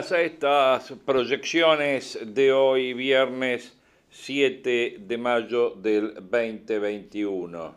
Bienvenidas 0.00 0.12
a 0.12 0.22
estas 0.22 0.98
proyecciones 1.04 2.18
de 2.24 2.54
hoy, 2.54 2.94
viernes 2.94 3.76
7 4.08 4.96
de 4.98 5.18
mayo 5.18 5.74
del 5.74 6.14
2021. 6.14 7.74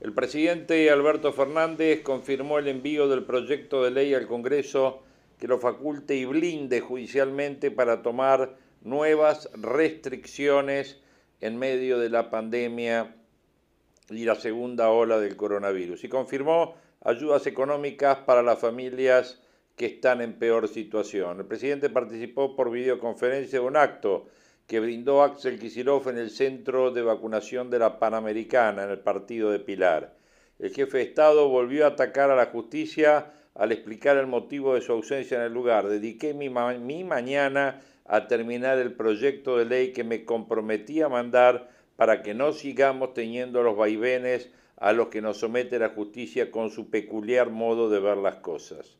El 0.00 0.12
presidente 0.12 0.90
Alberto 0.90 1.32
Fernández 1.32 2.02
confirmó 2.02 2.58
el 2.58 2.66
envío 2.66 3.06
del 3.06 3.22
proyecto 3.22 3.84
de 3.84 3.92
ley 3.92 4.12
al 4.12 4.26
Congreso 4.26 5.04
que 5.38 5.46
lo 5.46 5.60
faculte 5.60 6.16
y 6.16 6.24
blinde 6.24 6.80
judicialmente 6.80 7.70
para 7.70 8.02
tomar 8.02 8.56
nuevas 8.82 9.48
restricciones 9.54 10.98
en 11.40 11.60
medio 11.60 12.00
de 12.00 12.10
la 12.10 12.28
pandemia 12.28 13.14
y 14.10 14.24
la 14.24 14.34
segunda 14.34 14.90
ola 14.90 15.20
del 15.20 15.36
coronavirus. 15.36 16.02
Y 16.02 16.08
confirmó 16.08 16.74
ayudas 17.04 17.46
económicas 17.46 18.18
para 18.26 18.42
las 18.42 18.58
familias 18.58 19.40
que 19.76 19.86
están 19.86 20.22
en 20.22 20.38
peor 20.38 20.68
situación. 20.68 21.40
El 21.40 21.46
presidente 21.46 21.90
participó 21.90 22.56
por 22.56 22.70
videoconferencia 22.70 23.60
de 23.60 23.66
un 23.66 23.76
acto 23.76 24.26
que 24.66 24.80
brindó 24.80 25.22
Axel 25.22 25.60
Kicillof 25.60 26.08
en 26.08 26.18
el 26.18 26.30
centro 26.30 26.90
de 26.90 27.02
vacunación 27.02 27.70
de 27.70 27.78
la 27.78 27.98
Panamericana, 27.98 28.84
en 28.84 28.90
el 28.90 28.98
partido 28.98 29.50
de 29.50 29.60
Pilar. 29.60 30.16
El 30.58 30.70
jefe 30.70 30.98
de 30.98 31.04
Estado 31.04 31.48
volvió 31.48 31.84
a 31.84 31.88
atacar 31.88 32.30
a 32.30 32.36
la 32.36 32.46
justicia 32.46 33.32
al 33.54 33.72
explicar 33.72 34.16
el 34.16 34.26
motivo 34.26 34.74
de 34.74 34.80
su 34.80 34.92
ausencia 34.92 35.36
en 35.36 35.44
el 35.44 35.52
lugar. 35.52 35.88
Dediqué 35.88 36.34
mi, 36.34 36.48
mañana 36.48 37.80
a 38.06 38.28
terminar 38.28 38.78
el 38.78 38.94
proyecto 38.94 39.58
de 39.58 39.66
ley 39.66 39.92
que 39.92 40.04
me 40.04 40.24
comprometí 40.24 41.02
a 41.02 41.08
mandar 41.08 41.68
para 41.96 42.22
que 42.22 42.34
no 42.34 42.52
sigamos 42.52 43.14
teniendo 43.14 43.62
los 43.62 43.76
vaivenes 43.76 44.50
a 44.78 44.92
los 44.92 45.08
que 45.08 45.22
nos 45.22 45.38
somete 45.38 45.78
la 45.78 45.90
justicia 45.90 46.50
con 46.50 46.70
su 46.70 46.90
peculiar 46.90 47.50
modo 47.50 47.88
de 47.88 48.00
ver 48.00 48.18
las 48.18 48.36
cosas. 48.36 48.96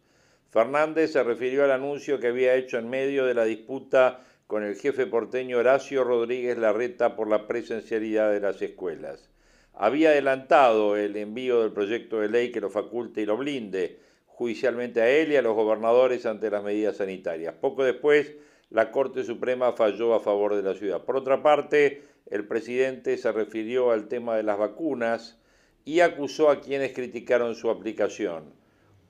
Fernández 0.51 1.13
se 1.13 1.23
refirió 1.23 1.65
al 1.65 1.73
anuncio 1.73 2.21
que 2.21 2.29
había 2.29 2.55
hecho 2.55 2.79
en 2.79 2.89
medio 2.89 3.27
de 3.27 3.35
la 3.35 3.45
disputa 3.45 4.21
con 4.47 4.63
el 4.63 4.77
jefe 4.77 5.07
porteño 5.07 5.59
Horacio 5.59 6.05
Rodríguez 6.05 6.57
Larreta 6.57 7.17
por 7.17 7.29
la 7.29 7.47
presencialidad 7.47 8.31
de 8.31 8.41
las 8.41 8.63
escuelas. 8.63 9.29
Había 9.75 10.11
adelantado 10.11 10.97
el 10.97 11.17
envío 11.17 11.63
del 11.63 11.73
proyecto 11.73 12.21
de 12.21 12.29
ley 12.29 12.53
que 12.53 12.61
lo 12.61 12.71
faculte 12.71 13.23
y 13.23 13.27
lo 13.27 13.37
blinde 13.37 13.99
judicialmente 14.27 15.01
a 15.01 15.09
él 15.09 15.33
y 15.33 15.37
a 15.37 15.43
los 15.43 15.55
gobernadores 15.55 16.27
ante 16.27 16.51
las 16.51 16.63
medidas 16.63 16.99
sanitarias. 16.99 17.55
Poco 17.61 17.85
después, 17.85 18.35
la 18.71 18.91
Corte 18.91 19.25
Suprema 19.25 19.73
falló 19.73 20.15
a 20.15 20.21
favor 20.21 20.55
de 20.55 20.63
la 20.63 20.75
ciudad. 20.75 21.05
Por 21.05 21.17
otra 21.17 21.43
parte, 21.43 22.03
el 22.27 22.47
presidente 22.47 23.17
se 23.19 23.33
refirió 23.33 23.91
al 23.91 24.09
tema 24.09 24.37
de 24.37 24.43
las 24.43 24.59
vacunas 24.59 25.39
y 25.85 26.01
acusó 26.01 26.51
a 26.51 26.61
quienes 26.61 26.93
criticaron 26.93 27.55
su 27.55 27.71
aplicación. 27.71 28.53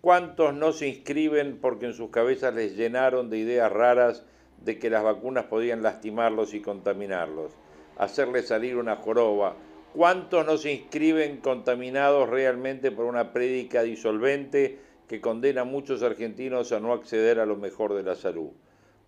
¿Cuántos 0.06 0.54
no 0.54 0.72
se 0.72 0.86
inscriben 0.86 1.58
porque 1.60 1.86
en 1.86 1.92
sus 1.92 2.10
cabezas 2.10 2.54
les 2.54 2.76
llenaron 2.76 3.28
de 3.28 3.38
ideas 3.38 3.72
raras 3.72 4.24
de 4.62 4.78
que 4.78 4.88
las 4.88 5.02
vacunas 5.02 5.46
podían 5.46 5.82
lastimarlos 5.82 6.54
y 6.54 6.60
contaminarlos, 6.60 7.50
hacerles 7.98 8.46
salir 8.46 8.76
una 8.76 8.94
joroba? 8.94 9.56
¿Cuántos 9.92 10.46
no 10.46 10.58
se 10.58 10.70
inscriben 10.70 11.38
contaminados 11.38 12.28
realmente 12.28 12.92
por 12.92 13.06
una 13.06 13.32
prédica 13.32 13.82
disolvente 13.82 14.78
que 15.08 15.20
condena 15.20 15.62
a 15.62 15.64
muchos 15.64 16.04
argentinos 16.04 16.70
a 16.70 16.78
no 16.78 16.92
acceder 16.92 17.40
a 17.40 17.46
lo 17.46 17.56
mejor 17.56 17.92
de 17.94 18.04
la 18.04 18.14
salud? 18.14 18.50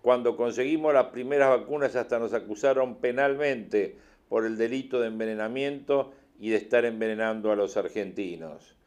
Cuando 0.03 0.37
conseguimos 0.37 0.93
las 0.93 1.11
primeras 1.11 1.51
vacunas 1.51 1.95
hasta 1.95 2.19
nos 2.19 2.35
acusaron 2.35 2.97
penalmente 2.97 3.97
por 4.29 4.45
el 4.45 4.59
delito 4.59 4.99
de 4.99 5.07
envenenamiento 5.07 6.13
y 6.41 6.51
de 6.51 6.57
estar 6.57 6.85
envenenando 6.85 7.53
a 7.53 7.55
los 7.55 7.77
argentinos. 7.77 8.78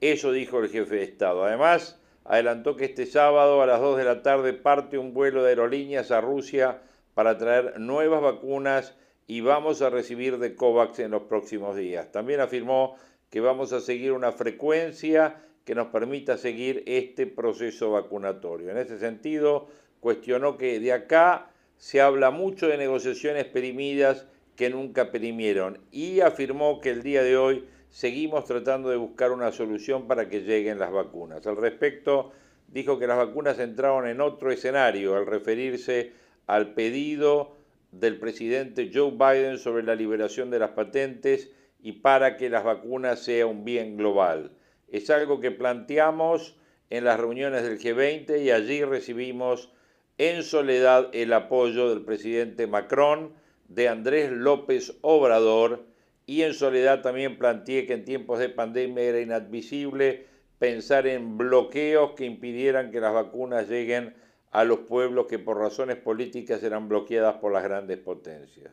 Eso 0.00 0.32
dijo 0.32 0.60
el 0.60 0.70
jefe 0.70 0.96
de 0.96 1.02
Estado. 1.02 1.44
Además, 1.44 2.00
adelantó 2.24 2.76
que 2.76 2.86
este 2.86 3.06
sábado 3.06 3.60
a 3.60 3.66
las 3.66 3.80
2 3.80 3.98
de 3.98 4.04
la 4.04 4.22
tarde 4.22 4.52
parte 4.54 4.98
un 4.98 5.12
vuelo 5.12 5.42
de 5.42 5.50
aerolíneas 5.50 6.10
a 6.10 6.20
Rusia 6.20 6.80
para 7.14 7.36
traer 7.36 7.78
nuevas 7.78 8.22
vacunas 8.22 8.96
y 9.26 9.42
vamos 9.42 9.82
a 9.82 9.90
recibir 9.90 10.38
de 10.38 10.54
COVAX 10.54 11.00
en 11.00 11.10
los 11.10 11.22
próximos 11.24 11.76
días. 11.76 12.10
También 12.12 12.40
afirmó 12.40 12.96
que 13.28 13.40
vamos 13.40 13.72
a 13.72 13.80
seguir 13.80 14.12
una 14.12 14.32
frecuencia 14.32 15.36
que 15.64 15.74
nos 15.74 15.88
permita 15.88 16.36
seguir 16.36 16.82
este 16.86 17.26
proceso 17.26 17.92
vacunatorio. 17.92 18.70
En 18.70 18.78
ese 18.78 18.98
sentido, 18.98 19.68
cuestionó 20.00 20.56
que 20.56 20.80
de 20.80 20.92
acá 20.92 21.50
se 21.76 22.00
habla 22.00 22.30
mucho 22.30 22.66
de 22.66 22.78
negociaciones 22.78 23.44
perimidas 23.44 24.26
que 24.56 24.70
nunca 24.70 25.10
perimieron 25.10 25.78
y 25.92 26.20
afirmó 26.20 26.80
que 26.80 26.90
el 26.90 27.02
día 27.02 27.22
de 27.22 27.36
hoy 27.36 27.66
seguimos 27.90 28.44
tratando 28.44 28.88
de 28.88 28.96
buscar 28.96 29.32
una 29.32 29.52
solución 29.52 30.06
para 30.06 30.28
que 30.28 30.42
lleguen 30.42 30.78
las 30.78 30.92
vacunas. 30.92 31.46
Al 31.46 31.56
respecto, 31.56 32.32
dijo 32.68 32.98
que 32.98 33.06
las 33.06 33.18
vacunas 33.18 33.58
entraron 33.58 34.06
en 34.06 34.20
otro 34.20 34.50
escenario 34.50 35.16
al 35.16 35.26
referirse 35.26 36.12
al 36.46 36.72
pedido 36.74 37.56
del 37.92 38.18
presidente 38.18 38.90
Joe 38.92 39.10
Biden 39.10 39.58
sobre 39.58 39.82
la 39.82 39.94
liberación 39.94 40.50
de 40.50 40.60
las 40.60 40.70
patentes 40.70 41.50
y 41.82 41.92
para 41.92 42.36
que 42.36 42.48
las 42.48 42.64
vacunas 42.64 43.20
sea 43.20 43.46
un 43.46 43.64
bien 43.64 43.96
global. 43.96 44.52
Es 44.88 45.10
algo 45.10 45.40
que 45.40 45.50
planteamos 45.50 46.56
en 46.90 47.04
las 47.04 47.18
reuniones 47.18 47.62
del 47.62 47.78
G20 47.78 48.42
y 48.42 48.50
allí 48.50 48.84
recibimos 48.84 49.72
en 50.18 50.42
soledad 50.42 51.08
el 51.12 51.32
apoyo 51.32 51.88
del 51.88 52.02
presidente 52.02 52.66
Macron, 52.66 53.32
de 53.68 53.88
Andrés 53.88 54.32
López 54.32 54.98
Obrador, 55.00 55.84
y 56.30 56.44
en 56.44 56.54
soledad 56.54 57.02
también 57.02 57.38
planteé 57.38 57.86
que 57.86 57.94
en 57.94 58.04
tiempos 58.04 58.38
de 58.38 58.48
pandemia 58.48 59.02
era 59.02 59.20
inadmisible 59.20 60.26
pensar 60.60 61.08
en 61.08 61.36
bloqueos 61.36 62.12
que 62.12 62.24
impidieran 62.24 62.92
que 62.92 63.00
las 63.00 63.12
vacunas 63.12 63.68
lleguen 63.68 64.14
a 64.52 64.62
los 64.62 64.78
pueblos 64.78 65.26
que 65.26 65.40
por 65.40 65.58
razones 65.58 65.96
políticas 65.96 66.62
eran 66.62 66.88
bloqueadas 66.88 67.38
por 67.38 67.52
las 67.52 67.64
grandes 67.64 67.98
potencias. 67.98 68.72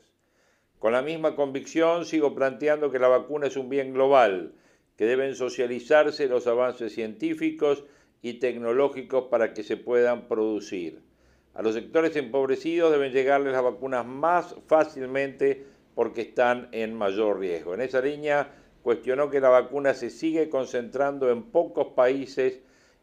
Con 0.77 0.93
la 0.93 1.01
misma 1.01 1.35
convicción 1.35 2.05
sigo 2.05 2.35
planteando 2.35 2.91
que 2.91 2.99
la 2.99 3.07
vacuna 3.07 3.47
es 3.47 3.57
un 3.57 3.69
bien 3.69 3.91
global, 3.91 4.53
que 4.95 5.07
deben 5.07 5.33
socializarse 5.33 6.27
los 6.27 6.45
avances 6.45 6.93
científicos 6.93 7.85
y 8.21 8.33
tecnológicos 8.33 9.29
para 9.31 9.55
que 9.55 9.63
se 9.63 9.77
puedan 9.77 10.27
producir. 10.27 11.01
A 11.55 11.63
los 11.63 11.73
sectores 11.73 12.15
empobrecidos 12.17 12.91
deben 12.91 13.13
llegarles 13.13 13.53
las 13.53 13.63
vacunas 13.63 14.05
más 14.05 14.55
fácilmente 14.67 15.65
porque 15.97 16.21
están 16.21 16.69
en 16.73 16.93
mayor 16.93 17.39
riesgo. 17.39 17.73
En 17.73 17.81
esa 17.81 18.01
línea 18.01 18.51
cuestionó 18.83 19.31
que 19.31 19.39
la 19.39 19.49
vacuna 19.49 19.95
se 19.95 20.11
sigue 20.11 20.47
concentrando 20.47 21.31
en 21.31 21.41
pocos 21.41 21.87
países 21.95 22.59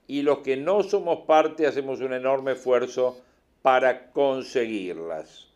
y 0.07 0.23
los 0.23 0.39
que 0.39 0.57
no 0.57 0.85
somos 0.85 1.27
parte 1.27 1.67
hacemos 1.67 2.01
un 2.03 2.13
enorme 2.13 2.53
esfuerzo 2.53 3.21
para 3.63 4.13
conseguirlas. 4.13 5.49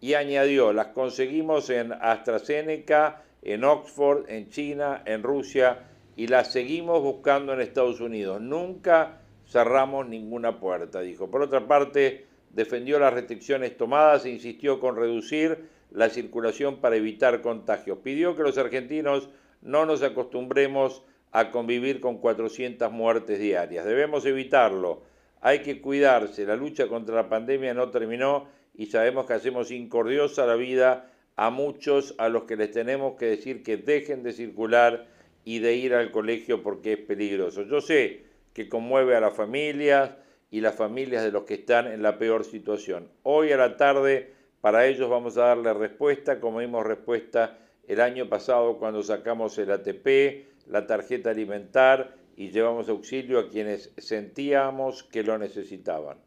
Y 0.00 0.14
añadió, 0.14 0.72
las 0.72 0.88
conseguimos 0.88 1.70
en 1.70 1.92
AstraZeneca, 1.92 3.22
en 3.42 3.62
Oxford, 3.62 4.28
en 4.28 4.50
China, 4.50 5.04
en 5.06 5.22
Rusia 5.22 5.84
y 6.16 6.26
las 6.26 6.50
seguimos 6.50 7.00
buscando 7.00 7.52
en 7.52 7.60
Estados 7.60 8.00
Unidos. 8.00 8.40
Nunca 8.40 9.20
cerramos 9.46 10.08
ninguna 10.08 10.58
puerta, 10.58 11.00
dijo. 11.00 11.30
Por 11.30 11.42
otra 11.42 11.68
parte, 11.68 12.26
defendió 12.50 12.98
las 12.98 13.14
restricciones 13.14 13.76
tomadas 13.76 14.24
e 14.24 14.30
insistió 14.30 14.80
con 14.80 14.96
reducir 14.96 15.75
la 15.96 16.10
circulación 16.10 16.76
para 16.82 16.96
evitar 16.96 17.40
contagios. 17.40 17.98
Pidió 18.02 18.36
que 18.36 18.42
los 18.42 18.58
argentinos 18.58 19.30
no 19.62 19.86
nos 19.86 20.02
acostumbremos 20.02 21.02
a 21.32 21.50
convivir 21.50 22.00
con 22.00 22.18
400 22.18 22.92
muertes 22.92 23.38
diarias. 23.38 23.86
Debemos 23.86 24.26
evitarlo. 24.26 25.04
Hay 25.40 25.60
que 25.60 25.80
cuidarse. 25.80 26.44
La 26.44 26.54
lucha 26.54 26.86
contra 26.86 27.14
la 27.14 27.30
pandemia 27.30 27.72
no 27.72 27.90
terminó 27.90 28.46
y 28.74 28.86
sabemos 28.86 29.24
que 29.24 29.32
hacemos 29.32 29.70
incordiosa 29.70 30.44
la 30.44 30.56
vida 30.56 31.10
a 31.34 31.48
muchos 31.48 32.14
a 32.18 32.28
los 32.28 32.42
que 32.44 32.56
les 32.56 32.72
tenemos 32.72 33.16
que 33.16 33.24
decir 33.24 33.62
que 33.62 33.78
dejen 33.78 34.22
de 34.22 34.34
circular 34.34 35.06
y 35.46 35.60
de 35.60 35.76
ir 35.76 35.94
al 35.94 36.10
colegio 36.10 36.62
porque 36.62 36.92
es 36.92 36.98
peligroso. 36.98 37.62
Yo 37.62 37.80
sé 37.80 38.24
que 38.52 38.68
conmueve 38.68 39.16
a 39.16 39.20
las 39.20 39.32
familias 39.32 40.10
y 40.50 40.60
las 40.60 40.74
familias 40.74 41.24
de 41.24 41.32
los 41.32 41.44
que 41.44 41.54
están 41.54 41.86
en 41.86 42.02
la 42.02 42.18
peor 42.18 42.44
situación. 42.44 43.08
Hoy 43.22 43.50
a 43.52 43.56
la 43.56 43.78
tarde 43.78 44.35
Para 44.66 44.88
ellos 44.88 45.08
vamos 45.08 45.38
a 45.38 45.42
darle 45.42 45.72
respuesta 45.74 46.40
como 46.40 46.58
dimos 46.58 46.84
respuesta 46.84 47.56
el 47.86 48.00
año 48.00 48.28
pasado 48.28 48.78
cuando 48.78 49.00
sacamos 49.04 49.56
el 49.58 49.70
ATP, 49.70 50.66
la 50.66 50.88
tarjeta 50.88 51.30
alimentar 51.30 52.16
y 52.36 52.50
llevamos 52.50 52.88
auxilio 52.88 53.38
a 53.38 53.48
quienes 53.48 53.92
sentíamos 53.96 55.04
que 55.04 55.22
lo 55.22 55.38
necesitaban. 55.38 56.18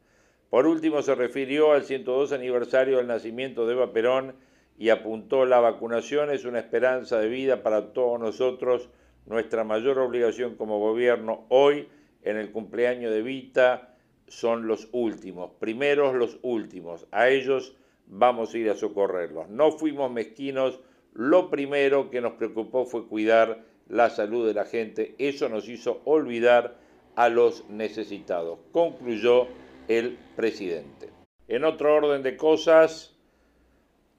Por 0.49 0.67
último, 0.67 1.01
se 1.01 1.15
refirió 1.15 1.73
al 1.73 1.83
102 1.83 2.31
aniversario 2.31 2.95
del 2.99 3.07
nacimiento 3.07 3.67
de 3.67 3.73
Eva 3.73 3.91
Perón 3.91 4.35
y 4.77 4.87
apuntó 4.87 5.45
la 5.45 5.59
vacunación 5.59 6.31
es 6.31 6.45
una 6.45 6.59
esperanza 6.59 7.19
de 7.19 7.27
vida 7.27 7.61
para 7.61 7.91
todos 7.91 8.21
nosotros, 8.21 8.87
nuestra 9.25 9.65
mayor 9.65 9.99
obligación 9.99 10.55
como 10.55 10.79
gobierno 10.79 11.45
hoy 11.49 11.89
en 12.23 12.37
el 12.37 12.53
cumpleaños 12.53 13.11
de 13.11 13.21
Vita 13.21 13.97
son 14.29 14.65
los 14.65 14.87
últimos, 14.93 15.51
primeros 15.59 16.15
los 16.15 16.39
últimos, 16.41 17.05
a 17.11 17.27
ellos 17.27 17.75
vamos 18.09 18.53
a 18.53 18.57
ir 18.57 18.69
a 18.69 18.75
socorrerlos. 18.75 19.49
No 19.49 19.71
fuimos 19.71 20.11
mezquinos, 20.11 20.79
lo 21.13 21.49
primero 21.49 22.09
que 22.09 22.21
nos 22.21 22.33
preocupó 22.33 22.85
fue 22.85 23.07
cuidar 23.07 23.63
la 23.87 24.09
salud 24.09 24.45
de 24.45 24.53
la 24.53 24.65
gente, 24.65 25.15
eso 25.17 25.49
nos 25.49 25.67
hizo 25.67 26.01
olvidar 26.05 26.77
a 27.15 27.29
los 27.29 27.67
necesitados, 27.69 28.59
concluyó 28.71 29.47
el 29.87 30.17
presidente. 30.35 31.09
En 31.47 31.63
otro 31.63 31.95
orden 31.95 32.21
de 32.21 32.37
cosas, 32.37 33.17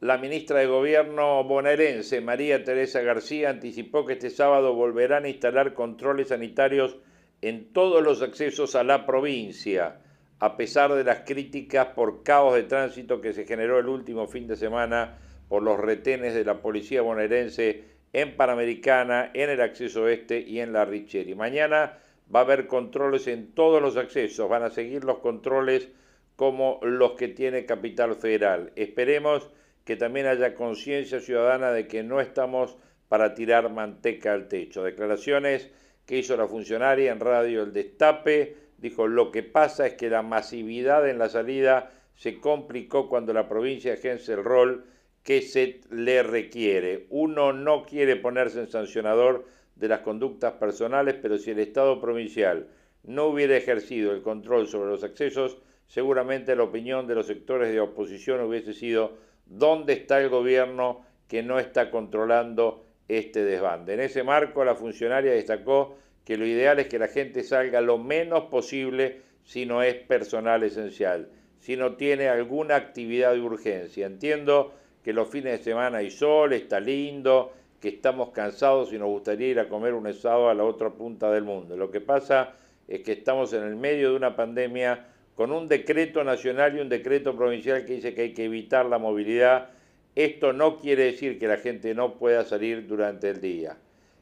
la 0.00 0.18
ministra 0.18 0.58
de 0.58 0.66
Gobierno 0.66 1.44
bonaerense, 1.44 2.20
María 2.20 2.64
Teresa 2.64 3.00
García, 3.02 3.50
anticipó 3.50 4.04
que 4.04 4.14
este 4.14 4.30
sábado 4.30 4.74
volverán 4.74 5.24
a 5.24 5.28
instalar 5.28 5.74
controles 5.74 6.28
sanitarios 6.28 6.96
en 7.40 7.72
todos 7.72 8.02
los 8.02 8.22
accesos 8.22 8.74
a 8.74 8.82
la 8.82 9.06
provincia, 9.06 10.00
a 10.40 10.56
pesar 10.56 10.94
de 10.94 11.04
las 11.04 11.20
críticas 11.20 11.88
por 11.88 12.22
caos 12.22 12.54
de 12.54 12.62
tránsito 12.62 13.20
que 13.20 13.34
se 13.34 13.44
generó 13.44 13.78
el 13.78 13.88
último 13.88 14.26
fin 14.26 14.46
de 14.46 14.56
semana 14.56 15.18
por 15.48 15.62
los 15.62 15.78
retenes 15.78 16.34
de 16.34 16.44
la 16.44 16.62
policía 16.62 17.02
bonaerense 17.02 17.84
en 18.12 18.36
Panamericana, 18.36 19.30
en 19.34 19.50
el 19.50 19.60
acceso 19.60 20.08
este 20.08 20.40
y 20.40 20.60
en 20.60 20.72
la 20.72 20.84
Richeri. 20.84 21.34
Mañana 21.34 21.98
va 22.34 22.40
a 22.40 22.42
haber 22.42 22.66
controles 22.66 23.26
en 23.26 23.52
todos 23.52 23.82
los 23.82 23.96
accesos, 23.96 24.48
van 24.48 24.62
a 24.62 24.70
seguir 24.70 25.04
los 25.04 25.18
controles 25.18 25.88
como 26.36 26.80
los 26.82 27.12
que 27.12 27.28
tiene 27.28 27.66
Capital 27.66 28.16
Federal. 28.16 28.72
Esperemos 28.76 29.50
que 29.84 29.96
también 29.96 30.26
haya 30.26 30.54
conciencia 30.54 31.20
ciudadana 31.20 31.70
de 31.70 31.86
que 31.86 32.02
no 32.02 32.20
estamos 32.20 32.76
para 33.08 33.34
tirar 33.34 33.70
manteca 33.70 34.32
al 34.32 34.48
techo. 34.48 34.82
Declaraciones 34.84 35.70
que 36.06 36.18
hizo 36.18 36.36
la 36.36 36.46
funcionaria 36.46 37.12
en 37.12 37.20
radio 37.20 37.62
El 37.62 37.72
Destape, 37.72 38.56
dijo 38.80 39.06
lo 39.06 39.30
que 39.30 39.42
pasa 39.42 39.86
es 39.86 39.94
que 39.94 40.10
la 40.10 40.22
masividad 40.22 41.08
en 41.08 41.18
la 41.18 41.28
salida 41.28 41.92
se 42.14 42.40
complicó 42.40 43.08
cuando 43.08 43.32
la 43.32 43.48
provincia 43.48 43.92
ejerce 43.92 44.32
el 44.32 44.44
rol 44.44 44.84
que 45.22 45.42
se 45.42 45.80
le 45.90 46.22
requiere. 46.22 47.06
Uno 47.10 47.52
no 47.52 47.84
quiere 47.84 48.16
ponerse 48.16 48.60
en 48.60 48.68
sancionador 48.68 49.46
de 49.76 49.88
las 49.88 50.00
conductas 50.00 50.54
personales, 50.54 51.16
pero 51.20 51.38
si 51.38 51.50
el 51.50 51.58
Estado 51.58 52.00
provincial 52.00 52.68
no 53.04 53.26
hubiera 53.26 53.56
ejercido 53.56 54.12
el 54.12 54.22
control 54.22 54.66
sobre 54.68 54.90
los 54.90 55.04
accesos, 55.04 55.58
seguramente 55.86 56.56
la 56.56 56.64
opinión 56.64 57.06
de 57.06 57.14
los 57.14 57.26
sectores 57.26 57.72
de 57.72 57.80
oposición 57.80 58.40
hubiese 58.40 58.74
sido 58.74 59.16
¿dónde 59.46 59.94
está 59.94 60.20
el 60.20 60.28
gobierno 60.28 61.04
que 61.28 61.42
no 61.42 61.58
está 61.58 61.90
controlando 61.90 62.84
este 63.08 63.44
desbande? 63.44 63.94
En 63.94 64.00
ese 64.00 64.22
marco, 64.22 64.64
la 64.64 64.74
funcionaria 64.74 65.32
destacó 65.32 65.96
que 66.30 66.36
lo 66.36 66.46
ideal 66.46 66.78
es 66.78 66.86
que 66.86 67.00
la 67.00 67.08
gente 67.08 67.42
salga 67.42 67.80
lo 67.80 67.98
menos 67.98 68.44
posible 68.44 69.16
si 69.42 69.66
no 69.66 69.82
es 69.82 69.96
personal 69.96 70.62
esencial, 70.62 71.28
si 71.58 71.76
no 71.76 71.96
tiene 71.96 72.28
alguna 72.28 72.76
actividad 72.76 73.32
de 73.32 73.40
urgencia. 73.40 74.06
Entiendo 74.06 74.72
que 75.02 75.12
los 75.12 75.28
fines 75.28 75.58
de 75.58 75.64
semana 75.64 75.98
hay 75.98 76.12
sol, 76.12 76.52
está 76.52 76.78
lindo, 76.78 77.52
que 77.80 77.88
estamos 77.88 78.28
cansados 78.28 78.92
y 78.92 78.98
nos 78.98 79.08
gustaría 79.08 79.48
ir 79.48 79.58
a 79.58 79.68
comer 79.68 79.92
un 79.92 80.06
asado 80.06 80.48
a 80.48 80.54
la 80.54 80.62
otra 80.62 80.90
punta 80.90 81.32
del 81.32 81.42
mundo. 81.42 81.76
Lo 81.76 81.90
que 81.90 82.00
pasa 82.00 82.52
es 82.86 83.00
que 83.00 83.10
estamos 83.10 83.52
en 83.52 83.64
el 83.64 83.74
medio 83.74 84.10
de 84.10 84.16
una 84.16 84.36
pandemia 84.36 85.08
con 85.34 85.50
un 85.50 85.66
decreto 85.66 86.22
nacional 86.22 86.76
y 86.76 86.80
un 86.80 86.88
decreto 86.88 87.34
provincial 87.34 87.84
que 87.84 87.94
dice 87.94 88.14
que 88.14 88.22
hay 88.22 88.34
que 88.34 88.44
evitar 88.44 88.86
la 88.86 88.98
movilidad. 88.98 89.70
Esto 90.14 90.52
no 90.52 90.78
quiere 90.78 91.06
decir 91.06 91.40
que 91.40 91.48
la 91.48 91.56
gente 91.56 91.92
no 91.92 92.14
pueda 92.14 92.44
salir 92.44 92.86
durante 92.86 93.30
el 93.30 93.40
día. 93.40 93.78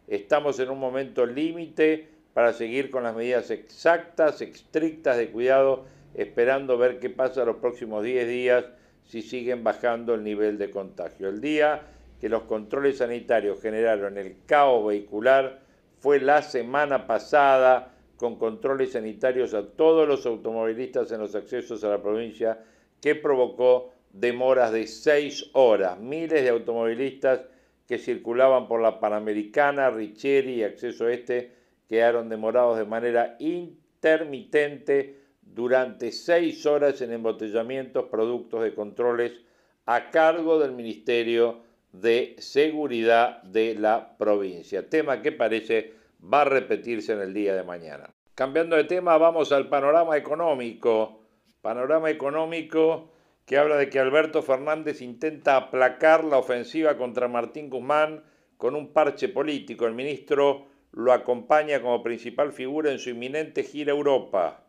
Estamos 0.08 0.58
en 0.58 0.70
un 0.70 0.78
momento 0.78 1.26
límite 1.26 2.08
para 2.32 2.55
seguir 2.55 2.90
con 2.90 3.02
las 3.02 3.14
medidas 3.14 3.50
exactas, 3.50 4.40
estrictas 4.40 5.19
de 5.19 5.31
cuidado, 5.31 5.84
esperando 6.14 6.78
ver 6.78 6.99
qué 6.99 7.10
pasa 7.10 7.44
los 7.44 7.56
próximos 7.56 8.02
10 8.02 8.26
días 8.26 8.64
si 9.05 9.20
siguen 9.20 9.62
bajando 9.62 10.14
el 10.14 10.25
nivel 10.25 10.56
de 10.56 10.70
contagio. 10.70 11.28
El 11.28 11.43
día 11.43 11.82
que 12.20 12.31
los 12.31 12.44
controles 12.44 12.99
sanitarios 12.99 13.60
generaron 13.60 14.16
el 14.16 14.37
caos 14.46 14.87
vehicular 14.87 15.60
fue 15.99 16.20
la 16.20 16.40
semana 16.43 17.06
pasada 17.06 17.94
con 18.16 18.37
controles 18.37 18.93
sanitarios 18.93 19.52
a 19.52 19.66
todos 19.66 20.08
los 20.08 20.25
automovilistas 20.25 21.12
en 21.12 21.20
los 21.20 21.34
accesos 21.34 21.84
a 21.84 21.88
la 21.88 22.02
provincia 22.02 22.58
que 23.00 23.14
provocó 23.14 23.93
demoras 24.12 24.72
de 24.72 24.87
seis 24.87 25.50
horas. 25.52 25.99
Miles 25.99 26.43
de 26.43 26.49
automovilistas 26.49 27.43
que 27.88 27.99
circulaban 27.99 28.69
por 28.69 28.82
la 28.82 29.00
Panamericana, 29.00 29.90
Richeri 29.90 30.56
y 30.56 30.62
Acceso 30.62 31.08
Este 31.08 31.52
quedaron 31.88 32.29
demorados 32.29 32.76
de 32.79 32.85
manera 32.85 33.37
intermitente 33.38 35.17
durante 35.40 36.12
seis 36.12 36.67
horas 36.67 37.00
en 37.00 37.12
embotellamientos 37.12 38.05
productos 38.11 38.62
de 38.62 38.75
controles 38.75 39.32
a 39.87 40.11
cargo 40.11 40.58
del 40.58 40.73
Ministerio 40.73 41.62
de 41.93 42.37
Seguridad 42.38 43.43
de 43.43 43.75
la 43.75 44.19
provincia, 44.19 44.87
tema 44.87 45.23
que 45.23 45.32
parece 45.32 45.94
va 46.23 46.43
a 46.43 46.44
repetirse 46.44 47.14
en 47.14 47.20
el 47.20 47.32
día 47.32 47.55
de 47.55 47.62
mañana. 47.62 48.11
Cambiando 48.35 48.76
de 48.76 48.85
tema, 48.85 49.17
vamos 49.17 49.50
al 49.50 49.69
panorama 49.70 50.17
económico. 50.19 51.23
Panorama 51.62 52.11
económico 52.11 53.11
que 53.48 53.56
habla 53.56 53.78
de 53.78 53.88
que 53.88 53.98
Alberto 53.98 54.42
Fernández 54.42 55.00
intenta 55.00 55.56
aplacar 55.56 56.22
la 56.22 56.36
ofensiva 56.36 56.98
contra 56.98 57.28
Martín 57.28 57.70
Guzmán 57.70 58.22
con 58.58 58.76
un 58.76 58.92
parche 58.92 59.30
político. 59.30 59.86
El 59.86 59.94
ministro 59.94 60.66
lo 60.92 61.14
acompaña 61.14 61.80
como 61.80 62.02
principal 62.02 62.52
figura 62.52 62.92
en 62.92 62.98
su 62.98 63.08
inminente 63.08 63.62
gira 63.62 63.94
a 63.94 63.96
Europa. 63.96 64.64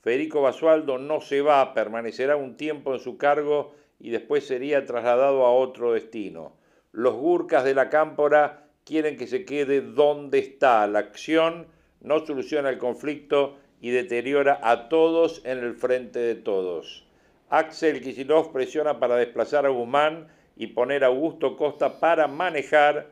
Federico 0.00 0.40
Basualdo 0.40 0.96
no 0.96 1.20
se 1.20 1.42
va, 1.42 1.74
permanecerá 1.74 2.36
un 2.36 2.56
tiempo 2.56 2.94
en 2.94 3.00
su 3.00 3.18
cargo 3.18 3.74
y 4.00 4.08
después 4.08 4.46
sería 4.46 4.86
trasladado 4.86 5.44
a 5.44 5.52
otro 5.52 5.92
destino. 5.92 6.56
Los 6.90 7.12
gurkas 7.12 7.64
de 7.64 7.74
la 7.74 7.90
cámpora 7.90 8.70
quieren 8.84 9.18
que 9.18 9.26
se 9.26 9.44
quede 9.44 9.82
donde 9.82 10.38
está. 10.38 10.86
La 10.86 11.00
acción 11.00 11.66
no 12.00 12.24
soluciona 12.24 12.70
el 12.70 12.78
conflicto 12.78 13.58
y 13.82 13.90
deteriora 13.90 14.58
a 14.62 14.88
todos 14.88 15.42
en 15.44 15.58
el 15.58 15.74
frente 15.74 16.18
de 16.18 16.34
todos. 16.34 17.11
Axel 17.52 18.00
Kicillof 18.00 18.48
presiona 18.48 18.98
para 18.98 19.16
desplazar 19.16 19.66
a 19.66 19.68
Guzmán 19.68 20.26
y 20.56 20.68
poner 20.68 21.04
a 21.04 21.08
Augusto 21.08 21.54
Costa 21.58 22.00
para 22.00 22.26
manejar 22.26 23.08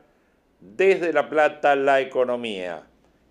desde 0.59 1.13
La 1.13 1.29
Plata 1.29 1.75
la 1.75 2.01
economía. 2.01 2.87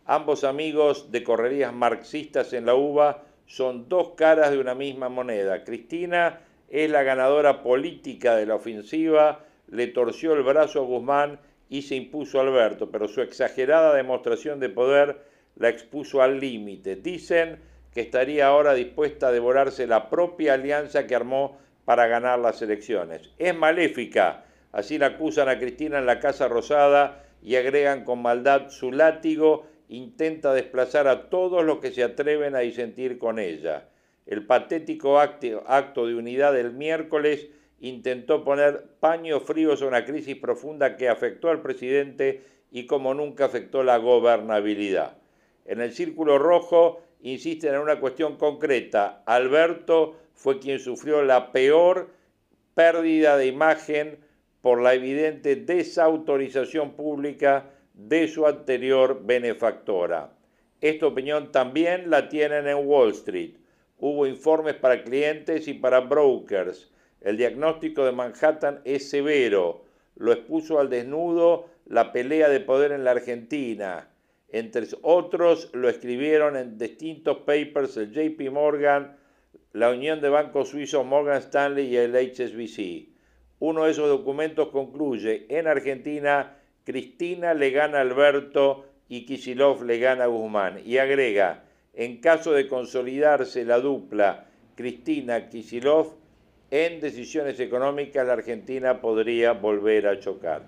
Ambos 0.06 0.44
amigos 0.44 1.10
de 1.10 1.24
correrías 1.24 1.72
marxistas 1.72 2.52
en 2.52 2.64
la 2.64 2.76
UBA 2.76 3.24
son 3.44 3.88
dos 3.88 4.10
caras 4.10 4.52
de 4.52 4.60
una 4.60 4.76
misma 4.76 5.08
moneda. 5.08 5.64
Cristina 5.64 6.42
es 6.68 6.88
la 6.88 7.02
ganadora 7.02 7.64
política 7.64 8.36
de 8.36 8.46
la 8.46 8.54
ofensiva, 8.54 9.40
le 9.66 9.88
torció 9.88 10.34
el 10.34 10.44
brazo 10.44 10.78
a 10.78 10.84
Guzmán 10.84 11.40
y 11.68 11.82
se 11.82 11.96
impuso 11.96 12.38
a 12.38 12.42
Alberto, 12.42 12.88
pero 12.88 13.08
su 13.08 13.20
exagerada 13.20 13.96
demostración 13.96 14.60
de 14.60 14.68
poder 14.68 15.18
la 15.56 15.70
expuso 15.70 16.22
al 16.22 16.38
límite. 16.38 16.94
Dicen 16.94 17.58
que 17.92 18.02
estaría 18.02 18.46
ahora 18.46 18.74
dispuesta 18.74 19.28
a 19.28 19.32
devorarse 19.32 19.86
la 19.86 20.10
propia 20.10 20.54
alianza 20.54 21.06
que 21.06 21.14
armó 21.14 21.58
para 21.84 22.06
ganar 22.06 22.38
las 22.38 22.62
elecciones. 22.62 23.30
Es 23.38 23.54
maléfica, 23.54 24.44
así 24.72 24.98
la 24.98 25.06
acusan 25.06 25.48
a 25.48 25.58
Cristina 25.58 25.98
en 25.98 26.06
la 26.06 26.20
Casa 26.20 26.48
Rosada 26.48 27.24
y 27.42 27.56
agregan 27.56 28.04
con 28.04 28.22
maldad 28.22 28.70
su 28.70 28.92
látigo 28.92 29.66
intenta 29.88 30.54
desplazar 30.54 31.08
a 31.08 31.28
todos 31.28 31.64
los 31.64 31.78
que 31.78 31.90
se 31.90 32.04
atreven 32.04 32.54
a 32.54 32.60
disentir 32.60 33.18
con 33.18 33.40
ella. 33.40 33.88
El 34.24 34.46
patético 34.46 35.18
acto 35.18 36.06
de 36.06 36.14
unidad 36.14 36.52
del 36.52 36.72
miércoles 36.72 37.48
intentó 37.80 38.44
poner 38.44 38.84
paños 39.00 39.42
fríos 39.42 39.82
a 39.82 39.86
una 39.86 40.04
crisis 40.04 40.36
profunda 40.36 40.96
que 40.96 41.08
afectó 41.08 41.50
al 41.50 41.60
presidente 41.60 42.44
y 42.70 42.86
como 42.86 43.14
nunca 43.14 43.46
afectó 43.46 43.82
la 43.82 43.96
gobernabilidad. 43.96 45.16
En 45.64 45.80
el 45.80 45.92
círculo 45.92 46.38
rojo 46.38 47.02
insisten 47.22 47.74
en 47.74 47.80
una 47.80 48.00
cuestión 48.00 48.36
concreta. 48.36 49.22
Alberto 49.26 50.16
fue 50.34 50.58
quien 50.58 50.78
sufrió 50.78 51.22
la 51.22 51.52
peor 51.52 52.10
pérdida 52.74 53.36
de 53.36 53.46
imagen 53.46 54.18
por 54.62 54.80
la 54.80 54.94
evidente 54.94 55.56
desautorización 55.56 56.92
pública 56.92 57.70
de 57.94 58.28
su 58.28 58.46
anterior 58.46 59.20
benefactora. 59.24 60.32
Esta 60.80 61.06
opinión 61.06 61.52
también 61.52 62.08
la 62.08 62.28
tienen 62.28 62.66
en 62.66 62.86
Wall 62.86 63.10
Street. 63.10 63.56
Hubo 63.98 64.26
informes 64.26 64.74
para 64.74 65.02
clientes 65.02 65.68
y 65.68 65.74
para 65.74 66.00
brokers. 66.00 66.90
El 67.20 67.36
diagnóstico 67.36 68.04
de 68.04 68.12
Manhattan 68.12 68.80
es 68.84 69.10
severo. 69.10 69.84
Lo 70.16 70.32
expuso 70.32 70.78
al 70.78 70.88
desnudo 70.88 71.68
la 71.86 72.12
pelea 72.12 72.48
de 72.48 72.60
poder 72.60 72.92
en 72.92 73.04
la 73.04 73.10
Argentina. 73.10 74.09
Entre 74.52 74.86
otros 75.02 75.70
lo 75.72 75.88
escribieron 75.88 76.56
en 76.56 76.76
distintos 76.76 77.38
papers 77.38 77.96
el 77.96 78.10
JP 78.12 78.50
Morgan, 78.50 79.16
la 79.72 79.90
Unión 79.90 80.20
de 80.20 80.28
Bancos 80.28 80.70
Suizos 80.70 81.06
Morgan 81.06 81.38
Stanley 81.38 81.86
y 81.86 81.96
el 81.96 82.14
HSBC. 82.14 83.08
Uno 83.60 83.84
de 83.84 83.92
esos 83.92 84.08
documentos 84.08 84.68
concluye, 84.68 85.46
en 85.48 85.66
Argentina, 85.66 86.56
Cristina 86.84 87.54
le 87.54 87.70
gana 87.70 87.98
a 87.98 88.00
Alberto 88.00 88.86
y 89.08 89.26
Kisilov 89.26 89.84
le 89.84 89.98
gana 89.98 90.24
a 90.24 90.28
Guzmán. 90.28 90.80
Y 90.84 90.98
agrega, 90.98 91.64
en 91.94 92.20
caso 92.20 92.52
de 92.52 92.66
consolidarse 92.66 93.64
la 93.64 93.78
dupla 93.78 94.46
Cristina-Kisilov, 94.76 96.14
en 96.70 97.00
decisiones 97.00 97.60
económicas 97.60 98.26
la 98.26 98.32
Argentina 98.32 99.00
podría 99.00 99.52
volver 99.52 100.06
a 100.06 100.18
chocar. 100.18 100.62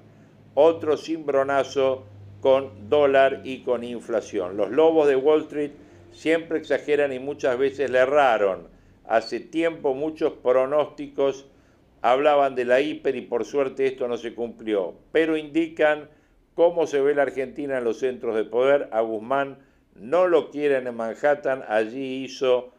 Otro 0.54 0.96
cimbronazo 0.96 2.04
con 2.42 2.90
dólar 2.90 3.42
y 3.44 3.62
con 3.62 3.84
inflación. 3.84 4.56
Los 4.56 4.70
lobos 4.70 5.06
de 5.06 5.14
Wall 5.14 5.42
Street 5.42 5.70
siempre 6.10 6.58
exageran 6.58 7.12
y 7.12 7.20
muchas 7.20 7.56
veces 7.56 7.88
le 7.88 8.00
erraron. 8.00 8.66
Hace 9.06 9.38
tiempo 9.38 9.94
muchos 9.94 10.32
pronósticos 10.32 11.46
hablaban 12.02 12.56
de 12.56 12.64
la 12.64 12.80
hiper 12.80 13.14
y 13.14 13.20
por 13.20 13.44
suerte 13.44 13.86
esto 13.86 14.08
no 14.08 14.16
se 14.16 14.34
cumplió, 14.34 14.94
pero 15.12 15.36
indican 15.36 16.10
cómo 16.54 16.88
se 16.88 17.00
ve 17.00 17.14
la 17.14 17.22
Argentina 17.22 17.78
en 17.78 17.84
los 17.84 18.00
centros 18.00 18.34
de 18.34 18.44
poder. 18.44 18.88
A 18.90 19.02
Guzmán 19.02 19.58
no 19.94 20.26
lo 20.26 20.50
quieren 20.50 20.88
en 20.88 20.96
Manhattan, 20.96 21.64
allí 21.68 22.24
hizo 22.24 22.72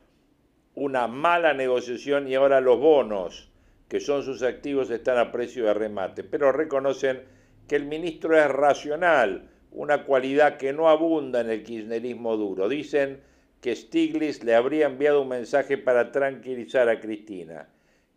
una 0.76 1.08
mala 1.08 1.54
negociación 1.54 2.28
y 2.28 2.36
ahora 2.36 2.60
los 2.60 2.80
bonos, 2.80 3.50
que 3.88 4.02
son 4.02 4.24
sus 4.24 4.44
activos, 4.44 4.90
están 4.90 5.18
a 5.18 5.32
precio 5.32 5.64
de 5.64 5.74
remate, 5.74 6.26
pero 6.26 6.52
reconocen 6.52 7.22
que 7.68 7.78
el 7.78 7.86
ministro 7.86 8.38
es 8.38 8.50
racional, 8.50 9.52
una 9.74 10.06
cualidad 10.06 10.58
que 10.58 10.72
no 10.72 10.88
abunda 10.88 11.42
en 11.42 11.50
el 11.50 11.64
kirchnerismo 11.64 12.38
duro. 12.38 12.70
Dicen 12.70 13.22
que 13.60 13.76
Stiglitz 13.76 14.44
le 14.44 14.56
habría 14.56 14.86
enviado 14.86 15.22
un 15.22 15.30
mensaje 15.30 15.78
para 15.78 16.12
tranquilizar 16.12 16.90
a 16.90 17.00
Cristina. 17.00 17.70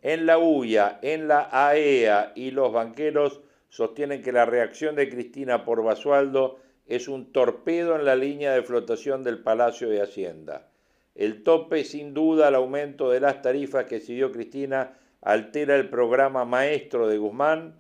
En 0.02 0.26
la 0.26 0.38
UIA, 0.38 0.98
en 1.02 1.28
la 1.28 1.48
AEA 1.50 2.32
e 2.34 2.40
y 2.40 2.50
los 2.50 2.72
banqueros 2.72 3.40
sostienen 3.68 4.22
que 4.22 4.32
la 4.32 4.44
reacción 4.44 4.94
de 4.94 5.08
Cristina 5.08 5.64
por 5.64 5.82
Basualdo 5.82 6.58
es 6.86 7.08
un 7.08 7.32
torpedo 7.32 7.96
en 7.96 8.04
la 8.04 8.14
línea 8.14 8.52
de 8.54 8.62
flotación 8.62 9.25
del 9.25 9.38
Palacio 9.38 9.88
de 9.88 10.02
Hacienda. 10.02 10.68
El 11.14 11.42
tope, 11.42 11.82
sin 11.84 12.12
duda, 12.12 12.48
al 12.48 12.54
aumento 12.54 13.10
de 13.10 13.20
las 13.20 13.40
tarifas 13.40 13.86
que 13.86 14.00
siguió 14.00 14.30
Cristina 14.30 14.98
altera 15.22 15.75
el 15.75 15.88
programa 15.88 16.44
maestro 16.44 17.08
de 17.08 17.18
Guzmán, 17.18 17.75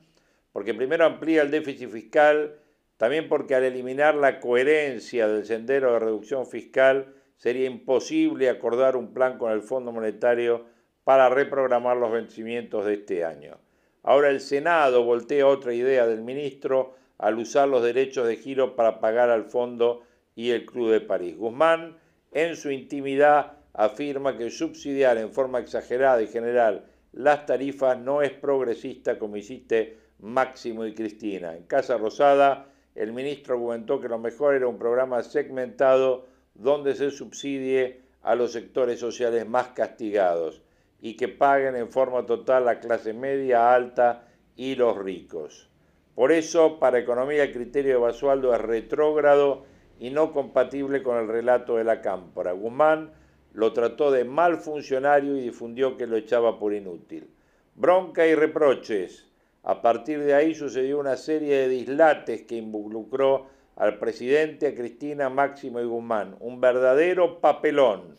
porque 0.52 0.74
primero 0.74 1.04
amplía 1.04 1.42
el 1.42 1.50
déficit 1.50 1.90
fiscal, 1.90 2.56
también 2.96 3.28
porque 3.28 3.54
al 3.54 3.64
eliminar 3.64 4.14
la 4.14 4.40
coherencia 4.40 5.28
del 5.28 5.44
sendero 5.44 5.92
de 5.92 5.98
reducción 5.98 6.46
fiscal 6.46 7.14
sería 7.36 7.66
imposible 7.66 8.48
acordar 8.48 8.96
un 8.96 9.12
plan 9.12 9.38
con 9.38 9.52
el 9.52 9.62
Fondo 9.62 9.92
Monetario 9.92 10.64
para 11.04 11.28
reprogramar 11.28 11.96
los 11.96 12.10
vencimientos 12.10 12.86
de 12.86 12.94
este 12.94 13.24
año. 13.24 13.58
Ahora 14.02 14.30
el 14.30 14.40
Senado 14.40 15.04
voltea 15.04 15.46
otra 15.46 15.74
idea 15.74 16.06
del 16.06 16.22
ministro 16.22 16.94
al 17.18 17.38
usar 17.38 17.68
los 17.68 17.82
derechos 17.82 18.26
de 18.26 18.36
giro 18.36 18.76
para 18.76 19.00
pagar 19.00 19.30
al 19.30 19.44
fondo 19.44 20.02
y 20.34 20.50
el 20.50 20.64
Club 20.66 20.90
de 20.90 21.00
París. 21.00 21.36
Guzmán, 21.36 21.96
en 22.32 22.56
su 22.56 22.70
intimidad, 22.70 23.52
afirma 23.72 24.36
que 24.36 24.50
subsidiar 24.50 25.18
en 25.18 25.32
forma 25.32 25.58
exagerada 25.58 26.22
y 26.22 26.26
general 26.26 26.86
las 27.12 27.46
tarifas 27.46 27.98
no 27.98 28.20
es 28.22 28.30
progresista 28.30 29.18
como 29.18 29.36
hiciste 29.36 29.98
Máximo 30.18 30.84
y 30.84 30.94
Cristina. 30.94 31.56
En 31.56 31.64
Casa 31.64 31.96
Rosada, 31.96 32.68
el 32.96 33.12
ministro 33.12 33.54
argumentó 33.54 34.00
que 34.00 34.08
lo 34.08 34.18
mejor 34.18 34.54
era 34.54 34.66
un 34.66 34.78
programa 34.78 35.22
segmentado 35.22 36.26
donde 36.54 36.94
se 36.94 37.10
subsidie 37.10 38.00
a 38.22 38.34
los 38.34 38.52
sectores 38.52 38.98
sociales 38.98 39.46
más 39.46 39.68
castigados 39.68 40.62
y 41.00 41.14
que 41.16 41.28
paguen 41.28 41.76
en 41.76 41.90
forma 41.90 42.24
total 42.24 42.64
la 42.64 42.80
clase 42.80 43.12
media, 43.12 43.72
alta 43.74 44.26
y 44.56 44.74
los 44.74 44.96
ricos. 44.96 45.68
Por 46.14 46.32
eso, 46.32 46.78
para 46.80 46.98
Economía 46.98 47.44
el 47.44 47.52
criterio 47.52 47.92
de 47.92 48.00
Basualdo 48.00 48.54
es 48.54 48.60
retrógrado 48.62 49.66
y 50.00 50.08
no 50.08 50.32
compatible 50.32 51.02
con 51.02 51.18
el 51.18 51.28
relato 51.28 51.76
de 51.76 51.84
la 51.84 52.00
Cámpora. 52.00 52.52
Guzmán 52.52 53.12
lo 53.52 53.74
trató 53.74 54.10
de 54.10 54.24
mal 54.24 54.56
funcionario 54.56 55.36
y 55.36 55.42
difundió 55.42 55.98
que 55.98 56.06
lo 56.06 56.16
echaba 56.16 56.58
por 56.58 56.72
inútil. 56.72 57.28
Bronca 57.74 58.26
y 58.26 58.34
reproches 58.34 59.26
a 59.66 59.82
partir 59.82 60.22
de 60.22 60.32
ahí 60.32 60.54
sucedió 60.54 61.00
una 61.00 61.16
serie 61.16 61.56
de 61.56 61.68
dislates 61.68 62.42
que 62.42 62.54
involucró 62.54 63.48
al 63.74 63.98
presidente, 63.98 64.68
a 64.68 64.74
Cristina, 64.76 65.28
Máximo 65.28 65.80
y 65.80 65.84
Guzmán. 65.84 66.36
Un 66.38 66.60
verdadero 66.60 67.40
papelón. 67.40 68.16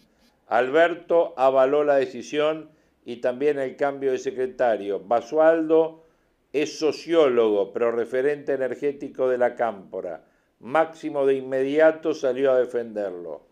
Alberto 0.48 1.34
avaló 1.38 1.86
la 1.86 1.96
decisión 1.96 2.70
y 3.06 3.22
también 3.22 3.60
el 3.60 3.78
cambio 3.78 4.12
de 4.12 4.18
secretario. 4.18 5.00
Basualdo 5.00 6.04
es 6.52 6.80
sociólogo, 6.80 7.72
pero 7.72 7.94
referente 7.94 8.52
energético 8.52 9.30
de 9.30 9.38
la 9.38 9.56
Cámpora. 9.56 10.26
Máximo 10.60 11.26
de 11.26 11.36
inmediato 11.36 12.14
salió 12.14 12.52
a 12.52 12.60
defenderlo. 12.60 13.44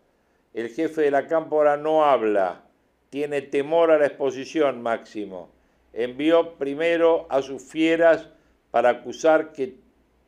El 0.52 0.68
jefe 0.68 1.00
de 1.00 1.10
la 1.10 1.26
Cámpora 1.26 1.78
no 1.78 2.04
habla, 2.04 2.66
tiene 3.08 3.40
temor 3.40 3.90
a 3.90 3.98
la 3.98 4.06
exposición, 4.08 4.82
Máximo 4.82 5.55
envió 5.96 6.58
primero 6.58 7.26
a 7.30 7.40
sus 7.40 7.62
fieras 7.62 8.28
para 8.70 8.90
acusar 8.90 9.52
que 9.52 9.78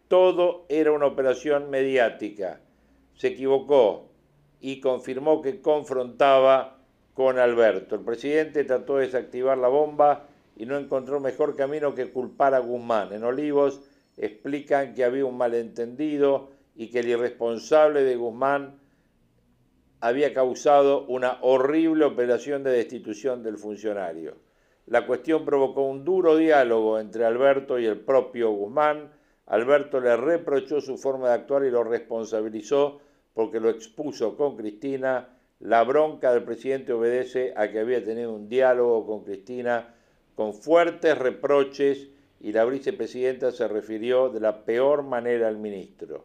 todo 0.08 0.64
era 0.70 0.92
una 0.92 1.06
operación 1.06 1.68
mediática. 1.68 2.60
Se 3.14 3.28
equivocó 3.28 4.08
y 4.60 4.80
confirmó 4.80 5.42
que 5.42 5.60
confrontaba 5.60 6.78
con 7.12 7.38
Alberto. 7.38 7.96
El 7.96 8.00
presidente 8.00 8.64
trató 8.64 8.96
de 8.96 9.06
desactivar 9.06 9.58
la 9.58 9.68
bomba 9.68 10.26
y 10.56 10.64
no 10.64 10.78
encontró 10.78 11.20
mejor 11.20 11.54
camino 11.54 11.94
que 11.94 12.10
culpar 12.10 12.54
a 12.54 12.60
Guzmán. 12.60 13.12
En 13.12 13.24
Olivos 13.24 13.82
explican 14.16 14.94
que 14.94 15.04
había 15.04 15.26
un 15.26 15.36
malentendido 15.36 16.48
y 16.74 16.88
que 16.88 17.00
el 17.00 17.08
irresponsable 17.08 18.04
de 18.04 18.16
Guzmán 18.16 18.78
había 20.00 20.32
causado 20.32 21.04
una 21.06 21.38
horrible 21.42 22.06
operación 22.06 22.62
de 22.62 22.70
destitución 22.70 23.42
del 23.42 23.58
funcionario. 23.58 24.47
La 24.90 25.06
cuestión 25.06 25.44
provocó 25.44 25.82
un 25.82 26.02
duro 26.02 26.36
diálogo 26.36 26.98
entre 26.98 27.26
Alberto 27.26 27.78
y 27.78 27.84
el 27.84 28.00
propio 28.00 28.50
Guzmán. 28.52 29.10
Alberto 29.44 30.00
le 30.00 30.16
reprochó 30.16 30.80
su 30.80 30.96
forma 30.96 31.28
de 31.28 31.34
actuar 31.34 31.64
y 31.64 31.70
lo 31.70 31.84
responsabilizó 31.84 33.00
porque 33.34 33.60
lo 33.60 33.68
expuso 33.68 34.34
con 34.34 34.56
Cristina. 34.56 35.28
La 35.60 35.84
bronca 35.84 36.32
del 36.32 36.44
presidente 36.44 36.94
obedece 36.94 37.52
a 37.54 37.70
que 37.70 37.80
había 37.80 38.02
tenido 38.02 38.32
un 38.32 38.48
diálogo 38.48 39.06
con 39.06 39.24
Cristina 39.24 39.94
con 40.34 40.54
fuertes 40.54 41.18
reproches 41.18 42.08
y 42.40 42.52
la 42.52 42.64
vicepresidenta 42.64 43.50
se 43.50 43.68
refirió 43.68 44.30
de 44.30 44.40
la 44.40 44.64
peor 44.64 45.02
manera 45.02 45.48
al 45.48 45.58
ministro. 45.58 46.24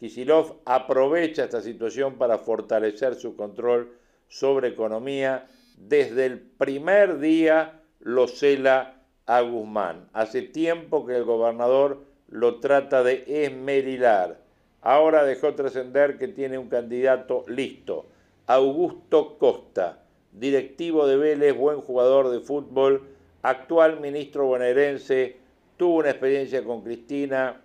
Kisilov 0.00 0.56
aprovecha 0.64 1.44
esta 1.44 1.60
situación 1.60 2.14
para 2.14 2.38
fortalecer 2.38 3.14
su 3.14 3.36
control 3.36 3.92
sobre 4.26 4.68
economía 4.68 5.46
desde 5.76 6.26
el 6.26 6.40
primer 6.40 7.18
día 7.20 7.81
lo 8.02 8.28
cela 8.28 9.02
a 9.26 9.40
Guzmán. 9.40 10.08
Hace 10.12 10.42
tiempo 10.42 11.06
que 11.06 11.16
el 11.16 11.24
gobernador 11.24 12.04
lo 12.28 12.60
trata 12.60 13.02
de 13.02 13.24
esmerilar. 13.26 14.40
Ahora 14.80 15.24
dejó 15.24 15.54
trascender 15.54 16.18
que 16.18 16.28
tiene 16.28 16.58
un 16.58 16.68
candidato 16.68 17.44
listo, 17.46 18.06
Augusto 18.46 19.38
Costa, 19.38 20.02
directivo 20.32 21.06
de 21.06 21.16
Vélez, 21.16 21.56
buen 21.56 21.80
jugador 21.80 22.30
de 22.30 22.40
fútbol, 22.40 23.06
actual 23.42 24.00
ministro 24.00 24.46
bonaerense, 24.46 25.36
tuvo 25.76 25.98
una 25.98 26.10
experiencia 26.10 26.64
con 26.64 26.82
Cristina. 26.82 27.60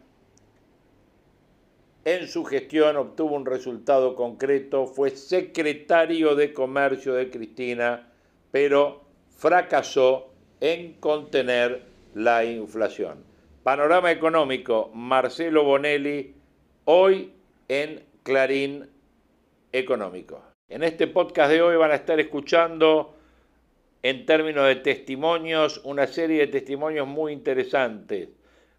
En 2.05 2.27
su 2.27 2.45
gestión 2.45 2.95
obtuvo 2.97 3.35
un 3.35 3.45
resultado 3.45 4.15
concreto, 4.15 4.85
fue 4.85 5.09
secretario 5.09 6.35
de 6.35 6.53
Comercio 6.53 7.15
de 7.15 7.31
Cristina, 7.31 8.11
pero 8.51 9.06
fracasó 9.37 10.31
en 10.59 10.93
contener 10.93 11.83
la 12.15 12.43
inflación. 12.43 13.23
Panorama 13.63 14.11
económico, 14.11 14.89
Marcelo 14.93 15.63
Bonelli, 15.63 16.33
hoy 16.85 17.31
en 17.67 18.03
Clarín 18.23 18.89
Económico. 19.71 20.41
En 20.69 20.83
este 20.83 21.05
podcast 21.05 21.51
de 21.51 21.61
hoy 21.61 21.77
van 21.77 21.91
a 21.91 21.95
estar 21.95 22.19
escuchando 22.19 23.15
en 24.01 24.25
términos 24.25 24.65
de 24.65 24.77
testimonios 24.77 25.81
una 25.83 26.07
serie 26.07 26.39
de 26.39 26.47
testimonios 26.47 27.07
muy 27.07 27.31
interesantes. 27.31 28.29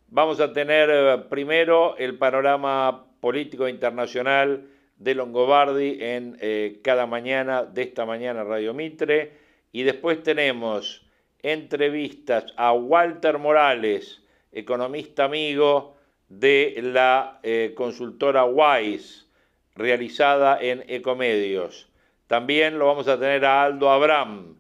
Vamos 0.09 0.41
a 0.41 0.53
tener 0.53 0.91
eh, 0.91 1.19
primero 1.29 1.97
el 1.99 2.19
panorama 2.19 3.07
político 3.21 3.69
internacional 3.69 4.67
de 4.97 5.15
Longobardi 5.15 5.99
en 6.01 6.37
eh, 6.41 6.81
cada 6.83 7.07
mañana 7.07 7.63
de 7.63 7.83
esta 7.83 8.05
mañana 8.07 8.43
Radio 8.43 8.75
Mitre 8.75 9.48
y 9.73 9.83
después 9.83 10.23
tenemos 10.23 11.07
entrevistas 11.43 12.53
a 12.57 12.73
Walter 12.73 13.39
Morales, 13.39 14.23
economista 14.53 15.25
amigo 15.25 15.97
de 16.29 16.79
la 16.83 17.41
eh, 17.43 17.73
consultora 17.77 18.45
Wise, 18.45 19.27
realizada 19.75 20.59
en 20.61 20.85
Ecomedios. 20.89 21.89
También 22.27 22.79
lo 22.79 22.87
vamos 22.87 23.09
a 23.09 23.19
tener 23.19 23.45
a 23.45 23.65
Aldo 23.65 23.91
Abraham 23.91 24.57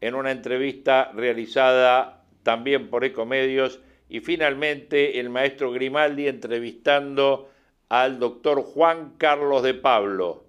en 0.00 0.14
una 0.14 0.30
entrevista 0.30 1.12
realizada 1.14 2.24
también 2.42 2.88
por 2.88 3.04
Ecomedios. 3.04 3.80
Y 4.08 4.20
finalmente 4.20 5.20
el 5.20 5.28
maestro 5.28 5.70
Grimaldi 5.70 6.26
entrevistando 6.26 7.50
al 7.88 8.18
doctor 8.18 8.62
Juan 8.62 9.14
Carlos 9.18 9.62
de 9.62 9.74
Pablo. 9.74 10.44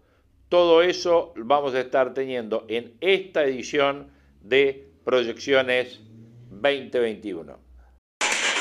Todo 0.51 0.81
eso 0.81 1.31
vamos 1.37 1.73
a 1.75 1.79
estar 1.79 2.13
teniendo 2.13 2.65
en 2.67 2.91
esta 2.99 3.45
edición 3.45 4.11
de 4.41 4.85
Proyecciones 5.05 6.01
2021. 6.49 7.57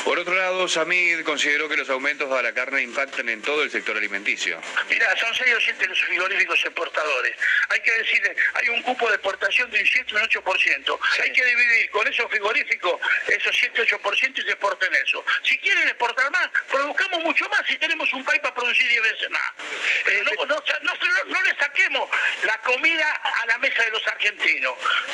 Por 0.03 0.17
otro 0.17 0.33
lado, 0.33 0.67
Samid 0.67 1.23
consideró 1.23 1.69
que 1.69 1.77
los 1.77 1.89
aumentos 1.89 2.31
a 2.31 2.41
la 2.41 2.53
carne 2.53 2.81
impactan 2.81 3.29
en 3.29 3.41
todo 3.41 3.61
el 3.63 3.69
sector 3.69 3.95
alimenticio. 3.95 4.59
Mira, 4.89 5.15
son 5.17 5.33
6 5.33 5.53
o 5.55 5.61
7 5.61 5.87
los 5.87 6.01
frigoríficos 6.01 6.59
exportadores. 6.65 7.35
Hay 7.69 7.79
que 7.81 7.91
decirle, 7.91 8.35
hay 8.55 8.69
un 8.69 8.81
cupo 8.81 9.07
de 9.09 9.15
exportación 9.15 9.69
de 9.69 9.79
un 9.79 9.85
7 9.85 10.15
o 10.15 10.17
un 10.17 10.23
8%. 10.23 10.99
Hay 11.23 11.33
que 11.33 11.45
dividir 11.45 11.91
con 11.91 12.07
esos 12.07 12.29
frigoríficos 12.31 12.99
esos 13.27 13.55
7 13.55 13.83
8% 13.83 14.39
y 14.39 14.41
se 14.41 14.49
exporten 14.49 14.93
eso. 14.95 15.23
Si 15.43 15.57
quieren 15.59 15.87
exportar 15.87 16.31
más, 16.31 16.49
produzcamos 16.69 17.23
mucho 17.23 17.47
más 17.49 17.61
y 17.69 17.77
tenemos 17.77 18.11
un 18.13 18.23
país 18.23 18.41
para 18.41 18.55
producir 18.55 18.87
10 18.89 19.03
veces 19.03 19.29
más. 19.29 19.53
Eh, 20.07 20.23
no, 20.25 20.45
no, 20.45 21.41
le 21.41 21.55
saquemos 21.57 22.09
la 22.43 22.57
comida 22.61 23.11
a 23.11 23.45
la 23.45 23.57
mesa 23.59 23.83
de 23.83 23.91
los 23.91 24.07
argentinos. 24.07 24.73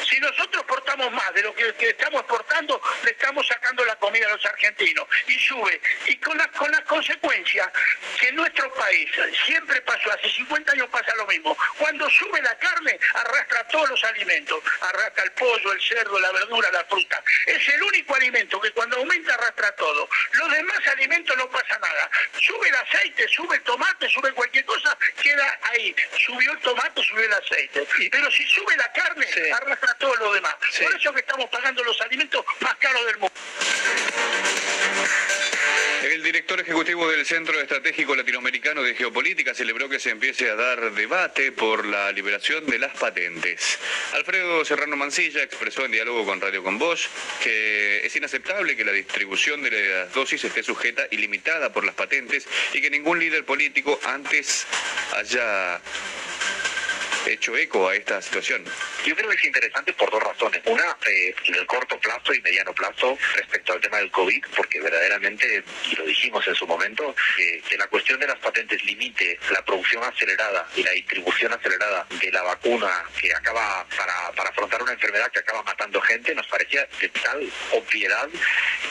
Si 0.10 0.17
nosotros 0.20 0.63
exportamos 0.63 1.12
más 1.12 1.34
de 1.34 1.44
lo 1.44 1.53
que, 1.53 1.74
que 1.74 1.89
estamos 1.89 2.22
exportando, 2.22 2.82
le 3.03 3.12
estamos 3.12 3.46
sacando 3.48 3.84
la 3.84 3.96
comida 3.98 4.27
a 4.27 4.29
los 4.29 4.46
argentinos 4.46 4.76
y 4.86 5.39
sube. 5.39 5.81
Y 6.07 6.15
con 6.17 6.38
la, 6.38 6.48
con 6.50 6.72
la 6.72 6.84
consecuencia 6.84 7.72
que 8.19 8.29
en 8.29 8.36
nuestro 8.36 8.72
país 8.74 9.10
siempre 9.46 9.81
pasó, 9.81 10.12
hace 10.12 10.29
50 10.29 10.72
años 10.74 10.88
pasa 10.89 11.15
lo 11.15 11.25
mismo. 11.27 11.57
Cuando 11.77 12.10
sube 12.10 12.41
la 12.41 12.57
carne, 12.57 13.00
arrastra 13.13 13.67
todos 13.67 13.89
los 13.89 14.03
alimentos. 14.03 14.62
Arrastra 14.81 15.24
el 15.24 15.31
pollo, 15.31 15.72
el 15.72 15.81
cerdo, 15.81 16.19
la 16.19 16.31
verdura, 16.31 16.69
la 16.72 16.86
fruta. 16.86 17.24
Es 17.46 17.67
el 17.69 17.84
único 17.84 18.15
alimento 18.15 18.60
que 18.62 18.72
cuando 18.72 18.98
aumenta 18.98 19.34
arrastra 19.34 19.72
todo. 19.74 20.10
Los 20.34 20.51
demás 20.51 20.88
alimentos 20.88 21.36
no 21.38 21.50
pasa 21.50 21.77
nada. 21.79 22.10
Sube 22.39 22.69
el 22.69 22.75
aceite, 22.75 23.27
sube 23.29 23.55
el 23.55 23.62
tomate, 23.63 24.10
sube 24.10 24.31
cualquier 24.34 24.65
cosa, 24.65 24.98
queda 25.22 25.60
ahí. 25.63 25.96
Subió 26.25 26.51
el 26.51 26.60
tomate, 26.60 27.03
subió 27.03 27.25
el 27.25 27.34
aceite. 27.34 27.88
Pero 28.12 28.31
si 28.31 28.46
sube 28.46 28.75
la 28.77 28.91
carne, 28.91 29.27
arrastra 29.53 29.93
todo 29.96 30.15
lo 30.15 30.34
demás. 30.34 30.55
Por 30.81 30.96
eso 30.96 31.13
que 31.13 31.19
estamos 31.19 31.50
pagando 31.50 31.84
los 31.84 32.00
alimentos 32.01 32.46
más 32.60 32.75
caros 32.75 33.05
del 33.05 33.17
mundo. 33.17 33.34
Director 36.27 36.60
ejecutivo 36.60 37.10
del 37.10 37.25
Centro 37.25 37.57
Estratégico 37.62 38.13
Latinoamericano 38.13 38.84
de 38.84 38.93
Geopolítica 38.96 39.53
celebró 39.53 39.88
que 39.88 39.98
se 39.98 40.10
empiece 40.10 40.50
a 40.50 40.55
dar 40.55 40.91
debate 40.91 41.53
por 41.53 41.86
la 41.86 42.12
liberación 42.12 42.65
de 42.65 42.77
las 42.77 42.93
patentes. 42.98 43.79
Alfredo 44.12 44.65
Serrano 44.65 44.98
Mancilla 44.98 45.41
expresó 45.41 45.86
en 45.86 45.93
diálogo 45.93 46.25
con 46.25 46.41
Radio 46.41 46.62
Con 46.63 46.77
Voz 46.79 47.07
que 47.41 48.05
es 48.05 48.13
inaceptable 48.13 48.75
que 48.75 48.84
la 48.84 48.91
distribución 48.91 49.63
de 49.63 49.72
las 49.72 50.13
dosis 50.13 50.43
esté 50.43 50.63
sujeta 50.63 51.07
y 51.10 51.15
limitada 51.15 51.72
por 51.72 51.86
las 51.86 51.96
patentes 51.96 52.46
y 52.74 52.81
que 52.81 52.89
ningún 52.89 53.19
líder 53.19 53.46
político 53.46 53.98
antes 54.03 54.67
haya 55.13 55.79
hecho 57.27 57.55
eco 57.57 57.89
a 57.89 57.96
esta 57.96 58.22
situación? 58.22 58.63
Yo 59.05 59.15
creo 59.15 59.29
que 59.29 59.36
es 59.36 59.46
interesante 59.46 59.93
por 59.93 60.10
dos 60.12 60.24
razones. 60.24 60.62
Una, 60.65 60.98
eh, 61.07 61.36
en 61.46 61.55
el 61.55 61.65
corto 61.65 62.00
plazo 62.00 62.34
y 62.34 62.41
mediano 62.41 62.74
plazo 62.74 63.17
respecto 63.36 63.74
al 63.74 63.81
tema 63.81 63.98
del 63.98 64.12
COVID, 64.12 64.46
porque 64.55 64.79
verdaderamente, 64.79 65.63
y 65.91 65.95
lo 65.95 66.06
dijimos 66.06 66.47
en 66.47 66.56
su 66.56 66.67
momento, 66.67 67.15
que 67.36 67.78
la 67.78 67.88
cuestión 67.88 68.19
de 68.19 68.28
las 68.28 68.38
patentes 68.39 68.84
limite 68.84 69.39
la 69.51 69.63
producción 69.63 70.04
acelerada 70.04 70.67
y 70.75 70.84
la 70.84 70.91
distribución 70.91 71.54
acelerada 71.54 72.06
de 72.21 72.32
la 72.32 72.41
vacuna 72.43 73.04
que 73.19 73.34
acaba 73.34 73.86
para, 73.95 74.49
afrontar 74.49 74.82
una 74.82 74.93
enfermedad 74.93 75.32
que 75.32 75.39
acaba 75.39 75.63
matando 75.63 76.01
gente, 76.01 76.34
nos 76.34 76.47
parecía 76.47 76.88
de 76.99 77.10
tal 77.10 77.51
obviedad 77.73 78.28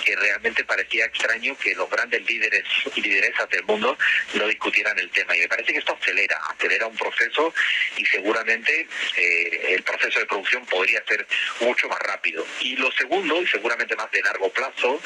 que 0.04 0.16
realmente 0.16 0.64
parecía 0.64 1.06
extraño 1.06 1.56
que 1.58 1.74
los 1.74 1.88
grandes 1.90 2.24
líderes 2.26 2.64
y 2.94 3.00
lideresas 3.00 3.48
del 3.50 3.64
mundo 3.64 3.96
no 4.34 4.46
discutieran 4.46 4.98
el 4.98 5.10
tema. 5.10 5.36
Y 5.36 5.40
me 5.40 5.48
parece 5.48 5.72
que 5.72 5.78
esto 5.78 5.96
acelera, 6.00 6.36
acelera 6.50 6.86
un 6.86 6.96
proceso 6.96 7.52
y 7.96 8.04
según 8.06 8.25
seguramente 8.26 8.88
eh, 9.16 9.74
el 9.74 9.82
proceso 9.84 10.18
de 10.18 10.26
producción 10.26 10.66
podría 10.66 11.00
ser 11.06 11.24
mucho 11.60 11.88
más 11.88 12.00
rápido. 12.00 12.44
Y 12.60 12.74
lo 12.74 12.90
segundo, 12.90 13.40
y 13.40 13.46
seguramente 13.46 13.94
más 13.94 14.10
de 14.10 14.20
largo 14.20 14.48
plazo, 14.50 15.00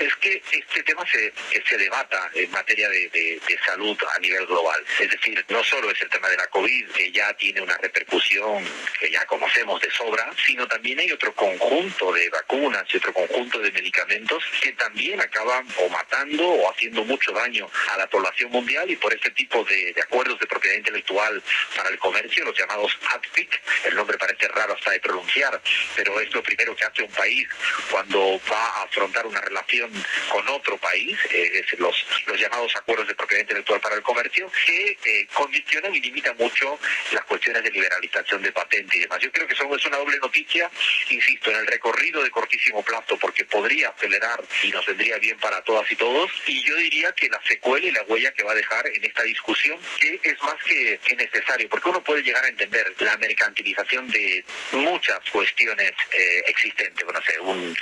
es 0.00 0.14
que 0.16 0.42
este 0.50 0.82
tema 0.82 1.04
se, 1.10 1.32
se 1.68 1.76
debata 1.76 2.30
en 2.34 2.50
materia 2.50 2.88
de, 2.88 3.40
salud 3.64 3.96
a 4.14 4.18
nivel 4.20 4.46
global. 4.46 4.84
Es 5.00 5.10
decir, 5.10 5.44
no 5.48 5.62
solo 5.64 5.90
es 5.90 6.00
el 6.00 6.08
tema 6.08 6.28
de 6.28 6.36
la 6.36 6.46
COVID, 6.48 6.90
que 6.90 7.10
ya 7.10 7.32
tiene 7.34 7.60
una 7.60 7.76
repercusión 7.78 8.64
que 9.00 9.10
ya 9.10 9.24
conocemos 9.26 9.80
de 9.80 9.90
sobra, 9.90 10.30
sino 10.44 10.68
también 10.68 11.00
hay 11.00 11.10
otro 11.10 11.34
conjunto 11.34 12.12
de 12.12 12.28
vacunas 12.28 12.84
y 12.92 12.98
otro 12.98 13.12
conjunto 13.12 13.58
de 13.58 13.72
medicamentos 13.72 14.44
que 14.62 14.72
también 14.72 15.20
acaban 15.20 15.66
o 15.78 15.88
matando 15.88 16.46
o 16.48 16.70
haciendo 16.70 17.04
mucho 17.04 17.32
daño 17.32 17.68
a 17.92 17.96
la 17.96 18.06
población 18.06 18.50
mundial 18.50 18.90
y 18.90 18.96
por 18.96 19.12
este 19.12 19.30
tipo 19.30 19.64
de, 19.64 19.92
de 19.92 20.02
acuerdos 20.02 20.38
de 20.38 20.46
propiedad 20.46 20.76
intelectual 20.76 21.42
para 21.76 21.88
el 21.88 21.98
comercio, 21.98 22.44
los 22.44 22.56
llamados 22.56 22.96
ADPIC, 23.14 23.60
el 23.86 23.96
nombre 23.96 24.18
parece 24.18 24.48
raro 24.48 24.74
hasta 24.74 24.92
de 24.92 25.00
pronunciar, 25.00 25.60
pero 25.96 26.20
es 26.20 26.32
lo 26.32 26.42
primero 26.42 26.76
que 26.76 26.84
hace 26.84 27.02
un 27.02 27.12
país 27.12 27.48
cuando 27.90 28.40
va 28.50 28.64
a 28.66 28.82
afrontar 28.82 29.26
una 29.26 29.40
relación 29.40 29.85
con 30.30 30.48
otro 30.48 30.76
país, 30.78 31.18
es 31.30 31.78
los, 31.78 32.06
los 32.26 32.40
llamados 32.40 32.74
acuerdos 32.76 33.08
de 33.08 33.14
propiedad 33.14 33.42
intelectual 33.42 33.80
para 33.80 33.96
el 33.96 34.02
comercio, 34.02 34.50
que 34.64 34.98
eh, 35.04 35.26
condicionan 35.32 35.94
y 35.94 36.00
limitan 36.00 36.36
mucho 36.36 36.78
las 37.12 37.24
cuestiones 37.24 37.62
de 37.62 37.70
liberalización 37.70 38.42
de 38.42 38.52
patente 38.52 38.96
y 38.96 39.00
demás. 39.00 39.20
Yo 39.20 39.30
creo 39.32 39.46
que 39.46 39.54
eso 39.54 39.74
es 39.74 39.86
una 39.86 39.98
doble 39.98 40.18
noticia, 40.18 40.70
insisto, 41.10 41.50
en 41.50 41.58
el 41.58 41.66
recorrido 41.66 42.22
de 42.22 42.30
cortísimo 42.30 42.82
plazo, 42.82 43.18
porque 43.18 43.44
podría 43.44 43.90
acelerar 43.90 44.42
y 44.62 44.70
nos 44.70 44.86
vendría 44.86 45.18
bien 45.18 45.38
para 45.38 45.62
todas 45.62 45.90
y 45.90 45.96
todos, 45.96 46.30
y 46.46 46.62
yo 46.62 46.76
diría 46.76 47.12
que 47.12 47.28
la 47.28 47.40
secuela 47.46 47.86
y 47.86 47.90
la 47.90 48.02
huella 48.02 48.32
que 48.32 48.42
va 48.42 48.52
a 48.52 48.54
dejar 48.54 48.86
en 48.86 49.04
esta 49.04 49.22
discusión, 49.22 49.78
que 50.00 50.20
es 50.22 50.42
más 50.42 50.56
que, 50.64 50.98
necesario, 51.16 51.68
porque 51.68 51.88
uno 51.88 52.02
puede 52.02 52.22
llegar 52.22 52.44
a 52.44 52.48
entender 52.48 52.94
la 52.98 53.16
mercantilización 53.16 54.08
de 54.10 54.44
muchas 54.72 55.18
cuestiones 55.30 55.92
eh, 56.12 56.42
existentes, 56.46 57.04
bueno, 57.04 57.20
sé, 57.22 57.40
un 57.40 57.76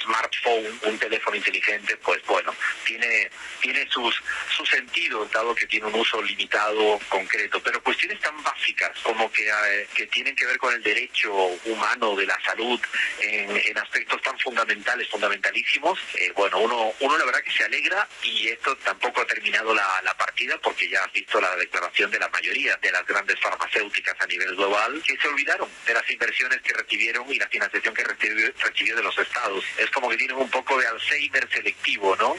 smartphone, 0.00 0.78
un 0.82 0.98
teléfono 0.98 1.36
inteligente, 1.38 1.96
pues 1.96 2.24
bueno, 2.26 2.54
tiene, 2.84 3.30
tiene 3.60 3.88
sus, 3.90 4.22
sus 4.56 4.68
sentidos, 4.68 5.30
dado 5.32 5.54
que 5.54 5.66
tiene 5.66 5.86
un 5.86 5.94
uso 5.94 6.20
limitado, 6.22 6.98
concreto, 7.08 7.60
pero 7.62 7.82
cuestiones 7.82 8.20
tan 8.20 8.42
básicas 8.42 8.90
como 9.02 9.30
que, 9.32 9.48
eh, 9.48 9.88
que 9.94 10.06
tienen 10.06 10.36
que 10.36 10.46
ver 10.46 10.58
con 10.58 10.74
el 10.74 10.82
derecho 10.82 11.32
humano 11.64 12.14
de 12.14 12.26
la 12.26 12.38
salud 12.44 12.80
en, 13.20 13.78
aspectos 13.78 14.20
tan 14.22 14.38
fundamentales, 14.40 15.08
fundamentalísimos, 15.08 15.98
eh, 16.14 16.32
bueno, 16.34 16.58
uno, 16.58 16.92
uno 17.00 17.18
la 17.18 17.24
verdad 17.24 17.42
que 17.42 17.52
se 17.52 17.64
alegra 17.64 18.06
y 18.22 18.48
esto 18.48 18.76
tampoco 18.78 19.20
ha 19.20 19.26
terminado 19.26 19.72
la, 19.72 20.02
la 20.02 20.14
partida 20.14 20.58
porque 20.58 20.88
ya 20.88 21.04
has 21.04 21.12
visto 21.12 21.40
la 21.40 21.54
declaración 21.56 22.10
de 22.10 22.18
la 22.18 22.28
mayoría 22.28 22.76
de 22.76 22.90
las 22.90 23.06
grandes 23.06 23.38
farmacéuticas 23.40 24.16
a 24.20 24.26
nivel 24.26 24.56
global 24.56 25.00
que 25.06 25.16
se 25.16 25.28
olvidaron 25.28 25.68
de 25.86 25.94
las 25.94 26.10
inversiones 26.10 26.60
que 26.62 26.74
recibieron 26.74 27.30
y 27.32 27.38
la 27.38 27.48
financiación 27.48 27.94
que 27.94 28.04
recibió, 28.04 28.52
recibió 28.58 28.96
de 28.96 29.02
los 29.02 29.18
estados. 29.18 29.64
Es 29.78 29.90
como 29.90 30.08
que 30.08 30.16
tienen 30.16 30.36
un 30.36 30.50
poco 30.50 30.78
de 30.78 30.86
Alzheimer 30.86 31.27
selectivo, 31.50 32.16
¿no? 32.16 32.34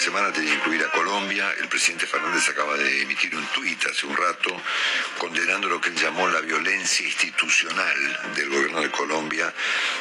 semana 0.00 0.32
que 0.32 0.40
incluir 0.40 0.82
a 0.82 0.90
Colombia. 0.90 1.52
El 1.60 1.68
presidente 1.68 2.06
Fernández 2.06 2.48
acaba 2.48 2.74
de 2.78 3.02
emitir 3.02 3.36
un 3.36 3.46
tuit 3.48 3.84
hace 3.84 4.06
un 4.06 4.16
rato 4.16 4.50
condenando 5.20 5.68
lo 5.68 5.78
que 5.78 5.90
él 5.90 5.96
llamó 5.96 6.26
la 6.28 6.40
violencia 6.40 7.04
institucional 7.04 8.32
del 8.34 8.48
gobierno 8.48 8.80
de 8.80 8.90
Colombia. 8.90 9.52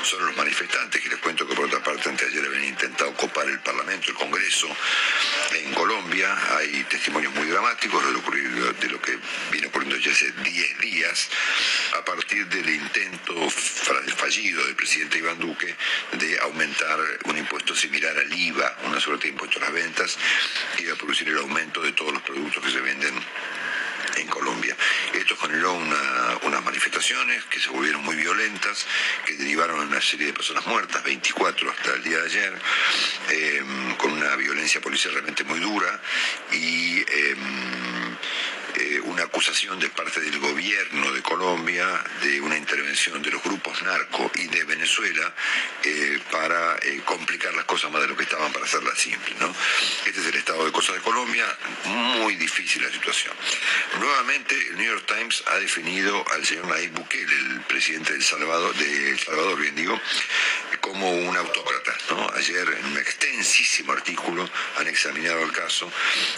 Son 0.01 0.25
los 0.25 0.35
manifestantes, 0.37 1.01
que 1.01 1.09
les 1.09 1.19
cuento 1.19 1.45
que 1.45 1.53
por 1.55 1.65
otra 1.65 1.83
parte 1.83 2.07
anteayer 2.07 2.45
habían 2.45 2.63
intentado 2.63 3.09
ocupar 3.09 3.45
el 3.49 3.59
Parlamento, 3.59 4.11
el 4.11 4.15
Congreso 4.15 4.69
en 5.55 5.73
Colombia. 5.73 6.33
Hay 6.57 6.85
testimonios 6.85 7.33
muy 7.35 7.47
dramáticos 7.47 8.01
de 8.05 8.13
lo, 8.13 9.01
que 9.01 9.19
viene 9.51 9.67
ocurriendo 9.67 9.97
ya 9.97 10.09
hace 10.09 10.31
10 10.31 10.79
días 10.79 11.29
a 11.97 12.05
partir 12.05 12.47
del 12.47 12.69
intento 12.69 13.49
fallido 13.49 14.65
del 14.65 14.75
presidente 14.75 15.17
Iván 15.17 15.37
Duque 15.37 15.75
de 16.13 16.39
aumentar 16.39 16.97
un 17.25 17.37
impuesto 17.37 17.75
similar 17.75 18.17
al 18.17 18.31
IVA, 18.31 18.77
una 18.85 19.01
suerte 19.01 19.23
de 19.23 19.33
impuesto 19.33 19.59
las 19.59 19.73
ventas 19.73 20.17
y 20.77 20.89
a 20.89 20.95
producir 20.95 21.27
el 21.27 21.39
aumento 21.39 21.81
de 21.81 21.91
todos 21.91 22.13
los 22.13 22.21
productos 22.21 22.63
que 22.63 22.71
se 22.71 22.79
venden 22.79 23.21
en 24.15 24.27
Colombia 24.27 24.75
esto 25.29 25.45
generó 25.45 25.75
unas 25.75 26.63
manifestaciones 26.63 27.43
que 27.45 27.59
se 27.59 27.69
volvieron 27.69 28.03
muy 28.03 28.15
violentas, 28.15 28.87
que 29.27 29.35
derivaron 29.35 29.83
en 29.83 29.89
una 29.89 30.01
serie 30.01 30.25
de 30.27 30.33
personas 30.33 30.65
muertas, 30.65 31.03
24 31.03 31.69
hasta 31.69 31.93
el 31.93 32.03
día 32.03 32.17
de 32.17 32.25
ayer, 32.25 32.53
eh, 33.29 33.63
con 33.99 34.13
una 34.13 34.35
violencia 34.37 34.81
policial 34.81 35.13
realmente 35.13 35.43
muy 35.43 35.59
dura 35.59 36.01
y. 36.51 37.01
Eh, 37.01 37.35
eh, 38.79 39.01
una 39.01 39.23
acusación 39.23 39.77
de 39.77 39.89
parte 39.89 40.21
del 40.21 40.39
gobierno 40.39 41.11
de 41.11 41.21
Colombia 41.21 41.85
de 42.23 42.39
una 42.39 42.57
intervención 42.57 43.21
de 43.21 43.29
los 43.29 43.43
grupos 43.43 43.81
narco 43.81 44.31
y 44.35 44.47
de 44.47 44.63
Venezuela 44.63 45.33
eh, 45.83 46.17
para 46.31 46.77
eh, 46.83 47.01
complicar 47.03 47.53
las 47.55 47.65
cosas 47.65 47.91
más 47.91 48.01
de 48.01 48.07
lo 48.07 48.15
que 48.15 48.23
estaban 48.23 48.53
para 48.53 48.63
hacerlas 48.63 48.97
simples. 48.97 49.37
¿no? 49.41 49.53
Este 50.05 50.21
es 50.21 50.27
el 50.27 50.35
estado 50.35 50.65
de 50.65 50.71
cosas 50.71 50.95
de 50.95 51.01
Colombia, 51.01 51.45
muy 52.21 52.35
difícil 52.35 52.81
la 52.81 52.89
situación. 52.89 53.33
Nuevamente, 53.99 54.55
el 54.69 54.77
New 54.77 54.85
York 54.85 55.05
Times 55.05 55.43
ha 55.47 55.55
definido 55.57 56.23
al 56.31 56.45
señor 56.45 56.67
Nayib 56.67 56.91
Bukele, 56.91 57.33
el 57.33 57.61
presidente 57.61 58.11
de 58.11 58.19
El 58.19 58.23
Salvador, 58.23 58.73
de 58.75 59.09
El 59.11 59.19
Salvador 59.19 59.59
bien 59.59 59.75
digo, 59.75 59.99
como 60.79 61.11
un 61.11 61.35
autócrata. 61.35 61.97
¿no? 62.11 62.29
Ayer, 62.35 62.67
en 62.79 62.85
un 62.85 62.97
extensísimo 62.97 63.91
artículo, 63.91 64.49
han 64.77 64.87
examinado 64.87 65.43
el 65.43 65.51
caso 65.51 65.91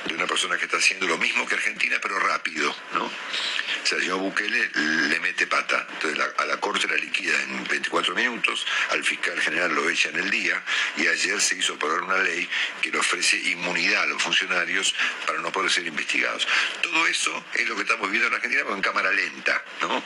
de 0.05 0.15
una 0.15 0.25
persona 0.25 0.57
que 0.57 0.65
está 0.65 0.77
haciendo 0.77 1.07
lo 1.07 1.17
mismo 1.17 1.45
que 1.45 1.55
Argentina, 1.55 1.97
pero 2.01 2.19
rápido, 2.31 2.73
¿no? 2.93 3.05
O 3.05 3.85
sea, 3.85 3.97
el 3.97 4.03
señor 4.03 4.19
Bukele 4.19 4.69
le 5.09 5.19
mete 5.19 5.47
pata. 5.47 5.85
Entonces 5.93 6.19
a 6.37 6.45
la 6.45 6.57
corte 6.57 6.87
la 6.87 6.95
liquida 6.95 7.33
en 7.43 7.63
24 7.67 8.15
minutos, 8.15 8.65
al 8.91 9.03
fiscal 9.03 9.39
general 9.41 9.73
lo 9.73 9.89
echa 9.89 10.09
en 10.09 10.17
el 10.17 10.29
día 10.29 10.61
y 10.97 11.07
ayer 11.07 11.41
se 11.41 11.55
hizo 11.55 11.73
aprobar 11.73 12.03
una 12.03 12.17
ley 12.17 12.47
que 12.81 12.91
le 12.91 12.99
ofrece 12.99 13.37
inmunidad 13.37 14.03
a 14.03 14.05
los 14.05 14.21
funcionarios 14.21 14.95
para 15.25 15.39
no 15.39 15.51
poder 15.51 15.71
ser 15.71 15.85
investigados. 15.87 16.47
Todo 16.81 17.07
eso 17.07 17.43
es 17.53 17.67
lo 17.67 17.75
que 17.75 17.81
estamos 17.81 18.09
viendo 18.09 18.27
en 18.27 18.35
Argentina, 18.35 18.61
pero 18.63 18.75
en 18.75 18.81
cámara 18.81 19.11
lenta, 19.11 19.63
¿no? 19.81 20.03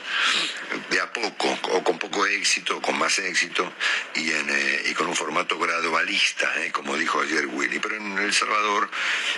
De 0.89 0.99
a 0.99 1.11
poco, 1.11 1.59
o 1.71 1.83
con 1.83 1.99
poco 1.99 2.25
éxito, 2.25 2.77
o 2.77 2.81
con 2.81 2.97
más 2.97 3.19
éxito, 3.19 3.71
eh, 4.15 4.83
y 4.89 4.93
con 4.93 5.07
un 5.07 5.15
formato 5.15 5.57
gradualista, 5.59 6.51
¿eh? 6.63 6.71
como 6.71 6.95
dijo 6.97 7.21
ayer 7.21 7.45
Willy. 7.47 7.79
Pero 7.79 7.97
en 7.97 8.17
El 8.17 8.33
Salvador, 8.33 8.89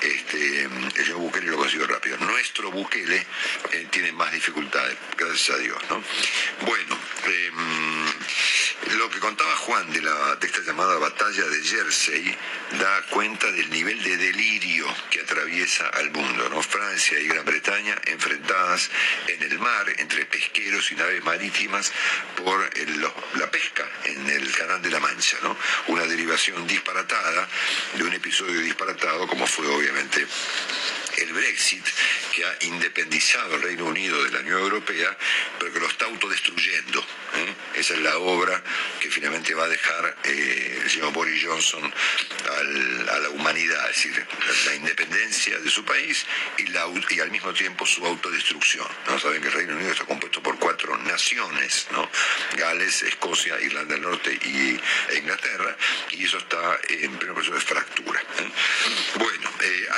este, 0.01 0.63
el 0.63 0.91
señor 0.93 1.17
Bukele 1.17 1.47
lo 1.47 1.57
consiguió 1.57 1.87
rápido. 1.87 2.17
Nuestro 2.17 2.71
Bukele 2.77 3.25
eh, 3.71 3.87
tiene 3.89 4.11
más 4.11 4.31
dificultades, 4.31 4.95
gracias 5.17 5.57
a 5.57 5.59
Dios. 5.59 5.77
¿no? 5.89 6.03
Bueno, 6.61 6.97
em, 7.25 8.97
lo 8.97 9.09
que 9.09 9.19
contaba 9.19 9.55
Juan 9.55 9.91
de, 9.91 10.01
la, 10.01 10.37
esta 10.39 10.61
llamada 10.61 10.97
batalla 10.99 11.43
de 11.45 11.63
Jersey 11.63 12.37
da 12.79 13.01
cuenta 13.09 13.51
del 13.51 13.67
nivel 13.71 14.01
de 14.03 14.15
delirio 14.15 14.85
que 15.09 15.21
atraviesa 15.21 15.87
al 15.87 16.11
mundo. 16.11 16.49
¿no? 16.49 16.61
Francia 16.61 17.19
y 17.19 17.27
Gran 17.27 17.45
Bretaña 17.45 17.95
enfrentadas 18.05 18.91
en 19.27 19.41
el 19.41 19.57
mar 19.57 19.91
entre 19.97 20.25
pesqueros 20.25 20.91
y 20.91 20.95
naves 20.95 21.23
marítimas 21.23 21.91
por 22.35 22.69
la 23.39 23.49
pesca 23.49 23.89
en 24.03 24.29
el 24.29 24.51
Canal 24.51 24.81
de 24.83 24.91
la 24.91 24.99
Mancha. 24.99 25.37
¿no? 25.41 25.57
Una 25.87 26.05
derivación 26.05 26.67
disparatada 26.67 27.49
de 27.95 28.03
un 28.03 28.13
episodio 28.13 28.59
disparatado 28.61 29.27
como 29.27 29.47
fue 29.47 29.65
obviamente 29.67 30.27
el 31.17 31.33
Brexit, 31.33 31.85
que 32.33 32.45
ha 32.45 32.57
independizado 32.67 33.55
al 33.55 33.61
Reino 33.61 33.85
Unido 33.85 34.23
de 34.23 34.31
la 34.31 34.39
Unión 34.39 34.59
Europea, 34.59 35.17
pero 35.59 35.73
que 35.73 35.79
lo 35.79 35.87
está 35.87 36.05
autodestruyendo. 36.05 36.99
¿eh? 36.99 37.55
Esa 37.75 37.93
es 37.93 37.99
la 38.01 38.17
obra 38.17 38.61
que 38.99 39.09
finalmente 39.09 39.53
va 39.53 39.65
a 39.65 39.69
dejar 39.69 40.17
eh, 40.23 40.79
el 40.83 40.89
señor 40.89 41.13
Boris 41.13 41.43
Johnson 41.43 41.93
a 43.11 43.19
la 43.19 43.29
humanidad, 43.29 43.89
es 43.89 44.03
decir, 44.03 44.27
la, 44.65 44.75
independencia 44.75 45.57
de 45.59 45.69
su 45.69 45.83
país 45.83 46.25
y, 46.57 46.75
al 47.19 47.31
mismo 47.31 47.53
tiempo 47.53 47.85
su 47.85 48.05
autodestrucción. 48.05 48.87
¿no? 49.07 49.19
Saben 49.19 49.41
que 49.41 49.47
el 49.47 49.53
Reino 49.53 49.75
Unido 49.75 49.91
está 49.91 50.05
compuesto 50.05 50.41
por 50.41 50.57
cuatro 50.59 50.97
naciones, 50.97 51.87
¿no? 51.91 52.09
Gales, 52.55 53.01
Escocia, 53.03 53.59
Irlanda 53.61 53.95
del 53.95 54.03
Norte 54.03 54.37
e 54.41 55.17
Inglaterra, 55.17 55.75
y 56.11 56.25
eso 56.25 56.37
está 56.37 56.79
en 56.89 57.17
pleno 57.17 57.33
proceso 57.33 57.55
de 57.55 57.61
fractura. 57.61 58.19
¿eh? 58.21 58.49
Bueno, 59.15 59.51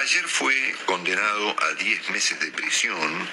ayer 0.04 0.28
fue 0.28 0.56
condenado 0.86 1.56
a 1.62 1.74
10 1.74 2.10
meses 2.12 2.40
de 2.40 2.52
prisión, 2.52 3.28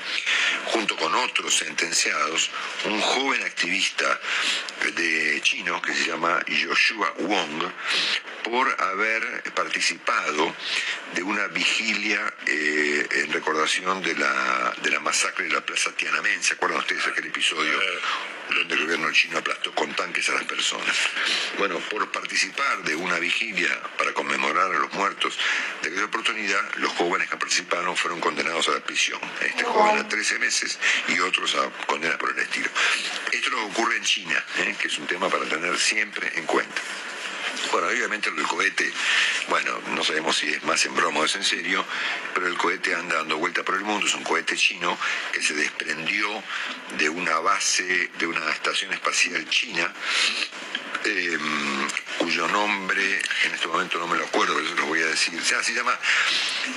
junto 0.67 0.97
con 0.97 1.15
otros 1.15 1.57
sentenciados, 1.57 2.51
un 2.85 3.01
joven 3.01 3.43
activista 3.43 4.21
de 4.95 5.41
chino 5.43 5.81
que 5.83 5.95
se 5.95 6.07
llama 6.07 6.41
Joshua 6.49 7.13
Wong, 7.19 7.71
por 8.45 8.81
haber 8.81 9.43
participado 9.55 10.55
de 11.15 11.23
una 11.23 11.47
vigilia 11.49 12.33
eh, 12.47 13.07
en 13.11 13.33
recordación 13.33 14.03
de 14.03 14.15
la, 14.15 14.75
de 14.83 14.91
la 14.91 15.01
masacre 15.01 15.47
de 15.47 15.55
la 15.55 15.61
Plaza 15.61 15.91
Tiananmen. 15.93 16.43
¿Se 16.43 16.55
acuerdan 16.55 16.79
ustedes 16.79 17.07
aquel 17.07 17.27
episodio 17.27 17.79
donde 18.55 18.75
el 18.75 18.81
gobierno 18.83 19.13
chino 19.13 19.39
aplastó 19.39 19.75
con 19.75 19.93
tanques 19.95 20.29
a 20.29 20.35
las 20.35 20.45
personas? 20.45 20.95
Bueno, 21.59 21.79
por 21.91 22.11
participar 22.11 22.83
de 22.85 22.95
una 22.95 23.19
vigilia 23.19 23.69
para 23.99 24.13
conmemorar 24.13 24.75
a 24.75 24.79
los 24.79 24.93
muertos 24.93 25.39
de 25.83 25.89
aquella 25.89 26.05
oportunidad, 26.05 26.75
los 26.77 26.93
jóvenes 26.93 27.29
que 27.29 27.37
participaron 27.37 27.97
fueron 27.97 28.21
condenados 28.21 28.69
a 28.69 28.73
la 28.73 28.81
prisión. 28.81 29.21
Este 29.41 29.65
joven 29.65 29.99
a 29.99 30.09
13 30.09 30.39
meses 30.39 30.79
y 31.09 31.19
otros 31.21 31.55
a 31.55 31.71
condenas 31.87 32.17
por 32.19 32.31
el 32.31 32.39
estilo. 32.39 32.69
Esto 33.33 33.51
lo 33.51 33.67
ocurre 33.67 33.97
en 33.97 34.05
China, 34.05 34.45
¿eh? 34.59 34.75
que 34.81 34.89
es 34.89 34.99
un 34.99 35.07
tema 35.07 35.29
para 35.29 35.45
tener 35.45 35.77
siempre 35.79 36.31
en 36.37 36.47
cuenta. 36.47 36.83
Bueno, 37.73 37.89
obviamente 37.89 38.29
el 38.29 38.47
cohete, 38.47 38.93
bueno, 39.49 39.81
no 39.89 40.05
sabemos 40.05 40.37
si 40.37 40.49
es 40.49 40.63
más 40.65 40.85
en 40.85 40.95
broma 40.95 41.21
o 41.21 41.25
es 41.25 41.35
en 41.37 41.45
serio, 41.45 41.85
pero 42.35 42.47
el 42.47 42.57
cohete 42.57 42.95
anda 42.95 43.17
dando 43.17 43.39
vuelta 43.39 43.63
por 43.63 43.77
el 43.77 43.83
mundo, 43.83 44.07
es 44.07 44.15
un 44.15 44.25
cohete 44.25 44.57
chino 44.57 44.97
que 45.33 45.43
se 45.43 45.55
desprendió 45.55 46.43
de 46.99 47.09
una 47.09 47.39
base, 47.41 48.11
de 48.19 48.27
una 48.27 48.51
estación 48.51 48.93
espacial 48.93 49.49
china, 49.49 49.93
em, 51.05 51.89
cuyo 52.19 52.47
nombre, 52.49 53.21
en 53.45 53.55
este 53.55 53.69
momento 53.69 53.99
no 53.99 54.07
me 54.07 54.19
lo 54.19 54.25
acuerdo, 54.25 54.55
pero 54.55 54.67
eso 54.67 54.77
lo 54.77 54.87
voy 54.87 55.01
a 55.01 55.07
decir, 55.07 55.41
sea, 55.43 55.63
se 55.63 55.73
llama, 55.73 55.99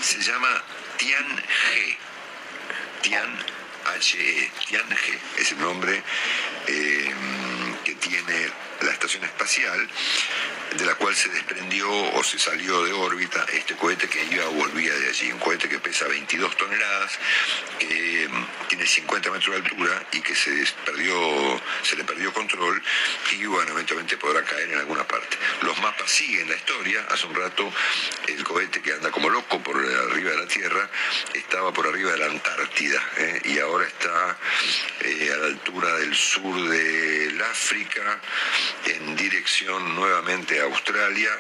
se 0.02 0.22
llama 0.22 0.64
Tianhe, 0.98 1.98
Tian 3.02 3.38
HE, 4.00 4.52
Tianhe, 4.68 5.20
es 5.38 5.52
el 5.52 5.60
nombre 5.60 6.04
em, 6.68 7.76
que 7.84 7.96
tiene 7.96 8.69
la 8.82 8.92
estación 8.92 9.24
espacial, 9.24 9.88
de 10.78 10.86
la 10.86 10.96
cual 10.96 11.16
se 11.16 11.30
desprendió 11.30 11.90
o 11.90 12.24
se 12.24 12.38
salió 12.38 12.84
de 12.84 12.94
órbita 12.94 13.46
este 13.54 13.76
cohete 13.76 14.08
que 14.08 14.24
iba 14.26 14.46
o 14.46 14.52
volvía 14.52 14.94
de 14.94 15.10
allí, 15.10 15.32
un 15.32 15.40
cohete 15.40 15.68
que 15.68 15.80
pesa 15.80 16.08
22 16.08 16.56
toneladas, 16.56 17.12
que 17.80 18.28
mm, 18.30 18.68
tiene 18.68 18.86
50 18.86 19.32
metros 19.32 19.56
de 19.56 19.62
altura 19.62 20.06
y 20.12 20.22
que 20.22 20.36
se 20.36 20.52
perdió, 20.86 21.62
se 21.84 21.96
le 21.96 22.04
perdió 22.04 22.32
control 22.34 22.82
y 23.32 23.46
bueno, 23.46 23.72
eventualmente 23.72 24.18
podrá 24.18 24.44
caer 24.44 24.72
en 24.72 24.80
alguna 24.80 25.08
parte. 25.08 25.38
Los 25.62 25.78
mapas 25.80 26.10
siguen 26.10 26.50
la 26.50 26.56
historia, 26.56 27.06
hace 27.10 27.26
un 27.26 27.36
rato 27.36 27.72
el 28.28 28.44
cohete 28.44 28.82
que 28.82 28.94
anda 28.94 29.12
como 29.12 29.30
loco 29.30 29.62
por 29.64 29.76
arriba 29.78 30.32
de 30.32 30.38
la 30.38 30.48
Tierra 30.48 30.90
estaba 31.34 31.74
por 31.74 31.88
arriba 31.88 32.12
de 32.12 32.18
la 32.18 32.26
Antártida 32.28 33.02
¿eh? 33.18 33.42
y 33.46 33.60
ahora 33.60 33.88
está 33.88 34.38
eh, 35.02 35.32
a 35.34 35.38
la 35.38 35.48
altura 35.48 35.96
del 35.98 36.16
sur 36.16 36.70
del 36.70 37.42
África, 37.42 38.20
en 38.86 39.16
dirección 39.16 39.96
nuevamente 39.96 40.60
a 40.60 40.64
Australia 40.64 41.32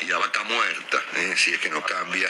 y 0.00 0.12
a 0.12 0.18
vaca 0.18 0.42
muerta, 0.44 1.02
¿eh? 1.16 1.34
si 1.36 1.52
es 1.52 1.58
que 1.58 1.70
no 1.70 1.82
cambia 1.82 2.28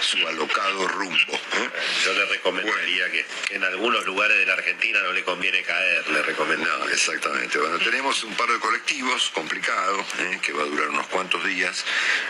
su 0.00 0.26
alocado 0.26 0.88
rumbo. 0.88 1.34
¿eh? 1.34 1.70
Yo 2.04 2.12
le 2.12 2.24
recomendaría 2.26 3.10
que 3.10 3.26
en 3.50 3.64
algunos 3.64 4.04
lugares 4.04 4.36
de 4.38 4.46
la 4.46 4.54
Argentina 4.54 5.00
no 5.02 5.12
le 5.12 5.22
conviene 5.24 5.62
caer, 5.62 6.08
le 6.08 6.22
recomiendo. 6.22 6.88
exactamente. 6.90 7.58
Bueno, 7.58 7.78
tenemos 7.78 8.22
un 8.24 8.34
par 8.34 8.48
de 8.50 8.58
colectivos 8.58 9.30
complicados, 9.34 10.06
¿eh? 10.18 10.38
que 10.42 10.52
va 10.52 10.62
a 10.62 10.66
durar 10.66 10.88
unos 10.88 11.06
cuantos 11.08 11.44
días 11.44 11.84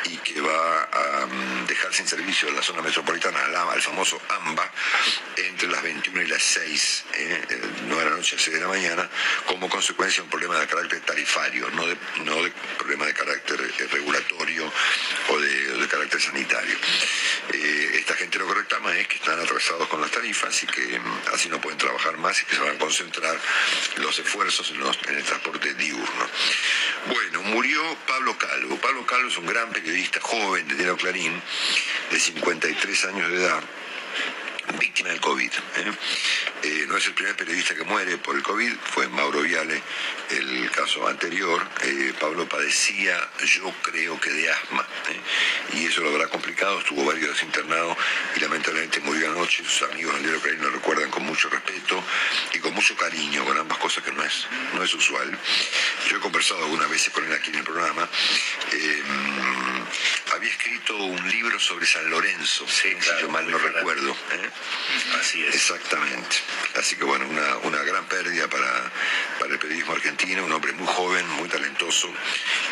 y 0.05 0.17
que 0.19 0.41
va 0.41 0.83
a 0.85 1.27
mm, 1.27 1.67
dejar 1.67 1.95
sin 1.95 2.07
servicio 2.07 2.49
en 2.49 2.57
la 2.57 2.63
zona 2.63 2.83
metropolitana, 2.83 3.39
al, 3.73 3.83
famoso 3.83 4.21
AMBA, 4.29 4.71
entre 5.37 5.69
las 5.69 5.83
21 5.83 6.23
y 6.23 6.27
las 6.27 6.43
6, 6.43 7.05
9 7.87 8.05
de 8.05 8.11
la 8.11 8.17
noche 8.17 8.37
a 8.37 8.39
6 8.39 8.55
de 8.55 8.61
la 8.61 8.69
mañana, 8.69 9.09
como 9.47 9.69
consecuencia 9.69 10.23
de 10.23 10.25
un 10.25 10.31
problema 10.31 10.59
de 10.59 10.67
carácter 10.67 11.01
tarifario, 11.01 11.71
no 11.71 11.87
de, 11.87 11.97
no 12.25 12.43
de 12.43 12.53
problema 12.77 13.07
de 13.07 13.15
carácter 13.15 13.61
regulatorio 13.91 14.58
o 14.67 15.39
de 15.39 15.89
carácter 15.89 16.21
sanitario. 16.21 16.77
Eh, 17.53 17.91
esta 17.95 18.15
gente 18.15 18.39
lo 18.39 18.47
que 18.47 18.55
reclama 18.55 18.97
es 18.99 19.09
que 19.09 19.17
están 19.17 19.41
atrasados 19.41 19.89
con 19.89 20.01
las 20.01 20.11
tarifas 20.11 20.63
y 20.63 20.67
que 20.67 20.99
mm, 20.99 21.35
así 21.35 21.49
no 21.49 21.61
pueden 21.61 21.79
trabajar 21.79 22.17
más 22.19 22.41
y 22.43 22.45
que 22.45 22.55
se 22.55 22.61
van 22.61 22.77
a 22.77 22.79
concentrar 22.79 23.39
los 23.97 24.19
esfuerzos 24.19 24.71
en, 24.71 25.17
el 25.17 25.25
transporte 25.25 25.73
diurno. 25.75 26.29
Bueno, 27.07 27.43
murió 27.45 27.81
Pablo 28.07 28.37
Calvo. 28.37 28.77
Pablo 28.77 29.07
Calvo 29.07 29.29
es 29.29 29.39
un 29.39 29.47
gran 29.47 29.71
periodista 29.71 30.21
joven 30.21 30.69
de 30.69 30.75
Diario 30.75 30.97
Clarín, 30.97 31.43
de 32.11 32.21
53 32.21 33.05
años 33.07 33.31
de 33.31 33.37
edad 33.37 33.63
víctima 34.79 35.11
del 35.11 35.21
COVID. 35.21 35.51
¿eh? 35.51 35.93
Eh, 36.63 36.85
no 36.89 36.97
es 36.97 37.07
el 37.07 37.15
primer 37.15 37.37
periodista 37.37 37.75
que 37.75 37.85
muere 37.85 38.19
por 38.19 38.37
el 38.37 38.43
COVID, 38.43 38.73
fue 38.85 39.09
Mauro 39.09 39.43
Viale 39.43 39.83
el 40.31 40.71
caso 40.71 41.07
anterior. 41.07 41.67
Eh, 41.83 42.13
Pablo 42.21 42.49
padecía, 42.49 43.17
yo 43.45 43.73
creo 43.83 44.21
que 44.21 44.31
de 44.31 44.51
asma, 44.51 44.87
y 45.75 45.87
eso 45.87 46.01
lo 46.03 46.11
habrá 46.11 46.29
complicado, 46.29 46.79
estuvo 46.79 47.05
varios 47.05 47.27
días 47.27 47.43
internado 47.43 47.97
y 48.37 48.41
lamentablemente 48.41 49.01
murió 49.01 49.31
anoche. 49.31 49.65
Sus 49.65 49.89
amigos 49.91 50.15
del 50.15 50.41
diario 50.41 50.63
lo 50.63 50.71
recuerdan 50.71 51.11
con 51.11 51.25
mucho 51.25 51.49
respeto 51.49 52.03
y 52.53 52.59
con 52.59 52.75
mucho 52.75 52.97
cariño 52.97 53.45
con 53.45 53.57
ambas 53.57 53.79
cosas 53.79 54.05
que 54.05 54.13
no 54.13 54.23
es, 54.25 54.47
no 54.75 54.83
es 54.83 54.95
usual. 54.95 55.39
Yo 56.11 56.17
he 56.17 56.21
conversado 56.21 56.65
algunas 56.65 56.91
veces 56.91 57.13
con 57.13 57.25
él 57.25 57.33
aquí 57.33 57.51
en 57.51 57.57
el 57.57 57.65
programa. 57.65 58.09
Había 60.35 60.51
escrito 60.51 60.97
un 60.97 61.31
libro 61.31 61.59
sobre 61.59 61.87
San 61.87 62.09
Lorenzo, 62.11 62.67
si 62.69 62.95
yo 63.21 63.29
mal 63.29 63.51
no 63.51 63.59
recuerdo. 63.59 64.13
¿eh? 64.13 64.51
Así 65.21 65.45
es. 65.45 65.55
Exactamente. 65.55 66.37
Así 66.77 66.97
que 66.97 67.05
bueno, 67.05 67.27
una, 67.29 67.57
una 67.59 67.83
gran 67.83 68.07
pérdida 68.07 68.49
para, 68.49 68.91
para 69.39 69.53
el 69.53 69.59
periodismo 69.59 69.93
argentino, 69.93 70.45
un 70.45 70.53
hombre 70.53 70.73
muy 70.73 70.87
joven, 70.87 71.29
muy 71.31 71.49
talentoso 71.49 72.13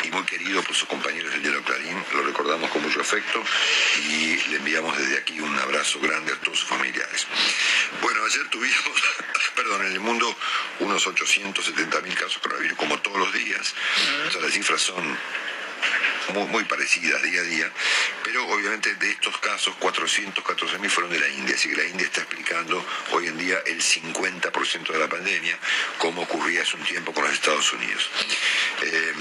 y 0.03 0.11
muy 0.11 0.23
querido 0.23 0.61
por 0.63 0.75
sus 0.75 0.87
compañeros 0.87 1.31
del 1.31 1.41
Diario 1.41 1.63
Clarín. 1.63 2.03
Lo 2.13 2.23
recordamos 2.23 2.69
con 2.71 2.81
mucho 2.81 3.01
afecto 3.01 3.43
y 4.09 4.37
le 4.49 4.57
enviamos 4.57 4.97
desde 4.97 5.17
aquí 5.17 5.39
un 5.39 5.57
abrazo 5.59 5.99
grande 5.99 6.33
a 6.33 6.35
todos 6.37 6.59
sus 6.59 6.69
familiares. 6.69 7.27
Bueno, 8.01 8.23
ayer 8.25 8.47
tuvimos, 8.49 9.03
perdón, 9.55 9.85
en 9.85 9.93
el 9.93 9.99
mundo 9.99 10.35
unos 10.79 11.05
870 11.05 12.01
mil 12.01 12.15
casos 12.15 12.37
coronavirus, 12.39 12.77
como 12.77 12.99
todos 12.99 13.17
los 13.17 13.33
días. 13.33 13.73
O 14.27 14.31
sea, 14.31 14.41
las 14.41 14.53
cifras 14.53 14.81
son 14.81 15.17
muy, 16.33 16.45
muy 16.47 16.63
parecidas 16.65 17.21
día 17.21 17.41
a 17.41 17.43
día, 17.43 17.71
pero 18.23 18.45
obviamente 18.47 18.93
de 18.95 19.11
estos 19.11 19.37
casos 19.39 19.75
414 19.79 20.79
mil 20.79 20.89
fueron 20.89 21.11
de 21.11 21.19
la 21.19 21.27
India, 21.29 21.55
así 21.55 21.69
que 21.69 21.75
la 21.75 21.85
India 21.85 22.05
está 22.05 22.21
explicando 22.21 22.85
hoy 23.11 23.27
en 23.27 23.37
día 23.37 23.57
el 23.65 23.81
50% 23.81 24.91
de 24.91 24.99
la 24.99 25.07
pandemia, 25.07 25.57
como 25.97 26.21
ocurría 26.23 26.61
hace 26.61 26.75
un 26.75 26.83
tiempo 26.83 27.13
con 27.13 27.23
los 27.23 27.33
Estados 27.33 27.71
Unidos. 27.73 28.09
Eh, 28.81 29.13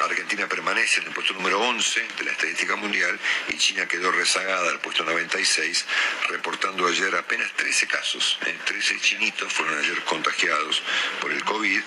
Argentina 0.00 0.48
permanece 0.48 1.00
en 1.00 1.06
el 1.06 1.12
puesto 1.12 1.34
número 1.34 1.60
11 1.60 2.06
de 2.18 2.24
la 2.24 2.32
estadística 2.32 2.76
mundial 2.76 3.18
y 3.48 3.58
China 3.58 3.86
quedó 3.86 4.10
rezagada 4.10 4.70
al 4.70 4.80
puesto 4.80 5.04
96, 5.04 5.84
reportando 6.30 6.86
ayer 6.86 7.14
apenas 7.14 7.52
13 7.52 7.86
casos. 7.86 8.38
¿eh? 8.46 8.58
13 8.64 9.00
chinitos 9.00 9.52
fueron 9.52 9.78
ayer 9.78 10.02
contagiados 10.04 10.82
por 11.20 11.32
el 11.32 11.44
COVID 11.44 11.80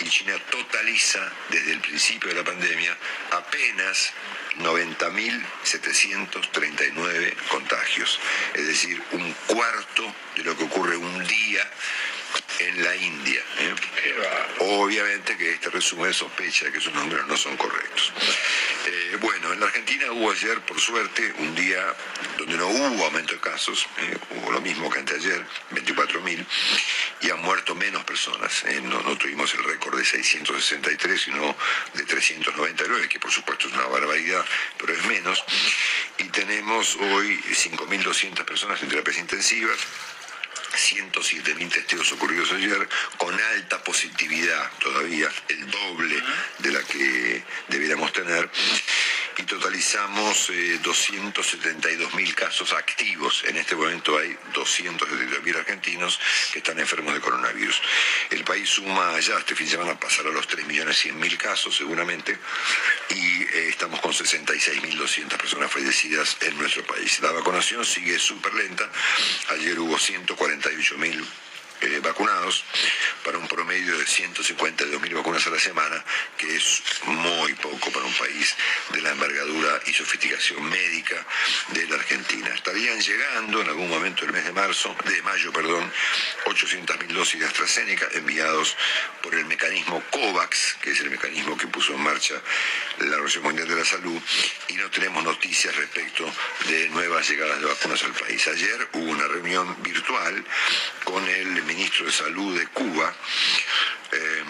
y 0.00 0.08
China 0.08 0.34
totaliza 0.50 1.32
desde 1.48 1.72
el 1.72 1.80
principio 1.80 2.28
de 2.28 2.36
la 2.36 2.44
pandemia 2.44 2.96
apenas 3.30 4.12
90.739 4.58 7.34
contagios, 7.48 8.20
es 8.54 8.66
decir, 8.66 9.02
un 9.12 9.34
cuarto 9.46 10.14
de 10.36 10.44
lo 10.44 10.56
que 10.56 10.64
ocurre 10.64 10.96
un 10.96 11.26
día 11.26 11.70
en 12.60 12.82
la 12.82 12.96
India. 12.96 13.40
¿eh? 13.60 13.74
Obviamente 14.60 15.36
que 15.36 15.52
este 15.52 15.70
resumen 15.70 16.12
sospecha 16.12 16.70
que 16.70 16.78
esos 16.78 16.94
números 16.94 17.26
no 17.26 17.36
son 17.36 17.56
correctos. 17.56 18.12
Eh, 18.86 19.16
bueno, 19.20 19.52
en 19.52 19.60
la 19.60 19.66
Argentina 19.66 20.12
hubo 20.12 20.30
ayer, 20.30 20.60
por 20.60 20.80
suerte, 20.80 21.34
un 21.38 21.54
día 21.54 21.82
donde 22.38 22.56
no 22.56 22.68
hubo 22.68 23.04
aumento 23.04 23.34
de 23.34 23.40
casos, 23.40 23.86
¿eh? 23.98 24.16
hubo 24.30 24.52
lo 24.52 24.60
mismo 24.60 24.88
que 24.88 25.00
anteayer, 25.00 25.44
24.000, 25.72 26.46
y 27.22 27.30
han 27.30 27.42
muerto 27.42 27.74
menos 27.74 28.04
personas. 28.04 28.64
¿eh? 28.66 28.80
No, 28.82 29.02
no 29.02 29.16
tuvimos 29.18 29.52
el 29.54 29.64
récord 29.64 29.98
de 29.98 30.04
663, 30.04 31.20
sino 31.20 31.56
de 31.94 32.04
399, 32.04 33.08
que 33.08 33.18
por 33.18 33.32
supuesto 33.32 33.66
es 33.66 33.74
una 33.74 33.86
barbaridad, 33.86 34.44
pero 34.78 34.92
es 34.92 35.04
menos. 35.06 35.44
Y 36.18 36.24
tenemos 36.24 36.96
hoy 36.96 37.42
5.200 37.42 38.44
personas 38.44 38.80
en 38.82 38.88
terapias 38.88 39.18
intensivas, 39.18 39.78
107.000 40.76 41.72
testeos 41.72 42.12
ocurridos 42.12 42.52
ayer, 42.52 42.88
con 43.16 43.34
alta 43.34 43.82
positividad 43.82 44.70
todavía, 44.78 45.28
el 45.48 45.70
doble 45.70 46.22
de 46.58 46.70
la 46.70 46.82
que 46.82 47.42
debiéramos 47.68 48.12
tener, 48.12 48.48
y 49.38 49.42
totalizamos 49.42 50.50
eh, 50.50 50.78
272.000 50.82 52.34
casos 52.34 52.72
activos. 52.72 53.44
En 53.44 53.56
este 53.56 53.76
momento 53.76 54.18
hay 54.18 54.36
272.000 54.54 55.56
argentinos 55.56 56.18
que 56.52 56.58
están 56.58 56.78
enfermos 56.78 57.12
de 57.12 57.20
coronavirus. 57.20 57.80
El 58.30 58.44
país 58.44 58.68
suma 58.68 59.18
ya, 59.20 59.38
este 59.38 59.54
fin 59.54 59.66
de 59.66 59.72
semana 59.72 59.98
pasará 60.00 60.30
a 60.30 60.32
los 60.32 60.48
3.100.000 60.48 61.36
casos 61.36 61.76
seguramente, 61.76 62.38
y 63.10 63.42
eh, 63.42 63.68
estamos 63.68 64.00
con 64.00 64.12
66.200 64.12 65.36
personas 65.36 65.70
fallecidas 65.70 66.36
en 66.40 66.56
nuestro 66.58 66.84
país. 66.84 67.20
La 67.20 67.32
vacunación 67.32 67.84
sigue 67.84 68.18
súper 68.18 68.54
lenta. 68.54 68.90
Ayer 69.50 69.78
hubo 69.78 69.98
148.000 69.98 71.24
eh, 71.80 72.00
vacunados 72.02 72.64
para 73.24 73.38
un 73.38 73.48
promedio 73.48 73.98
de 73.98 74.04
152.000 74.04 75.14
vacunas 75.14 75.46
a 75.46 75.50
la 75.50 75.58
semana, 75.58 76.04
que 76.38 76.56
es 76.56 76.82
muy 77.04 77.52
poco 77.54 77.90
para 77.90 78.06
un 78.06 78.14
país 78.14 78.54
de 78.92 79.02
la 79.02 79.10
envergadura 79.10 79.80
y 79.86 79.92
sofisticación 79.92 80.62
médica 80.68 81.26
de 81.68 81.86
la 81.86 81.96
Argentina. 81.96 82.54
Estarían 82.54 83.00
llegando 83.00 83.62
en 83.62 83.68
algún 83.68 83.88
momento 83.88 84.22
del 84.22 84.32
mes 84.32 84.44
de 84.44 84.52
marzo, 84.52 84.94
de 85.04 85.22
mayo, 85.22 85.52
perdón, 85.52 85.90
800.000 86.46 87.06
dosis 87.08 87.40
de 87.40 87.46
AstraZeneca 87.46 88.08
enviados 88.14 88.76
por 89.22 89.34
el 89.34 89.44
mecanismo 89.46 90.02
COVAX, 90.10 90.76
que 90.80 90.92
es 90.92 91.00
el 91.00 91.10
mecanismo 91.10 91.56
que 91.56 91.66
puso 91.66 91.94
en 91.94 92.02
marcha 92.02 92.34
la 92.98 93.16
Organización 93.16 93.44
Mundial 93.44 93.68
de 93.68 93.76
la 93.76 93.84
Salud, 93.84 94.22
y 94.68 94.74
no 94.74 94.90
tenemos 94.90 95.24
noticias 95.24 95.74
respecto 95.76 96.30
de 96.68 96.88
nuevas 96.90 97.28
llegadas 97.28 97.60
de 97.60 97.66
vacunas 97.66 98.02
al 98.04 98.12
país. 98.12 98.46
Ayer 98.48 98.88
hubo 98.92 99.10
una 99.10 99.26
reunión 99.26 99.82
virtual 99.82 100.44
con 101.04 101.26
el 101.28 101.65
ministro 101.66 102.06
de 102.06 102.12
Salud 102.12 102.58
de 102.58 102.66
Cuba, 102.68 103.14
eh, 104.12 104.44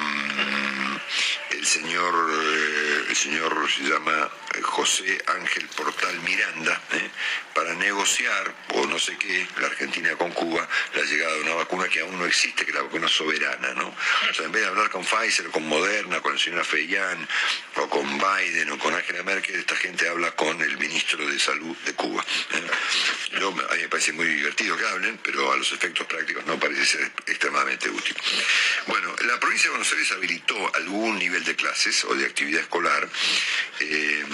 el 1.57 1.67
señor, 1.67 2.15
eh, 2.31 3.05
el 3.09 3.17
señor 3.17 3.71
se 3.71 3.83
llama 3.83 4.31
eh, 4.55 4.61
José 4.63 5.23
Ángel 5.27 5.67
Portal 5.69 6.19
Miranda, 6.21 6.81
¿eh? 6.93 7.11
para 7.55 7.75
negociar, 7.75 8.55
o 8.75 8.87
no 8.87 8.99
sé 8.99 9.17
qué, 9.17 9.47
la 9.61 9.69
Argentina 9.69 10.15
con 10.17 10.31
Cuba, 10.33 10.69
la 10.95 11.03
llegada 11.03 11.35
de 11.35 11.41
una 11.41 11.55
vacuna 11.55 11.89
que 11.89 12.01
aún 12.01 12.19
no 12.19 12.27
existe, 12.27 12.65
que 12.65 12.71
es 12.71 12.75
la 12.77 12.83
vacuna 12.83 13.09
soberana, 13.09 13.73
¿no? 13.75 13.89
O 13.89 14.35
sea, 14.35 14.45
en 14.45 14.53
vez 14.53 14.61
de 14.61 14.69
hablar 14.69 14.91
con 14.91 15.03
Pfizer, 15.03 15.47
con 15.47 15.67
Moderna, 15.67 16.21
con 16.21 16.35
la 16.35 16.39
señora 16.39 16.65
Feillán, 16.65 17.27
o 17.77 17.89
con 17.89 18.19
Biden, 18.19 18.71
o 18.73 18.79
con 18.79 18.95
Angela 18.95 19.23
Merkel, 19.23 19.57
esta 19.57 19.75
gente 19.77 20.07
habla 20.07 20.33
con 20.33 20.61
el 20.61 20.77
ministro 20.77 21.27
de 21.27 21.39
Salud 21.39 21.75
de 21.79 21.95
Cuba. 21.95 22.23
¿eh? 22.53 23.39
Yo, 23.41 23.49
a 23.49 23.75
mí 23.75 23.83
me 23.83 23.89
parece 23.89 24.13
muy 24.13 24.27
divertido 24.27 24.77
que 24.77 24.87
hablen, 24.87 25.19
pero 25.23 25.51
a 25.51 25.57
los 25.57 25.73
efectos 25.73 26.07
prácticos 26.07 26.45
no 26.45 26.61
parece 26.61 26.85
ser 26.85 27.13
extremadamente 27.27 27.89
útil. 27.89 28.17
Bueno, 28.87 29.15
la 29.27 29.41
provincia 29.41 29.71
de 29.71 29.71
Buenos 29.71 29.93
Aires 29.93 30.13
habilitó 30.13 30.75
algún 30.75 31.19
nivel 31.19 31.43
de 31.47 31.55
clases 31.57 32.05
o 32.05 32.15
de 32.15 32.27
actividad 32.27 32.61
escolar. 32.63 33.09
eh, 33.81 34.25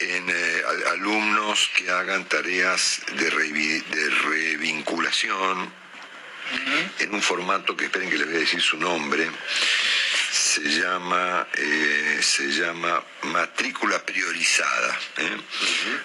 en 0.00 0.30
eh, 0.30 0.62
al- 0.68 0.86
alumnos 0.92 1.70
que 1.76 1.90
hagan 1.90 2.24
tareas 2.28 3.00
de, 3.16 3.32
revi- 3.32 3.82
de 3.86 4.10
revinculación 4.10 5.72
en 7.00 7.14
un 7.14 7.20
formato 7.20 7.76
que 7.76 7.86
esperen 7.86 8.08
que 8.08 8.16
les 8.16 8.26
voy 8.28 8.36
a 8.36 8.38
decir 8.40 8.60
su 8.62 8.76
nombre 8.78 9.28
se 10.30 10.62
llama 10.62 11.46
eh, 11.54 12.18
se 12.22 12.46
llama 12.52 13.02
matrícula 13.24 13.98
priorizada 14.06 14.98
¿eh? 15.16 15.36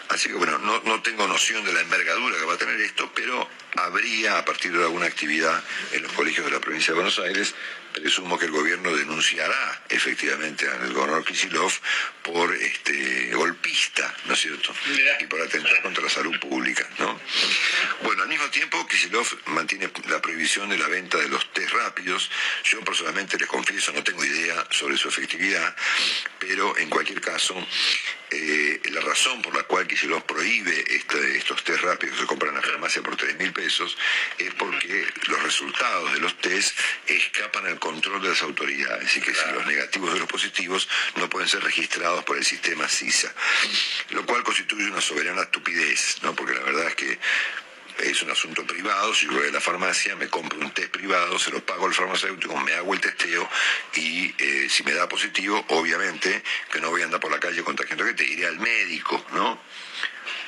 así 0.09 0.27
que 0.29 0.35
bueno 0.35 0.57
no, 0.57 0.81
no 0.85 1.01
tengo 1.03 1.27
noción 1.27 1.63
de 1.63 1.71
la 1.73 1.81
envergadura 1.81 2.35
que 2.37 2.45
va 2.45 2.55
a 2.55 2.57
tener 2.57 2.81
esto 2.81 3.11
pero 3.13 3.47
habría 3.77 4.39
a 4.39 4.43
partir 4.43 4.71
de 4.75 4.83
alguna 4.83 5.05
actividad 5.05 5.63
en 5.91 6.01
los 6.03 6.11
colegios 6.13 6.45
de 6.47 6.51
la 6.51 6.59
provincia 6.59 6.93
de 6.93 6.95
Buenos 6.95 7.19
Aires 7.19 7.53
presumo 7.93 8.37
que 8.37 8.45
el 8.45 8.51
gobierno 8.51 8.95
denunciará 8.95 9.83
efectivamente 9.89 10.67
al 10.67 10.91
gobernador 10.93 11.23
Kicillof 11.25 11.79
por 12.23 12.53
este 12.55 13.31
golpista, 13.33 14.13
¿no 14.25 14.33
es 14.33 14.41
cierto? 14.41 14.73
Y 15.19 15.25
por 15.27 15.41
atentar 15.41 15.81
contra 15.81 16.03
la 16.03 16.09
salud 16.09 16.37
pública, 16.39 16.87
¿no? 16.99 17.19
Bueno, 18.03 18.23
al 18.23 18.29
mismo 18.29 18.49
tiempo 18.49 18.85
Kicillof 18.87 19.33
mantiene 19.47 19.89
la 20.09 20.21
prohibición 20.21 20.69
de 20.69 20.77
la 20.77 20.87
venta 20.87 21.17
de 21.17 21.29
los 21.29 21.51
test 21.53 21.71
rápidos. 21.71 22.29
Yo 22.65 22.81
personalmente 22.81 23.37
les 23.37 23.47
confieso, 23.47 23.91
no 23.93 24.03
tengo 24.03 24.23
idea 24.25 24.65
sobre 24.71 24.97
su 24.97 25.07
efectividad, 25.09 25.75
pero 26.39 26.77
en 26.77 26.89
cualquier 26.89 27.21
caso, 27.21 27.55
eh, 28.31 28.81
la 28.91 29.01
razón 29.01 29.41
por 29.41 29.55
la 29.55 29.63
cual 29.63 29.85
Kicillof 29.87 30.23
prohíbe 30.23 30.83
este- 30.95 31.37
estos 31.37 31.63
test 31.63 31.81
rápidos 31.81 32.15
que 32.15 32.21
se 32.21 32.27
compran 32.27 32.55
en 32.55 32.61
la 32.61 32.67
farmacia 32.67 33.01
por 33.03 33.15
3 33.15 33.37
mil 33.37 33.53
pesos 33.53 33.95
es 34.39 34.53
porque 34.55 35.07
los 35.27 35.43
resultados 35.43 36.13
de 36.13 36.19
los 36.19 36.35
test 36.39 36.75
escapan 37.07 37.67
al 37.67 37.79
control 37.83 38.21
de 38.21 38.29
las 38.29 38.41
autoridades 38.43 39.17
y 39.17 39.19
que 39.19 39.35
si 39.35 39.51
los 39.53 39.65
negativos 39.65 40.13
de 40.13 40.19
los 40.19 40.27
positivos 40.29 40.87
no 41.17 41.27
pueden 41.27 41.49
ser 41.49 41.61
registrados 41.61 42.23
por 42.23 42.37
el 42.37 42.45
sistema 42.45 42.87
CISA, 42.87 43.29
lo 44.11 44.25
cual 44.25 44.41
constituye 44.41 44.85
una 44.85 45.01
soberana 45.01 45.41
estupidez, 45.41 46.19
¿no? 46.21 46.33
porque 46.33 46.53
la 46.53 46.61
verdad 46.61 46.87
es 46.87 46.95
que 46.95 47.19
es 47.97 48.21
un 48.23 48.31
asunto 48.31 48.65
privado, 48.65 49.13
si 49.13 49.25
yo 49.25 49.33
voy 49.33 49.49
a 49.49 49.51
la 49.51 49.59
farmacia, 49.59 50.15
me 50.15 50.29
compro 50.29 50.57
un 50.59 50.71
test 50.71 50.91
privado, 50.91 51.37
se 51.37 51.51
lo 51.51 51.63
pago 51.65 51.85
al 51.85 51.93
farmacéutico, 51.93 52.55
me 52.55 52.73
hago 52.73 52.93
el 52.93 53.01
testeo 53.01 53.49
y 53.95 54.33
eh, 54.37 54.67
si 54.69 54.83
me 54.83 54.93
da 54.93 55.09
positivo, 55.09 55.65
obviamente 55.67 56.41
que 56.71 56.79
no 56.79 56.89
voy 56.89 57.01
a 57.01 57.05
andar 57.05 57.19
por 57.19 57.31
la 57.31 57.39
calle 57.39 57.63
contagiando 57.63 58.05
gente, 58.05 58.25
iré 58.25 58.47
al 58.47 58.59
médico, 58.59 59.25
¿no? 59.33 59.59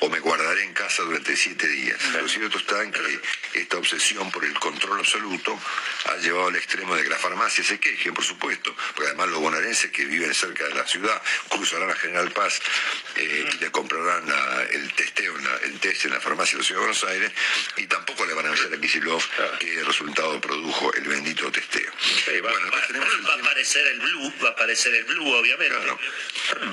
O 0.00 0.08
me 0.08 0.20
guardaré 0.20 0.62
en 0.64 0.72
casa 0.72 1.02
durante 1.02 1.36
siete 1.36 1.66
días. 1.68 1.98
Lo 2.14 2.28
cierto 2.28 2.58
está 2.58 2.82
en 2.82 2.92
que 2.92 3.20
esta 3.54 3.78
obsesión 3.78 4.30
por 4.30 4.44
el 4.44 4.54
control 4.54 5.00
absoluto 5.00 5.58
ha 6.06 6.16
llevado 6.16 6.48
al 6.48 6.56
extremo 6.56 6.94
de 6.94 7.02
que 7.02 7.08
las 7.08 7.20
farmacias 7.20 7.66
se 7.66 7.78
quejen, 7.78 8.14
por 8.14 8.24
supuesto, 8.24 8.74
porque 8.94 9.08
además 9.08 9.28
los 9.28 9.40
bonaerenses 9.40 9.90
que 9.90 10.04
viven 10.04 10.32
cerca 10.34 10.64
de 10.64 10.74
la 10.74 10.86
ciudad 10.86 11.20
cruzarán 11.48 11.90
a 11.90 11.94
General 11.94 12.30
Paz 12.32 12.60
eh, 13.16 13.48
y 13.52 13.58
le 13.58 13.70
comprarán 13.70 14.24
el 14.72 14.92
testeo, 14.94 15.34
el 15.64 15.80
test 15.80 16.04
en 16.04 16.12
la 16.12 16.20
farmacia 16.20 16.56
de 16.56 16.62
la 16.62 16.66
Ciudad 16.66 16.80
de 16.80 16.86
Buenos 16.86 17.04
Aires 17.04 17.32
y 17.76 17.86
tampoco 17.86 18.26
le 18.26 18.34
van 18.34 18.46
a 18.46 18.48
avisar 18.50 18.72
a 18.72 18.80
Kisilov 18.80 19.22
qué 19.58 19.82
resultado 19.84 20.40
produjo 20.40 20.92
el 20.94 21.04
bendito 21.04 21.50
testeo. 21.50 21.90
va, 22.44 22.50
a 22.50 23.34
aparecer 23.34 23.86
el 23.86 24.00
blue, 24.00 24.32
va 24.42 24.48
a 24.48 24.52
aparecer 24.52 24.94
el 24.94 25.04
blue, 25.04 25.32
obviamente. 25.32 25.76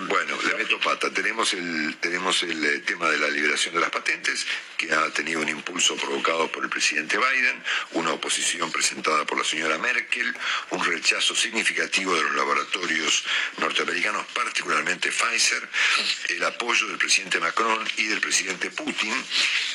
Bueno, 0.07 0.37
le 0.41 0.55
meto 0.55 0.79
pata. 0.79 1.09
Tenemos 1.11 1.53
el, 1.53 1.95
tenemos 1.99 2.43
el 2.43 2.63
eh, 2.63 2.79
tema 2.79 3.09
de 3.09 3.12
la 3.17 3.27
liberación 3.29 3.73
de 3.73 3.81
las 3.81 3.89
patentes, 3.89 4.45
que 4.77 4.93
ha 4.93 5.09
tenido 5.11 5.41
un 5.41 5.49
impulso 5.49 5.95
provocado 5.95 6.51
por 6.51 6.63
el 6.63 6.69
presidente 6.69 7.17
Biden, 7.17 7.63
una 7.91 8.11
oposición 8.11 8.71
presentada 8.71 9.25
por 9.25 9.37
la 9.37 9.43
señora 9.43 9.77
Merkel, 9.77 10.33
un 10.71 10.83
rechazo 10.83 11.35
significativo 11.35 12.15
de 12.15 12.23
los 12.23 12.35
laboratorios 12.35 13.23
norteamericanos, 13.57 14.25
particularmente 14.33 15.11
Pfizer, 15.11 15.67
el 16.29 16.43
apoyo 16.43 16.87
del 16.87 16.97
presidente 16.97 17.39
Macron 17.39 17.87
y 17.97 18.07
del 18.07 18.19
presidente 18.19 18.71
Putin, 18.71 19.13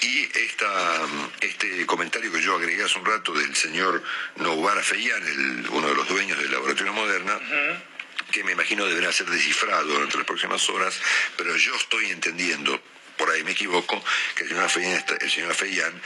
y 0.03 0.38
esta, 0.38 1.07
este 1.40 1.87
comentario 1.87 2.33
que 2.33 2.42
yo 2.42 2.57
agregué 2.57 2.85
hace 2.85 2.98
un 2.98 3.07
rato 3.07 3.33
del 3.33 3.55
señor 3.55 4.03
Noubar 4.37 4.83
Feyan, 4.83 5.66
uno 5.70 5.88
de 5.88 5.94
los 5.94 6.09
dueños 6.09 6.38
del 6.38 6.53
laboratorio 6.53 6.92
Moderna, 6.92 7.38
que 8.31 8.44
me 8.44 8.53
imagino 8.53 8.85
deberá 8.87 9.12
ser 9.12 9.27
descifrado 9.27 9.87
durante 9.87 10.16
las 10.16 10.27
próximas 10.27 10.68
horas, 10.68 11.01
pero 11.37 11.57
yo 11.57 11.74
estoy 11.77 12.11
entendiendo 12.11 12.81
por 13.18 13.31
ahí 13.31 13.42
me 13.44 13.50
equivoco, 13.50 14.02
que 14.35 14.44
el 14.44 15.31
señor 15.31 15.54
Feyan 15.54 16.00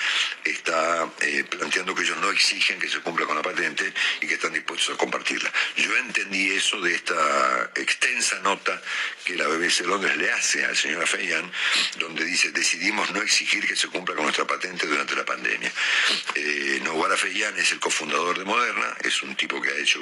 está, 0.44 1.08
eh, 1.20 1.44
planteando 1.44 1.94
que 1.94 2.02
ellos 2.02 2.16
no 2.18 2.30
exigen 2.30 2.80
que 2.80 2.88
se 2.88 3.00
cumpla 3.00 3.26
con 3.26 3.36
la 3.36 3.42
patente 3.42 3.92
y 4.20 4.26
que 4.26 4.34
están 4.34 4.52
dispuestos 4.52 4.94
a 4.94 4.98
compartirla. 4.98 5.52
Yo 5.76 5.96
entendí 5.98 6.50
eso 6.50 6.80
de 6.80 6.94
esta 6.94 7.70
extensa 7.76 8.38
nota 8.40 8.80
que 9.24 9.36
la 9.36 9.46
BBC 9.46 9.80
Londres 9.86 10.16
le 10.16 10.32
hace 10.32 10.64
al 10.64 10.76
señor 10.76 11.06
Feyan, 11.06 11.50
donde 11.98 12.24
dice 12.24 12.50
decidimos 12.50 13.10
no 13.10 13.22
exigir 13.22 13.66
que 13.66 13.76
se 13.76 13.88
cumpla 13.88 14.14
con 14.14 14.24
nuestra 14.24 14.46
patente 14.46 14.86
durante 14.86 15.14
la 15.14 15.24
pandemia. 15.24 15.72
Eh, 16.34 16.80
Feyan 17.16 17.56
es 17.58 17.72
el 17.72 17.78
cofundador 17.78 18.38
de 18.38 18.44
Moderna, 18.44 18.96
es 19.04 19.22
un 19.22 19.36
tipo 19.36 19.60
que 19.60 19.68
ha 19.68 19.76
hecho 19.76 20.00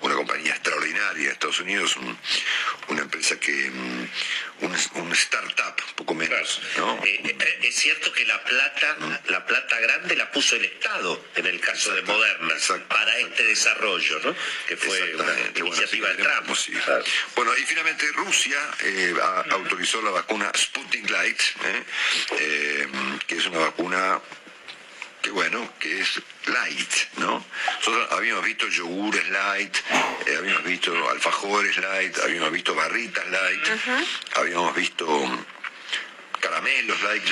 una 0.00 0.14
compañía 0.14 0.52
extraordinaria 0.52 1.24
en 1.24 1.32
Estados 1.32 1.60
Unidos, 1.60 1.96
una 2.88 3.02
empresa 3.02 3.40
que, 3.40 3.70
mm, 3.70 4.08
un, 4.60 4.76
un 5.02 5.12
startup, 5.12 5.74
poco 5.96 6.14
menos 6.14 6.25
eh, 7.04 7.20
eh, 7.24 7.58
es 7.62 7.74
cierto 7.74 8.12
que 8.12 8.24
la 8.24 8.42
plata, 8.42 8.96
la 9.28 9.44
plata 9.44 9.80
grande 9.80 10.16
la 10.16 10.30
puso 10.30 10.56
el 10.56 10.64
Estado 10.64 11.24
en 11.34 11.46
el 11.46 11.60
caso 11.60 11.94
de 11.94 12.02
Moderna 12.02 12.54
para 12.88 13.18
este 13.18 13.44
desarrollo, 13.44 14.20
¿no? 14.20 14.34
Que 14.66 14.76
fue 14.76 15.14
una 15.14 15.34
iniciativa 15.54 16.08
de 16.10 16.22
Trump. 16.22 16.58
Bueno, 17.34 17.56
y 17.56 17.62
finalmente 17.62 18.06
Rusia 18.12 18.58
eh, 18.82 19.14
autorizó 19.50 20.02
la 20.02 20.10
vacuna 20.10 20.50
Sputnik 20.56 21.10
Light, 21.10 21.40
que 23.26 23.36
es 23.36 23.46
una 23.46 23.58
vacuna 23.58 24.20
que 25.26 25.32
bueno, 25.32 25.72
que 25.80 26.00
es 26.00 26.22
light, 26.46 26.92
¿no? 27.16 27.44
Nosotros 27.78 28.12
habíamos 28.12 28.44
visto 28.44 28.68
yogures 28.68 29.28
light, 29.28 29.76
habíamos 30.38 30.62
visto 30.62 31.10
alfajores 31.10 31.76
light, 31.78 32.16
habíamos 32.18 32.52
visto 32.52 32.74
barritas 32.76 33.26
light, 33.26 33.66
habíamos 34.36 34.72
visto 34.76 35.06
caramelos 36.46 37.02
light, 37.02 37.24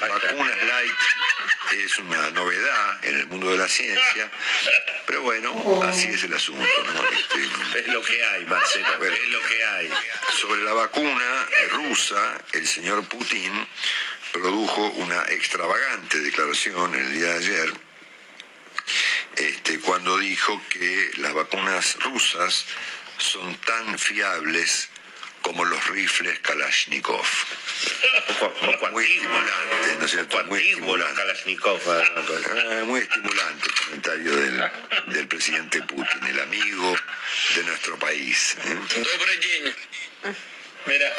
Vacunas 0.00 0.64
light 0.64 0.92
es 1.72 1.98
una 1.98 2.30
novedad 2.30 3.04
en 3.04 3.18
el 3.20 3.26
mundo 3.26 3.50
de 3.50 3.58
la 3.58 3.68
ciencia, 3.68 4.30
pero 5.06 5.22
bueno, 5.22 5.82
así 5.84 6.08
es 6.08 6.24
el 6.24 6.34
asunto. 6.34 6.64
Este, 7.12 7.80
es 7.80 7.86
lo 7.88 8.02
que 8.02 8.24
hay, 8.24 8.44
Marcelo, 8.46 9.04
es 9.04 9.28
lo 9.28 9.40
que 9.42 9.64
hay. 9.64 9.90
Sobre 10.40 10.62
la 10.64 10.72
vacuna 10.72 11.46
rusa, 11.72 12.40
el 12.52 12.66
señor 12.66 13.06
Putin 13.08 13.52
produjo 14.32 14.86
una 14.92 15.22
extravagante 15.28 16.18
declaración 16.20 16.94
el 16.94 17.12
día 17.12 17.26
de 17.26 17.36
ayer, 17.36 17.72
este, 19.36 19.80
cuando 19.80 20.18
dijo 20.18 20.60
que 20.68 21.10
las 21.18 21.32
vacunas 21.32 21.96
rusas 22.00 22.66
son 23.18 23.54
tan 23.56 23.98
fiables 23.98 24.88
como 25.42 25.64
los 25.64 25.86
rifles 25.88 26.38
Kalashnikov. 26.40 27.26
muy 28.92 29.04
estimulante, 29.04 29.96
¿no 29.98 30.04
es 30.04 30.10
cierto? 30.10 30.44
Muy 30.44 30.58
estimulante. 30.58 31.14
Kalashnikov. 31.14 31.80
Eh, 31.88 32.82
muy 32.84 33.00
estimulante 33.00 33.68
el 33.68 33.74
comentario 33.84 34.36
del, 34.36 34.70
del, 35.06 35.28
presidente 35.28 35.82
Putin, 35.82 36.26
el 36.26 36.40
amigo 36.40 36.96
de 37.54 37.62
nuestro 37.64 37.98
país. 37.98 38.56
¿eh? 38.64 40.34
Mira. 40.86 41.12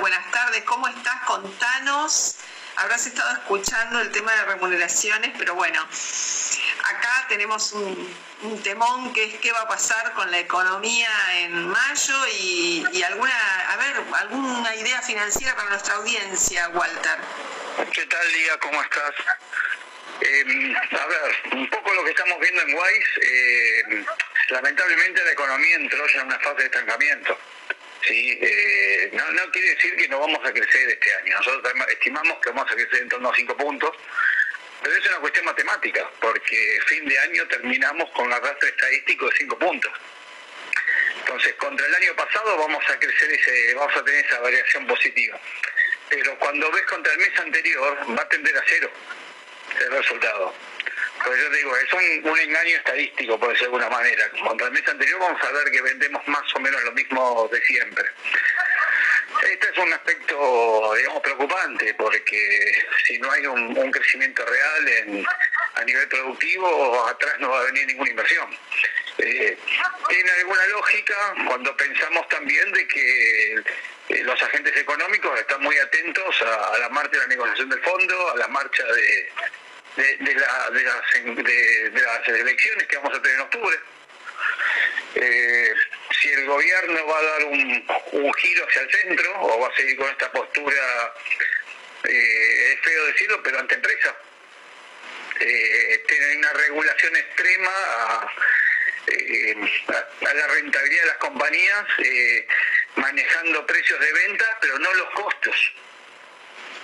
Buenas 0.00 0.30
tardes, 0.30 0.62
¿cómo 0.64 0.88
estás? 0.88 1.22
Contanos. 1.26 2.36
Habrás 2.76 3.06
estado 3.06 3.32
escuchando 3.32 4.00
el 4.00 4.10
tema 4.12 4.32
de 4.32 4.44
remuneraciones, 4.44 5.32
pero 5.36 5.56
bueno, 5.56 5.84
tenemos 7.28 7.72
un, 7.72 8.62
temón 8.62 9.12
que 9.12 9.24
es 9.24 9.34
qué 9.36 9.52
va 9.52 9.60
a 9.60 9.68
pasar 9.68 10.12
con 10.14 10.30
la 10.30 10.38
economía 10.38 11.08
en 11.36 11.68
mayo 11.68 12.14
y, 12.40 13.02
alguna, 13.02 13.70
a 13.70 13.76
ver, 13.76 13.96
alguna 14.14 14.74
idea 14.74 15.00
financiera 15.02 15.54
para 15.54 15.68
nuestra 15.70 15.94
audiencia, 15.94 16.68
Walter. 16.70 17.18
¿Qué 17.92 18.06
tal, 18.06 18.32
Lía? 18.32 18.58
¿Cómo 18.58 18.82
estás? 18.82 19.14
Em, 20.20 20.76
a 20.76 21.06
ver, 21.06 21.36
un 21.52 21.70
poco 21.70 21.94
lo 21.94 22.04
que 22.04 22.10
estamos 22.10 22.40
viendo 22.40 22.62
en 22.62 22.74
Wise, 22.74 23.20
eh, 23.22 24.04
lamentablemente 24.48 25.24
la 25.24 25.32
economía 25.32 25.76
entró 25.76 26.06
ya 26.08 26.20
en 26.20 26.26
una 26.26 26.38
fase 26.40 26.62
de 26.62 26.64
estancamiento. 26.64 27.38
Sí, 28.02 28.38
eh, 28.40 29.10
no, 29.12 29.30
no 29.32 29.50
quiere 29.50 29.74
decir 29.74 29.96
que 29.96 30.08
no 30.08 30.20
vamos 30.20 30.40
a 30.44 30.52
crecer 30.52 30.88
este 30.88 31.14
año. 31.14 31.36
Nosotros 31.36 31.72
estimamos 31.90 32.38
que 32.40 32.50
vamos 32.50 32.70
a 32.70 32.74
crecer 32.74 33.02
en 33.02 33.08
torno 33.08 33.30
a 33.30 33.36
5 33.36 33.56
puntos 33.56 33.94
pero 34.82 34.96
es 34.96 35.06
una 35.06 35.18
cuestión 35.18 35.44
matemática, 35.44 36.08
porque 36.20 36.80
fin 36.86 37.04
de 37.06 37.18
año 37.18 37.46
terminamos 37.48 38.10
con 38.10 38.26
un 38.26 38.32
arrastre 38.32 38.68
estadístico 38.68 39.26
de 39.28 39.36
5 39.36 39.58
puntos. 39.58 39.92
Entonces, 41.20 41.54
contra 41.56 41.86
el 41.86 41.94
año 41.94 42.14
pasado 42.16 42.56
vamos 42.56 42.82
a 42.88 42.98
crecer 42.98 43.30
ese, 43.30 43.74
vamos 43.74 43.94
a 43.96 44.04
tener 44.04 44.24
esa 44.24 44.40
variación 44.40 44.86
positiva. 44.86 45.38
Pero 46.08 46.38
cuando 46.38 46.70
ves 46.70 46.82
contra 46.86 47.12
el 47.12 47.18
mes 47.18 47.38
anterior, 47.38 47.98
va 48.18 48.22
a 48.22 48.28
tender 48.28 48.56
a 48.56 48.62
cero 48.66 48.90
el 49.78 49.92
resultado. 49.92 50.54
Pues 51.24 51.38
yo 51.38 51.50
te 51.50 51.56
digo, 51.58 51.76
es 51.76 51.92
un, 51.92 52.30
un, 52.30 52.38
engaño 52.38 52.76
estadístico, 52.76 53.38
por 53.38 53.50
decirlo 53.50 53.78
de 53.78 53.84
alguna 53.84 53.98
manera. 53.98 54.30
Contra 54.30 54.68
el 54.68 54.72
mes 54.72 54.88
anterior 54.88 55.20
vamos 55.20 55.42
a 55.42 55.52
ver 55.52 55.70
que 55.70 55.82
vendemos 55.82 56.26
más 56.28 56.54
o 56.54 56.60
menos 56.60 56.82
lo 56.84 56.92
mismo 56.92 57.48
de 57.52 57.60
siempre. 57.62 58.04
Este 59.44 59.68
es 59.70 59.78
un 59.78 59.92
aspecto, 59.92 60.94
digamos, 60.96 61.20
preocupante 61.20 61.94
porque 61.94 62.72
si 63.04 63.18
no 63.18 63.30
hay 63.30 63.46
un, 63.46 63.90
crecimiento 63.90 64.44
real 64.44 65.26
a 65.74 65.84
nivel 65.84 66.08
productivo, 66.08 67.06
atrás 67.08 67.34
no 67.38 67.50
va 67.50 67.60
a 67.60 67.64
venir 67.64 67.86
ninguna 67.86 68.10
inversión. 68.10 68.48
Eh, 69.18 69.58
tiene 70.08 70.30
alguna 70.30 70.66
lógica 70.68 71.34
cuando 71.46 71.76
pensamos 71.76 72.28
también 72.28 72.72
de 72.72 72.86
que 72.86 73.54
eh, 74.08 74.22
los 74.22 74.42
agentes 74.42 74.76
económicos 74.76 75.38
están 75.38 75.60
muy 75.60 75.76
atentos 75.78 76.42
a, 76.42 76.78
la 76.78 76.88
marcha 76.88 77.10
de 77.10 77.18
la 77.18 77.26
negociación 77.26 77.68
del 77.68 77.82
fondo, 77.82 78.30
a 78.30 78.36
la 78.36 78.48
marcha 78.48 78.84
de, 78.84 79.32
las, 80.34 80.72
de 80.72 82.00
las 82.00 82.28
elecciones 82.28 82.86
que 82.86 82.96
vamos 82.96 83.18
a 83.18 83.22
tener 83.22 83.36
en 83.36 83.42
octubre. 83.42 83.78
Eh, 85.14 85.74
si 86.10 86.28
el 86.30 86.46
gobierno 86.46 87.06
va 87.06 87.18
a 87.18 87.22
dar 87.22 87.44
un, 87.44 88.34
giro 88.34 88.66
hacia 88.66 88.82
el 88.82 88.90
centro 88.90 89.40
o 89.40 89.60
va 89.60 89.68
a 89.68 89.76
seguir 89.76 89.96
con 89.96 90.10
esta 90.10 90.30
postura, 90.32 91.14
eh, 92.04 92.72
es 92.72 92.80
feo 92.80 93.06
decirlo, 93.06 93.42
pero 93.42 93.58
ante 93.58 93.74
empresa. 93.74 94.16
Eh, 95.40 96.04
tienen 96.08 96.38
una 96.38 96.52
regulación 96.52 97.14
extrema 97.16 97.70
a, 97.70 98.32
eh, 99.06 99.56
la 100.20 100.46
rentabilidad 100.48 101.02
de 101.02 101.08
las 101.08 101.16
compañías, 101.18 101.86
manejando 102.96 103.66
precios 103.66 104.00
de 104.00 104.12
venta, 104.12 104.58
pero 104.60 104.78
no 104.78 104.92
los 104.94 105.10
costos. 105.10 105.72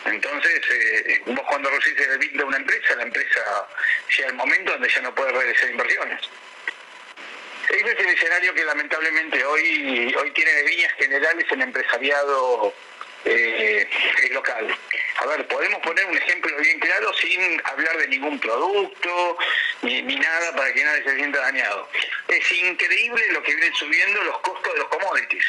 Entonces, 0.04 0.60
vos 1.26 1.44
cuando 1.48 1.70
recibes 1.70 2.08
el 2.08 2.18
bill 2.18 2.36
de 2.36 2.44
una 2.44 2.58
empresa, 2.58 2.94
la 2.96 3.02
empresa 3.04 3.68
llega 4.16 4.28
el 4.28 4.34
momento 4.34 4.72
donde 4.72 4.88
ya 4.88 5.00
no 5.00 5.14
puede 5.14 5.32
realizar 5.32 5.70
inversiones. 5.70 6.20
Ese 7.74 7.90
es 7.90 7.98
el 7.98 8.08
escenario 8.08 8.54
que 8.54 8.64
lamentablemente 8.64 9.44
hoy, 9.44 10.14
hoy 10.16 10.30
tiene 10.30 10.52
de 10.52 10.62
líneas 10.62 10.92
generales 10.92 11.44
el 11.50 11.60
empresariado 11.60 12.72
eh, 13.24 13.88
local. 14.30 14.78
A 15.16 15.26
ver, 15.26 15.48
podemos 15.48 15.80
poner 15.80 16.04
un 16.06 16.16
ejemplo 16.16 16.56
bien 16.58 16.78
claro 16.78 17.12
sin 17.14 17.60
hablar 17.64 17.96
de 17.96 18.06
ningún 18.08 18.38
producto 18.38 19.38
ni, 19.82 20.02
nada 20.02 20.54
para 20.54 20.72
que 20.72 20.84
nadie 20.84 21.02
se 21.02 21.16
sienta 21.16 21.40
dañado. 21.40 21.88
Es 22.28 22.52
increíble 22.52 23.26
lo 23.32 23.42
que 23.42 23.56
vienen 23.56 23.74
subiendo 23.74 24.22
los 24.22 24.38
costos 24.38 24.72
de 24.72 24.78
los 24.78 24.88
commodities. 24.88 25.44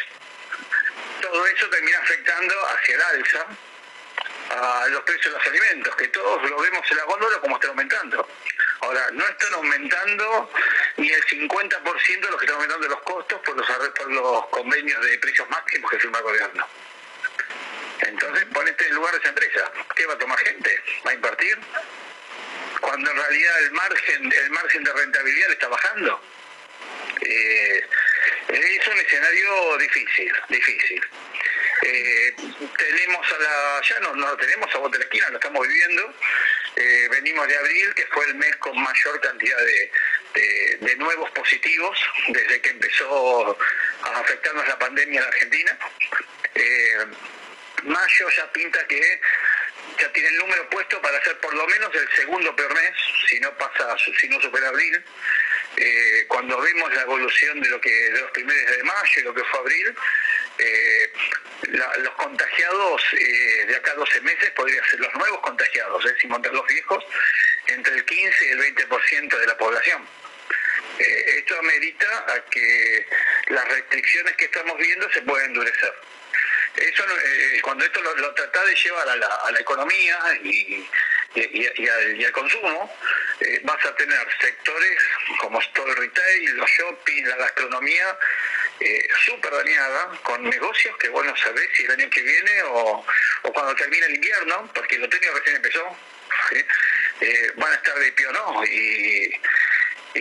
Todo 1.21 1.45
eso 1.45 1.69
termina 1.69 1.99
afectando 1.99 2.55
hacia 2.69 2.95
el 2.95 3.01
alza 3.01 3.47
a 4.49 4.87
los 4.87 5.01
precios 5.03 5.31
de 5.31 5.37
los 5.37 5.47
alimentos, 5.47 5.95
que 5.95 6.07
todos 6.07 6.49
lo 6.49 6.57
vemos 6.59 6.89
en 6.89 6.97
la 6.97 7.03
góndola 7.03 7.39
como 7.39 7.54
no 9.15 9.27
están 9.27 9.53
aumentando 9.53 10.51
ni 10.97 11.09
el 11.09 11.25
50% 11.25 12.19
de 12.19 12.29
lo 12.29 12.37
que 12.37 12.45
están 12.45 12.55
aumentando 12.55 12.87
los 12.87 13.01
costos 13.01 13.39
por 13.41 13.55
los, 13.55 13.67
por 13.67 14.11
los 14.11 14.45
convenios 14.47 15.03
de 15.03 15.17
precios 15.19 15.49
máximos 15.49 15.89
que 15.91 15.99
firma 15.99 16.17
el 16.19 16.23
gobierno. 16.23 16.67
Entonces, 18.01 18.45
ponete 18.53 18.87
en 18.87 18.95
lugar 18.95 19.13
de 19.13 19.19
esa 19.19 19.29
empresa. 19.29 19.71
¿Qué 19.95 20.05
va 20.05 20.13
a 20.13 20.17
tomar 20.17 20.37
gente? 20.39 20.79
¿Va 21.05 21.11
a 21.11 21.13
invertir? 21.13 21.57
Cuando 22.81 23.09
en 23.09 23.17
realidad 23.17 23.63
el 23.63 23.71
margen, 23.71 24.31
el 24.31 24.49
margen 24.51 24.83
de 24.83 24.93
rentabilidad 24.93 25.51
está 25.51 25.67
bajando. 25.69 26.21
Eh, 27.21 27.87
es 28.49 28.87
un 28.87 28.99
escenario 28.99 29.77
difícil, 29.77 30.33
difícil. 30.49 31.01
Eh, 31.81 32.35
tenemos 32.77 33.31
a 33.31 33.37
la, 33.37 33.81
ya 33.81 33.99
no, 34.01 34.15
no 34.15 34.27
lo 34.27 34.37
tenemos 34.37 34.73
a 34.73 34.77
bote 34.77 34.97
de 34.97 34.99
la 34.99 35.05
esquina, 35.05 35.29
lo 35.29 35.35
estamos 35.37 35.67
viviendo. 35.67 36.13
Eh, 36.75 37.07
venimos 37.09 37.47
de 37.47 37.57
abril, 37.57 37.93
que 37.93 38.05
fue 38.07 38.25
el 38.25 38.35
mes 38.35 38.55
con 38.57 38.77
mayor 38.77 39.21
cantidad 39.21 39.57
de, 39.57 39.91
nuevos 40.97 41.29
positivos 41.31 41.97
desde 42.29 42.61
que 42.61 42.69
empezó 42.69 43.57
a 44.01 44.19
afectarnos 44.19 44.65
la 44.67 44.79
pandemia 44.79 45.19
en 45.19 45.27
Argentina. 45.27 45.77
Eh, 46.53 47.05
mayo 47.83 48.29
ya 48.29 48.51
pinta 48.51 48.85
que 48.87 49.21
ya 49.99 50.11
tiene 50.13 50.29
el 50.29 50.37
número 50.37 50.69
puesto 50.69 51.01
para 51.01 51.21
ser 51.23 51.37
por 51.39 51.53
lo 51.53 51.67
menos 51.67 51.93
el 51.93 52.09
segundo 52.15 52.55
peor 52.55 52.73
mes, 52.73 52.91
si 53.27 53.39
no 53.41 53.55
pasa, 53.57 53.95
si 54.19 54.27
no 54.29 54.39
supera 54.41 54.69
abril. 54.69 55.03
Eh, 55.77 56.25
cuando 56.29 56.59
vemos 56.61 56.93
la 56.93 57.01
evolución 57.01 57.59
de 57.59 57.69
lo 57.69 57.81
que 57.81 57.91
de 57.91 58.21
los 58.21 58.31
primeros 58.31 58.77
de 58.77 58.83
mayo 58.83 59.19
y 59.19 59.23
lo 59.23 59.33
que 59.33 59.43
fue 59.43 59.59
abril, 59.59 59.95
los 61.67 62.13
contagiados 62.15 63.01
eh, 63.13 63.65
de 63.67 63.75
acá 63.75 63.91
a 63.91 63.95
12 63.95 64.21
meses 64.21 64.51
podrían 64.51 64.83
ser 64.85 64.99
los 64.99 65.13
nuevos 65.15 65.39
contagiados, 65.39 66.03
sin 66.19 66.29
contar 66.29 66.53
los 66.53 66.65
viejos, 66.67 67.03
entre 67.67 67.95
el 67.95 68.05
15 68.05 68.45
y 68.45 68.49
el 68.49 68.75
20% 68.75 69.37
de 69.37 69.47
la 69.47 69.57
población. 69.57 70.07
esto 70.99 71.59
amerita 71.59 72.25
a 72.33 72.45
que 72.49 73.07
las 73.47 73.67
restricciones 73.67 74.35
que 74.37 74.45
estamos 74.45 74.77
viendo 74.77 75.09
se 75.11 75.21
puedan 75.21 75.47
endurecer. 75.47 75.93
Eso, 76.75 77.03
cuando 77.61 77.85
esto 77.85 78.01
lo, 78.01 78.33
trata 78.33 78.65
de 78.65 78.75
llevar 78.75 79.07
a 79.07 79.15
la, 79.15 79.27
a 79.27 79.51
la 79.51 79.59
economía 79.59 80.17
y, 80.43 80.85
y, 81.35 81.87
al, 82.25 82.31
consumo, 82.31 82.93
eh, 83.39 83.59
vas 83.63 83.85
a 83.85 83.95
tener 83.95 84.27
sectores 84.39 85.01
como 85.39 85.59
todo 85.73 85.87
el 85.87 85.97
retail, 85.97 86.57
los 86.57 86.69
shopping, 86.69 87.23
la 87.25 87.35
gastronomía, 87.37 88.17
eh, 88.79 89.07
súper 89.25 89.51
dañada, 89.51 90.11
con 90.23 90.43
negocios 90.43 90.95
que 90.97 91.09
vos 91.09 91.25
no 91.25 91.35
sabés 91.37 91.69
si 91.73 91.85
el 91.85 91.91
año 91.91 92.09
que 92.09 92.21
viene 92.21 92.63
o, 92.63 93.05
cuando 93.53 93.75
termine 93.75 94.05
el 94.07 94.15
invierno, 94.15 94.69
porque 94.73 94.95
el 94.95 95.03
otoño 95.03 95.33
recién 95.33 95.55
empezó, 95.57 95.97
eh, 97.21 97.51
van 97.55 97.71
a 97.71 97.75
estar 97.75 97.97
de 97.97 98.11
pie 98.11 98.27
o 98.27 98.31
no. 98.33 98.63
Y, 98.65 99.41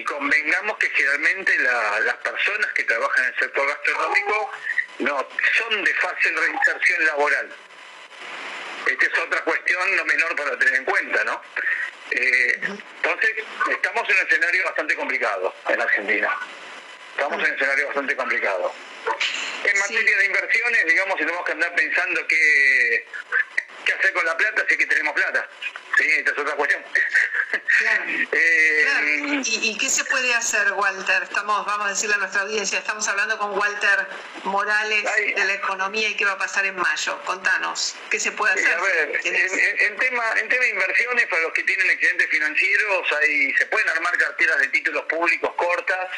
convengamos 0.07 0.76
que 0.78 0.90
generalmente 0.90 1.57
las 1.59 2.16
personas 2.16 2.70
que 2.72 2.82
trabajan 2.82 3.24
en 3.24 3.32
el 3.32 3.40
sector 3.40 3.66
gastronómico 3.66 4.50
no 4.98 5.28
son 5.57 5.84
de 5.84 5.94
fácil 5.94 6.36
reinserción 6.36 7.07
laboral 7.07 7.55
esta 8.86 9.07
es 9.07 9.18
otra 9.18 9.40
cuestión 9.42 9.96
no 9.96 10.05
menor 10.05 10.36
para 10.36 10.59
tener 10.59 10.74
en 10.74 10.84
cuenta, 10.84 11.24
¿no? 11.24 11.40
Eh, 12.11 12.61
entonces, 12.62 13.30
estamos 13.70 14.09
en 14.09 14.16
un 14.16 14.26
escenario 14.26 14.64
bastante 14.64 14.94
complicado 14.94 15.55
en 15.68 15.80
Argentina. 15.80 16.30
Estamos 17.15 17.39
en 17.39 17.47
un 17.47 17.55
escenario 17.55 17.87
bastante 17.87 18.17
complicado. 18.17 18.75
En 19.65 19.79
materia 19.79 20.17
de 20.19 20.27
inversiones, 20.27 20.87
digamos, 20.87 21.17
tenemos 21.17 21.45
que 21.45 21.53
andar 21.53 21.75
pensando 21.75 22.27
qué, 22.27 23.07
qué 23.85 23.93
hacer 23.93 24.12
con 24.12 24.25
la 24.27 24.37
plata 24.37 24.65
si 24.67 24.75
es 24.75 24.79
que 24.79 24.87
tenemos 24.87 25.15
plata. 25.15 25.49
Sí, 25.97 26.11
esta 26.11 26.33
es 26.33 26.39
otra 26.39 26.55
cuestión. 26.55 26.85
Eh, 28.33 29.43
¿Y, 29.45 29.77
qué 29.77 29.89
se 29.89 30.05
puede 30.05 30.33
hacer, 30.35 30.73
Walter? 30.73 31.25
Estamos, 31.25 31.67
vamos 31.67 31.87
a 31.87 31.91
decirle 31.91 32.15
a 32.15 32.19
nuestra 32.19 32.43
audiencia, 32.43 32.79
estamos 32.79 33.07
hablando 33.09 33.37
con 33.39 33.59
Walter 33.59 34.07
Morales 34.45 35.05
de 35.35 35.45
la 35.45 35.55
economía 35.55 36.09
y 36.09 36.15
qué 36.15 36.25
va 36.25 36.33
a 36.33 36.39
pasar 36.39 36.65
en 36.67 36.77
mayo. 36.77 37.21
Contanos, 37.25 37.97
¿qué 38.11 38.21
se 38.21 38.33
puede 38.33 38.55
hacer? 38.55 38.75
a 38.75 38.81
ver, 38.81 39.21
en, 39.25 39.97
tema, 39.99 40.25
en 40.39 40.49
tema 40.49 40.65
de 40.65 40.71
inversiones, 40.71 41.27
para 41.27 41.43
los 41.43 41.53
que 41.53 41.65
tienen 41.65 41.91
excedentes 41.91 42.29
financieros, 42.31 43.12
ahí 43.21 43.53
se 43.55 43.67
pueden 43.67 43.89
armar 43.89 44.17
carteras 44.19 44.59
de 44.61 44.69
títulos 44.69 45.05
públicos 45.07 45.53
cortas. 45.57 46.09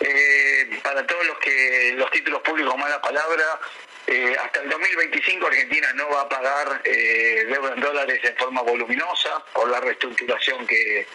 Eh, 0.00 0.80
para 0.82 1.04
todos 1.06 1.26
los 1.26 1.38
que 1.38 1.94
los 1.96 2.10
títulos 2.10 2.40
públicos, 2.42 2.76
mala 2.76 3.00
palabra, 3.00 3.60
eh, 4.06 4.36
hasta 4.42 4.60
el 4.60 4.70
2025 4.70 5.46
Argentina 5.46 5.92
no 5.94 6.08
va 6.08 6.22
a 6.22 6.28
pagar 6.28 6.80
eh, 6.84 7.44
deuda 7.48 7.74
en 7.74 7.80
dólares 7.80 8.20
en 8.22 8.36
forma 8.36 8.62
voluminosa 8.62 9.44
por 9.52 9.68
la 9.68 9.80
reestructuración 9.80 10.66
que, 10.66 11.06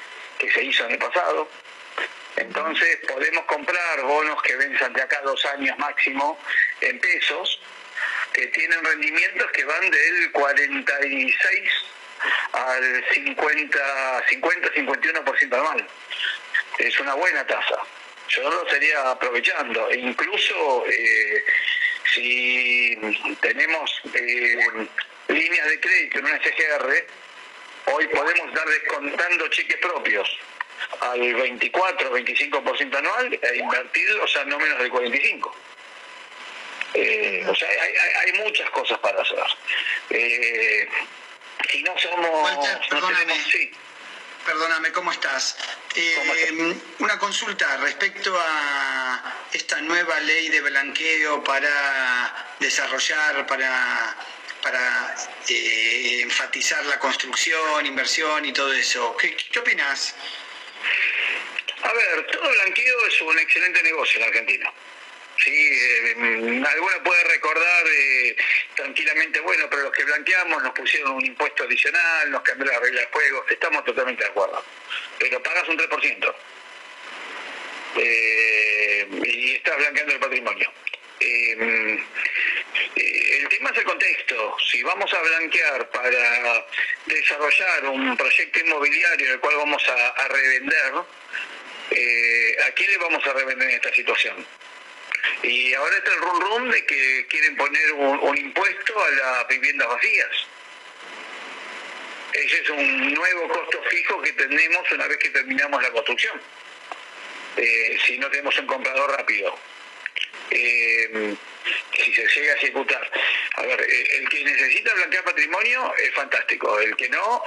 se 0.54 0.64
hizo 0.64 0.86
en 0.86 0.92
el 0.92 0.98
pasado. 1.00 1.48
Entonces 2.36 2.98
podemos 3.08 3.46
comprar 3.46 4.02
bonos 4.02 4.42
que 4.44 4.56
venzan 4.58 4.92
de 4.92 5.02
acá 5.02 5.22
dos 5.24 5.46
años 5.46 5.78
máximo 5.80 6.38
en 6.82 7.00
pesos, 7.00 7.62
que 8.34 8.48
tienen 8.48 8.84
rendimientos 8.84 9.50
que 9.52 9.64
van 9.64 9.90
del 9.90 10.32
46 10.32 11.72
al 12.52 13.06
50, 13.14 14.24
50 14.30 14.74
51% 14.74 15.54
anual. 15.54 15.88
Es 16.78 17.00
una 17.00 17.14
buena 17.14 17.48
tasa. 17.48 17.78
Yo 18.36 18.50
lo 18.50 18.68
sería 18.70 19.12
aprovechando. 19.12 19.90
E 19.90 19.98
incluso 20.00 20.86
eh, 20.88 21.44
si 22.14 22.98
tenemos 23.42 24.02
eh, 24.14 24.88
líneas 25.28 25.68
de 25.68 25.80
crédito 25.80 26.20
en 26.20 26.26
una 26.26 26.38
SGR, 26.42 27.06
hoy 27.94 28.08
podemos 28.08 28.54
dar 28.54 28.68
descontando 28.68 29.48
cheques 29.50 29.78
propios 29.78 30.30
al 31.02 31.34
24 31.34 32.18
25% 32.18 32.96
anual 32.98 33.40
e 33.42 33.58
invertirlos 33.58 34.38
a 34.38 34.46
no 34.46 34.58
menos 34.60 34.80
del 34.80 34.92
45%. 34.92 35.52
Eh, 36.96 37.44
o 37.50 37.56
sea, 37.56 37.68
hay, 38.22 38.34
muchas 38.34 38.70
cosas 38.70 39.00
para 39.00 39.20
hacer. 39.20 39.40
Eh, 40.12 40.88
si 41.70 41.82
no 41.82 41.98
somos... 41.98 42.60
Perdóname, 44.46 44.92
¿cómo 44.92 45.12
estás? 45.12 45.56
Eh, 45.96 46.76
una 47.00 47.18
consulta 47.18 47.78
respecto 47.78 48.38
a 48.38 49.48
esta 49.54 49.80
nueva 49.82 50.20
ley 50.20 50.50
de 50.50 50.60
blanqueo 50.62 51.44
para 51.44 52.56
desarrollar, 52.60 53.46
para, 53.48 54.16
para 54.62 55.16
eh, 55.48 56.22
enfatizar 56.24 56.86
la 56.86 57.00
construcción, 57.00 57.86
inversión 57.86 58.46
y 58.46 58.52
todo 58.52 58.74
eso. 58.74 59.16
¿Qué, 59.18 59.36
qué 59.36 59.60
opinas? 59.60 60.14
A 61.84 61.94
ver, 61.94 62.28
todo 62.28 62.50
blanqueo 62.50 63.08
es 63.08 63.22
un 63.22 63.40
excelente 63.40 63.82
negocio 63.84 64.20
en 64.20 64.28
Argentina. 64.28 64.74
Sí, 65.38 65.52
eh, 65.52 66.64
alguno 66.66 67.04
puede 67.04 67.24
recordar 67.24 67.86
eh, 67.88 68.36
tranquilamente, 68.76 69.40
bueno, 69.42 69.68
pero 69.70 69.84
los 69.84 69.92
que 69.92 70.04
blanqueamos 70.04 70.62
nos 70.64 70.74
pusieron 70.74 71.14
un 71.14 71.26
impuesto 71.26 71.64
adicional, 71.64 72.32
nos 72.32 72.42
cambiaron 72.44 72.76
la 72.76 72.80
regla 72.80 73.02
de 73.02 73.08
juego, 73.08 73.46
estamos 73.50 73.84
totalmente 73.84 74.24
de 74.24 74.30
acuerdo. 74.30 74.64
Pero 75.20 75.42
pagas 75.42 75.68
un 75.68 75.78
3%. 75.78 76.36
Eh, 77.96 79.08
y 79.26 79.52
estás 79.56 79.78
blanqueando 79.78 80.14
el 80.14 80.20
patrimonio. 80.20 80.72
Eh, 81.20 82.04
el 82.96 83.50
tema 83.50 83.70
es 83.72 83.78
el 83.78 83.84
contexto. 83.84 84.58
Si 84.72 84.82
vamos 84.84 85.14
a 85.14 85.22
blanquear 85.22 85.90
para 85.90 86.66
desarrollar 87.06 87.86
un 87.86 88.18
proyecto 88.18 88.60
inmobiliario 88.60 89.28
en 89.28 89.34
el 89.34 89.40
cual 89.40 89.58
vamos 89.58 89.84
a, 89.90 90.08
a 90.10 90.28
revender, 90.28 90.94
¿a 90.96 92.72
quién 92.72 92.92
le 92.92 92.98
vamos 92.98 93.26
a 93.28 93.34
revender 93.34 93.70
en 93.70 93.76
esta 93.76 93.94
situación? 93.94 94.46
Y 95.44 95.74
ahora 95.74 95.98
está 95.98 96.14
el 96.14 96.22
rum 96.22 96.40
rum 96.40 96.70
de 96.70 96.86
que 96.86 97.26
quieren 97.28 97.56
poner 97.56 97.92
un, 97.94 98.38
impuesto 98.38 99.04
a 99.04 99.12
las 99.12 99.48
viviendas 99.48 99.88
vacías. 99.88 100.48
Ese 102.34 102.62
es 102.62 102.70
un 102.70 103.14
nuevo 103.14 103.48
costo 103.50 103.82
fijo 103.90 104.22
que 104.22 104.34
tenemos 104.34 104.92
una 104.92 105.08
vez 105.08 105.18
que 105.18 105.30
terminamos 105.30 105.82
la 105.82 105.92
construcción. 105.92 106.42
Eh, 107.58 107.98
si 108.06 108.18
no 108.18 108.30
tenemos 108.30 108.58
un 108.58 108.68
comprador 108.68 109.12
rápido. 109.12 109.56
Eh, 110.50 111.36
si 111.94 112.14
se 112.14 112.28
llega 112.28 112.54
a 112.54 112.58
ejecutar. 112.58 113.12
A 113.56 113.62
ver, 113.64 113.82
eh, 113.82 114.18
el 114.18 114.30
que 114.30 114.44
necesita 114.44 114.94
blanquear 114.94 115.24
patrimonio 115.24 115.94
es 115.98 116.14
fantástico. 116.14 116.80
El 116.80 116.96
que 116.96 117.10
no, 117.10 117.44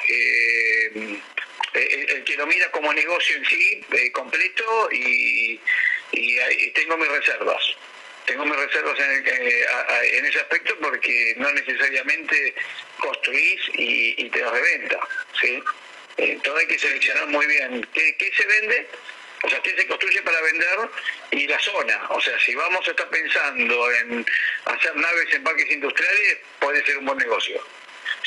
el, 1.77 2.25
que 2.25 2.37
lo 2.37 2.47
mira 2.47 2.71
como 2.71 2.93
negocio 2.93 3.37
en 3.37 3.45
sí, 3.45 3.85
completo 4.13 4.89
y 4.93 5.61
y, 6.13 6.71
tengo 6.71 6.97
mis 6.97 7.09
reservas. 7.09 7.77
Tengo 8.27 8.45
mis 8.45 8.57
reservas 8.57 8.99
en, 8.99 9.27
eh, 9.27 9.67
en, 10.13 10.27
ese 10.27 10.41
aspecto 10.41 10.77
porque 10.81 11.35
no 11.37 11.51
necesariamente 11.53 12.55
construís 12.99 13.61
y, 13.75 14.29
te 14.31 14.41
das 14.41 14.53
reventa. 14.53 14.99
¿sí? 15.41 15.63
Entonces 16.17 16.63
hay 16.63 16.75
que 16.75 16.79
seleccionar 16.79 17.27
muy 17.29 17.47
bien 17.47 17.87
qué, 17.93 18.33
se 18.35 18.47
vende 18.47 18.89
O 19.43 19.49
sea, 19.49 19.59
usted 19.59 19.77
se 19.77 19.87
construye 19.87 20.23
para 20.23 20.41
vender 20.41 20.79
y 21.31 21.47
la 21.47 21.59
zona. 21.61 22.07
O 22.11 22.21
sea, 22.21 22.39
si 22.41 22.55
vamos 22.55 22.87
a 22.89 22.91
estar 22.91 23.09
pensando 23.09 23.93
en 23.93 24.27
hacer 24.65 24.97
naves 24.97 25.33
en 25.33 25.45
parques 25.45 25.71
industriales, 25.71 26.39
puede 26.59 26.85
ser 26.85 26.99
un 26.99 27.07
buen 27.07 27.19
negocio. 27.19 27.63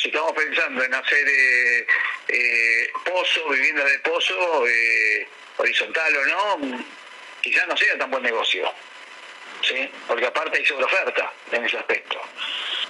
Si 0.01 0.07
estamos 0.07 0.31
pensando 0.31 0.81
en 0.81 0.93
hacer 0.93 1.27
eh, 1.27 1.85
eh, 2.29 2.89
pozo, 3.03 3.49
vivienda 3.49 3.83
de 3.83 3.99
pozo, 3.99 4.65
eh, 4.65 5.27
horizontal 5.57 6.15
o 6.15 6.25
no, 6.25 6.85
quizás 7.41 7.67
no 7.67 7.75
sea 7.75 7.97
tan 7.97 8.09
buen 8.09 8.23
negocio. 8.23 8.71
¿sí? 9.61 9.89
Porque 10.07 10.25
aparte 10.25 10.57
hay 10.57 10.65
sobreoferta 10.65 11.33
en 11.51 11.65
ese 11.65 11.77
aspecto. 11.77 12.17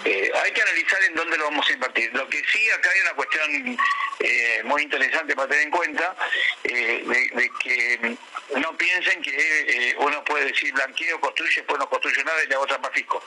Eh, 0.05 0.31
hay 0.35 0.51
que 0.51 0.61
analizar 0.61 1.03
en 1.03 1.15
dónde 1.15 1.37
lo 1.37 1.45
vamos 1.45 1.67
a 1.67 1.73
invertir. 1.73 2.13
Lo 2.13 2.29
que 2.29 2.43
sí 2.45 2.69
acá 2.69 2.91
hay 2.91 3.01
una 3.01 3.13
cuestión 3.13 3.79
eh, 4.19 4.61
muy 4.65 4.83
interesante 4.83 5.35
para 5.35 5.47
tener 5.47 5.63
en 5.63 5.71
cuenta, 5.71 6.15
de, 6.63 7.51
que 7.59 8.17
no 8.55 8.77
piensen 8.77 9.21
que 9.23 9.95
uno 9.97 10.23
puede 10.25 10.45
decir 10.45 10.71
blanqueo, 10.73 11.19
construye, 11.19 11.55
después 11.55 11.79
no 11.79 11.89
construye 11.89 12.23
nada 12.23 12.43
y 12.43 12.47
le 12.47 12.53
hago 12.53 12.67
trampa 12.67 12.91
fisco 12.91 13.23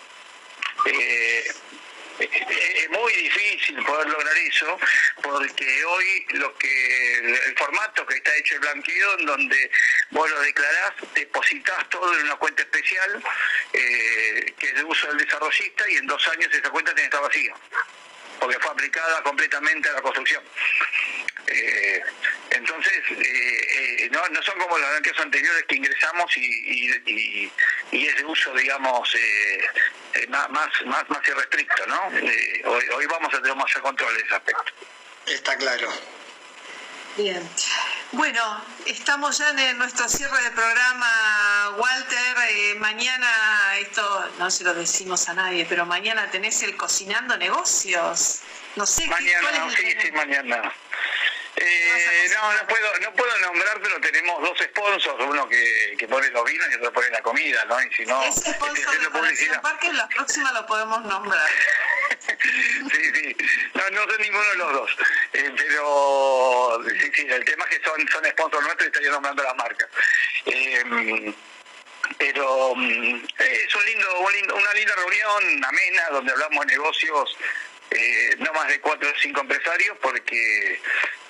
es 2.19 2.91
muy 2.91 3.13
difícil 3.15 3.83
poder 3.85 4.09
lograr 4.09 4.37
eso 4.37 4.79
porque 5.23 5.85
hoy 5.85 6.27
lo 6.31 6.57
que 6.59 7.19
el 7.19 7.57
formato 7.57 8.07
que 8.07 8.17
está 8.17 8.37
hecho 8.37 8.55
el 8.55 8.61
blanqueo 8.61 9.19
en 9.19 9.27
donde 9.27 9.71
vos 10.11 10.31
lo 10.31 10.41
declarás 10.41 10.93
depositas 11.15 11.89
todo 11.89 12.15
en 12.19 12.25
una 12.25 12.37
cuenta 12.37 12.63
especial 12.63 13.23
eh, 13.73 14.55
que 14.59 14.67
es 14.69 14.75
de 14.75 14.85
uso 14.85 15.09
del 15.09 15.19
desarrollista 15.19 15.91
y 15.91 15.97
en 15.97 16.07
dos 16.07 16.27
años 16.29 16.53
esa 16.53 16.71
cuenta 16.71 16.95
tiene 16.95 17.09
que 17.11 17.17
estar 17.17 17.23
vacía 17.23 17.55
porque 18.43 18.59
fue 18.59 18.73
aplicada 18.73 19.23
completamente 19.23 19.89
a 19.89 19.93
la 19.93 20.03
construcción. 20.03 20.43
Eh, 21.53 22.03
entonces, 22.51 23.03
eh, 23.11 24.09
no, 24.11 24.27
no, 24.29 24.43
son 24.43 24.59
como 24.59 24.79
los 24.79 24.89
blanqueos 24.91 25.19
anteriores 25.21 25.65
que 25.69 25.77
ingresamos 25.77 26.37
y, 26.37 26.91
y, 27.91 28.07
es 28.07 28.17
de 28.17 28.25
uso, 28.25 28.53
digamos, 28.55 29.15
más, 30.29 30.51
más, 30.51 30.69
más, 30.87 31.11
más 31.11 31.29
irrestricto, 31.29 31.87
¿no? 31.87 32.07
hoy, 32.07 32.85
hoy 32.95 33.07
vamos 33.07 33.33
a 33.35 33.41
tener 33.41 33.57
más 33.57 33.73
control 33.75 34.15
de 34.15 34.23
ese 34.23 34.35
aspecto. 34.35 34.73
Está 35.27 35.57
claro. 35.57 35.89
Bien. 37.17 37.49
Bueno, 38.13 38.65
estamos 38.87 39.39
ya 39.39 39.51
en 39.51 39.79
nuestro 39.79 40.09
cierre 40.09 40.43
de 40.43 40.51
programa, 40.51 41.77
Walter. 41.79 42.37
Eh, 42.51 42.75
mañana, 42.79 43.79
esto 43.79 44.31
no 44.39 44.51
se 44.51 44.65
lo 44.65 44.75
decimos 44.75 45.29
a 45.29 45.35
nadie, 45.35 45.67
pero 45.69 45.87
mañana 45.87 46.31
tenés 46.31 46.63
el 46.63 46.77
Cocinando 46.77 47.37
Negocios. 47.37 48.41
No 48.77 48.87
sé 48.87 49.07
mañana, 49.07 49.41
¿cuál 49.41 49.73
es 49.73 49.79
sí, 49.79 49.97
sí, 50.03 50.13
mañana. 50.13 50.75
Eh, 51.65 52.29
no, 52.35 52.53
no 52.55 52.67
puedo, 52.67 52.99
no 52.99 53.13
puedo 53.13 53.39
nombrar, 53.39 53.81
pero 53.81 54.01
tenemos 54.01 54.43
dos 54.43 54.59
sponsors, 54.59 55.23
uno 55.25 55.49
que, 55.49 55.95
que 55.97 56.09
pone 56.09 56.29
los 56.31 56.45
vinos 56.45 56.67
y 56.71 56.75
otro 56.75 56.93
pone 56.93 57.09
la 57.11 57.23
comida, 57.23 57.65
¿no? 57.67 57.81
Y 57.81 57.93
si 57.95 58.05
no, 58.05 58.21
Ese 58.25 58.53
sponsor 58.53 58.99
de 59.01 59.09
Conexión 59.11 59.61
Parque, 59.63 59.93
la 59.93 60.09
próxima 60.09 60.51
lo 60.53 60.67
podemos 60.67 61.05
nombrar. 61.05 61.49
sí, 62.19 63.15
sí, 63.15 63.37
no, 63.75 63.91
no 63.91 64.11
son 64.11 64.21
ninguno 64.21 64.45
de 64.45 64.57
los 64.57 64.73
dos, 64.73 64.97
eh, 65.35 65.53
pero 65.57 66.81
sí, 66.89 67.11
sí, 67.15 67.27
el 67.29 67.45
tema 67.45 67.65
es 67.71 67.79
que 67.79 67.85
son, 67.85 68.09
son 68.09 68.25
sponsors 68.25 68.65
nuestros 68.65 68.87
y 68.87 68.91
estoy 68.93 69.13
nombrando 69.13 69.45
las 69.45 69.55
marcas. 69.55 69.89
Eh, 70.47 71.35
pero 72.19 72.75
mm, 72.75 73.25
es 73.39 73.75
un 73.75 73.85
lindo, 73.85 74.19
un 74.19 74.33
lindo, 74.33 74.57
una 74.57 74.73
linda 74.73 74.95
reunión 74.97 75.65
amena 75.65 76.09
donde 76.11 76.33
hablamos 76.33 76.67
de 76.67 76.73
negocios 76.73 77.37
eh, 77.95 78.37
no 78.39 78.53
más 78.53 78.69
de 78.69 78.81
cuatro 78.81 79.09
o 79.09 79.13
cinco 79.21 79.41
empresarios 79.41 79.97
porque, 80.01 80.81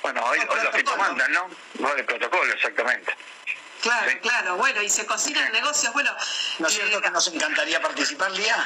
bueno, 0.03 0.25
hoy, 0.25 0.39
los 0.39 0.75
que 0.75 0.85
mandan, 0.97 1.33
¿no? 1.33 1.49
No 1.79 1.95
el 1.95 2.05
protocolo, 2.05 2.53
exactamente. 2.53 3.15
Claro, 3.83 4.13
claro, 4.23 4.57
bueno, 4.59 4.81
y 4.81 4.89
se 4.89 5.05
cocinan 5.07 5.51
negocios, 5.53 5.93
bueno... 5.93 6.15
¿No 6.61 6.69
es 6.69 6.75
cierto 6.75 7.03
que 7.03 7.11
nos 7.11 7.27
encantaría 7.27 7.83
participar, 7.83 8.31
Lía? 8.31 8.65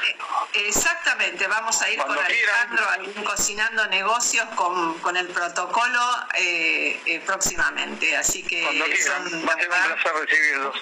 Exactamente, 0.52 1.46
vamos 1.46 1.80
a 1.80 1.88
ir 1.88 1.98
con 1.98 2.18
Alejandro 2.18 2.84
cocinando 3.24 3.86
negocios 3.86 4.46
con, 4.56 4.98
con 4.98 5.16
el 5.16 5.26
protocolo 5.28 6.00
eh, 6.34 7.00
eh, 7.06 7.22
próximamente, 7.24 8.14
así 8.14 8.42
que... 8.42 8.60
Cuando 8.62 8.84
quieran, 8.84 9.48
va 9.48 9.52
a 9.54 9.56
ser 9.56 9.68
un 9.70 10.02
placer 10.02 10.12
recibirlos. 10.20 10.76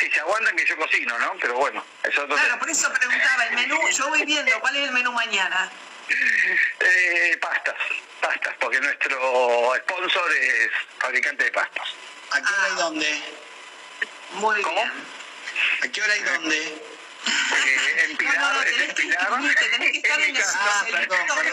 Si 0.00 0.10
se 0.10 0.20
aguantan 0.20 0.56
que 0.56 0.64
yo 0.64 0.78
cocino, 0.78 1.18
¿no? 1.18 1.36
Pero 1.38 1.56
bueno, 1.56 1.84
eso 2.02 2.26
Claro, 2.26 2.58
por 2.58 2.70
eso 2.70 2.90
preguntaba, 2.90 3.44
el 3.44 3.54
menú, 3.54 3.76
yo 3.90 4.08
voy 4.08 4.24
viendo, 4.24 4.58
¿cuál 4.60 4.74
es 4.76 4.88
el 4.88 4.92
menú 4.92 5.12
mañana? 5.12 5.70
Eh, 6.80 7.36
pastas, 7.38 7.76
pastas, 8.18 8.54
porque 8.58 8.80
nuestro 8.80 9.74
sponsor 9.76 10.32
es 10.32 10.70
fabricante 10.98 11.44
de 11.44 11.52
pastas. 11.52 11.88
¿A 12.30 12.40
qué 12.40 12.46
hora 12.46 12.68
y 12.68 12.72
ah. 12.72 12.76
dónde? 12.76 13.22
Muy 14.32 14.62
¿Cómo? 14.62 14.74
bien. 14.74 14.92
¿A 15.82 15.88
qué 15.88 16.02
hora 16.02 16.16
y 16.16 16.22
dónde? 16.22 16.56
Eh, 17.26 18.04
en 18.08 18.16
Pilar, 18.16 18.38
no, 18.38 18.54
no, 18.54 18.64
tenés 18.64 18.94
que, 18.94 19.02
tenés 19.02 19.92
que 19.92 19.98
estar 19.98 20.20
en, 20.22 20.36
el, 20.36 20.42
ah, 20.42 20.84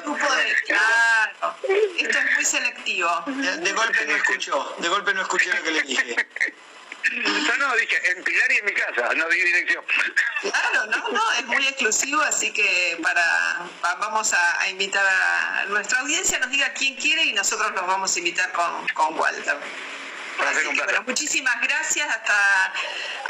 grupo 0.04 0.34
de... 0.36 0.56
Claro, 0.66 1.58
esto 1.98 2.20
es 2.20 2.34
muy 2.34 2.46
selectivo. 2.46 3.24
De, 3.26 3.74
golpe 3.74 4.06
no 4.06 4.16
escuchó, 4.16 4.76
de 4.80 4.88
golpe 4.88 5.14
no 5.14 5.22
escuché 5.24 5.54
lo 5.54 5.64
que 5.64 5.72
le 5.72 5.82
dije. 5.82 6.28
No, 7.12 7.58
no, 7.58 7.76
dije, 7.76 8.12
en 8.12 8.24
Pilar 8.24 8.52
y 8.52 8.58
en 8.58 8.66
mi 8.66 8.74
casa, 8.74 9.14
no 9.14 9.28
di 9.30 9.42
dirección. 9.42 9.84
Claro, 10.42 10.86
no, 10.88 11.10
no, 11.10 11.32
es 11.34 11.46
muy 11.46 11.66
exclusivo, 11.68 12.22
así 12.22 12.52
que 12.52 12.98
para 13.02 13.66
vamos 14.00 14.34
a, 14.34 14.70
invitar 14.70 15.06
a 15.06 15.66
nuestra 15.68 16.00
audiencia, 16.00 16.40
nos 16.40 16.52
diga 16.52 16.72
quién 16.74 16.96
quiere 16.96 17.24
y 17.24 17.34
nosotros 17.34 17.72
los 17.72 17.88
vamos 17.88 18.16
a 18.16 18.20
invitar 18.20 18.52
con, 18.52 18.88
con 18.90 19.18
Walter 19.20 19.58
bueno, 20.38 21.04
muchísimas 21.06 21.62
gracias. 21.62 22.08
Hasta, 22.10 22.74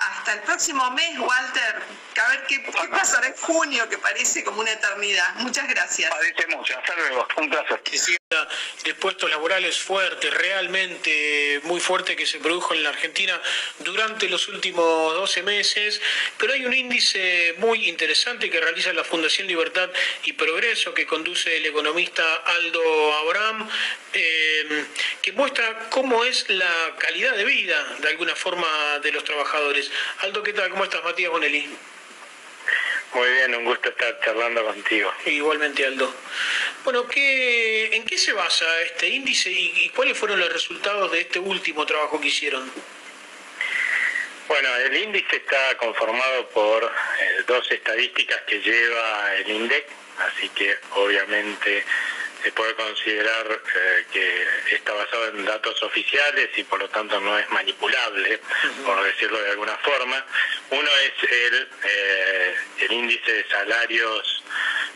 hasta 0.09 0.33
el 0.33 0.39
próximo 0.41 0.89
mes, 0.91 1.17
Walter. 1.19 1.83
A 2.23 2.29
ver 2.29 2.45
qué, 2.47 2.63
qué 2.63 2.87
pasará 2.89 3.27
en 3.27 3.35
junio, 3.35 3.87
que 3.89 3.97
parece 3.97 4.43
como 4.43 4.61
una 4.61 4.71
eternidad. 4.71 5.35
Muchas 5.35 5.67
gracias. 5.67 6.09
Parece 6.09 6.47
mucho. 6.47 6.77
Hasta 6.77 6.95
luego. 6.95 7.27
Un 7.37 7.49
placer. 7.49 7.81
De 8.83 8.93
puestos 8.93 9.29
laborales 9.29 9.77
fuertes, 9.77 10.33
realmente 10.33 11.61
muy 11.63 11.79
fuerte 11.79 12.17
que 12.17 12.25
se 12.25 12.39
produjo 12.39 12.73
en 12.73 12.83
la 12.83 12.89
Argentina 12.89 13.41
durante 13.79 14.27
los 14.27 14.49
últimos 14.49 15.13
12 15.13 15.43
meses, 15.43 16.01
pero 16.37 16.51
hay 16.51 16.65
un 16.65 16.73
índice 16.73 17.55
muy 17.59 17.87
interesante 17.87 18.49
que 18.49 18.59
realiza 18.59 18.91
la 18.91 19.05
Fundación 19.05 19.47
Libertad 19.47 19.89
y 20.25 20.33
Progreso 20.33 20.93
que 20.93 21.05
conduce 21.05 21.55
el 21.55 21.67
economista 21.67 22.23
Aldo 22.45 23.13
Abraham, 23.13 23.69
eh, 24.11 24.85
que 25.21 25.31
muestra 25.31 25.87
cómo 25.89 26.25
es 26.25 26.49
la 26.49 26.95
calidad 26.97 27.33
de 27.37 27.45
vida, 27.45 27.95
de 27.99 28.09
alguna 28.09 28.35
forma, 28.35 28.99
de 29.01 29.13
los 29.13 29.23
trabajadores. 29.23 29.89
Aldo, 30.19 30.43
¿qué 30.43 30.51
tal? 30.51 30.69
¿Cómo 30.69 30.83
estás, 30.83 31.01
Matías 31.01 31.31
Bonelli? 31.31 31.69
Muy 33.13 33.29
bien, 33.31 33.55
un 33.55 33.65
gusto 33.65 33.89
estar 33.89 34.19
charlando 34.23 34.63
contigo. 34.65 35.11
Igualmente, 35.25 35.85
Aldo. 35.85 36.13
Bueno, 36.83 37.07
¿qué, 37.07 37.95
¿en 37.95 38.05
qué 38.05 38.17
se 38.17 38.33
basa 38.33 38.65
este 38.81 39.07
índice 39.07 39.49
y, 39.49 39.89
cuáles 39.95 40.17
fueron 40.17 40.39
los 40.39 40.51
resultados 40.51 41.11
de 41.11 41.21
este 41.21 41.39
último 41.39 41.85
trabajo 41.85 42.19
que 42.19 42.27
hicieron? 42.27 42.69
Bueno, 44.47 44.75
el 44.75 44.95
índice 44.95 45.37
está 45.37 45.77
conformado 45.77 46.49
por 46.49 46.83
eh, 46.83 47.43
dos 47.47 47.69
estadísticas 47.71 48.41
que 48.43 48.59
lleva 48.61 49.35
el 49.35 49.51
INDEC, 49.51 49.85
así 50.19 50.49
que 50.49 50.77
obviamente 50.95 51.83
se 52.43 52.51
puede 52.51 52.75
considerar 52.75 53.61
eh, 53.75 54.05
que 54.11 54.75
está 54.75 54.93
basado 54.93 55.27
en 55.29 55.45
datos 55.45 55.81
oficiales 55.83 56.49
y 56.57 56.63
por 56.63 56.79
lo 56.79 56.89
tanto 56.89 57.19
no 57.19 57.37
es 57.37 57.49
manipulable, 57.49 58.39
por 58.85 59.03
decirlo 59.03 59.39
de 59.41 59.51
alguna 59.51 59.77
forma. 59.77 60.25
Uno 60.69 60.89
es 61.03 61.31
el, 61.31 61.69
eh, 61.83 62.55
el 62.79 62.91
índice 62.91 63.31
de 63.31 63.47
salarios 63.47 64.43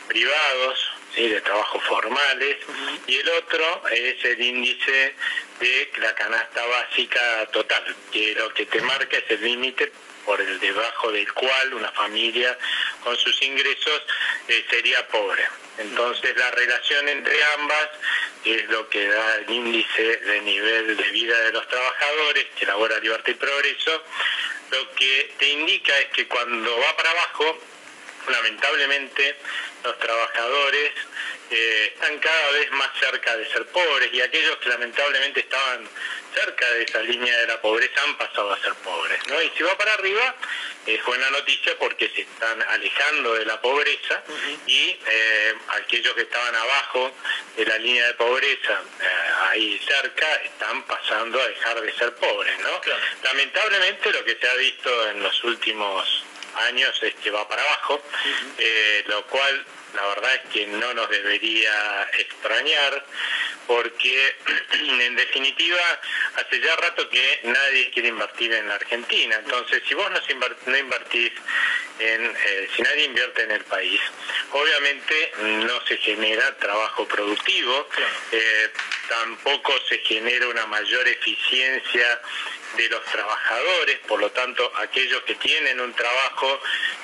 privados, 0.08 0.92
¿sí? 1.16 1.28
de 1.30 1.42
trabajos 1.42 1.84
formales, 1.84 2.58
y 3.08 3.18
el 3.18 3.30
otro 3.30 3.84
es 3.89 4.24
el 4.26 4.42
índice 4.42 5.16
de 5.60 5.92
la 6.00 6.14
canasta 6.16 6.66
básica 6.66 7.46
total, 7.52 7.96
que 8.12 8.36
lo 8.36 8.54
que 8.54 8.66
te 8.66 8.82
marca 8.82 9.18
es 9.18 9.30
el 9.30 9.42
límite 9.42 9.92
por 10.26 10.39
el 10.39 10.60
debajo 10.60 11.12
del 11.12 11.32
cual 11.34 11.74
una 11.74 11.92
familia 11.92 12.58
con 13.04 13.18
sus 13.18 13.42
ingresos 13.42 14.02
eh, 14.48 14.66
sería 14.70 15.08
pobre. 15.08 15.44
Entonces 15.82 16.36
la 16.38 16.51
relación 16.51 17.09
entre 17.09 17.43
ambas 17.59 17.89
es 18.45 18.69
lo 18.69 18.88
que 18.89 19.07
da 19.07 19.36
el 19.36 19.49
índice 19.49 20.17
de 20.17 20.41
nivel 20.41 20.97
de 20.97 21.09
vida 21.11 21.38
de 21.39 21.51
los 21.51 21.67
trabajadores 21.67 22.45
que 22.55 22.65
elabora 22.65 22.99
Libertad 22.99 23.32
y 23.32 23.36
Progreso. 23.36 24.03
Lo 24.71 24.91
que 24.95 25.34
te 25.38 25.49
indica 25.49 25.97
es 25.99 26.07
que 26.09 26.27
cuando 26.27 26.77
va 26.79 26.95
para 26.95 27.11
abajo, 27.11 27.59
lamentablemente 28.30 29.36
los 29.84 29.97
trabajadores 29.99 30.91
eh, 31.49 31.91
están 31.93 32.17
cada 32.19 32.51
vez 32.51 32.72
más 32.72 32.89
cerca 32.99 33.36
de 33.36 33.45
ser 33.51 33.65
pobres 33.67 34.09
y 34.13 34.22
aquellos 34.22 34.57
que 34.57 34.69
lamentablemente 34.69 35.41
estaban 35.41 35.88
cerca 36.34 36.69
de 36.72 36.84
esa 36.84 36.99
línea 37.01 37.38
de 37.39 37.47
la 37.47 37.61
pobreza 37.61 38.01
han 38.03 38.17
pasado 38.17 38.53
a 38.53 38.61
ser 38.61 38.74
pobres. 38.76 39.19
¿no? 39.28 39.41
Y 39.41 39.49
si 39.49 39.63
va 39.63 39.78
para 39.78 39.93
arriba 39.95 40.36
es 40.86 41.03
buena 41.05 41.30
noticia 41.30 41.78
porque 41.78 42.09
se 42.09 42.22
están 42.22 42.61
alejando 42.61 43.34
de 43.36 43.45
la 43.45 43.59
pobreza 43.59 44.24
y 44.65 44.97
eh, 45.05 45.55
aquellos 45.82 46.13
que 46.15 46.22
estaban 46.22 46.55
abajo 46.55 47.11
de 47.57 47.65
la 47.65 47.78
línea 47.78 48.07
de 48.07 48.13
pobreza, 48.13 48.82
eh, 49.01 49.05
ahí 49.49 49.82
cerca, 49.86 50.34
están 50.43 50.84
pasando 50.84 51.41
a 51.41 51.47
dejar 51.47 51.82
de 51.82 51.93
ser 51.93 52.15
pobres. 52.15 52.57
¿no? 52.59 52.82
Lamentablemente 53.24 54.11
lo 54.11 54.24
que 54.24 54.38
se 54.39 54.47
ha 54.47 54.53
visto 54.55 55.09
en 55.09 55.22
los 55.22 55.43
últimos 55.43 56.24
años 56.56 56.97
es 57.02 57.16
que 57.16 57.32
va 57.32 57.47
para 57.47 57.62
abajo, 57.62 58.02
eh, 58.58 59.04
lo 59.08 59.26
cual 59.28 59.66
la 59.93 60.08
verdad 60.08 60.36
es 60.36 60.52
que 60.52 60.68
no 60.68 60.93
nos 60.93 61.10
debería 61.10 62.10
extrañar 62.18 63.06
porque 63.68 64.36
en 64.99 65.16
definitiva 65.16 65.82
hace 66.36 66.60
ya 66.60 66.76
rato 66.78 67.08
que 67.10 67.39
nadie 67.43 67.89
quiere 67.91 68.10
invertir 68.10 68.54
en 68.54 68.68
la 68.68 68.76
Argentina. 68.76 69.36
Entonces, 69.38 69.82
si 69.88 69.93
vos 69.93 70.10
no, 70.12 70.78
invertís 70.78 71.32
en, 71.99 72.26
eh, 72.26 72.70
si 72.76 72.82
nadie 72.82 73.06
invierte 73.06 73.43
en 73.43 73.52
el 73.52 73.64
país, 73.66 74.02
obviamente 74.52 75.32
no 75.39 75.86
se 75.86 75.97
genera 75.97 76.58
trabajo 76.58 77.08
productivo, 77.08 77.88
eh, 78.32 78.72
tampoco 79.08 79.74
se 79.88 79.99
genera 79.99 80.47
una 80.47 80.66
mayor 80.68 81.08
eficiencia 81.08 82.22
de 82.78 82.89
los 82.89 83.03
trabajadores, 83.05 83.99
por 84.07 84.19
lo 84.19 84.32
tanto 84.32 84.72
aquellos 84.78 85.22
que 85.24 85.36
tienen 85.36 85.80
un 85.80 85.93
trabajo 85.93 86.59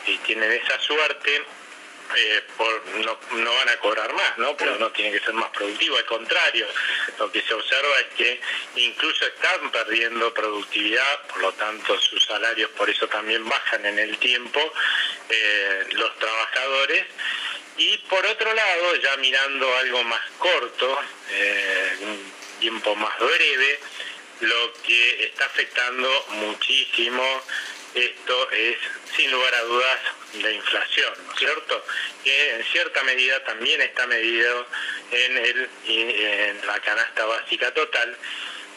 y 0.06 0.18
tienen 0.20 0.52
esa 0.52 0.80
suerte, 0.80 1.44
eh, 2.16 2.44
no, 3.34 3.54
van 3.54 3.70
a 3.70 3.78
cobrar 3.78 4.14
más, 4.14 4.38
¿no? 4.38 4.56
Pero 4.56 4.78
no 4.78 4.92
tiene 4.92 5.12
que 5.12 5.26
ser 5.26 5.34
más 5.34 5.50
productivo, 5.50 5.98
al 5.98 6.06
contrario, 6.06 6.66
lo 7.20 7.32
que 7.32 7.42
se 7.42 7.54
observa 7.54 8.00
es 8.00 8.08
que 8.16 8.42
incluso 8.76 9.26
están 9.26 9.72
perdiendo 9.72 10.34
productividad, 10.34 11.22
por 11.28 11.42
lo 11.42 11.52
tanto 11.54 12.00
sus 12.00 12.24
salarios 12.24 12.70
por 12.72 12.90
eso 12.90 13.08
también 13.08 13.48
bajan 13.48 13.86
en 13.86 14.00
el 14.00 14.18
tiempo 14.18 14.60
eh, 15.30 15.86
los 15.92 16.18
trabajadores. 16.18 17.06
Y 17.78 17.98
por 18.10 18.26
otro 18.26 18.54
lado, 18.54 18.96
ya 18.96 19.18
mirando 19.18 19.76
algo 19.78 20.04
más 20.06 20.22
corto, 20.40 21.00
eh, 21.30 21.98
un 22.02 22.34
tiempo 22.60 22.96
más 22.96 23.20
breve, 23.20 23.80
lo 24.42 24.74
que 24.84 25.26
está 25.26 25.46
afectando 25.46 26.26
muchísimo 26.30 27.24
esto 27.98 28.52
es, 28.52 28.78
sin 29.16 29.32
lugar 29.32 29.56
a 29.56 29.62
dudas, 29.64 30.00
la 30.42 30.52
inflación, 30.52 31.14
¿no 31.26 31.34
es 31.34 31.40
cierto? 31.40 31.86
Que 32.24 32.56
en 32.56 32.64
cierta 32.66 33.04
medida 33.04 33.44
también 33.44 33.82
está 33.82 34.06
medido 34.06 34.68
en, 35.12 35.38
el, 35.38 35.70
en 35.88 36.68
la 36.68 36.80
canasta 36.82 37.26
básica 37.26 37.74
total 37.74 38.16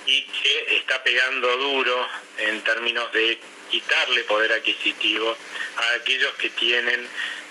y 0.07 0.23
que 0.23 0.77
está 0.77 1.03
pegando 1.03 1.55
duro 1.59 2.09
en 2.39 2.63
términos 2.63 3.13
de 3.13 3.39
quitarle 3.71 4.25
poder 4.25 4.53
adquisitivo 4.53 5.37
a 5.77 5.95
aquellos 5.95 6.35
que 6.35 6.51
tienen 6.51 7.07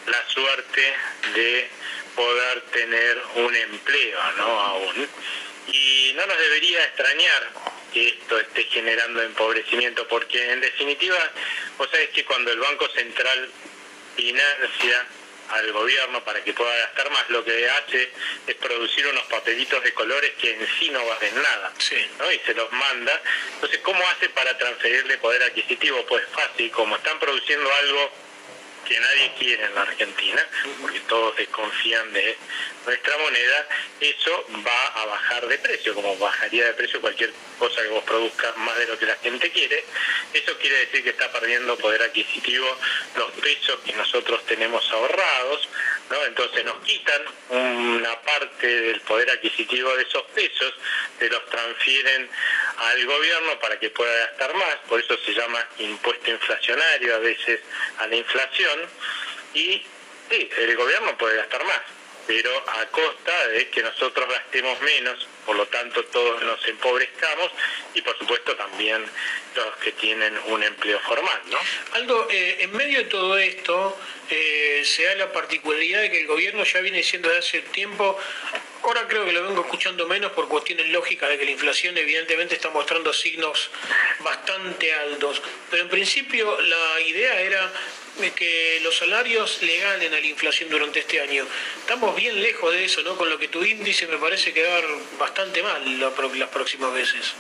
la 0.08 0.28
suerte 0.30 0.94
de 1.36 1.70
poder 2.16 2.62
tener 2.72 3.22
un 3.36 3.56
empleo, 3.56 4.20
¿no? 4.38 4.60
Aún. 4.60 5.08
Y 5.68 6.14
no 6.16 6.26
nos 6.26 6.38
debería 6.40 6.84
extrañar 6.86 7.50
que 7.92 8.10
esto 8.10 8.40
esté 8.40 8.64
generando 8.64 9.22
empobrecimiento, 9.22 10.08
porque 10.08 10.52
en 10.52 10.62
definitiva, 10.62 11.18
vos 11.78 11.90
sabés 11.92 12.10
que 12.10 12.26
cuando 12.26 12.52
el 12.52 12.60
Banco 12.60 12.88
Central 12.90 13.50
financia 14.16 15.08
al 15.50 15.72
gobierno 15.72 16.24
para 16.24 16.44
que 16.44 16.54
pueda 16.54 16.76
gastar 16.78 17.10
más, 17.10 17.30
lo 17.30 17.44
que 17.44 17.70
hace 17.70 18.12
es 18.46 18.56
producir 18.56 19.08
unos 19.08 19.24
papelitos 19.24 19.84
de 19.84 19.94
colores 19.94 20.32
que 20.40 20.52
en 20.52 20.68
sí 20.80 20.90
no 20.90 21.04
valen 21.06 21.42
nada, 21.42 21.74
¿no? 22.20 22.32
y 22.32 22.40
se 22.40 22.54
los 22.54 22.72
manda. 22.72 23.22
Entonces, 23.56 23.80
¿cómo 23.80 24.08
hace 24.10 24.30
para 24.30 24.58
transferirle 24.58 25.18
poder 25.18 25.44
adquisitivo? 25.44 26.06
Pues 26.06 26.24
fácil, 26.32 26.70
como 26.72 26.96
están 26.96 27.20
produciendo 27.20 27.74
algo 27.74 28.29
que 28.90 29.00
nadie 29.00 29.32
quiere 29.38 29.66
en 29.66 29.76
la 29.76 29.84
Argentina, 29.84 30.46
porque 30.82 31.00
todos 31.02 31.36
desconfían 31.38 32.12
de 32.12 32.36
nuestra 32.86 33.18
moneda, 33.20 33.68
eso 34.00 34.46
va 34.66 34.88
a 35.02 35.06
bajar 35.06 35.48
de 35.48 35.60
precio, 35.60 35.94
como 35.94 36.18
bajaría 36.18 36.66
de 36.66 36.74
precio 36.74 37.00
cualquier 37.00 37.32
cosa 37.60 37.84
que 37.84 37.90
vos 37.90 38.04
produzcas 38.04 38.58
más 38.58 38.78
de 38.80 38.88
lo 38.88 38.98
que 38.98 39.06
la 39.06 39.16
gente 39.18 39.52
quiere. 39.52 39.84
Eso 40.34 40.58
quiere 40.58 40.78
decir 40.80 41.04
que 41.04 41.12
está 41.12 41.32
perdiendo 41.32 41.78
poder 41.78 42.02
adquisitivo 42.02 42.66
los 43.16 43.32
pesos 43.34 43.80
que 43.86 43.94
nosotros 43.94 44.44
tenemos 44.48 44.90
ahorrados, 44.92 45.70
¿no? 46.10 46.26
Entonces 46.26 46.66
nos 46.66 46.82
quitan 46.84 47.22
una 47.50 48.20
parte 48.22 48.68
del 48.68 49.02
poder 49.02 49.30
adquisitivo 49.30 49.96
de 49.96 50.04
esos 50.04 50.24
pesos, 50.34 50.74
se 51.20 51.30
los 51.30 51.46
transfieren 51.50 52.30
al 52.78 53.06
gobierno 53.06 53.60
para 53.60 53.80
que 53.80 53.92
pueda 53.92 54.28
gastar 54.28 54.54
más, 54.56 54.76
por 54.88 55.00
eso 55.00 55.16
se 55.24 55.34
llama 55.34 55.64
impuesto 55.78 56.32
inflacionario 56.32 57.16
a 57.16 57.20
veces 57.20 57.60
a 58.00 58.08
la 58.08 58.16
inflación, 58.16 58.79
y 59.54 59.82
sí, 60.30 60.50
el 60.58 60.76
gobierno 60.76 61.18
puede 61.18 61.38
gastar 61.38 61.64
más, 61.66 61.82
pero 62.28 62.52
a 62.70 62.86
costa 62.88 63.48
de 63.48 63.70
que 63.70 63.82
nosotros 63.82 64.30
gastemos 64.30 64.80
menos, 64.82 65.28
por 65.46 65.56
lo 65.56 65.66
tanto 65.68 66.04
todos 66.06 66.42
nos 66.44 66.64
empobrezcamos 66.68 67.52
y 67.94 68.02
por 68.02 68.18
supuesto 68.18 68.56
también 68.56 69.04
los 69.56 69.76
que 69.78 69.92
tienen 69.94 70.38
un 70.46 70.64
empleo 70.64 71.00
formal. 71.00 71.42
¿no? 71.48 71.58
Aldo, 71.94 72.28
eh, 72.30 72.58
en 72.60 72.72
medio 72.74 73.00
de 73.00 73.06
todo 73.06 73.38
esto 73.38 74.00
eh, 74.30 74.82
se 74.86 75.04
da 75.04 75.16
la 75.16 75.32
particularidad 75.32 76.02
de 76.02 76.12
que 76.12 76.22
el 76.22 76.28
gobierno 76.28 76.64
ya 76.64 76.82
viene 76.82 76.98
diciendo 76.98 77.30
desde 77.30 77.40
hace 77.40 77.62
tiempo 77.72 78.18
Ahora 78.82 79.08
creo 79.08 79.26
que 79.26 79.34
lo 79.34 79.44
vengo 79.44 79.62
escuchando 79.62 80.08
menos 80.08 80.32
por 80.32 80.48
cuestiones 80.48 80.88
lógicas 80.90 81.30
de 81.30 81.38
que 81.38 81.46
la 81.46 81.52
inflación 81.52 81.98
evidentemente 81.98 82.56
está 82.56 82.70
mostrando 82.70 83.14
signos 83.14 83.70
bastante 84.22 84.94
altos. 84.94 85.42
Pero 85.70 85.84
en 85.84 85.90
principio 85.90 86.60
la 86.62 87.02
idea 87.02 87.42
era 87.42 87.72
que 88.36 88.80
los 88.82 88.98
salarios 88.98 89.62
le 89.62 89.78
ganen 89.78 90.14
a 90.14 90.20
la 90.20 90.26
inflación 90.26 90.70
durante 90.70 91.02
este 91.02 91.22
año. 91.22 91.46
Estamos 91.80 92.16
bien 92.16 92.42
lejos 92.42 92.74
de 92.74 92.86
eso, 92.86 93.02
¿no? 93.04 93.16
Con 93.16 93.30
lo 93.30 93.38
que 93.38 93.48
tu 93.48 93.64
índice 93.64 94.08
me 94.08 94.18
parece 94.18 94.54
quedar 94.54 94.84
bastante 95.20 95.62
mal 95.62 96.00
las 96.00 96.50
próximas 96.50 96.94
veces. 96.94 97.34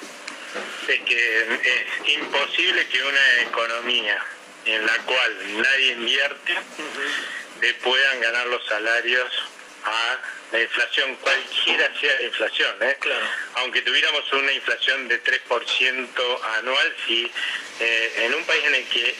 Es 0.88 1.00
que 1.02 1.42
es 1.42 2.14
imposible 2.14 2.88
que 2.88 3.02
una 3.04 3.42
economía 3.42 4.24
en 4.66 4.86
la 4.86 4.97
cual 4.99 5.62
nadie 5.62 5.91
invierte 5.93 6.53
le 7.62 7.74
puedan 7.76 8.22
ganar 8.22 8.47
los 8.47 8.66
salarios 8.68 9.32
a 9.84 10.18
la 10.51 10.62
inflación, 10.62 11.16
cualquiera 11.18 11.91
sea 11.99 12.16
la 12.20 12.24
inflación, 12.24 12.76
¿eh? 12.82 12.97
aunque 13.55 13.82
tuviéramos 13.82 14.32
una 14.34 14.51
inflación 14.51 15.07
de 15.07 15.24
3% 15.24 16.43
anual, 16.57 16.95
si 17.05 17.32
eh, 17.80 18.14
en 18.26 18.34
un 18.34 18.43
país 18.45 18.64
en 18.66 18.76
el 18.76 18.88
que 18.88 19.16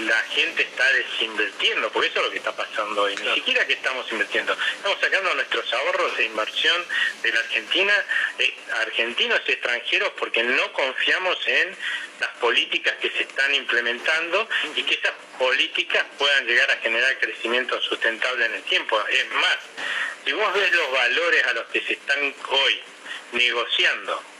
la 0.00 0.18
gente 0.30 0.62
está 0.62 0.90
desinvirtiendo, 0.92 1.90
porque 1.92 2.08
eso 2.08 2.18
es 2.20 2.24
lo 2.24 2.30
que 2.30 2.38
está 2.38 2.56
pasando 2.56 3.02
hoy, 3.02 3.16
ni 3.16 3.34
siquiera 3.34 3.66
que 3.66 3.74
estamos 3.74 4.10
invirtiendo, 4.10 4.56
estamos 4.76 4.98
sacando 5.00 5.34
nuestros 5.34 5.72
ahorros 5.72 6.16
de 6.16 6.24
inversión 6.24 6.84
de 7.22 7.32
la 7.32 7.40
Argentina, 7.40 7.92
eh, 8.38 8.54
argentinos 8.80 9.40
y 9.46 9.52
extranjeros, 9.52 10.12
porque 10.18 10.42
no 10.42 10.72
confiamos 10.72 11.38
en 11.46 11.76
las 12.20 12.30
políticas 12.36 12.94
que 13.00 13.10
se 13.10 13.22
están 13.22 13.54
implementando 13.54 14.48
y 14.74 14.82
que 14.82 14.94
esas 14.94 15.12
políticas 15.38 16.04
puedan 16.18 16.46
llegar 16.46 16.70
a 16.70 16.76
generar 16.78 17.18
crecimiento 17.18 17.80
sustentable 17.82 18.46
en 18.46 18.54
el 18.54 18.62
tiempo. 18.62 18.98
Es 19.08 19.30
más, 19.32 19.58
si 20.24 20.32
vos 20.32 20.54
ves 20.54 20.72
los 20.72 20.92
valores 20.92 21.46
a 21.46 21.52
los 21.52 21.66
que 21.66 21.80
se 21.82 21.92
están 21.94 22.34
hoy 22.48 22.80
negociando 23.32 24.35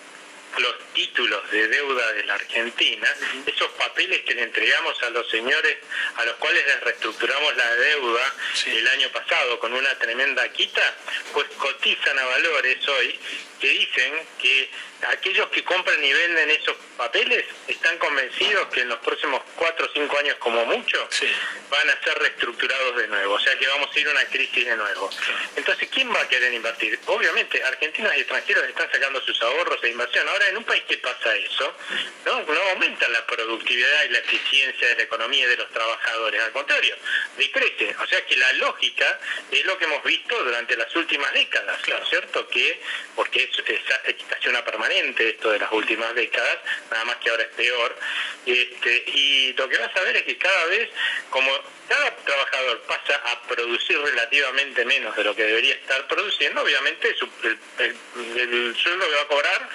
los 0.59 0.75
títulos 0.95 1.51
de 1.51 1.69
deuda 1.69 2.13
de 2.13 2.25
la 2.25 2.35
Argentina, 2.35 3.09
esos 3.47 3.71
papeles 3.73 4.23
que 4.23 4.35
le 4.35 4.43
entregamos 4.43 5.03
a 5.03 5.11
los 5.11 5.29
señores 5.31 5.77
a 6.17 6.25
los 6.25 6.37
cuales 6.37 6.67
les 6.67 6.81
reestructuramos 6.81 7.57
la 7.57 7.75
deuda 7.75 8.35
el 8.67 8.89
año 8.89 9.09
pasado 9.11 9.59
con 9.59 9.73
una 9.73 9.95
tremenda 9.99 10.49
quita, 10.53 10.95
pues 11.33 11.47
cotizan 11.59 12.19
a 12.19 12.25
valores 12.25 12.89
hoy 12.89 13.19
que 13.61 13.69
dicen 13.69 14.13
que 14.41 14.71
aquellos 15.09 15.49
que 15.49 15.63
compran 15.65 16.03
y 16.03 16.13
venden 16.13 16.51
esos 16.51 16.77
papeles 16.97 17.45
están 17.69 17.99
convencidos 17.99 18.69
que 18.69 18.81
en 18.81 18.89
los 18.89 18.99
próximos 19.01 19.43
cuatro 19.57 19.87
o 19.87 19.89
cinco 19.93 20.19
años 20.19 20.37
como 20.39 20.65
mucho 20.67 21.09
van 21.71 21.91
a 21.91 22.03
ser 22.03 22.19
reestructurados 22.19 22.97
de 22.97 23.09
nuevo, 23.09 23.35
o 23.35 23.41
sea 23.41 23.57
que 23.59 23.67
vamos 23.67 23.95
a 23.95 24.01
ir 24.01 24.09
a 24.09 24.11
una 24.13 24.25
crisis 24.27 24.65
de 24.65 24.77
nuevo. 24.77 25.11
Entonces, 25.57 25.89
¿quién 25.93 26.13
va 26.13 26.21
a 26.21 26.29
querer 26.29 26.53
invertir? 26.53 26.99
Obviamente, 27.07 27.63
argentinos 27.63 28.15
y 28.17 28.21
extranjeros 28.21 28.65
están 28.65 28.91
sacando 28.91 29.21
sus 29.23 29.41
ahorros 29.43 29.81
de 29.83 29.91
inversión. 29.91 30.29
Ahora, 30.29 30.49
en 30.49 30.57
un 30.57 30.65
país 30.65 30.83
que 30.89 30.99
pasa 30.99 31.35
eso, 31.37 31.75
no, 32.25 32.43
no 32.43 32.61
aumenta 32.71 33.09
la 33.09 33.27
productividad 33.27 34.05
y 34.05 34.09
la 34.11 34.19
eficiencia 34.19 34.89
de 34.89 34.97
la 34.97 35.03
economía 35.03 35.45
y 35.45 35.49
de 35.49 35.57
los 35.57 35.71
trabajadores, 35.71 36.43
al 36.43 36.53
contrario, 36.53 36.97
decrece. 37.37 37.95
O 38.03 38.07
sea 38.07 38.25
que 38.27 38.37
la 38.37 38.53
lógica 38.55 39.21
es 39.51 39.65
lo 39.65 39.77
que 39.79 39.85
hemos 39.85 40.03
visto 40.05 40.43
durante 40.43 40.77
las 40.77 40.95
últimas 40.97 41.33
décadas, 41.33 41.81
¿cierto? 42.09 42.49
Que, 42.49 42.81
porque 43.15 43.51
es, 43.53 44.21
casi 44.29 44.49
una 44.49 44.65
permanente 44.87 45.31
esto 45.31 45.51
de 45.51 45.59
las 45.59 45.73
últimas 45.73 46.15
décadas, 46.15 46.59
nada 46.91 47.05
más 47.05 47.17
que 47.17 47.31
ahora 47.31 47.43
es 47.43 47.49
peor. 47.51 47.97
Este, 48.45 49.05
y 49.07 49.53
lo 49.55 49.69
que 49.69 49.79
vas 49.79 49.95
a 49.97 50.01
ver 50.03 50.17
es 50.17 50.23
que 50.23 50.39
cada 50.39 50.67
vez, 50.67 50.89
como 51.31 51.51
cada 51.89 52.15
trabajador 52.17 52.81
pasa 52.83 53.17
a 53.25 53.43
producir 53.43 53.99
relativamente 54.01 54.85
menos 54.85 55.17
de 55.17 55.25
lo 55.25 55.35
que 55.35 55.45
debería 55.45 55.75
estar 55.75 56.07
produciendo, 56.07 56.63
obviamente 56.63 57.09
el, 57.09 58.77
sueldo 58.77 59.07
que 59.09 59.15
va 59.15 59.23
a 59.23 59.29
cobrar 59.29 59.69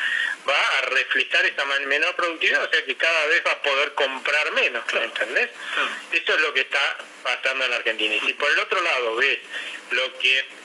va 0.47 0.77
a 0.77 0.81
reflejar 0.81 1.45
esa 1.45 1.65
menor 1.65 2.15
productividad, 2.15 2.63
o 2.63 2.71
sea 2.71 2.85
que 2.85 2.95
cada 2.95 3.25
vez 3.27 3.43
va 3.45 3.51
a 3.51 3.61
poder 3.61 3.93
comprar 3.93 4.51
menos, 4.53 4.83
¿entendés? 4.93 5.49
Eso 6.11 6.33
es 6.33 6.41
lo 6.41 6.53
que 6.53 6.61
está 6.61 6.97
pasando 7.23 7.65
en 7.65 7.71
la 7.71 7.77
Argentina. 7.77 8.15
Y 8.15 8.19
si 8.21 8.33
por 8.33 8.49
el 8.49 8.59
otro 8.59 8.81
lado 8.81 9.15
ves 9.15 9.39
lo 9.91 10.17
que 10.17 10.60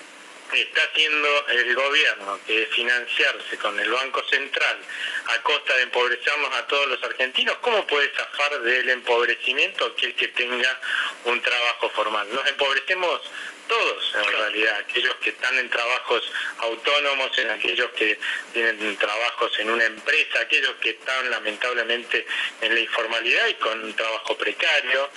está 0.52 0.82
haciendo 0.82 1.46
el 1.48 1.74
gobierno, 1.74 2.38
que 2.46 2.66
financiarse 2.66 3.58
con 3.58 3.78
el 3.78 3.90
Banco 3.90 4.22
Central 4.28 4.78
a 5.26 5.42
costa 5.42 5.74
de 5.76 5.82
empobrecernos 5.82 6.54
a 6.54 6.66
todos 6.66 6.88
los 6.88 7.02
argentinos, 7.02 7.56
¿cómo 7.60 7.86
puede 7.86 8.10
zafar 8.14 8.60
del 8.60 8.88
empobrecimiento 8.90 9.86
aquel 9.86 10.14
que 10.14 10.28
tenga 10.28 10.80
un 11.24 11.40
trabajo 11.40 11.90
formal? 11.90 12.28
Nos 12.32 12.46
empobrecemos 12.46 13.20
todos 13.68 14.14
en 14.14 14.32
realidad, 14.32 14.76
aquellos 14.78 15.14
que 15.16 15.30
están 15.30 15.56
en 15.58 15.68
trabajos 15.68 16.22
autónomos, 16.58 17.36
en 17.38 17.50
aquellos 17.50 17.90
que 17.92 18.18
tienen 18.52 18.96
trabajos 18.96 19.58
en 19.58 19.70
una 19.70 19.84
empresa, 19.84 20.40
aquellos 20.40 20.74
que 20.76 20.90
están 20.90 21.30
lamentablemente 21.30 22.26
en 22.60 22.74
la 22.74 22.80
informalidad 22.80 23.46
y 23.48 23.54
con 23.54 23.84
un 23.84 23.94
trabajo 23.94 24.36
precario, 24.36 25.10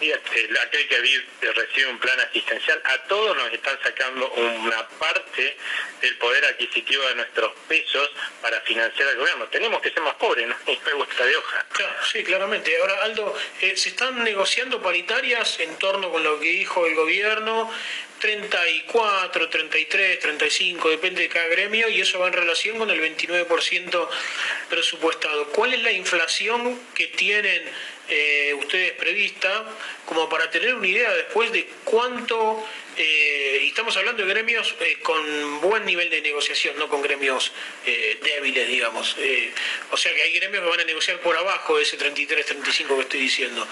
y 0.00 0.12
aquel 0.12 0.88
que 0.88 1.00
vive, 1.00 1.24
recibe 1.52 1.86
un 1.88 1.98
plan 1.98 2.18
asistencial, 2.20 2.80
a 2.84 2.98
todos 3.04 3.36
nos 3.36 3.52
están 3.52 3.78
sacando 3.82 4.28
una 4.30 4.88
parte 4.88 5.56
del 6.00 6.16
poder 6.18 6.44
adquisitivo 6.46 7.04
de 7.04 7.14
nuestros 7.16 7.52
pesos 7.68 8.10
para 8.40 8.60
financiar 8.62 9.08
al 9.08 9.16
gobierno. 9.16 9.46
Tenemos 9.48 9.80
que 9.80 9.90
ser 9.90 10.02
más 10.02 10.14
pobres, 10.14 10.48
¿no? 10.48 10.56
gusta 11.00 11.24
de 11.24 11.36
hoja. 11.36 11.66
sí, 12.12 12.24
claramente. 12.24 12.76
Ahora, 12.80 13.04
Aldo, 13.04 13.34
eh, 13.60 13.76
¿se 13.76 13.90
están 13.90 14.22
negociando 14.22 14.82
paritarias 14.82 15.58
en 15.60 15.76
torno 15.78 16.10
con 16.10 16.22
lo 16.22 16.38
que 16.38 16.48
dijo 16.48 16.86
el 16.86 16.94
gobierno? 16.94 17.70
34, 18.20 19.48
33, 19.48 20.18
35, 20.20 20.90
depende 20.90 21.22
de 21.22 21.28
cada 21.28 21.46
gremio 21.48 21.88
y 21.88 22.00
eso 22.00 22.18
va 22.18 22.28
en 22.28 22.34
relación 22.34 22.78
con 22.78 22.90
el 22.90 23.00
29% 23.00 24.08
presupuestado. 24.68 25.46
¿Cuál 25.48 25.74
es 25.74 25.82
la 25.82 25.92
inflación 25.92 26.78
que 26.94 27.06
tienen 27.08 27.62
eh, 28.08 28.54
ustedes 28.58 28.92
prevista 28.92 29.64
como 30.04 30.28
para 30.28 30.50
tener 30.50 30.74
una 30.74 30.86
idea 30.86 31.12
después 31.12 31.52
de 31.52 31.68
cuánto 31.84 32.66
eh, 32.96 33.60
y 33.62 33.68
estamos 33.68 33.96
hablando 33.96 34.24
de 34.24 34.28
gremios 34.28 34.74
eh, 34.80 34.98
con 35.02 35.60
buen 35.60 35.84
nivel 35.84 36.10
de 36.10 36.20
negociación, 36.20 36.78
no 36.78 36.88
con 36.88 37.02
gremios 37.02 37.52
eh, 37.86 38.18
débiles, 38.22 38.68
digamos. 38.68 39.16
o 39.90 39.96
sea 39.96 40.14
que 40.14 40.22
hay 40.22 40.32
gremios 40.32 40.62
que 40.64 40.70
van 40.70 40.80
a 40.80 40.84
negociar 40.84 41.20
por 41.20 41.36
abajo 41.36 41.76
de 41.76 41.84
ese 41.84 41.96
33, 41.96 42.46
35 42.46 42.96
que 42.96 43.02
estoy 43.02 43.20
diciendo. 43.20 43.66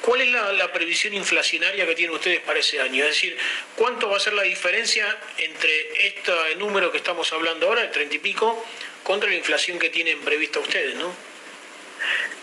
¿Cuál 0.00 0.22
es 0.22 0.28
la, 0.30 0.72
previsión 0.72 1.14
inflacionaria 1.14 1.86
que 1.86 1.94
tienen 1.94 2.14
ustedes 2.14 2.40
para 2.40 2.58
ese 2.58 2.80
año? 2.80 3.04
Es 3.04 3.10
decir, 3.10 3.36
¿cuánto 3.76 4.08
va 4.08 4.16
a 4.16 4.20
ser 4.20 4.32
la 4.32 4.42
diferencia 4.42 5.20
entre 5.36 6.06
este 6.06 6.32
número 6.56 6.90
que 6.90 6.98
estamos 6.98 7.32
hablando 7.32 7.68
ahora, 7.68 7.82
el 7.82 7.90
30 7.90 8.16
y 8.16 8.18
pico, 8.18 8.66
contra 9.02 9.28
la 9.28 9.36
inflación 9.36 9.78
que 9.78 9.90
tienen 9.90 10.20
prevista 10.20 10.60
ustedes, 10.60 10.94
¿no? 10.94 11.31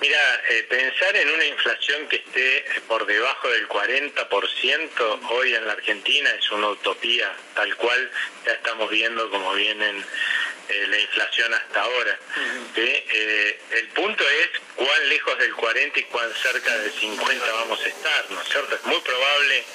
Mira, 0.02 0.42
eh, 0.50 0.64
pensar 0.70 1.16
en 1.16 1.30
una 1.30 1.46
inflación 1.46 2.08
que 2.08 2.18
esté 2.18 2.66
por 2.88 3.06
debajo 3.06 3.50
del 3.50 3.68
40% 3.68 5.20
hoy 5.30 5.56
en 5.56 5.66
la 5.66 5.74
Argentina 5.74 6.30
es 6.32 6.50
una 6.52 6.70
utopía, 6.70 7.34
tal 7.54 7.76
cual 7.76 8.12
ya 8.46 8.54
estamos 8.54 8.90
viendo 8.90 9.30
como 9.30 9.54
vienen 9.54 10.06
eh, 10.70 10.88
la 10.88 11.00
inflación 11.00 11.54
hasta 11.54 11.82
ahora. 11.82 12.18
Eh, 12.76 13.60
el 13.72 13.88
punto 13.90 14.24
es 14.24 14.62
cuán 14.76 15.10
lejos 15.10 15.38
del 15.38 15.54
40 15.54 16.00
y 16.00 16.04
cuán 16.04 16.34
cerca 16.36 16.78
del 16.78 16.92
50 16.92 17.52
vamos 17.52 17.82
a 17.84 17.88
estar, 17.88 18.32
¿no 18.32 18.42
es 18.42 18.48
cierto? 18.48 18.76
Es 18.76 18.84
muy 18.86 19.00
probable 19.02 19.66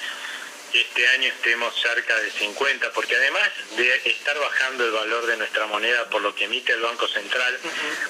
este 0.73 1.07
año 1.07 1.27
estemos 1.27 1.73
cerca 1.81 2.19
de 2.19 2.31
50, 2.31 2.91
porque 2.91 3.15
además 3.15 3.49
de 3.77 3.95
estar 4.09 4.37
bajando 4.39 4.85
el 4.85 4.91
valor 4.91 5.25
de 5.25 5.37
nuestra 5.37 5.65
moneda 5.67 6.09
por 6.09 6.21
lo 6.21 6.35
que 6.35 6.45
emite 6.45 6.73
el 6.73 6.81
Banco 6.81 7.07
Central, 7.07 7.59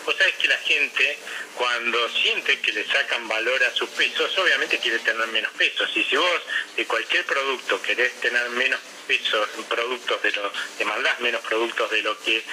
vos 0.05 0.15
sabés 0.17 0.35
que 0.35 0.47
la 0.47 0.57
gente 0.57 1.17
cuando 1.55 2.09
siente 2.09 2.59
que 2.59 2.73
le 2.73 2.85
sacan 2.85 3.27
valor 3.27 3.63
a 3.63 3.71
sus 3.73 3.89
pesos, 3.89 4.37
obviamente 4.37 4.79
quiere 4.79 4.99
tener 4.99 5.27
menos 5.27 5.51
pesos. 5.53 5.89
Y 5.95 6.03
si 6.03 6.15
vos 6.15 6.41
de 6.75 6.85
cualquier 6.85 7.25
producto 7.25 7.81
querés 7.81 8.13
tener 8.19 8.49
menos 8.49 8.79
pesos, 9.07 9.47
productos 9.69 10.21
de 10.21 10.31
lo, 10.31 10.51
demandás 10.77 11.19
menos 11.19 11.41
productos 11.41 11.89
de 11.91 12.01
lo 12.01 12.19
que 12.19 12.43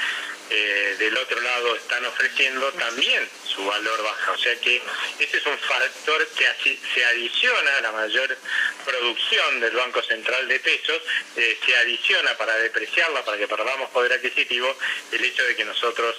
eh, 0.55 0.97
del 0.99 1.17
otro 1.17 1.41
lado 1.41 1.75
están 1.77 2.05
ofreciendo, 2.05 2.71
también 2.73 3.27
su 3.47 3.65
valor 3.65 4.03
baja. 4.03 4.33
O 4.33 4.39
sea 4.39 4.55
que 4.61 4.83
ese 5.19 5.39
es 5.39 5.47
un 5.47 5.59
factor 5.59 6.29
que 6.29 6.79
se 6.95 7.05
adiciona 7.07 7.79
a 7.79 7.81
la 7.81 7.93
mayor 7.93 8.37
producción 8.85 9.61
del 9.61 9.75
Banco 9.75 10.03
Central 10.03 10.47
de 10.49 10.61
pesos, 10.61 11.01
eh, 11.37 11.59
se 11.65 11.75
adiciona 11.77 12.37
para 12.37 12.55
depreciarla, 12.57 13.25
para 13.25 13.39
que 13.39 13.49
perdamos 13.49 13.91
poder 13.91 14.13
adquisitivo, 14.13 14.77
el 15.11 15.25
hecho 15.25 15.43
de 15.45 15.57
que 15.57 15.65
nosotros 15.65 16.17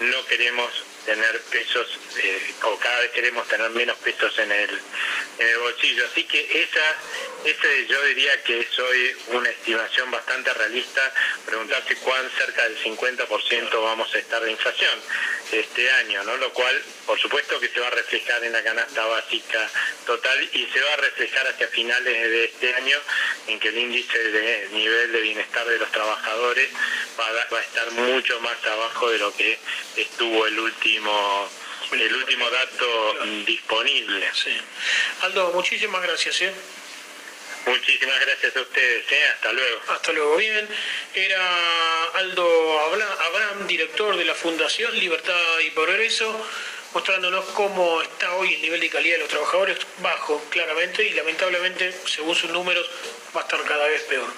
no 0.00 0.26
queremos 0.26 0.70
tener 1.06 1.40
pesos 1.42 1.86
eh, 2.18 2.54
o 2.64 2.76
cada 2.78 3.00
vez 3.00 3.12
queremos 3.12 3.46
tener 3.48 3.70
menos 3.70 3.96
pesos 3.98 4.36
en 4.38 4.50
el, 4.50 4.70
en 5.38 5.48
el 5.48 5.58
bolsillo. 5.58 6.04
Así 6.10 6.24
que 6.24 6.40
esa, 6.62 6.96
ese 7.44 7.86
yo 7.86 8.02
diría 8.02 8.42
que 8.42 8.60
es 8.60 8.78
hoy 8.78 9.16
una 9.28 9.48
estimación 9.48 10.10
bastante 10.10 10.52
realista, 10.52 11.14
preguntarse 11.46 11.96
cuán 11.96 12.28
cerca 12.36 12.64
del 12.64 12.76
50% 12.82 13.82
vamos 13.82 14.12
a 14.14 14.18
estar 14.18 14.42
de 14.42 14.50
inflación 14.50 15.00
este 15.52 15.90
año, 15.92 16.24
¿no? 16.24 16.36
Lo 16.38 16.52
cual, 16.52 16.82
por 17.06 17.18
supuesto 17.20 17.60
que 17.60 17.68
se 17.68 17.78
va 17.78 17.86
a 17.86 17.90
reflejar 17.90 18.42
en 18.44 18.52
la 18.52 18.62
canasta 18.64 19.06
básica 19.06 19.70
total 20.04 20.48
y 20.52 20.66
se 20.66 20.80
va 20.80 20.92
a 20.92 20.96
reflejar 20.96 21.46
hacia 21.46 21.68
finales 21.68 22.30
de 22.30 22.44
este 22.44 22.74
año 22.74 22.98
en 23.46 23.60
que 23.60 23.68
el 23.68 23.78
índice 23.78 24.18
de 24.18 24.68
nivel 24.72 25.12
de 25.12 25.20
bienestar 25.20 25.66
de 25.66 25.78
los 25.78 25.90
trabajadores 25.92 26.68
va 27.18 27.58
a, 27.58 27.60
estar 27.60 27.90
mucho 27.92 28.40
más 28.40 28.56
abajo 28.66 29.10
de 29.10 29.18
lo 29.18 29.34
que 29.36 29.58
estuvo 29.96 30.46
el 30.46 30.58
último 30.58 30.95
el 30.96 32.14
último 32.14 32.50
dato 32.50 33.14
disponible. 33.46 34.28
Aldo, 35.22 35.52
muchísimas 35.52 36.02
gracias. 36.02 36.42
¿eh? 36.42 36.52
Muchísimas 37.66 38.20
gracias 38.20 38.56
a 38.56 38.60
ustedes, 38.60 39.10
¿eh? 39.10 39.28
hasta 39.34 39.52
luego. 39.52 39.80
Hasta 39.88 40.12
luego, 40.12 40.36
bien. 40.36 40.68
Era 41.14 42.10
Aldo 42.14 42.80
Abraham, 42.80 43.66
director 43.66 44.16
de 44.16 44.24
la 44.24 44.34
Fundación 44.34 44.96
Libertad 44.98 45.58
y 45.64 45.70
Progreso, 45.70 46.46
mostrándonos 46.94 47.44
cómo 47.46 48.02
está 48.02 48.34
hoy 48.34 48.54
el 48.54 48.62
nivel 48.62 48.80
de 48.80 48.88
calidad 48.88 49.16
de 49.16 49.20
los 49.22 49.28
trabajadores, 49.28 49.78
bajo, 49.98 50.42
claramente, 50.50 51.04
y 51.04 51.10
lamentablemente, 51.14 51.92
según 52.06 52.36
sus 52.36 52.50
números, 52.50 52.88
va 53.36 53.40
a 53.40 53.44
estar 53.44 53.60
cada 53.64 53.88
vez 53.88 54.02
peor. 54.02 54.32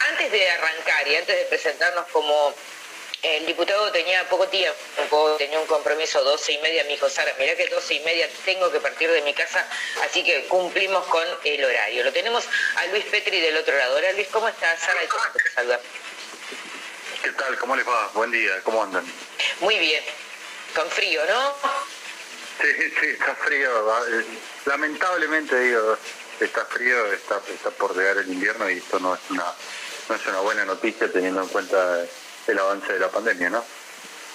Antes 0.00 0.32
de 0.32 0.50
arrancar 0.50 1.06
y 1.06 1.16
antes 1.16 1.36
de 1.38 1.44
presentarnos 1.44 2.06
como 2.08 2.54
el 3.22 3.46
diputado 3.46 3.92
tenía 3.92 4.26
poco 4.28 4.48
tiempo, 4.48 5.34
tenía 5.36 5.60
un 5.60 5.66
compromiso 5.66 6.22
12 6.24 6.52
y 6.52 6.58
media, 6.58 6.84
me 6.84 6.90
dijo 6.90 7.08
Sara, 7.08 7.34
mirá 7.38 7.54
que 7.54 7.66
12 7.66 7.94
y 7.94 8.00
media 8.00 8.28
tengo 8.44 8.70
que 8.70 8.80
partir 8.80 9.10
de 9.10 9.20
mi 9.22 9.34
casa, 9.34 9.66
así 10.04 10.24
que 10.24 10.46
cumplimos 10.46 11.06
con 11.06 11.24
el 11.44 11.64
horario. 11.64 12.04
Lo 12.04 12.12
tenemos 12.12 12.44
a 12.76 12.86
Luis 12.86 13.04
Petri 13.06 13.40
del 13.40 13.56
otro 13.56 13.76
lado. 13.76 13.96
Hola 13.96 14.12
Luis, 14.12 14.28
¿cómo 14.28 14.48
estás? 14.48 14.80
Sara, 14.80 15.00
te 15.32 15.50
saluda. 15.50 15.80
¿Qué 17.22 17.32
tal? 17.32 17.58
¿Cómo 17.58 17.76
les 17.76 17.86
va? 17.86 18.10
Buen 18.14 18.30
día, 18.30 18.62
¿cómo 18.62 18.82
andan? 18.82 19.04
Muy 19.60 19.78
bien, 19.78 20.02
con 20.74 20.88
frío, 20.90 21.20
¿no? 21.26 21.54
Sí, 22.62 22.94
sí, 23.00 23.06
está 23.08 23.34
frío. 23.34 24.06
Eh, 24.08 24.24
lamentablemente 24.64 25.58
digo, 25.60 25.98
está 26.40 26.64
frío, 26.64 27.12
está, 27.12 27.40
está 27.52 27.70
por 27.70 27.94
llegar 27.94 28.16
el 28.18 28.28
invierno 28.32 28.70
y 28.70 28.78
esto 28.78 28.98
no 28.98 29.14
es 29.14 29.20
una, 29.28 29.44
no 30.08 30.14
es 30.14 30.26
una 30.26 30.40
buena 30.40 30.64
noticia 30.64 31.12
teniendo 31.12 31.42
en 31.42 31.48
cuenta 31.48 32.06
el 32.50 32.58
avance 32.58 32.92
de 32.92 32.98
la 32.98 33.08
pandemia, 33.08 33.50
¿no? 33.50 33.64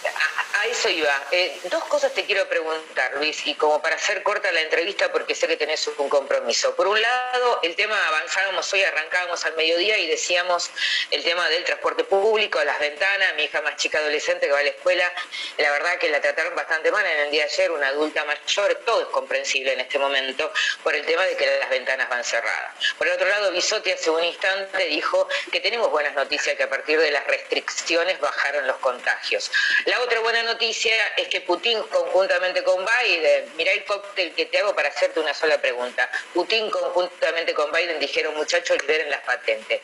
A, 0.08 0.68
eso 0.68 0.89
iba. 0.89 1.24
Eh, 1.32 1.60
dos 1.66 1.84
cosas 1.86 2.14
te 2.14 2.26
quiero 2.26 2.47
preguntar, 2.47 3.14
Luis, 3.18 3.45
y 3.45 3.56
como 3.56 3.82
para 3.82 3.95
hacer 3.95 4.24
corta 4.24 4.51
la 4.51 4.62
entrevista 4.62 5.12
porque 5.12 5.36
sé 5.36 5.47
que 5.47 5.58
tenés 5.58 5.88
un 5.88 6.10
compromiso. 6.10 6.76
Por 6.76 6.88
un 6.88 6.99
lado, 6.99 7.60
el 7.64 7.76
tema 7.76 7.95
avanzábamos 8.08 8.72
hoy, 8.74 8.84
arrancábamos 8.84 9.45
al 9.45 9.56
mediodía 9.56 9.97
y 9.97 10.08
decíamos 10.08 10.72
el 11.12 11.24
tema 11.24 11.47
del 11.49 11.64
transporte 11.64 12.03
público, 12.03 12.64
las 12.64 12.80
ventanas, 12.80 13.36
mi 13.36 13.43
hija 13.43 13.62
más 13.62 13.76
chica 13.78 13.99
adolescente 13.99 14.47
que 14.47 14.51
va 14.51 14.60
a 14.60 14.64
la 14.64 14.70
escuela, 14.70 15.14
la 15.58 15.72
verdad 15.72 15.97
que 15.97 16.10
la 16.10 16.22
trataron 16.22 16.56
bastante 16.56 16.91
mal 16.91 17.06
en 17.06 17.20
el 17.20 17.32
día 17.32 17.45
de 17.45 17.51
ayer, 17.51 17.72
una 17.72 17.88
adulta 17.88 18.26
mayor, 18.26 18.76
todo 18.86 19.01
es 19.01 19.08
comprensible 19.08 19.74
en 19.74 19.82
este 19.82 19.99
momento 19.99 20.51
por 20.84 20.95
el 20.95 21.06
tema 21.06 21.24
de 21.26 21.36
que 21.36 21.45
las 21.60 21.70
ventanas 21.70 22.10
van 22.10 22.24
cerradas. 22.24 22.74
Por 22.97 23.08
el 23.08 23.14
otro 23.14 23.28
lado, 23.28 23.51
Bisotti 23.51 23.91
hace 23.91 24.10
un 24.10 24.24
instante 24.24 24.86
dijo 24.86 25.28
que 25.51 25.60
tenemos 25.60 25.89
buenas 25.91 26.14
noticias, 26.14 26.56
que 26.56 26.64
a 26.64 26.70
partir 26.70 26.99
de 26.99 27.12
las 27.12 27.26
restricciones 27.28 28.20
bajaron 28.20 28.68
los 28.68 28.78
contagios. 28.78 29.51
Otra 30.02 30.20
buena 30.20 30.43
noticia 30.43 30.96
es 31.18 31.28
que 31.28 31.41
Putin 31.41 31.82
conjuntamente 31.84 32.64
con 32.64 32.86
Biden, 32.86 33.52
mirá 33.56 33.72
el 33.72 33.86
cóctel 33.86 34.34
que 34.34 34.46
te 34.46 34.60
hago 34.60 34.76
para 34.76 34.89
hacerte 34.89 35.20
una 35.20 35.34
sola 35.34 35.60
pregunta. 35.60 36.10
Putin 36.34 36.70
conjuntamente 36.70 37.54
con 37.54 37.72
Biden 37.72 38.00
dijeron 38.00 38.36
muchachos 38.36 38.78
liberen 38.82 39.10
las 39.10 39.22
patentes. 39.22 39.82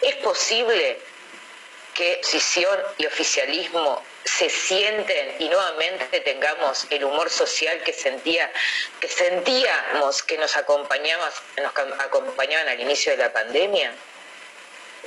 ¿Es 0.00 0.16
posible 0.16 0.98
que 1.94 2.14
oposición 2.14 2.80
y 2.98 3.06
oficialismo 3.06 4.02
se 4.24 4.48
sienten 4.48 5.36
y 5.38 5.48
nuevamente 5.48 6.20
tengamos 6.20 6.86
el 6.90 7.04
humor 7.04 7.30
social 7.30 7.82
que 7.82 7.92
sentía 7.92 8.50
que 9.00 9.08
sentíamos 9.08 10.22
que 10.22 10.38
nos 10.38 10.54
nos 10.56 12.00
acompañaban 12.00 12.68
al 12.68 12.80
inicio 12.80 13.12
de 13.12 13.18
la 13.18 13.32
pandemia? 13.32 13.92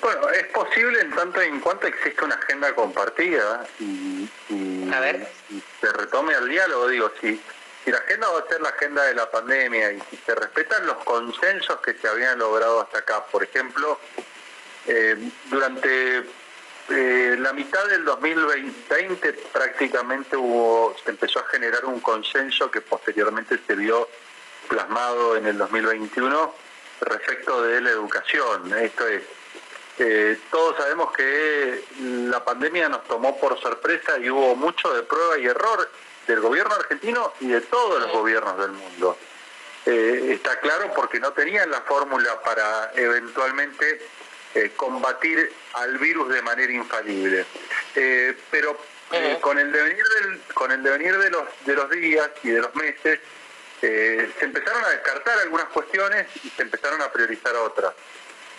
Bueno, 0.04 0.30
es 0.32 0.46
posible 0.48 1.00
en 1.00 1.12
tanto 1.12 1.42
en 1.42 1.62
cuanto 1.62 1.88
existe 1.88 2.26
una 2.26 2.36
agenda 2.36 2.76
compartida 2.76 3.66
y, 3.80 4.30
se 5.80 5.92
retome 5.94 6.34
el 6.34 6.50
diálogo, 6.50 6.88
digo, 6.90 7.12
si, 7.22 7.42
si 7.84 7.92
la 7.92 8.00
agenda 8.00 8.28
va 8.28 8.40
a 8.40 8.48
ser 8.48 8.62
la 8.62 8.70
agenda 8.70 9.04
de 9.06 9.16
la 9.16 9.32
pandemia 9.32 9.94
y 9.94 10.02
si 10.10 10.18
se 10.18 10.36
respetan 10.36 10.86
los 10.86 10.98
consensos 11.06 11.80
que 11.80 11.94
se 11.94 12.08
habían 12.08 12.38
logrado 12.38 12.82
hasta 12.82 13.00
acá, 13.00 13.24
por 13.32 13.44
ejemplo, 13.44 13.98
eh, 14.88 15.16
durante 15.50 16.24
eh, 16.90 17.36
la 17.40 17.54
mitad 17.54 17.86
del 17.88 18.04
2020 18.04 19.34
prácticamente 19.54 20.36
hubo, 20.36 20.96
se 21.04 21.12
empezó 21.12 21.40
a 21.40 21.48
generar 21.48 21.86
un 21.86 22.02
consenso 22.02 22.70
que 22.70 22.82
posteriormente 22.82 23.58
se 23.66 23.76
vio 23.76 24.10
plasmado 24.68 25.38
en 25.38 25.48
el 25.48 25.58
2021 25.58 26.54
respecto 27.02 27.62
de 27.64 27.80
la 27.82 27.90
educación. 27.90 28.74
Esto 28.78 29.08
es, 29.08 29.24
eh, 30.00 30.40
todos 30.50 30.78
sabemos 30.78 31.12
que 31.14 31.84
la 32.00 32.44
pandemia 32.44 32.90
nos 32.90 33.04
tomó 33.06 33.40
por 33.40 33.60
sorpresa 33.60 34.18
y 34.20 34.30
hubo 34.30 34.56
mucho 34.56 34.94
de 34.94 35.04
prueba 35.04 35.38
y 35.38 35.46
error 35.46 35.90
del 36.28 36.40
gobierno 36.40 36.74
argentino 36.76 37.34
y 37.40 37.48
de 37.48 37.62
todos 37.62 38.02
los 38.02 38.12
gobiernos 38.12 38.58
del 38.58 38.72
mundo. 38.72 39.18
Eh, 39.86 40.30
está 40.32 40.60
claro 40.60 40.92
porque 40.96 41.20
no 41.20 41.34
tenían 41.34 41.70
la 41.70 41.82
fórmula 41.82 42.42
para 42.42 42.92
eventualmente 42.96 44.02
eh, 44.56 44.72
combatir 44.78 45.52
al 45.74 45.98
virus 45.98 46.30
de 46.30 46.42
manera 46.42 46.72
infalible. 46.72 47.46
Eh, 47.96 48.36
pero 48.50 48.78
con 49.42 49.60
el 49.60 49.72
devenir 49.72 50.04
del, 50.04 50.42
con 50.56 50.72
el 50.72 50.82
devenir 50.82 51.16
de 51.20 51.30
los 51.30 51.44
de 51.66 51.76
los 51.76 51.90
días 51.92 52.32
y 52.42 52.50
de 52.50 52.62
los 52.62 52.74
meses 52.74 53.20
se 53.80 54.32
empezaron 54.40 54.84
a 54.86 54.90
descartar 54.90 55.38
algunas 55.40 55.66
cuestiones 55.66 56.26
y 56.42 56.50
se 56.50 56.62
empezaron 56.64 57.02
a 57.02 57.12
priorizar 57.12 57.54
otras. 57.58 57.94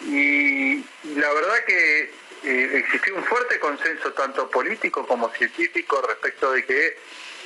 Y, 0.07 0.85
la 1.17 1.33
verdad 1.33 1.65
que 1.67 2.11
existió 2.45 3.15
un 3.15 3.25
fuerte 3.25 3.59
consenso 3.59 4.13
tanto 4.13 4.51
político 4.51 5.07
como 5.07 5.31
científico 5.31 6.03
respecto 6.07 6.53
de 6.53 6.65
que 6.65 6.97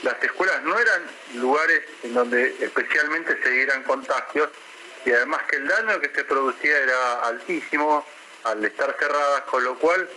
las 0.02 0.22
escuelas 0.22 0.62
no 0.62 0.78
eran 0.78 1.02
lugares 1.34 1.82
en 2.02 2.14
donde 2.14 2.54
especialmente 2.60 3.40
se 3.42 3.50
dieran 3.50 3.82
contagios 3.84 4.48
y 5.04 5.12
además 5.12 5.42
que 5.48 5.56
el 5.56 5.68
daño 5.68 6.00
que 6.00 6.10
se 6.10 6.24
producía 6.24 6.78
era 6.78 7.20
altísimo, 7.26 8.04
al 8.44 8.64
estar 8.64 8.96
cerradas, 8.98 9.42
con 9.42 9.62
lo 9.64 9.78
cual 9.78 10.08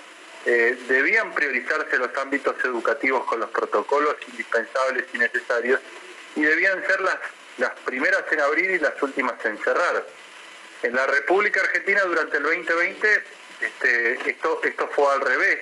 eh, 0.46 0.78
debían 0.88 1.34
priorizarse 1.34 1.98
los 1.98 2.16
ámbitos 2.18 2.56
educativos 2.64 3.26
con 3.26 3.40
los 3.40 3.50
protocolos 3.50 4.16
indispensables 4.28 5.06
y 5.14 5.18
necesarios 5.18 5.80
y 6.36 6.42
debían 6.42 6.86
ser 6.86 7.02
las, 7.02 7.18
las 7.58 7.72
primeras 7.86 8.24
en 8.32 8.42
abrir 8.42 8.72
y 8.72 8.80
las 8.80 9.02
últimas 9.02 9.44
en 9.46 9.58
cerrar. 9.60 10.06
En 10.84 10.96
la 10.96 11.06
República 11.06 11.62
Argentina 11.62 12.02
durante 12.02 12.38
el 12.38 12.44
2020 12.44 13.24
este, 13.62 14.30
esto, 14.30 14.62
esto 14.64 14.90
fue 14.90 15.14
al 15.14 15.22
revés, 15.22 15.60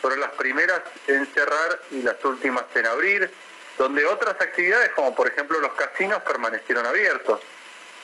fueron 0.00 0.20
las 0.20 0.30
primeras 0.32 0.80
en 1.08 1.26
cerrar 1.34 1.80
y 1.90 2.02
las 2.02 2.24
últimas 2.24 2.64
en 2.74 2.86
abrir, 2.86 3.30
donde 3.78 4.06
otras 4.06 4.40
actividades 4.40 4.90
como 4.92 5.14
por 5.14 5.28
ejemplo 5.28 5.58
los 5.58 5.72
casinos 5.72 6.22
permanecieron 6.22 6.86
abiertos. 6.86 7.40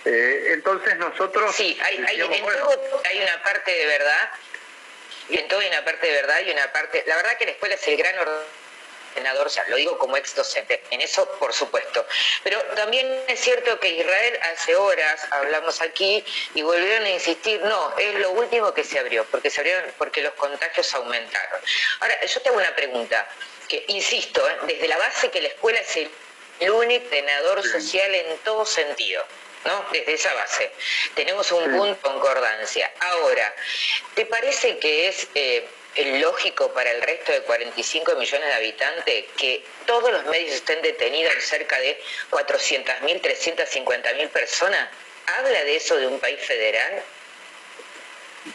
Eh, 0.05 0.51
entonces 0.55 0.97
nosotros... 0.97 1.55
Sí, 1.55 1.79
hay, 1.83 2.05
hay, 2.07 2.21
en 2.21 2.43
todo 2.43 3.01
hay 3.05 3.23
una 3.23 3.43
parte 3.43 3.71
de 3.71 3.87
verdad, 3.87 4.31
y 5.29 5.39
en 5.39 5.49
todo 5.49 5.61
hay 5.61 5.69
una 5.69 5.85
parte 5.85 6.07
de 6.07 6.13
verdad 6.13 6.41
y 6.47 6.51
una 6.51 6.73
parte... 6.73 7.05
La 7.07 7.17
verdad 7.17 7.37
que 7.37 7.45
la 7.45 7.51
escuela 7.53 7.75
es 7.75 7.87
el 7.87 7.97
gran 7.97 8.15
ordenador, 9.19 9.47
o 9.47 9.51
sea, 9.51 9.65
lo 9.69 9.77
digo 9.77 9.99
como 9.99 10.17
ex 10.17 10.35
docente, 10.35 10.83
en 10.91 11.01
eso 11.01 11.29
por 11.39 11.53
supuesto. 11.53 12.07
Pero 12.43 12.61
también 12.75 13.07
es 13.27 13.41
cierto 13.41 13.79
que 13.81 13.89
Israel 13.89 14.39
hace 14.53 14.77
horas 14.77 15.21
hablamos 15.31 15.81
aquí 15.81 16.25
y 16.55 16.63
volvieron 16.63 17.05
a 17.05 17.11
insistir, 17.11 17.61
no, 17.63 17.97
es 17.99 18.15
lo 18.15 18.31
último 18.31 18.73
que 18.73 18.85
se 18.85 18.99
abrió, 18.99 19.25
porque 19.27 19.51
se 19.51 19.61
abrieron, 19.61 19.85
porque 19.99 20.23
los 20.23 20.35
contagios 20.35 20.95
aumentaron. 20.95 21.61
Ahora, 22.01 22.25
yo 22.25 22.41
te 22.41 22.49
hago 22.49 22.59
una 22.59 22.75
pregunta, 22.75 23.29
que 23.69 23.85
insisto, 23.89 24.49
¿eh? 24.49 24.57
desde 24.67 24.89
la 24.89 24.97
base 24.97 25.31
que 25.31 25.41
la 25.43 25.49
escuela 25.49 25.81
es 25.81 25.97
el 26.61 26.71
único 26.71 27.05
social 27.63 28.15
en 28.15 28.39
todo 28.39 28.65
sentido. 28.65 29.25
¿no? 29.65 29.85
Desde 29.93 30.15
esa 30.15 30.33
base. 30.35 30.71
Tenemos 31.15 31.51
un 31.51 31.65
punto 31.65 31.87
de 31.87 31.97
concordancia. 31.97 32.93
Ahora, 33.01 33.55
¿te 34.15 34.25
parece 34.25 34.79
que 34.79 35.09
es 35.09 35.27
eh, 35.35 35.67
lógico 36.21 36.73
para 36.73 36.91
el 36.91 37.03
resto 37.03 37.33
de 37.33 37.43
45 37.43 38.15
millones 38.17 38.47
de 38.49 38.55
habitantes 38.55 39.25
que 39.37 39.65
todos 39.87 40.13
los 40.13 40.25
medios 40.27 40.55
estén 40.55 40.81
detenidos 40.83 41.35
cerca 41.43 41.79
de 41.81 42.01
400.000, 42.31 43.21
350.000 43.21 44.29
personas? 44.29 44.89
¿Habla 45.39 45.65
de 45.65 45.77
eso 45.77 45.97
de 45.97 46.07
un 46.07 46.19
país 46.21 46.41
federal? 46.41 47.03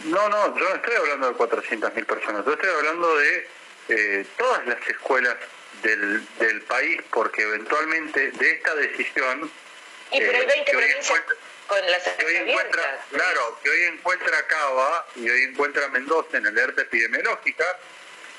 No, 0.06 0.30
no, 0.30 0.58
yo 0.58 0.70
no 0.70 0.76
estoy 0.76 0.96
hablando 0.96 1.28
de 1.32 1.36
400.000 1.36 2.06
personas, 2.06 2.46
yo 2.46 2.54
estoy 2.54 2.70
hablando 2.70 3.18
de 3.18 3.48
eh, 3.90 4.26
todas 4.38 4.66
las 4.66 4.88
escuelas 4.88 5.36
del, 5.82 6.26
del 6.40 6.62
país, 6.62 7.02
porque 7.12 7.42
eventualmente 7.42 8.32
de 8.32 8.52
esta 8.52 8.74
decisión 8.76 9.52
y 10.12 10.22
por 10.22 10.36
el 10.36 10.46
20 10.46 10.72
con 11.68 11.92
las 11.92 12.04
que 12.04 12.26
hoy 12.26 12.36
encuentra, 12.36 13.06
Claro, 13.12 13.60
que 13.64 13.70
hoy 13.70 13.82
encuentra 13.84 14.48
Cava 14.48 15.06
y 15.16 15.30
hoy 15.30 15.44
encuentra 15.44 15.88
Mendoza 15.90 16.38
en 16.38 16.48
alerta 16.48 16.82
epidemiológica, 16.82 17.66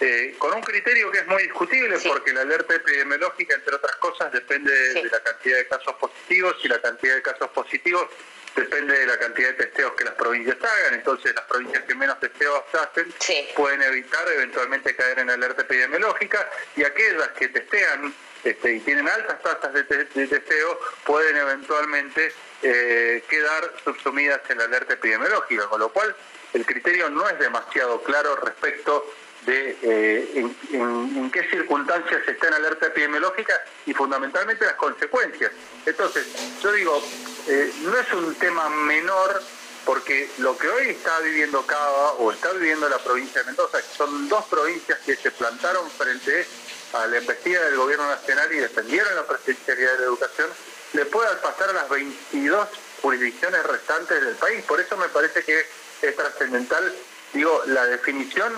eh, 0.01 0.35
con 0.39 0.53
un 0.55 0.63
criterio 0.63 1.11
que 1.11 1.19
es 1.19 1.27
muy 1.27 1.45
discutible 1.45 1.99
porque 2.07 2.33
la 2.33 2.43
alerta 2.43 2.75
epidemiológica, 2.75 3.55
entre 3.55 3.77
otras 3.77 3.97
cosas, 3.97 4.33
depende 4.33 4.73
de 4.73 5.05
la 5.05 5.21
cantidad 5.23 5.57
de 5.57 5.67
casos 5.69 5.95
positivos 5.95 6.57
y 6.63 6.69
la 6.69 6.81
cantidad 6.81 7.15
de 7.15 7.23
casos 7.23 7.49
positivos 7.51 8.09
depende 8.57 8.99
de 8.99 9.07
la 9.07 9.19
cantidad 9.19 9.49
de 9.49 9.55
testeos 9.55 9.93
que 9.95 10.05
las 10.05 10.15
provincias 10.15 10.57
hagan. 10.63 10.95
Entonces, 10.95 11.35
las 11.35 11.45
provincias 11.45 11.85
que 11.85 11.95
menos 11.95 12.19
testeos 12.21 12.63
hacen 12.73 13.13
pueden 13.57 13.83
evitar 13.83 14.29
eventualmente 14.29 14.95
caer 14.95 15.21
en 15.21 15.31
alerta 15.31 15.63
epidemiológica 15.63 16.51
y 16.77 16.85
aquellas 16.85 17.29
que 17.31 17.49
testean 17.49 18.15
este, 18.45 18.75
y 18.75 18.81
tienen 18.81 19.09
altas 19.09 19.43
tasas 19.43 19.73
de, 19.73 19.85
testeo, 19.85 20.79
pueden 21.05 21.37
eventualmente 21.37 22.33
eh, 22.63 23.25
quedar 23.29 23.73
subsumidas 23.83 24.41
en 24.51 24.59
la 24.59 24.65
alerta 24.65 24.95
epidemiológica, 24.95 25.67
con 25.67 25.81
lo 25.81 25.89
cual 25.89 26.15
el 26.53 26.67
criterio 26.67 27.09
no 27.11 27.29
es 27.29 27.39
demasiado 27.39 28.03
claro 28.03 28.37
respecto 28.37 29.05
de 29.47 29.77
eh, 29.83 30.47
en, 30.73 31.31
qué 31.31 31.49
circunstancias 31.51 32.23
está 32.27 32.49
en 32.49 32.55
alerta 32.55 32.87
epidemiológica 32.87 33.53
y 33.87 33.95
fundamentalmente 33.95 34.65
las 34.65 34.75
consecuencias. 34.75 35.51
Entonces, 35.85 36.27
yo 36.63 36.73
digo, 36.73 37.03
eh, 37.49 37.73
no 37.83 37.99
es 37.99 38.13
un 38.13 38.35
tema 38.37 38.69
menor 38.69 39.43
porque 39.85 40.31
lo 40.39 40.57
que 40.57 40.69
hoy 40.69 40.89
está 40.89 41.19
viviendo 41.21 41.65
Cava 41.67 42.13
o 42.15 42.33
está 42.33 42.53
viviendo 42.53 42.89
la 42.89 42.99
provincia 42.99 43.41
de 43.41 43.47
Mendoza, 43.47 43.81
son 43.83 44.29
dos 44.29 44.45
provincias 44.47 44.99
que 45.01 45.15
se 45.17 45.31
plantaron 45.31 45.91
frente 45.91 46.47
a 46.95 47.07
la 47.07 47.19
embestida 47.19 47.63
del 47.65 47.77
gobierno 47.77 48.07
nacional 48.09 48.53
y 48.53 48.59
defendieron 48.59 49.15
la 49.17 49.27
presidencialidad 49.27 49.93
de 49.93 49.99
la 49.99 50.05
educación, 50.05 50.51
le 50.93 51.05
pueda 51.07 51.41
pasar 51.41 51.71
a 51.71 51.73
las 51.73 51.89
22 51.89 52.69
jurisdicciones 53.03 53.63
restantes 53.65 54.25
del 54.25 54.37
país. 54.37 54.65
Por 54.65 54.81
eso 54.81 54.97
me 54.97 55.09
parece 55.09 55.43
que 55.43 55.67
es 56.03 56.17
trascendental, 56.17 56.95
digo, 57.33 57.63
la 57.67 57.87
definición 57.87 58.53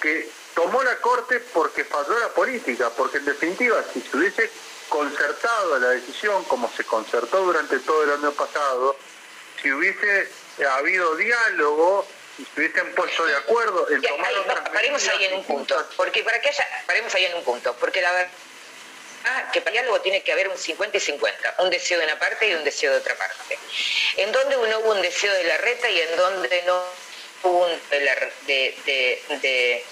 que 0.00 0.28
tomó 0.54 0.82
la 0.82 0.96
Corte 0.96 1.40
porque 1.52 1.84
falló 1.84 2.18
la 2.18 2.28
política, 2.28 2.90
porque 2.90 3.18
en 3.18 3.24
definitiva, 3.24 3.82
si 3.92 4.02
se 4.02 4.16
hubiese 4.16 4.50
concertado 4.88 5.78
la 5.78 5.88
decisión 5.88 6.44
como 6.44 6.70
se 6.76 6.84
concertó 6.84 7.42
durante 7.42 7.78
todo 7.78 8.04
el 8.04 8.10
año 8.10 8.32
pasado, 8.32 8.96
si 9.62 9.72
hubiese 9.72 10.28
habido 10.76 11.16
diálogo, 11.16 12.06
si 12.36 12.46
hubiesen 12.56 12.94
puesto 12.94 13.26
de 13.26 13.36
acuerdo 13.36 13.88
en 13.90 14.02
tomar 14.02 14.72
Paremos 14.72 15.06
ahí 15.08 15.24
en 15.24 15.34
un 15.34 15.44
punto, 15.44 15.88
porque 15.96 16.22
para 16.22 16.40
que 16.40 16.48
haya, 16.48 16.66
paremos 16.86 17.14
ahí 17.14 17.26
en 17.26 17.34
un 17.34 17.44
punto, 17.44 17.74
porque 17.78 18.00
la 18.00 18.12
verdad 18.12 18.30
que 19.52 19.60
para 19.60 19.72
diálogo 19.72 20.00
tiene 20.00 20.22
que 20.22 20.32
haber 20.32 20.48
un 20.48 20.58
50 20.58 20.96
y 20.96 21.00
50, 21.00 21.54
un 21.58 21.70
deseo 21.70 21.98
de 21.98 22.06
una 22.06 22.18
parte 22.18 22.48
y 22.48 22.54
un 22.54 22.64
deseo 22.64 22.92
de 22.92 22.98
otra 22.98 23.14
parte. 23.14 23.58
En 24.16 24.32
donde 24.32 24.56
uno 24.56 24.78
hubo 24.80 24.92
un 24.92 25.02
deseo 25.02 25.32
de 25.32 25.44
la 25.44 25.58
reta 25.58 25.88
y 25.88 26.00
en 26.00 26.16
donde 26.16 26.62
no 26.62 26.84
hubo 27.44 27.66
un 27.66 27.80
de, 28.46 28.74
de, 28.86 29.84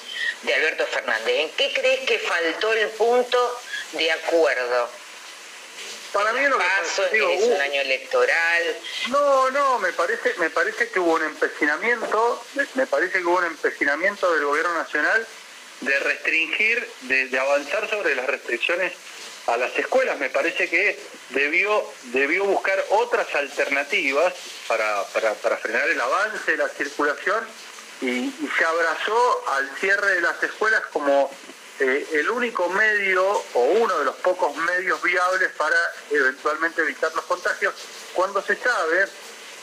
de 0.42 0.54
Alberto 0.54 0.86
Fernández. 0.86 1.40
¿En 1.40 1.50
qué 1.50 1.72
crees 1.72 2.00
que 2.00 2.18
faltó 2.18 2.72
el 2.72 2.88
punto 2.90 3.60
de 3.92 4.10
acuerdo? 4.10 4.90
Para 6.12 6.32
mí 6.32 6.44
lo 6.46 6.58
que 6.58 6.64
paso, 6.64 7.04
es 7.06 7.42
un 7.44 7.52
uh, 7.52 7.60
año 7.60 7.80
electoral. 7.82 8.76
No, 9.08 9.50
no, 9.50 9.78
me 9.78 9.92
parece, 9.92 10.34
me 10.38 10.50
parece 10.50 10.88
que 10.88 10.98
hubo 10.98 11.14
un 11.14 11.22
empecinamiento, 11.22 12.44
me 12.74 12.86
parece 12.86 13.18
que 13.18 13.24
hubo 13.24 13.38
un 13.38 13.44
empecinamiento 13.44 14.32
del 14.34 14.44
gobierno 14.44 14.74
nacional 14.74 15.26
de 15.80 15.98
restringir, 16.00 16.88
de, 17.02 17.38
avanzar 17.38 17.88
sobre 17.88 18.14
las 18.14 18.26
restricciones 18.26 18.92
a 19.46 19.56
las 19.56 19.76
escuelas. 19.78 20.18
Me 20.18 20.30
parece 20.30 20.68
que 20.68 20.98
debió, 21.30 21.84
debió 22.04 22.44
buscar 22.44 22.84
otras 22.90 23.34
alternativas 23.34 24.34
para, 24.66 25.04
para, 25.08 25.34
para 25.34 25.56
frenar 25.56 25.88
el 25.88 26.00
avance 26.00 26.50
de 26.50 26.56
la 26.56 26.68
circulación 26.68 27.46
y, 28.00 28.32
se 28.56 28.64
abrazó 28.64 29.48
al 29.48 29.70
cierre 29.78 30.14
de 30.14 30.20
las 30.22 30.42
escuelas 30.42 30.82
como 30.92 31.30
eh, 31.80 32.06
el 32.12 32.30
único 32.30 32.68
medio 32.68 33.26
o 33.54 33.60
uno 33.60 33.98
de 33.98 34.04
los 34.04 34.16
pocos 34.16 34.54
medios 34.54 35.02
viables 35.02 35.50
para 35.56 35.76
eventualmente 36.10 36.82
evitar 36.82 37.10
los 37.14 37.24
contagios, 37.24 37.74
cuando 38.12 38.42
se 38.42 38.54
sabe 38.56 39.06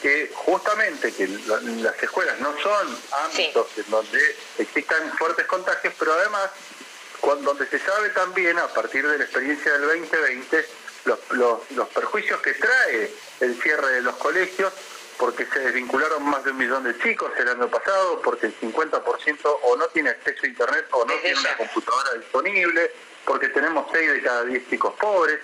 que 0.01 0.31
justamente 0.33 1.13
que 1.13 1.27
las 1.27 2.01
escuelas 2.01 2.39
no 2.39 2.53
son 2.61 2.97
ámbitos 3.25 3.67
en 3.77 3.89
donde 3.89 4.35
existan 4.57 5.15
fuertes 5.17 5.45
contagios, 5.45 5.93
pero 5.97 6.13
además 6.13 6.49
cuando, 7.21 7.53
donde 7.53 7.67
se 7.67 7.79
sabe 7.79 8.09
también 8.09 8.57
a 8.59 8.67
partir 8.67 9.07
de 9.07 9.17
la 9.17 9.23
experiencia 9.23 9.73
del 9.73 9.81
2020 9.81 10.69
los, 11.05 11.19
los, 11.31 11.71
los 11.71 11.87
perjuicios 11.89 12.41
que 12.41 12.53
trae 12.53 13.11
el 13.39 13.61
cierre 13.61 13.93
de 13.93 14.01
los 14.01 14.15
colegios 14.17 14.73
porque 15.17 15.45
se 15.45 15.59
desvincularon 15.59 16.23
más 16.23 16.43
de 16.43 16.51
un 16.51 16.57
millón 16.57 16.83
de 16.83 16.97
chicos 16.99 17.31
el 17.37 17.49
año 17.49 17.67
pasado, 17.69 18.21
porque 18.21 18.47
el 18.47 18.59
50% 18.59 19.59
o 19.63 19.75
no 19.75 19.87
tiene 19.87 20.11
acceso 20.11 20.41
a 20.43 20.47
Internet 20.47 20.85
o 20.91 21.05
no 21.05 21.13
tiene 21.15 21.39
una 21.39 21.57
computadora 21.57 22.13
disponible, 22.13 22.91
porque 23.25 23.49
tenemos 23.49 23.87
6 23.91 24.11
de 24.13 24.21
cada 24.21 24.43
10 24.43 24.69
chicos 24.69 24.93
pobres. 24.99 25.39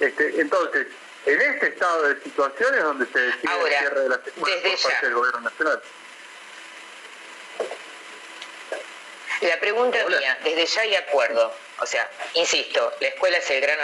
Este, 0.00 0.40
entonces, 0.40 0.86
en 1.26 1.40
este 1.40 1.68
estado 1.68 2.02
de 2.08 2.22
situaciones 2.22 2.82
donde 2.82 3.06
se 3.06 3.18
decide 3.18 3.52
el 3.60 3.78
cierre 3.78 4.00
de 4.00 4.08
las 4.08 4.26
escuelas 4.26 4.60
por 4.62 4.90
parte 4.90 5.06
del 5.06 5.14
gobierno 5.14 5.40
nacional. 5.40 5.82
La 9.40 9.60
pregunta 9.60 9.98
mía, 10.06 10.38
desde 10.42 10.66
ya 10.66 10.80
hay 10.80 10.94
acuerdo. 10.96 11.54
O 11.80 11.86
sea, 11.86 12.10
insisto, 12.34 12.92
la 13.00 13.08
escuela 13.08 13.36
es 13.36 13.50
el 13.50 13.60
gran 13.60 13.78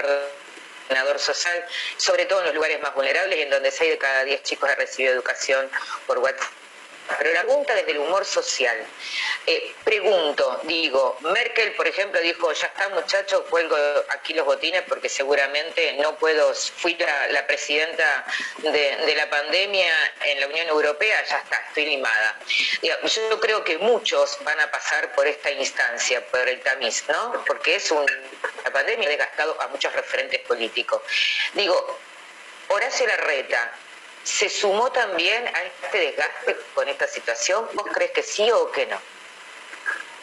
social, 1.18 1.64
sobre 1.96 2.26
todo 2.26 2.40
en 2.40 2.46
los 2.46 2.54
lugares 2.54 2.80
más 2.80 2.94
vulnerables, 2.94 3.38
en 3.38 3.50
donde 3.50 3.70
6 3.70 3.90
de 3.90 3.98
cada 3.98 4.24
10 4.24 4.42
chicos 4.42 4.68
ha 4.68 4.74
recibido 4.74 5.12
educación 5.14 5.70
por 6.06 6.18
WhatsApp 6.18 6.63
pero 7.18 7.32
la 7.32 7.42
pregunta 7.42 7.74
desde 7.74 7.92
el 7.92 7.98
humor 7.98 8.24
social. 8.24 8.76
Eh, 9.46 9.74
pregunto, 9.84 10.60
digo, 10.64 11.18
Merkel, 11.20 11.72
por 11.72 11.86
ejemplo, 11.86 12.20
dijo, 12.20 12.52
ya 12.52 12.66
está 12.66 12.88
muchachos, 12.88 13.42
cuelgo 13.50 13.76
aquí 14.10 14.32
los 14.32 14.46
botines 14.46 14.82
porque 14.88 15.08
seguramente 15.08 15.94
no 15.94 16.16
puedo, 16.16 16.54
fui 16.54 16.96
la, 17.30 17.46
presidenta 17.46 18.24
de, 18.58 19.14
la 19.14 19.28
pandemia 19.28 19.92
en 20.24 20.40
la 20.40 20.46
Unión 20.46 20.68
Europea, 20.68 21.24
ya 21.24 21.38
está, 21.38 21.56
estoy 21.68 21.86
limada. 21.86 22.38
yo 22.82 23.40
creo 23.40 23.62
que 23.64 23.78
muchos 23.78 24.38
van 24.42 24.60
a 24.60 24.70
pasar 24.70 25.14
por 25.14 25.26
esta 25.26 25.50
instancia, 25.50 26.24
por 26.26 26.48
el 26.48 26.60
tamiz, 26.60 27.04
¿no? 27.08 27.44
Porque 27.46 27.76
es 27.76 27.90
un, 27.90 28.06
la 28.64 28.72
pandemia 28.72 29.06
ha 29.06 29.10
desgastado 29.10 29.60
a 29.60 29.68
muchos 29.68 29.92
referentes 29.92 30.40
políticos. 30.40 31.02
Digo, 31.52 31.98
Horacio 32.68 33.06
Larreta, 33.06 33.72
¿Se 34.24 34.48
sumó 34.48 34.90
también 34.90 35.46
a 35.46 35.62
este 35.64 35.98
desgaste 35.98 36.56
con 36.74 36.88
esta 36.88 37.06
situación? 37.06 37.66
¿Vos 37.74 37.86
crees 37.92 38.10
que 38.12 38.22
sí 38.22 38.50
o 38.50 38.70
que 38.70 38.86
no? 38.86 38.98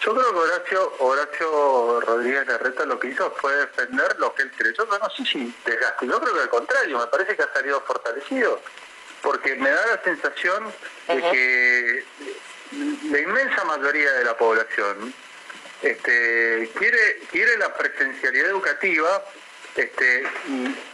Yo 0.04 0.16
creo 0.16 0.34
que 0.34 0.39
Horacio, 0.39 0.93
Horacio 0.97 2.02
Rodríguez 2.02 2.47
Larreta 2.47 2.86
lo 2.86 2.99
que 2.99 3.10
hizo 3.10 3.32
fue 3.39 3.56
defender 3.56 4.16
lo 4.18 4.34
que 4.34 4.41
él 4.41 4.52
creyó, 4.58 4.88
pero 4.89 4.97
no 4.97 5.10
sé 5.12 5.24
si 5.26 5.56
desgaste, 5.64 6.08
yo 6.08 6.20
creo 6.20 6.34
que 6.34 6.41
al 6.41 6.49
contrario, 6.49 6.97
me 6.97 7.06
parece 7.06 7.36
que 7.36 7.43
ha 7.43 7.54
salido 7.54 7.80
fortalecido, 7.82 8.60
porque 9.22 9.56
me 9.56 9.70
da 9.70 9.86
la 9.86 10.04
sensación 10.04 10.74
de 11.08 11.22
que 11.22 12.06
la 13.12 13.20
inmensa 13.20 13.64
mayoría 13.66 14.12
de 14.14 14.24
la 14.24 14.36
población 14.36 15.14
este, 15.84 16.72
quiere, 16.76 17.20
quiere 17.30 17.58
la 17.58 17.72
presencialidad 17.76 18.47
educativa 18.47 19.24
este, 19.76 20.24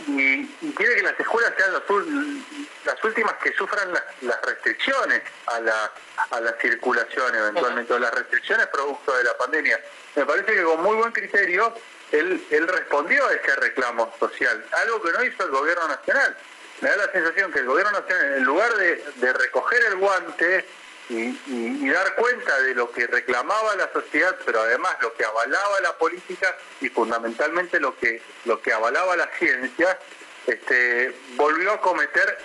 y, 0.07 0.45
quiere 0.75 0.95
que 0.95 1.01
las 1.01 1.19
escuelas 1.19 1.53
sean 1.57 1.73
las, 1.73 3.03
últimas 3.03 3.33
que 3.43 3.51
sufran 3.53 3.91
las, 4.21 4.41
restricciones 4.43 5.21
a 5.47 5.59
la, 5.59 5.91
a 6.29 6.39
la 6.39 6.53
circulación 6.61 7.35
eventualmente, 7.35 7.93
o 7.93 7.99
las 7.99 8.13
restricciones 8.13 8.67
producto 8.67 9.15
de 9.15 9.23
la 9.23 9.37
pandemia. 9.37 9.79
Me 10.15 10.25
parece 10.25 10.53
que 10.53 10.63
con 10.63 10.83
muy 10.83 10.95
buen 10.95 11.11
criterio 11.11 11.73
él, 12.11 12.45
él 12.51 12.67
respondió 12.67 13.27
a 13.27 13.33
ese 13.33 13.55
reclamo 13.55 14.13
social, 14.19 14.63
algo 14.83 15.01
que 15.01 15.11
no 15.11 15.23
hizo 15.23 15.43
el 15.43 15.51
gobierno 15.51 15.87
nacional. 15.87 16.37
Me 16.81 16.89
da 16.89 16.97
la 16.97 17.11
sensación 17.11 17.51
que 17.51 17.59
el 17.59 17.65
gobierno 17.65 17.91
nacional, 17.91 18.33
en 18.37 18.43
lugar 18.43 18.75
de, 18.75 19.03
de 19.15 19.33
recoger 19.33 19.83
el 19.85 19.95
guante, 19.95 20.65
y, 21.09 21.89
dar 21.89 22.15
cuenta 22.15 22.59
de 22.61 22.75
lo 22.75 22.91
que 22.91 23.07
reclamaba 23.07 23.75
la 23.75 23.91
sociedad, 23.91 24.35
pero 24.45 24.61
además 24.61 24.97
lo 25.01 25.13
que 25.13 25.23
avalaba 25.23 25.81
la 25.81 25.97
política 25.97 26.55
y 26.81 26.89
fundamentalmente 26.89 27.79
lo 27.79 27.97
que, 27.97 28.21
lo 28.45 28.61
que 28.61 28.73
avalaba 28.73 29.15
la 29.15 29.27
ciencia, 29.37 29.97
este, 30.45 31.13
volvió 31.35 31.71
a 31.71 31.81
cometer 31.81 32.37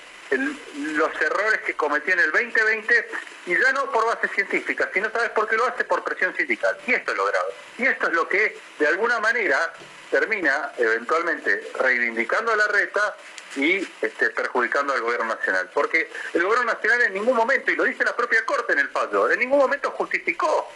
los 0.76 1.20
errores 1.20 1.60
que 1.60 1.74
cometió 1.74 2.14
en 2.14 2.20
el 2.20 2.32
2020 2.32 3.08
y 3.46 3.58
ya 3.58 3.72
no 3.72 3.90
por 3.90 4.06
base 4.06 4.28
científica, 4.28 4.88
sino 4.94 5.10
sabes 5.10 5.30
por 5.30 5.48
qué 5.48 5.56
lo 5.56 5.66
hace 5.66 5.84
por 5.84 6.02
presión 6.02 6.34
sindical. 6.36 6.76
Y 6.86 6.94
esto 6.94 7.12
es 7.12 7.18
lo 7.18 7.26
grave. 7.26 7.52
Y 7.78 7.86
esto 7.86 8.06
es 8.06 8.14
lo 8.14 8.28
que 8.28 8.58
de 8.78 8.86
alguna 8.86 9.20
manera 9.20 9.72
termina 10.12 10.70
eventualmente 10.76 11.72
reivindicando 11.80 12.52
a 12.52 12.56
la 12.56 12.68
reta 12.68 13.16
y 13.56 13.78
este, 14.02 14.30
perjudicando 14.30 14.92
al 14.92 15.00
gobierno 15.00 15.34
nacional. 15.34 15.70
Porque 15.72 16.10
el 16.34 16.42
gobierno 16.42 16.66
nacional 16.66 17.02
en 17.02 17.14
ningún 17.14 17.34
momento, 17.34 17.72
y 17.72 17.76
lo 17.76 17.84
dice 17.84 18.04
la 18.04 18.14
propia 18.14 18.44
Corte 18.44 18.74
en 18.74 18.80
el 18.80 18.90
fallo, 18.90 19.30
en 19.30 19.40
ningún 19.40 19.58
momento 19.58 19.90
justificó 19.90 20.70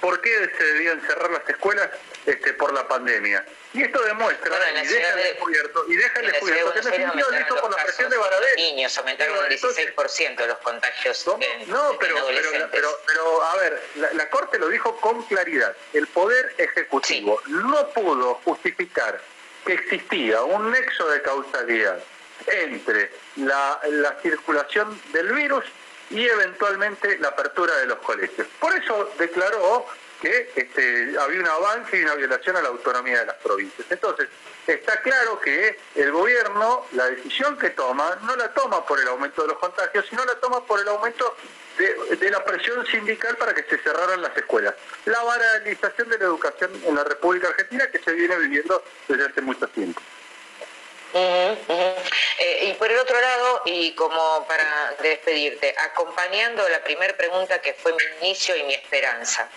por 0.00 0.20
qué 0.22 0.50
se 0.56 0.64
debían 0.64 1.00
cerrar 1.02 1.30
las 1.30 1.48
escuelas 1.48 1.90
este, 2.24 2.54
por 2.54 2.72
la 2.72 2.88
pandemia. 2.88 3.44
Y 3.74 3.82
esto 3.82 4.02
demuestra, 4.02 4.56
y, 4.82 4.86
deja 4.86 5.14
el 5.14 5.22
descubierto, 5.22 5.84
y 5.88 5.96
deja 5.96 6.20
el 6.20 6.32
descubierto, 6.32 6.72
que 6.72 7.02
en 7.02 7.10
hizo 7.42 7.56
por 7.60 7.70
la 7.70 7.84
presión 7.84 8.08
de 8.08 8.16
Baradel. 8.16 8.56
Niños 8.56 8.96
aumentaron 8.96 9.38
un 9.38 9.44
16% 9.44 10.46
los 10.46 10.58
contagios 10.58 11.26
No, 11.26 11.36
no 11.66 11.98
pero, 11.98 12.16
pero, 12.70 13.00
pero, 13.06 13.42
a 13.42 13.56
ver, 13.56 13.82
la, 14.14 14.30
Corte 14.30 14.58
lo 14.58 14.68
dijo 14.68 14.96
con 15.00 15.22
claridad. 15.24 15.76
El 15.92 16.06
Poder 16.06 16.54
Ejecutivo 16.56 17.42
no 17.46 17.88
pudo 17.90 18.36
justificar 18.36 19.20
que 19.66 19.74
existía 19.74 20.42
un 20.42 20.70
nexo 20.70 21.06
de 21.08 21.20
causalidad 21.20 22.00
entre 22.46 23.10
la, 23.36 23.80
circulación 24.22 25.00
del 25.12 25.32
virus 25.32 25.64
y 26.10 26.26
eventualmente 26.26 27.18
la 27.18 27.28
apertura 27.28 27.76
de 27.76 27.86
los 27.86 27.98
colegios. 27.98 28.48
Por 28.58 28.74
eso 28.74 29.12
declaró 29.18 29.86
que 30.20 30.50
este, 30.56 31.14
había 31.18 31.40
un 31.40 31.46
avance 31.46 31.96
y 31.96 32.02
una 32.02 32.14
violación 32.14 32.56
a 32.56 32.62
la 32.62 32.68
autonomía 32.68 33.20
de 33.20 33.26
las 33.26 33.36
provincias. 33.36 33.86
Entonces, 33.90 34.28
está 34.66 35.00
claro 35.00 35.40
que 35.40 35.78
el 35.94 36.10
gobierno, 36.10 36.86
la 36.92 37.06
decisión 37.06 37.56
que 37.58 37.70
toma, 37.70 38.18
no 38.22 38.36
la 38.36 38.52
toma 38.52 38.84
por 38.84 39.00
el 39.00 39.08
aumento 39.08 39.42
de 39.42 39.48
los 39.48 39.58
contagios, 39.58 40.06
sino 40.08 40.24
la 40.24 40.34
toma 40.36 40.64
por 40.64 40.80
el 40.80 40.88
aumento 40.88 41.36
de, 41.78 42.30
la 42.30 42.44
presión 42.44 42.84
sindical 42.86 43.36
para 43.36 43.54
que 43.54 43.62
se 43.62 43.78
cerraran 43.78 44.20
las 44.20 44.36
escuelas. 44.36 44.74
La 45.04 45.22
baralización 45.22 46.08
de 46.08 46.18
la 46.18 46.24
educación 46.24 46.70
en 46.84 46.94
la 46.94 47.04
República 47.04 47.48
Argentina 47.48 47.86
que 47.90 47.98
se 48.00 48.12
viene 48.12 48.36
viviendo 48.38 48.82
desde 49.06 49.26
hace 49.26 49.40
mucho 49.40 49.68
tiempo. 49.68 50.00
Eh, 51.14 52.68
y 52.68 52.72
por 52.74 52.90
el 52.90 52.98
otro 52.98 53.18
lado, 53.20 53.62
y 53.64 53.92
como 53.94 54.46
para 54.46 54.94
despedirte, 55.00 55.74
acompañando 55.78 56.68
la 56.68 56.80
primera 56.84 57.16
pregunta 57.16 57.60
que 57.60 57.72
fue 57.74 57.92
mi 57.94 58.26
inicio 58.26 58.54
y 58.56 58.62
mi 58.64 58.74
esperanza, 58.74 59.48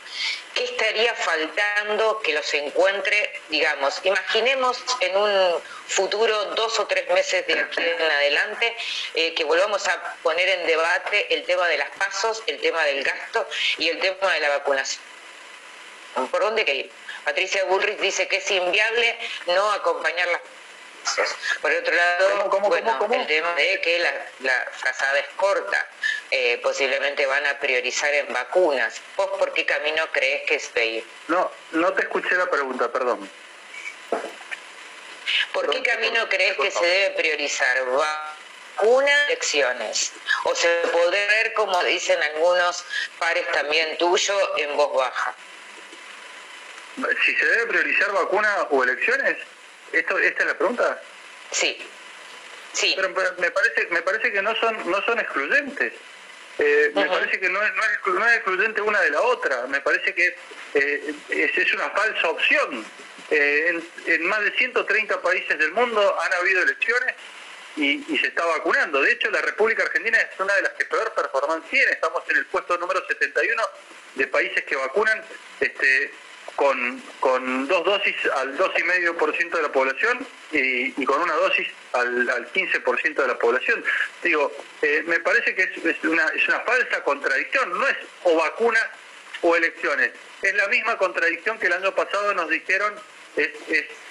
¿qué 0.53 0.63
estaría 0.63 1.13
faltando 1.13 2.21
que 2.21 2.33
los 2.33 2.53
encuentre, 2.53 3.41
digamos, 3.49 3.99
imaginemos 4.03 4.81
en 5.01 5.17
un 5.17 5.61
futuro, 5.87 6.45
dos 6.55 6.79
o 6.79 6.87
tres 6.87 7.09
meses 7.09 7.45
de 7.47 7.59
aquí 7.59 7.81
en 7.81 8.01
adelante, 8.01 8.75
eh, 9.15 9.33
que 9.33 9.43
volvamos 9.43 9.85
a 9.87 10.15
poner 10.23 10.47
en 10.47 10.67
debate 10.67 11.33
el 11.33 11.43
tema 11.43 11.67
de 11.67 11.77
las 11.77 11.89
pasos, 11.91 12.41
el 12.47 12.59
tema 12.61 12.83
del 12.85 13.03
gasto 13.03 13.47
y 13.77 13.89
el 13.89 13.99
tema 13.99 14.33
de 14.33 14.39
la 14.39 14.49
vacunación? 14.49 15.03
¿Por 16.29 16.41
dónde 16.41 16.65
que 16.65 16.75
ir? 16.75 16.91
Patricia 17.23 17.63
Bullrich 17.65 17.99
dice 17.99 18.27
que 18.27 18.37
es 18.37 18.51
inviable 18.51 19.17
no 19.47 19.71
acompañar 19.71 20.27
las 20.27 20.41
por 21.61 21.71
otro 21.71 21.93
lado, 21.93 22.49
bueno, 22.67 23.07
el 23.13 23.27
tema 23.27 23.53
de 23.53 23.81
que 23.81 23.99
la, 23.99 24.25
la 24.39 24.71
frazada 24.71 25.19
es 25.19 25.27
corta, 25.35 25.87
eh, 26.29 26.59
posiblemente 26.61 27.25
van 27.25 27.45
a 27.45 27.59
priorizar 27.59 28.13
en 28.13 28.31
vacunas. 28.33 29.01
¿Vos 29.17 29.29
por 29.37 29.53
qué 29.53 29.65
camino 29.65 30.07
crees 30.11 30.43
que 30.47 30.55
es 30.55 30.73
de 30.73 31.03
No, 31.27 31.51
no 31.71 31.93
te 31.93 32.03
escuché 32.03 32.35
la 32.35 32.49
pregunta, 32.49 32.91
perdón. 32.91 33.29
¿Por 35.53 35.69
qué 35.69 35.81
camino 35.81 36.27
crees 36.29 36.57
que 36.57 36.71
se 36.71 36.85
debe 36.85 37.15
priorizar? 37.15 37.77
vacunas, 38.81 39.27
elecciones. 39.27 40.11
O 40.45 40.55
se 40.55 40.67
puede 40.91 41.27
ver, 41.27 41.53
como 41.53 41.83
dicen 41.83 42.21
algunos 42.21 42.85
pares 43.19 43.49
también 43.51 43.97
tuyos, 43.97 44.41
en 44.57 44.75
voz 44.75 44.93
baja. 44.93 45.35
Si 47.25 47.35
se 47.35 47.45
debe 47.45 47.67
priorizar 47.67 48.11
vacuna 48.11 48.67
o 48.69 48.83
elecciones, 48.83 49.37
¿Esto, 49.91 50.17
¿Esta 50.17 50.43
es 50.43 50.47
la 50.47 50.57
pregunta? 50.57 51.01
Sí. 51.51 51.77
Sí. 52.73 52.93
Pero, 52.95 53.09
me 53.09 53.51
parece 53.51 53.87
me 53.89 54.01
parece 54.01 54.31
que 54.31 54.41
no 54.41 54.55
son 54.55 54.89
no 54.89 55.01
son 55.03 55.19
excluyentes. 55.19 55.93
Eh, 56.59 56.91
me 56.93 57.05
parece 57.05 57.39
que 57.39 57.49
no 57.49 57.61
es, 57.61 57.73
no, 57.73 58.27
es, 58.27 58.35
excluyente 58.35 58.81
una 58.81 59.01
de 59.01 59.09
la 59.09 59.21
otra. 59.21 59.65
Me 59.67 59.81
parece 59.81 60.13
que 60.13 60.35
eh, 60.75 61.13
es, 61.29 61.57
es, 61.57 61.73
una 61.73 61.89
falsa 61.89 62.29
opción. 62.29 62.85
Eh, 63.29 63.65
en, 63.69 64.13
en, 64.13 64.25
más 64.27 64.43
de 64.43 64.51
130 64.51 65.21
países 65.21 65.57
del 65.57 65.71
mundo 65.71 66.19
han 66.19 66.33
habido 66.33 66.61
elecciones 66.61 67.15
y, 67.77 68.17
se 68.17 68.27
está 68.27 68.45
vacunando. 68.45 69.01
De 69.01 69.11
hecho, 69.11 69.29
la 69.31 69.41
República 69.41 69.83
Argentina 69.83 70.17
es 70.17 70.39
una 70.39 70.53
de 70.55 70.63
las 70.63 70.73
que 70.73 70.85
peor 70.85 71.13
performance 71.13 71.69
tiene. 71.69 71.91
Estamos 71.91 72.23
en 72.29 72.37
el 72.37 72.45
puesto 72.47 72.77
número 72.77 73.05
71 73.07 73.63
de 74.15 74.27
países 74.27 74.63
que 74.65 74.75
vacunan 74.75 75.23
este, 75.59 76.11
con, 76.55 77.01
con 77.19 77.67
dos 77.67 77.83
dosis 77.83 78.15
al 78.35 78.57
2,5% 78.57 79.49
de 79.49 79.61
la 79.61 79.71
población 79.71 80.25
y, 80.51 81.05
con 81.05 81.21
una 81.21 81.33
dosis 81.33 81.67
al, 81.93 82.29
al 82.29 82.51
15% 82.51 83.15
de 83.15 83.27
la 83.27 83.37
población. 83.39 83.83
Digo, 84.23 84.51
eh, 84.81 85.03
me 85.05 85.19
parece 85.19 85.55
que 85.55 85.63
es, 85.63 86.03
una, 86.03 86.27
es 86.27 86.47
una 86.47 86.59
falsa 86.61 87.03
contradicción. 87.03 87.71
No 87.77 87.87
es 87.87 87.97
o 88.23 88.35
vacunas 88.35 88.85
o 89.41 89.55
elecciones. 89.55 90.11
Es 90.41 90.53
la 90.55 90.67
misma 90.67 90.97
contradicción 90.97 91.57
que 91.59 91.67
el 91.67 91.73
año 91.73 91.93
pasado 91.95 92.33
nos 92.33 92.49
dijeron 92.49 92.93
es, 93.35 93.51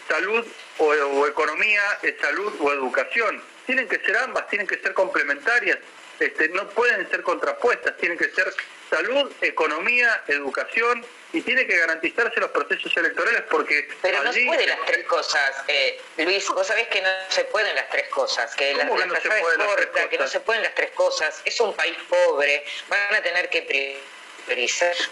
salud 0.09 0.47
o, 0.79 1.27
economía, 1.27 1.83
es 2.03 2.15
salud 2.21 2.53
o 2.61 2.73
educación. 2.73 3.41
Tienen 3.67 3.89
que 3.89 3.99
ser 4.01 4.17
ambas, 4.17 4.49
tienen 4.49 4.67
que 4.67 4.79
ser 4.79 4.95
complementarias, 4.95 5.79
este, 6.19 6.49
no 6.49 6.69
pueden 6.71 7.09
ser 7.11 7.23
contrapuestas, 7.23 7.97
tienen 7.99 8.19
que 8.19 8.29
ser 8.31 8.53
salud, 8.91 9.33
economía, 9.41 10.23
educación 10.27 11.05
y 11.33 11.43
tiene 11.43 11.67
que 11.67 11.77
garantizarse 11.79 12.41
los 12.41 12.51
procesos 12.51 12.95
electorales 12.97 13.43
porque 13.51 13.89
pero 14.03 14.23
no 14.25 14.33
se 14.33 14.45
pueden 14.45 14.69
las 14.69 14.85
tres 14.85 15.07
cosas 15.07 15.65
eh, 15.69 16.01
Luis 16.19 16.49
vos 16.49 16.67
sabés 16.67 16.89
que 16.89 17.01
no 17.01 17.09
se 17.29 17.45
pueden 17.45 17.75
las 17.77 17.89
tres 17.89 18.09
cosas 18.09 18.55
que 18.57 18.75
la, 18.75 18.85
la 18.85 19.07
no 19.07 19.15
es 19.15 19.23
corta 19.57 20.09
que 20.09 20.19
no 20.19 20.27
se 20.27 20.41
pueden 20.41 20.63
las 20.63 20.75
tres 20.75 20.91
cosas 20.91 21.41
es 21.45 21.61
un 21.61 21.75
país 21.75 21.97
pobre 22.09 22.65
van 22.89 23.15
a 23.15 23.23
tener 23.23 23.49
que 23.49 23.63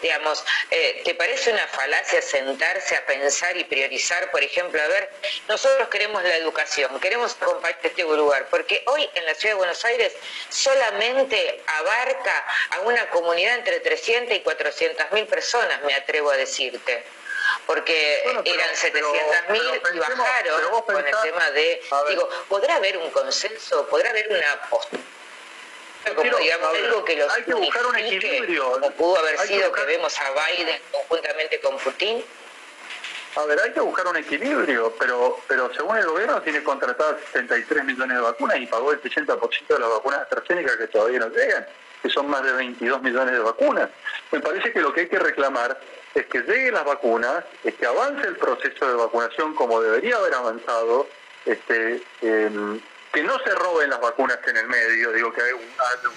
digamos, 0.03 0.45
eh, 0.71 1.03
¿te 1.05 1.15
parece 1.15 1.53
una 1.53 1.67
falacia 1.69 2.21
sentarse 2.23 2.97
a 2.97 3.07
pensar 3.07 3.57
y 3.57 3.65
priorizar, 3.65 4.31
por 4.31 4.43
ejemplo, 4.43 4.81
a 4.83 4.87
ver, 4.89 5.11
nosotros 5.49 5.89
queremos 5.89 6.23
la 6.23 6.37
educación, 6.37 6.99
queremos 7.01 7.37
acompañar 7.41 7.79
este 7.83 8.03
lugar, 8.03 8.47
porque 8.51 8.83
hoy 8.87 9.09
en 9.15 9.27
la 9.27 9.35
ciudad 9.35 9.55
de 9.55 9.59
Buenos 9.59 9.85
Aires 9.85 10.13
solamente 10.49 11.63
abarca 11.67 12.47
a 12.71 12.81
una 12.81 13.09
comunidad 13.11 13.55
entre 13.55 13.81
300 13.81 14.37
y 14.37 14.41
400 14.41 15.13
mil 15.13 15.27
personas, 15.27 15.83
me 15.83 15.95
atrevo 15.95 16.31
a 16.31 16.37
decirte 16.37 17.05
porque 17.67 18.23
eran 18.45 18.77
700 18.77 19.51
mil 19.51 19.63
y 19.95 19.99
bajaron 19.99 20.83
con 20.83 21.07
el 21.07 21.15
tema 21.23 21.51
de, 21.51 21.81
digo, 22.09 22.29
¿podrá 22.49 22.77
haber 22.77 22.99
un 22.99 23.11
consenso? 23.11 23.87
¿Podrá 23.89 24.11
haber 24.11 24.29
una 24.31 24.61
postura? 24.69 25.03
Como 26.15 26.39
digamos 26.39 26.69
algo 26.75 27.05
que 27.05 27.17
los 27.17 27.33
hay 27.33 27.43
que 27.43 27.55
buscar 27.55 27.87
un 27.87 27.97
equilibrio. 27.97 28.73
Como 28.73 28.91
pudo 28.93 29.19
haber 29.19 29.39
sido 29.39 29.73
que, 29.73 29.85
vemos 29.85 30.17
a 30.19 30.31
Biden 30.31 30.81
conjuntamente 30.93 31.61
con 31.61 31.79
Putin. 31.79 32.25
A 33.37 33.45
ver, 33.45 33.61
hay 33.61 33.73
que 33.73 33.81
buscar 33.81 34.07
un 34.07 34.17
equilibrio, 34.17 34.95
pero 34.99 35.39
pero 35.47 35.73
según 35.75 35.97
el 35.97 36.07
gobierno 36.07 36.41
tiene 36.43 36.63
contratadas 36.63 37.17
73 37.33 37.85
millones 37.85 38.17
de 38.17 38.23
vacunas 38.23 38.59
y 38.59 38.67
pagó 38.67 38.93
el 38.93 39.03
60% 39.03 39.67
de 39.67 39.79
las 39.79 39.91
vacunas 39.91 40.21
AstraZeneca 40.21 40.77
que 40.79 40.89
todavía 40.89 41.21
no 41.21 41.29
llegan, 41.29 41.67
que 42.03 42.09
son 42.09 42.29
más 42.29 42.43
de 42.43 42.53
22 42.53 43.03
millones 43.03 43.33
de 43.35 43.41
vacunas. 43.41 43.91
Me 44.33 44.41
parece 44.41 44.73
que 44.73 44.81
lo 44.81 44.93
que 44.93 45.03
hay 45.03 45.09
que 45.09 45.19
reclamar 45.19 45.79
es 46.15 46.27
que 46.27 46.41
lleguen 46.41 46.75
las 46.75 46.85
vacunas, 46.85 47.45
es 47.65 47.75
que 47.75 47.87
avance 47.87 48.27
el 48.27 48.37
proceso 48.37 48.89
de 48.89 48.95
vacunación 48.95 49.55
como 49.55 49.81
debería 49.81 50.17
haber 50.17 50.35
avanzado, 50.35 51.07
este, 51.45 52.03
que 53.19 53.25
no 53.25 53.37
se 53.41 53.53
roben 53.53 53.91
las 53.91 54.01
vacunas 54.01 54.39
en 54.47 54.59
el 54.59 54.69
medio, 54.69 55.11
digo 55.11 55.33
que 55.33 55.43
hay 55.43 55.53
un, 55.53 55.69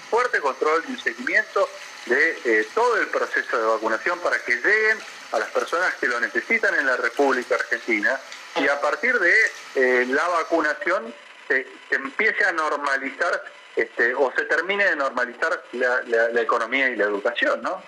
fuerte 0.08 0.38
control 0.38 0.84
y 0.86 0.92
un 0.92 1.00
seguimiento 1.00 1.68
de 2.06 2.38
eh, 2.44 2.68
todo 2.72 2.96
el 2.96 3.08
proceso 3.08 3.58
de 3.58 3.66
vacunación 3.66 4.20
para 4.20 4.38
que 4.38 4.54
lleguen 4.54 4.98
a 5.32 5.40
las 5.40 5.50
personas 5.50 5.92
que 5.96 6.06
lo 6.06 6.20
necesitan 6.20 6.72
en 6.76 6.86
la 6.86 6.96
República 6.96 7.56
Argentina 7.56 8.20
y 8.54 8.68
a 8.68 8.80
partir 8.80 9.18
de 9.18 9.34
eh, 9.74 10.06
la 10.10 10.28
vacunación 10.28 11.12
se, 11.48 11.66
empiece 11.90 12.44
a 12.44 12.52
normalizar 12.52 13.42
este, 13.74 14.14
o 14.14 14.32
se 14.36 14.44
termine 14.44 14.84
de 14.84 14.94
normalizar 14.94 15.60
la, 15.72 16.40
economía 16.40 16.88
y 16.88 16.94
la 16.94 17.04
educación, 17.06 17.62
¿no? 17.62 17.82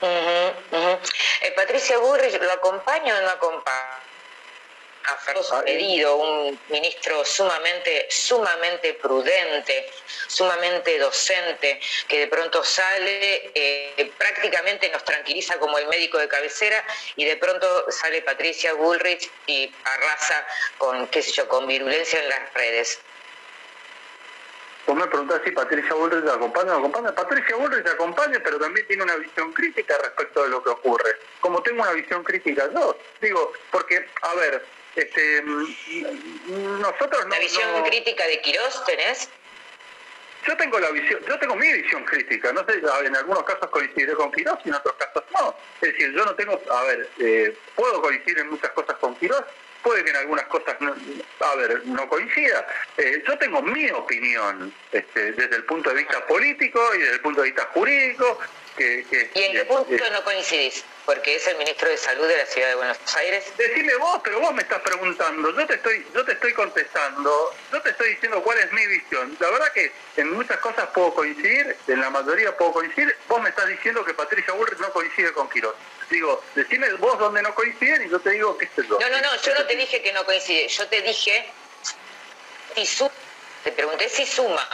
Eh, 0.00 1.52
Patricia 1.54 1.98
Burrich, 1.98 2.40
¿lo 2.40 2.52
acompaña 2.52 3.18
o 3.18 3.20
no 3.20 3.28
acompaña? 3.28 4.11
Ha 5.04 5.62
pedido 5.62 6.16
un 6.16 6.58
ministro 6.68 7.24
sumamente, 7.24 8.06
sumamente 8.10 8.94
prudente, 8.94 9.90
sumamente 10.26 10.98
docente, 10.98 11.80
que 12.08 12.20
de 12.20 12.26
pronto 12.28 12.62
sale, 12.64 13.50
eh, 13.54 14.12
prácticamente 14.18 14.90
nos 14.90 15.04
tranquiliza 15.04 15.58
como 15.58 15.78
el 15.78 15.86
médico 15.88 16.18
de 16.18 16.28
cabecera 16.28 16.84
y 17.16 17.24
de 17.24 17.36
pronto 17.36 17.90
sale 17.90 18.22
Patricia 18.22 18.74
Bullrich 18.74 19.30
y 19.46 19.72
arrasa 19.84 20.46
con, 20.78 21.06
qué 21.08 21.22
sé 21.22 21.32
yo, 21.32 21.48
con 21.48 21.66
virulencia 21.66 22.22
en 22.22 22.28
las 22.28 22.54
redes. 22.54 23.00
Vos 24.86 24.96
me 24.96 25.06
preguntás 25.06 25.40
si 25.44 25.52
Patricia 25.52 25.94
Bullrich 25.94 26.28
acompaña 26.28 26.74
o 26.74 26.78
acompaña. 26.78 27.14
Patricia 27.14 27.54
Bullrich 27.54 27.86
acompaña, 27.86 28.40
pero 28.42 28.58
también 28.58 28.86
tiene 28.88 29.04
una 29.04 29.16
visión 29.16 29.52
crítica 29.52 29.96
respecto 29.98 30.42
de 30.42 30.48
lo 30.48 30.62
que 30.62 30.70
ocurre. 30.70 31.18
Como 31.40 31.62
tengo 31.62 31.82
una 31.82 31.92
visión 31.92 32.24
crítica 32.24 32.68
yo, 32.74 32.98
digo, 33.20 33.52
porque, 33.70 34.08
a 34.22 34.34
ver, 34.34 34.64
este, 34.96 35.42
nosotros 35.42 37.24
no... 37.24 37.30
¿La 37.30 37.38
visión 37.38 37.82
crítica 37.84 38.26
de 38.26 38.40
Quirós 38.40 38.84
tenés? 38.84 39.28
Yo 40.46 40.56
tengo 40.56 40.78
la 40.80 40.90
visión, 40.90 41.20
yo 41.26 41.38
tengo 41.38 41.54
mi 41.54 41.72
visión 41.72 42.04
crítica, 42.04 42.52
no 42.52 42.64
sé, 42.66 42.82
en 43.04 43.16
algunos 43.16 43.44
casos 43.44 43.70
coincidiré 43.70 44.12
con 44.14 44.32
Quirós 44.32 44.58
y 44.64 44.70
en 44.70 44.74
otros 44.74 44.96
casos 44.96 45.22
no. 45.38 45.54
Es 45.80 45.92
decir, 45.92 46.12
yo 46.12 46.24
no 46.24 46.34
tengo, 46.34 46.60
a 46.70 46.82
ver, 46.82 47.08
eh, 47.20 47.56
puedo 47.76 48.02
coincidir 48.02 48.40
en 48.40 48.50
muchas 48.50 48.70
cosas 48.72 48.96
con 48.96 49.14
Quirós, 49.16 49.44
puede 49.82 50.04
que 50.04 50.10
en 50.10 50.16
algunas 50.16 50.46
cosas, 50.46 50.80
no, 50.80 50.94
a 51.40 51.54
ver, 51.56 51.84
no 51.86 52.08
coincida. 52.08 52.66
Eh, 52.96 53.22
yo 53.26 53.36
tengo 53.38 53.62
mi 53.62 53.90
opinión 53.90 54.72
este, 54.90 55.32
desde 55.32 55.56
el 55.56 55.64
punto 55.64 55.90
de 55.90 55.96
vista 55.96 56.26
político 56.26 56.80
y 56.94 56.98
desde 56.98 57.14
el 57.14 57.20
punto 57.20 57.42
de 57.42 57.48
vista 57.48 57.68
jurídico 57.74 58.38
¿Y 58.78 59.42
en 59.42 59.52
qué 59.52 59.64
punto 59.66 60.10
no 60.10 60.24
coincidís? 60.24 60.84
Porque 61.04 61.36
es 61.36 61.46
el 61.46 61.58
ministro 61.58 61.88
de 61.88 61.96
Salud 61.96 62.26
de 62.26 62.36
la 62.36 62.46
Ciudad 62.46 62.68
de 62.68 62.74
Buenos 62.76 62.98
Aires. 63.16 63.52
Decime 63.58 63.94
vos, 63.96 64.20
pero 64.24 64.40
vos 64.40 64.54
me 64.54 64.62
estás 64.62 64.80
preguntando, 64.80 65.54
yo 65.54 65.66
te 65.66 65.74
estoy, 65.74 66.06
yo 66.14 66.24
te 66.24 66.32
estoy 66.32 66.52
contestando, 66.54 67.54
yo 67.70 67.82
te 67.82 67.90
estoy 67.90 68.10
diciendo 68.10 68.42
cuál 68.42 68.58
es 68.58 68.72
mi 68.72 68.86
visión. 68.86 69.36
La 69.40 69.50
verdad 69.50 69.72
que 69.72 69.92
en 70.16 70.32
muchas 70.32 70.58
cosas 70.58 70.88
puedo 70.94 71.12
coincidir, 71.14 71.76
en 71.86 72.00
la 72.00 72.08
mayoría 72.10 72.56
puedo 72.56 72.72
coincidir. 72.72 73.14
Vos 73.28 73.42
me 73.42 73.50
estás 73.50 73.68
diciendo 73.68 74.04
que 74.04 74.14
Patricia 74.14 74.54
Bullrich 74.54 74.78
no 74.78 74.90
coincide 74.92 75.32
con 75.32 75.50
Quirós. 75.50 75.74
Digo, 76.12 76.44
decime 76.54 76.92
vos 76.94 77.18
dónde 77.18 77.40
no 77.40 77.54
coinciden 77.54 78.06
y 78.06 78.10
yo 78.10 78.20
te 78.20 78.30
digo 78.30 78.58
que 78.58 78.66
este 78.66 78.82
es 78.82 78.88
lo. 78.90 79.00
No, 79.00 79.08
no, 79.08 79.18
no, 79.22 79.42
yo 79.42 79.54
no 79.54 79.64
te 79.64 79.74
dije 79.74 80.02
que 80.02 80.12
no 80.12 80.26
coincide, 80.26 80.68
yo 80.68 80.86
te 80.86 81.00
dije 81.00 81.50
si 82.74 82.84
su... 82.84 83.10
te 83.64 83.72
pregunté 83.72 84.10
si 84.10 84.26
suma 84.26 84.68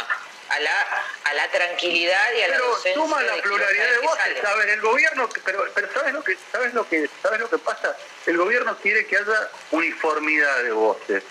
a 0.48 0.58
la, 0.58 1.04
a 1.24 1.34
la 1.34 1.48
tranquilidad 1.52 2.32
y 2.36 2.42
a 2.42 2.48
la 2.48 2.58
docencia 2.58 2.94
suma 2.94 3.22
la 3.22 3.36
pluralidad 3.36 3.88
de 3.88 3.98
voces. 3.98 4.44
A 4.44 4.54
ver, 4.56 4.68
el 4.68 4.80
gobierno, 4.80 5.28
pero, 5.44 5.64
pero 5.76 5.92
¿sabes, 5.92 6.12
lo 6.12 6.24
que, 6.24 6.36
sabes, 6.50 6.74
lo 6.74 6.88
que, 6.88 7.08
¿sabes 7.22 7.38
lo 7.38 7.48
que 7.48 7.58
pasa? 7.58 7.96
El 8.26 8.36
gobierno 8.36 8.76
quiere 8.78 9.06
que 9.06 9.18
haya 9.18 9.48
uniformidad 9.70 10.64
de 10.64 10.72
voces, 10.72 11.22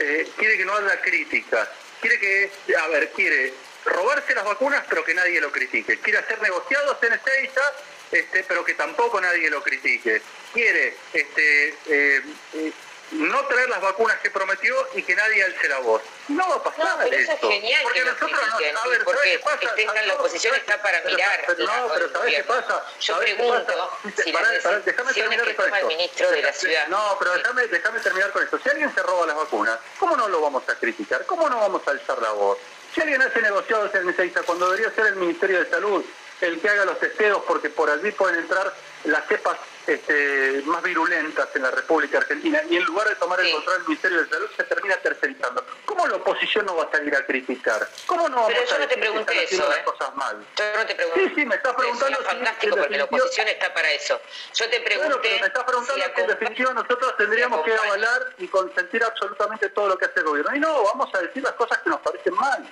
eh, 0.00 0.30
quiere 0.36 0.58
que 0.58 0.66
no 0.66 0.76
haya 0.76 1.00
críticas, 1.00 1.66
quiere 2.02 2.20
que, 2.20 2.52
a 2.76 2.88
ver, 2.88 3.10
quiere 3.12 3.54
robarse 3.86 4.34
las 4.34 4.44
vacunas 4.44 4.84
pero 4.86 5.02
que 5.02 5.14
nadie 5.14 5.40
lo 5.40 5.50
critique, 5.50 5.98
quiere 6.00 6.18
hacer 6.18 6.42
negociados 6.42 6.98
en 7.02 7.14
Ezeiza 7.14 7.72
este, 8.12 8.44
pero 8.44 8.64
que 8.64 8.74
tampoco 8.74 9.20
nadie 9.20 9.50
lo 9.50 9.62
critique, 9.62 10.22
quiere 10.52 10.96
este, 11.12 11.68
eh, 11.86 12.22
eh, 12.54 12.72
no 13.12 13.44
traer 13.46 13.68
las 13.68 13.80
vacunas 13.80 14.18
que 14.18 14.30
prometió 14.30 14.74
y 14.94 15.02
que 15.02 15.14
nadie 15.14 15.44
alce 15.44 15.68
la 15.68 15.78
voz. 15.78 16.02
No 16.28 16.48
va 16.48 16.56
a 16.56 16.62
pasar 16.62 16.84
no, 16.84 17.04
pero 17.04 17.16
eso. 17.16 17.32
es 17.32 17.40
genial 17.40 17.82
porque 17.84 18.00
que 18.00 18.04
nosotros 18.04 18.30
no, 18.32 18.80
a 18.80 18.88
ver, 18.88 19.04
porque 19.04 19.66
esté 19.66 19.82
en 19.82 20.08
la 20.08 20.14
oposición 20.14 20.54
está 20.56 20.82
para 20.82 21.00
mirar. 21.02 21.46
no, 21.58 21.88
pero 21.94 22.12
¿sabes 22.12 22.34
qué 22.34 22.44
pasa? 22.44 22.84
Yo 23.00 23.18
pregunto 23.18 23.98
si 24.24 24.32
déjame 24.32 25.12
terminar 25.12 25.54
con 25.54 25.66
esto. 25.66 25.76
El 25.76 25.86
ministro 25.86 26.30
de 26.30 26.42
la 26.42 26.52
ciudad. 26.52 26.88
No, 26.88 27.16
pero 27.18 27.34
déjame, 27.34 27.66
déjame 27.68 28.00
terminar 28.00 28.32
con 28.32 28.42
esto. 28.42 28.58
Si 28.62 28.68
alguien 28.68 28.92
se 28.92 29.02
roba 29.02 29.26
las 29.26 29.36
vacunas, 29.36 29.78
¿cómo 29.98 30.16
no 30.16 30.28
lo 30.28 30.40
vamos 30.40 30.68
a 30.68 30.74
criticar? 30.74 31.24
¿Cómo 31.26 31.48
no 31.48 31.60
vamos 31.60 31.86
a 31.86 31.92
alzar 31.92 32.20
la 32.20 32.32
voz? 32.32 32.58
Si 32.92 33.00
alguien 33.00 33.22
hace 33.22 33.40
negociados 33.40 33.94
en 33.94 34.08
Ezeiza 34.08 34.42
cuando 34.42 34.70
debería 34.70 34.94
ser 34.94 35.06
el 35.06 35.16
Ministerio 35.16 35.62
de 35.62 35.70
Salud 35.70 36.04
el 36.40 36.60
que 36.60 36.68
haga 36.68 36.84
los 36.84 36.98
testeos 36.98 37.42
porque 37.46 37.70
por 37.70 37.90
allí 37.90 38.12
pueden 38.12 38.40
entrar 38.40 38.72
las 39.04 39.26
cepas 39.26 39.56
este, 39.86 40.62
más 40.64 40.82
virulentas 40.82 41.48
en 41.54 41.62
la 41.62 41.70
República 41.70 42.18
Argentina 42.18 42.60
y 42.68 42.76
en 42.76 42.84
lugar 42.84 43.08
de 43.08 43.14
tomar 43.16 43.40
el 43.40 43.52
control 43.52 43.78
del 43.78 43.88
Ministerio 43.88 44.22
de 44.22 44.28
Salud 44.28 44.50
se 44.56 44.64
termina 44.64 44.96
tercerizando. 44.96 45.64
¿Cómo 45.84 46.06
la 46.08 46.16
oposición 46.16 46.66
no 46.66 46.76
va 46.76 46.84
a 46.84 46.90
salir 46.90 47.14
a 47.14 47.24
criticar? 47.24 47.88
¿Cómo 48.06 48.28
no 48.28 48.46
Pero 48.48 48.64
yo 48.64 48.78
no 48.78 48.88
te 48.88 48.98
pregunté 48.98 49.44
eso, 49.44 49.72
¿eh? 49.72 49.84
cosas 49.84 50.14
mal? 50.16 50.44
Yo 50.56 50.64
no 50.76 50.86
te 50.86 50.94
pregunté. 50.94 51.28
Sí, 51.28 51.32
sí, 51.36 51.46
me 51.46 51.54
estás 51.54 51.74
preguntando. 51.74 52.20
Es 52.20 52.26
fantástico 52.26 52.76
porque 52.76 52.96
la 52.96 53.04
oposición 53.04 53.48
está 53.48 53.72
para 53.72 53.92
eso. 53.92 54.20
Yo 54.54 54.68
te 54.70 54.80
pregunté. 54.80 55.18
Pero 55.22 55.40
me 55.40 55.46
estás 55.46 55.64
preguntando 55.64 56.04
si 56.14 56.20
en 56.20 56.26
definitiva 56.26 56.72
nosotros 56.74 57.16
tendríamos 57.16 57.64
que 57.64 57.74
avalar 57.74 58.34
y 58.38 58.48
consentir 58.48 59.04
absolutamente 59.04 59.68
todo 59.70 59.88
lo 59.88 59.98
que 59.98 60.06
hace 60.06 60.18
el 60.20 60.26
gobierno. 60.26 60.56
Y 60.56 60.60
no, 60.60 60.82
vamos 60.82 61.14
a 61.14 61.20
decir 61.20 61.42
las 61.42 61.52
cosas 61.52 61.78
que 61.78 61.90
nos 61.90 62.00
parecen 62.00 62.34
mal. 62.34 62.68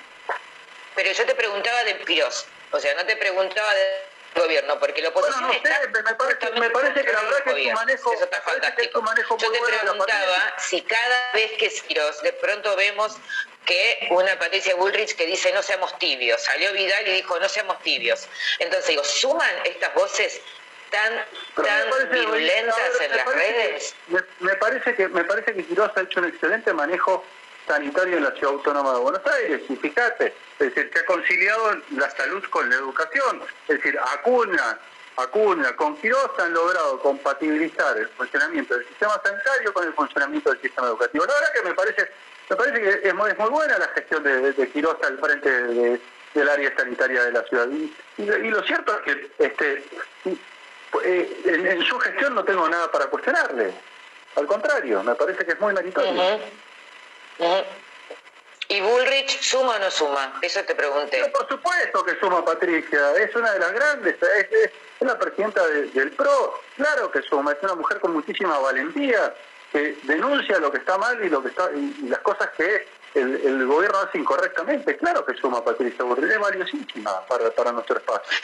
Pero 0.96 1.12
yo 1.12 1.26
te 1.26 1.34
preguntaba 1.34 1.84
de 1.84 1.94
Piros. 1.96 2.46
O 2.70 2.80
sea, 2.80 2.94
no 2.94 3.06
te 3.06 3.16
preguntaba 3.16 3.72
de 3.74 4.14
gobierno, 4.34 4.78
porque 4.78 5.00
la 5.00 5.10
oposición 5.10 5.46
bueno, 5.46 5.60
no 5.62 5.70
sé, 5.70 6.02
me 6.02 6.14
parece, 6.14 6.50
me 6.60 6.70
parece 6.70 7.04
que 7.04 7.12
la 7.12 7.22
verdad 7.22 7.44
que 7.44 7.50
tu 7.50 7.70
manejo, 7.74 8.12
Eso 8.12 8.24
está 8.24 8.40
fantástico. 8.40 9.04
Yo 9.38 9.52
te 9.52 9.60
preguntaba 9.60 10.54
si 10.58 10.82
cada 10.82 11.32
vez 11.32 11.52
que 11.52 11.70
de 12.22 12.32
pronto 12.34 12.76
vemos 12.76 13.16
que 13.64 14.08
una 14.10 14.38
Patricia 14.38 14.74
Bullrich 14.74 15.16
que 15.16 15.26
dice 15.26 15.52
no 15.52 15.62
seamos 15.62 15.98
tibios, 15.98 16.42
salió 16.42 16.72
Vidal 16.72 17.08
y 17.08 17.12
dijo 17.12 17.38
no 17.38 17.48
seamos 17.48 17.80
tibios. 17.82 18.28
Entonces 18.58 18.88
digo, 18.88 19.04
¿suman 19.04 19.54
estas 19.64 19.94
voces 19.94 20.40
tan, 20.90 21.24
tan 21.56 22.10
virulentas 22.10 23.00
en 23.00 23.16
las 23.16 23.26
redes? 23.26 23.94
me, 24.40 24.54
parece 24.56 24.94
que 24.94 25.08
me 25.08 25.24
parece 25.24 25.54
que 25.54 25.64
Quiroz 25.64 25.92
ha 25.96 26.02
hecho 26.02 26.20
un 26.20 26.26
excelente 26.26 26.72
manejo 26.72 27.24
sanitario 27.66 28.16
en 28.16 28.24
la 28.24 28.30
ciudad 28.32 28.54
autónoma 28.54 28.94
de 28.94 29.00
Buenos 29.00 29.26
Aires, 29.26 29.62
y 29.68 29.76
fíjate, 29.76 30.34
es 30.58 30.74
decir, 30.74 30.90
que 30.90 30.98
ha 30.98 31.06
conciliado 31.06 31.76
la 31.96 32.10
salud 32.10 32.44
con 32.50 32.68
la 32.68 32.76
educación, 32.76 33.42
es 33.68 33.76
decir, 33.76 33.98
Acuna, 33.98 34.78
Acuna, 35.16 35.74
con 35.76 35.96
Quiroz 35.96 36.32
han 36.38 36.52
logrado 36.52 36.98
compatibilizar 37.00 37.96
el 37.96 38.08
funcionamiento 38.08 38.74
del 38.76 38.86
sistema 38.88 39.20
sanitario 39.24 39.72
con 39.72 39.86
el 39.86 39.94
funcionamiento 39.94 40.50
del 40.50 40.60
sistema 40.60 40.88
educativo. 40.88 41.24
La 41.24 41.34
verdad 41.34 41.52
que 41.52 41.62
me 41.62 41.74
parece, 41.74 42.10
me 42.50 42.56
parece 42.56 42.80
que 42.80 43.08
es 43.08 43.14
muy, 43.14 43.30
buena 43.32 43.78
la 43.78 43.88
gestión 43.88 44.22
de, 44.24 44.52
de, 44.52 44.68
Quiroz 44.70 44.96
al 45.04 45.18
frente 45.18 45.50
del 46.34 46.48
área 46.48 46.76
sanitaria 46.76 47.24
de 47.24 47.32
la 47.32 47.42
ciudad. 47.44 47.68
Y, 48.18 48.50
lo 48.50 48.62
cierto 48.64 48.98
es 48.98 49.02
que 49.02 49.30
este, 49.38 49.84
eh, 51.04 51.42
en, 51.44 51.84
su 51.84 51.98
gestión 52.00 52.34
no 52.34 52.44
tengo 52.44 52.68
nada 52.68 52.90
para 52.90 53.06
cuestionarle. 53.06 53.72
Al 54.34 54.46
contrario, 54.46 55.02
me 55.04 55.14
parece 55.14 55.44
que 55.44 55.52
es 55.52 55.60
muy 55.60 55.72
meritorio. 55.72 56.40
¿Y 58.68 58.80
Bullrich 58.80 59.40
suma 59.42 59.76
o 59.76 59.78
no 59.78 59.90
suma? 59.90 60.38
Eso 60.42 60.62
te 60.64 60.74
pregunté. 60.74 61.24
por 61.28 61.48
supuesto 61.48 62.04
que 62.04 62.18
suma, 62.18 62.44
Patricia. 62.44 63.12
Es 63.16 63.34
una 63.34 63.52
de 63.52 63.58
las 63.58 63.72
grandes. 63.72 64.16
Es, 64.22 64.70
la 65.00 65.18
presidenta 65.18 65.66
del 65.66 66.12
PRO. 66.12 66.60
Claro 66.76 67.10
que 67.10 67.20
suma. 67.22 67.52
Es 67.52 67.58
una 67.62 67.74
mujer 67.74 68.00
con 68.00 68.12
muchísima 68.12 68.58
valentía 68.58 69.34
que 69.70 69.96
denuncia 70.04 70.58
lo 70.58 70.70
que 70.70 70.78
está 70.78 70.96
mal 70.96 71.22
y 71.22 71.28
lo 71.28 71.42
que 71.42 71.48
está 71.48 71.70
y, 71.74 72.08
las 72.08 72.20
cosas 72.20 72.48
que 72.56 72.86
el, 73.14 73.66
gobierno 73.66 73.98
hace 73.98 74.18
incorrectamente. 74.18 74.96
Claro 74.96 75.26
que 75.26 75.34
suma, 75.34 75.62
Patricia 75.62 76.04
Bullrich. 76.04 76.30
Es 76.30 76.38
valiosísima 76.38 77.26
para, 77.26 77.50
para 77.50 77.72
nuestro 77.72 77.98
espacio. 77.98 78.38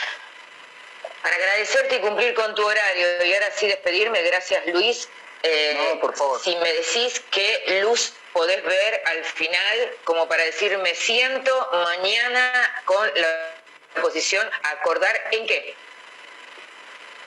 Para 1.23 1.35
agradecerte 1.35 1.97
y 1.97 2.01
cumplir 2.01 2.35
con 2.35 2.55
tu 2.55 2.67
horario 2.67 3.25
y 3.25 3.35
ahora 3.35 3.51
sí 3.53 3.67
despedirme, 3.67 4.23
gracias 4.23 4.67
Luis. 4.67 5.09
Eh, 5.43 5.77
no, 5.95 6.01
por 6.01 6.17
favor. 6.17 6.41
Si 6.41 6.55
me 6.57 6.73
decís 6.73 7.21
que 7.31 7.81
luz 7.83 8.13
podés 8.33 8.63
ver 8.65 9.03
al 9.07 9.25
final, 9.25 9.91
como 10.05 10.29
para 10.29 10.45
decir, 10.45 10.77
me 10.79 10.95
siento 10.95 11.69
mañana 11.73 12.83
con 12.85 13.07
la 13.15 14.03
posición 14.03 14.47
acordar 14.63 15.29
en 15.33 15.47
qué. 15.47 15.75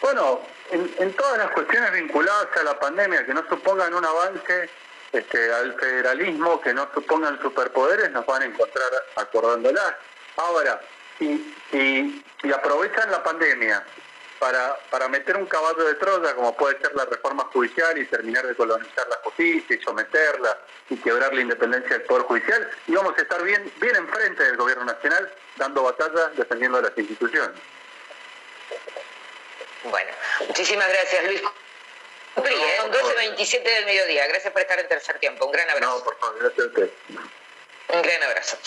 Bueno, 0.02 0.42
en, 0.72 1.14
todas 1.14 1.38
las 1.38 1.52
cuestiones 1.52 1.92
vinculadas 1.92 2.48
a 2.58 2.64
la 2.64 2.80
pandemia 2.80 3.26
que 3.26 3.34
no 3.34 3.48
supongan 3.48 3.94
un 3.94 4.06
avance 4.06 4.70
este, 5.12 5.54
al 5.54 5.80
federalismo, 5.80 6.60
que 6.62 6.74
no 6.74 6.90
supongan 6.94 7.42
superpoderes, 7.42 8.12
nos 8.12 8.26
van 8.26 8.42
a 8.42 8.46
encontrar 8.46 8.92
acordándolas. 9.16 9.96
Ahora, 10.38 10.82
si, 11.18 11.56
si, 11.72 12.24
si 12.42 12.52
aprovechan 12.52 13.12
la 13.12 13.24
pandemia 13.24 13.86
para, 14.44 14.76
para 14.90 15.08
meter 15.08 15.38
un 15.38 15.46
caballo 15.46 15.86
de 15.86 15.94
Troya, 15.94 16.36
como 16.36 16.54
puede 16.58 16.78
ser 16.82 16.94
la 16.96 17.06
reforma 17.06 17.46
judicial 17.54 17.98
y 17.98 18.06
terminar 18.08 18.46
de 18.46 18.54
colonizar 18.54 19.08
la 19.08 19.16
justicia 19.24 19.74
y 19.74 19.82
someterla 19.82 20.60
y 20.90 20.98
quebrar 20.98 21.34
la 21.34 21.40
independencia 21.40 21.98
del 21.98 22.02
Poder 22.02 22.24
Judicial, 22.24 22.70
y 22.88 22.94
vamos 22.94 23.14
a 23.18 23.22
estar 23.22 23.42
bien, 23.42 23.72
bien 23.78 23.96
enfrente 23.96 24.44
del 24.44 24.58
Gobierno 24.58 24.84
Nacional, 24.84 25.34
dando 25.56 25.84
batallas, 25.84 26.36
defendiendo 26.36 26.82
las 26.82 26.92
instituciones. 26.98 27.58
Bueno, 29.86 30.12
muchísimas 30.46 30.90
gracias, 30.90 31.24
Luis. 31.24 31.42
Cumplí, 32.36 32.54
¿eh? 32.54 32.80
12.27 33.38 33.64
del 33.64 33.86
mediodía. 33.86 34.28
Gracias 34.28 34.52
por 34.52 34.62
estar 34.62 34.78
en 34.78 34.90
tercer 34.90 35.20
tiempo. 35.20 35.46
Un 35.46 35.54
gran 35.54 35.70
abrazo. 35.70 36.00
No, 36.00 36.04
por 36.04 36.20
favor, 36.20 36.38
gracias 36.40 36.66
a 36.66 36.68
usted. 36.68 36.90
Un 37.94 38.02
gran 38.02 38.24
abrazo. 38.24 38.58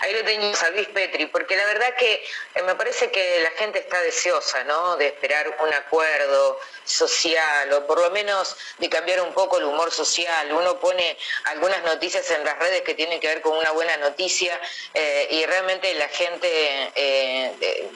Ahí 0.00 0.12
lo 0.12 0.24
teníamos 0.24 0.62
a 0.62 0.70
Luis 0.70 0.88
Petri, 0.88 1.26
porque 1.26 1.56
la 1.56 1.64
verdad 1.66 1.94
que 1.96 2.24
eh, 2.54 2.62
me 2.62 2.74
parece 2.76 3.10
que 3.10 3.40
la 3.40 3.50
gente 3.52 3.80
está 3.80 4.00
deseosa, 4.02 4.62
¿no? 4.64 4.96
De 4.96 5.08
esperar 5.08 5.56
un 5.60 5.74
acuerdo 5.74 6.60
social 6.84 7.72
o 7.72 7.86
por 7.86 8.00
lo 8.00 8.10
menos 8.10 8.56
de 8.78 8.88
cambiar 8.88 9.20
un 9.22 9.34
poco 9.34 9.58
el 9.58 9.64
humor 9.64 9.90
social. 9.90 10.52
Uno 10.52 10.78
pone 10.78 11.18
algunas 11.44 11.82
noticias 11.82 12.30
en 12.30 12.44
las 12.44 12.58
redes 12.58 12.82
que 12.82 12.94
tienen 12.94 13.18
que 13.18 13.28
ver 13.28 13.40
con 13.42 13.56
una 13.56 13.72
buena 13.72 13.96
noticia 13.96 14.60
eh, 14.94 15.28
y 15.30 15.44
realmente 15.46 15.92
la 15.94 16.08
gente 16.08 16.92
eh, 16.94 17.90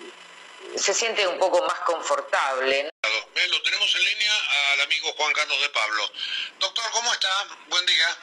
se 0.76 0.94
siente 0.94 1.26
un 1.26 1.38
poco 1.38 1.62
más 1.62 1.78
confortable. 1.80 2.90
Lo 3.02 3.62
tenemos 3.62 3.94
en 3.96 4.04
línea 4.04 4.32
al 4.72 4.80
amigo 4.82 5.12
Juan 5.16 5.32
Carlos 5.32 5.60
de 5.60 5.68
Pablo. 5.70 6.10
Doctor, 6.58 6.84
¿cómo 6.92 7.12
está? 7.12 7.46
Buen 7.68 7.86
día. 7.86 8.18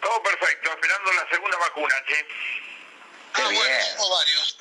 Todo 0.00 0.22
perfecto, 0.22 0.70
esperando 0.70 1.12
la 1.12 1.28
segunda 1.28 1.56
vacuna, 1.56 1.94
¿sí? 2.06 2.14
Ah, 3.42 3.50
bueno, 3.52 3.84
somos 3.84 4.10
varios. 4.10 4.56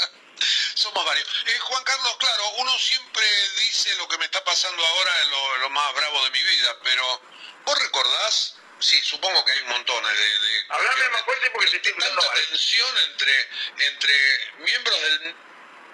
somos 0.74 1.04
varios. 1.04 1.28
Eh, 1.46 1.58
Juan 1.58 1.84
Carlos, 1.84 2.16
claro, 2.18 2.48
uno 2.58 2.78
siempre 2.78 3.26
dice 3.60 3.94
lo 3.96 4.08
que 4.08 4.18
me 4.18 4.24
está 4.24 4.42
pasando 4.44 4.84
ahora 4.84 5.22
en 5.22 5.30
lo, 5.62 5.70
más 5.70 5.94
bravo 5.94 6.24
de 6.24 6.30
mi 6.30 6.42
vida, 6.42 6.76
pero 6.82 7.22
¿vos 7.64 7.78
recordás? 7.78 8.56
Sí, 8.78 9.00
supongo 9.02 9.44
que 9.44 9.52
hay 9.52 9.60
un 9.60 9.68
montón 9.68 10.02
de... 10.02 10.10
de 10.10 10.64
Hablame 10.70 11.08
más 11.10 11.22
fuerte 11.22 11.50
porque 11.50 11.70
te 11.70 11.76
estoy 11.76 11.92
Tanta 11.92 12.32
tensión 12.32 12.98
entre, 13.10 13.48
entre 13.76 14.54
miembros 14.58 15.02
del, 15.02 15.36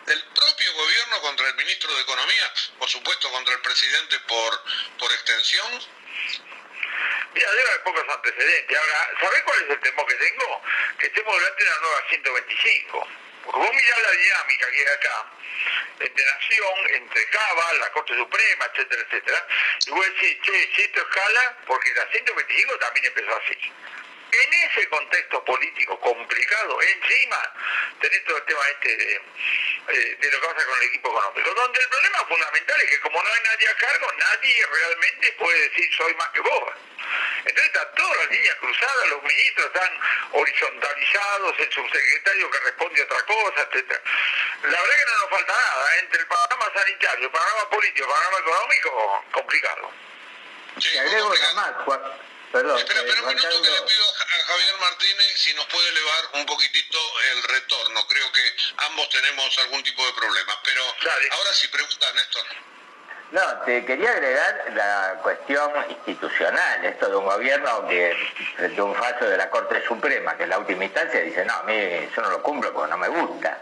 del 0.06 0.24
propio 0.24 0.72
gobierno 0.74 1.20
contra 1.20 1.48
el 1.48 1.54
ministro 1.56 1.92
de 1.94 2.02
Economía, 2.02 2.52
por 2.78 2.88
supuesto 2.88 3.30
contra 3.32 3.54
el 3.54 3.60
presidente 3.60 4.20
por, 4.20 4.64
por 4.98 5.12
extensión, 5.12 5.82
Mira, 7.34 7.50
debe 7.50 7.68
haber 7.68 7.82
pocos 7.82 8.04
antecedentes. 8.08 8.78
Ahora, 8.78 9.10
¿sabés 9.20 9.42
cuál 9.42 9.62
es 9.62 9.70
el 9.70 9.80
temor 9.80 10.06
que 10.06 10.14
tengo? 10.14 10.62
Que 10.98 11.06
estemos 11.06 11.38
durante 11.38 11.62
una 11.62 11.78
nueva 11.78 12.04
125. 12.08 13.08
Porque 13.46 13.60
vos 13.60 13.74
mirás 13.74 14.02
la 14.02 14.10
dinámica 14.10 14.70
que 14.70 14.78
hay 14.78 14.94
acá, 14.94 15.24
entre 16.00 16.24
Nación, 16.24 16.78
entre 16.94 17.26
Cava, 17.30 17.72
la 17.74 17.92
Corte 17.92 18.14
Suprema, 18.14 18.64
etcétera, 18.72 19.02
etcétera, 19.02 19.46
y 19.86 19.90
vos 19.90 20.06
decís, 20.06 20.38
che, 20.42 20.70
si 20.74 20.82
esto 20.82 21.00
escala, 21.00 21.56
porque 21.66 21.94
la 21.94 22.06
125 22.10 22.78
también 22.78 23.06
empezó 23.06 23.36
así. 23.36 23.72
En 24.32 24.52
ese 24.52 24.88
contexto 24.88 25.44
político 25.44 25.98
complicado, 26.00 26.82
encima 26.82 27.54
tenés 28.00 28.24
todo 28.24 28.36
el 28.36 28.44
tema 28.44 28.68
este 28.70 28.96
de, 28.96 29.14
eh, 29.14 30.16
de, 30.20 30.30
lo 30.32 30.40
que 30.40 30.46
pasa 30.48 30.66
con 30.66 30.78
el 30.78 30.88
equipo 30.88 31.10
económico, 31.10 31.54
donde 31.54 31.80
el 31.80 31.88
problema 31.88 32.18
fundamental 32.26 32.80
es 32.80 32.90
que 32.90 33.00
como 33.00 33.22
no 33.22 33.32
hay 33.32 33.40
nadie 33.44 33.68
a 33.68 33.76
cargo, 33.76 34.12
nadie 34.18 34.66
realmente 34.66 35.32
puede 35.38 35.68
decir 35.68 35.94
soy 35.96 36.14
más 36.14 36.28
que 36.30 36.40
vos. 36.40 36.72
Entonces 37.46 37.66
están 37.66 37.94
todas 37.94 38.16
las 38.18 38.30
líneas 38.30 38.56
cruzadas, 38.56 39.08
los 39.08 39.22
ministros 39.22 39.66
están 39.66 40.00
horizontalizados, 40.32 41.54
el 41.58 41.72
subsecretario 41.72 42.50
que 42.50 42.58
responde 42.58 43.00
a 43.00 43.04
otra 43.04 43.22
cosa, 43.24 43.60
etc. 43.70 44.00
La 44.64 44.82
verdad 44.82 44.96
que 44.96 45.04
no 45.06 45.18
nos 45.18 45.30
falta 45.30 45.52
nada, 45.52 45.94
¿eh? 45.94 45.98
entre 46.00 46.20
el 46.20 46.26
panorama 46.26 46.72
sanitario, 46.74 47.26
el 47.26 47.32
panorama 47.32 47.70
político, 47.70 48.04
el 48.04 48.12
panorama 48.14 48.38
económico, 48.38 49.24
complicado. 49.32 49.90
Sí, 50.80 50.98
agrego 50.98 51.34
más, 51.54 51.72
Perdón, 52.52 52.78
espera, 52.78 53.00
espera 53.00 53.22
un 53.22 53.28
minuto 53.28 53.62
que 53.62 53.70
le 53.70 53.82
pido 53.82 54.04
a 54.08 54.44
Javier 54.44 54.76
Martínez 54.80 55.36
si 55.36 55.54
nos 55.54 55.66
puede 55.66 55.88
elevar 55.88 56.24
un 56.34 56.46
poquitito 56.46 56.98
el 57.32 57.42
retorno. 57.42 58.06
Creo 58.06 58.32
que 58.32 58.56
ambos 58.78 59.08
tenemos 59.10 59.58
algún 59.58 59.82
tipo 59.82 60.06
de 60.06 60.12
problema. 60.14 60.58
Pero 60.64 60.82
ahora 61.32 61.52
sí, 61.52 61.68
pregunta, 61.68 62.12
Néstor. 62.12 62.46
No, 63.36 63.42
te 63.66 63.84
quería 63.84 64.12
agregar 64.12 64.64
la 64.74 65.20
cuestión 65.22 65.70
institucional, 65.90 66.82
esto 66.86 67.10
de 67.10 67.16
un 67.16 67.26
gobierno 67.26 67.86
que 67.86 68.16
a 68.58 68.82
un 68.82 68.94
fallo 68.94 69.28
de 69.28 69.36
la 69.36 69.50
Corte 69.50 69.84
Suprema, 69.86 70.34
que 70.38 70.44
en 70.44 70.48
la 70.48 70.58
última 70.58 70.86
instancia 70.86 71.20
dice, 71.20 71.44
no, 71.44 71.52
a 71.52 71.62
mí 71.64 71.74
yo 72.16 72.22
no 72.22 72.30
lo 72.30 72.42
cumplo 72.42 72.72
porque 72.72 72.90
no 72.90 72.96
me 72.96 73.08
gusta. 73.08 73.58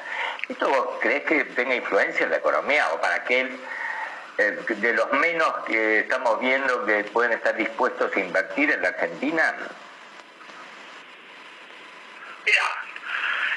¿Esto 0.49 0.69
vos 0.69 0.99
crees 1.01 1.25
que 1.25 1.45
tenga 1.57 1.75
influencia 1.75 2.23
en 2.23 2.31
la 2.31 2.37
economía 2.37 2.89
o 2.93 3.01
para 3.01 3.25
qué 3.25 3.51
eh, 4.39 4.59
de 4.69 4.93
los 4.93 5.13
menos 5.15 5.53
que 5.67 5.99
estamos 5.99 6.39
viendo 6.39 6.87
que 6.87 7.03
pueden 7.13 7.33
estar 7.33 7.57
dispuestos 7.57 8.15
a 8.15 8.21
invertir 8.21 8.71
en 8.71 8.81
la 8.81 8.89
Argentina? 8.91 9.57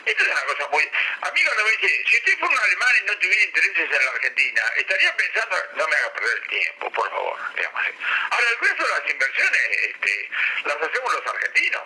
Esto 0.08 0.24
es 0.24 0.30
una 0.32 0.44
cosa 0.44 0.68
muy... 0.70 0.84
A 1.22 1.30
cuando 1.30 1.64
me 1.66 1.72
dice, 1.72 2.04
si 2.10 2.18
usted 2.18 2.40
fuera 2.40 2.56
un 2.56 2.60
alemán 2.60 2.90
y 3.02 3.06
no 3.08 3.18
tuviera 3.18 3.44
intereses 3.44 3.92
en 3.92 4.06
la 4.06 4.12
Argentina, 4.12 4.62
estaría 4.78 5.16
pensando, 5.16 5.56
no 5.76 5.88
me 5.88 5.96
haga 5.96 6.14
perder 6.14 6.38
el 6.38 6.48
tiempo, 6.50 6.92
por 6.92 7.10
favor, 7.10 7.40
digamos 7.56 7.82
Ahora, 8.32 8.50
el 8.50 8.60
resto 8.60 8.84
de 8.84 8.90
las 8.90 9.10
inversiones 9.10 9.62
este, 9.84 10.30
las 10.66 10.76
hacemos 10.78 11.14
los 11.14 11.28
argentinos. 11.28 11.84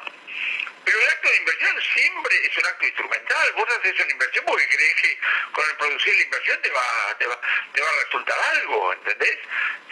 Pero 0.83 0.99
el 0.99 1.07
acto 1.09 1.29
de 1.29 1.37
inversión 1.37 1.81
siempre 1.93 2.45
es 2.45 2.57
un 2.57 2.65
acto 2.65 2.85
instrumental. 2.85 3.53
Vos 3.53 3.69
haces 3.69 3.99
una 3.99 4.11
inversión 4.11 4.45
porque 4.45 4.67
crees 4.67 4.95
que 5.01 5.19
con 5.53 5.69
el 5.69 5.75
producir 5.77 6.15
la 6.15 6.21
inversión 6.21 6.61
te 6.61 6.69
va, 6.69 7.17
te 7.19 7.27
va, 7.27 7.41
te 7.73 7.81
va 7.81 7.89
a 7.89 8.03
resultar 8.03 8.39
algo, 8.39 8.93
¿entendés? 8.93 9.37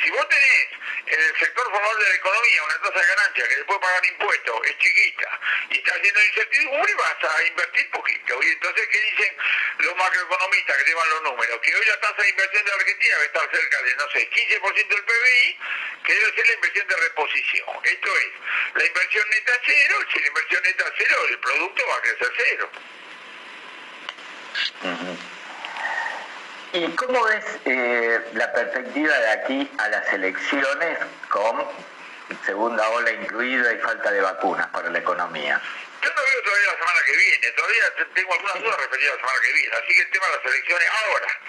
Si 0.01 0.09
vos 0.11 0.27
tenés 0.29 0.67
en 1.05 1.19
el 1.19 1.39
sector 1.39 1.63
formal 1.71 1.97
de 1.97 2.09
la 2.09 2.15
economía 2.15 2.63
una 2.63 2.81
tasa 2.81 2.99
de 2.99 3.07
ganancia 3.07 3.47
que 3.47 3.55
después 3.55 3.79
pagar 3.79 4.05
impuestos 4.05 4.61
es 4.65 4.77
chiquita 4.77 5.39
y 5.69 5.77
está 5.77 5.91
haciendo 5.93 6.23
incertidumbre, 6.23 6.93
vas 6.95 7.23
a 7.23 7.43
invertir 7.43 7.89
poquito. 7.91 8.43
Y 8.43 8.47
entonces, 8.47 8.87
¿qué 8.87 8.99
dicen 8.99 9.37
los 9.79 9.95
macroeconomistas 9.95 10.77
que 10.77 10.83
llevan 10.85 11.09
los 11.09 11.21
números? 11.23 11.59
Que 11.61 11.75
hoy 11.75 11.85
la 11.85 11.99
tasa 11.99 12.21
de 12.21 12.29
inversión 12.29 12.65
de 12.65 12.71
Argentina 12.71 13.15
debe 13.15 13.25
estar 13.25 13.51
cerca 13.51 13.81
de, 13.81 13.95
no 13.95 14.09
sé, 14.11 14.29
15% 14.29 14.87
del 14.87 15.03
PBI, 15.03 15.59
que 16.03 16.13
debe 16.13 16.35
ser 16.35 16.47
la 16.47 16.53
inversión 16.53 16.87
de 16.87 16.95
reposición. 16.95 17.69
Esto 17.83 18.17
es, 18.17 18.31
la 18.75 18.85
inversión 18.85 19.29
neta 19.29 19.53
cero, 19.65 19.95
si 20.13 20.19
la 20.19 20.27
inversión 20.27 20.63
neta 20.63 20.78
cero, 20.97 21.15
el 21.29 21.39
producto 21.39 21.81
va 21.89 21.95
a 21.95 22.01
crecer 22.01 22.27
cero. 22.37 22.69
¿Y 26.73 26.87
cómo 26.95 27.23
ves 27.23 27.45
eh, 27.65 28.19
la 28.33 28.51
perspectiva 28.53 29.17
de 29.17 29.31
aquí 29.31 29.71
a 29.77 29.89
las 29.89 30.13
elecciones 30.13 30.99
con 31.29 31.65
segunda 32.45 32.87
ola 32.89 33.11
incluida 33.11 33.73
y 33.73 33.77
falta 33.79 34.11
de 34.11 34.21
vacunas 34.21 34.67
para 34.67 34.89
la 34.89 34.99
economía? 34.99 35.59
Yo 36.01 36.13
no 36.13 36.23
veo 36.23 36.43
todavía 36.43 36.71
la 36.71 36.77
semana 36.77 36.99
que 37.05 37.17
viene, 37.17 37.51
todavía 37.51 37.93
tengo 38.13 38.33
algunas 38.33 38.59
dudas 38.61 38.77
referidas 38.77 39.11
a 39.11 39.15
la 39.15 39.21
semana 39.21 39.39
que 39.41 39.53
viene, 39.53 39.75
así 39.75 39.93
que 39.93 40.01
el 40.01 40.11
tema 40.11 40.27
de 40.27 40.37
las 40.37 40.45
elecciones. 40.45 40.89
Ahora, 40.89 41.39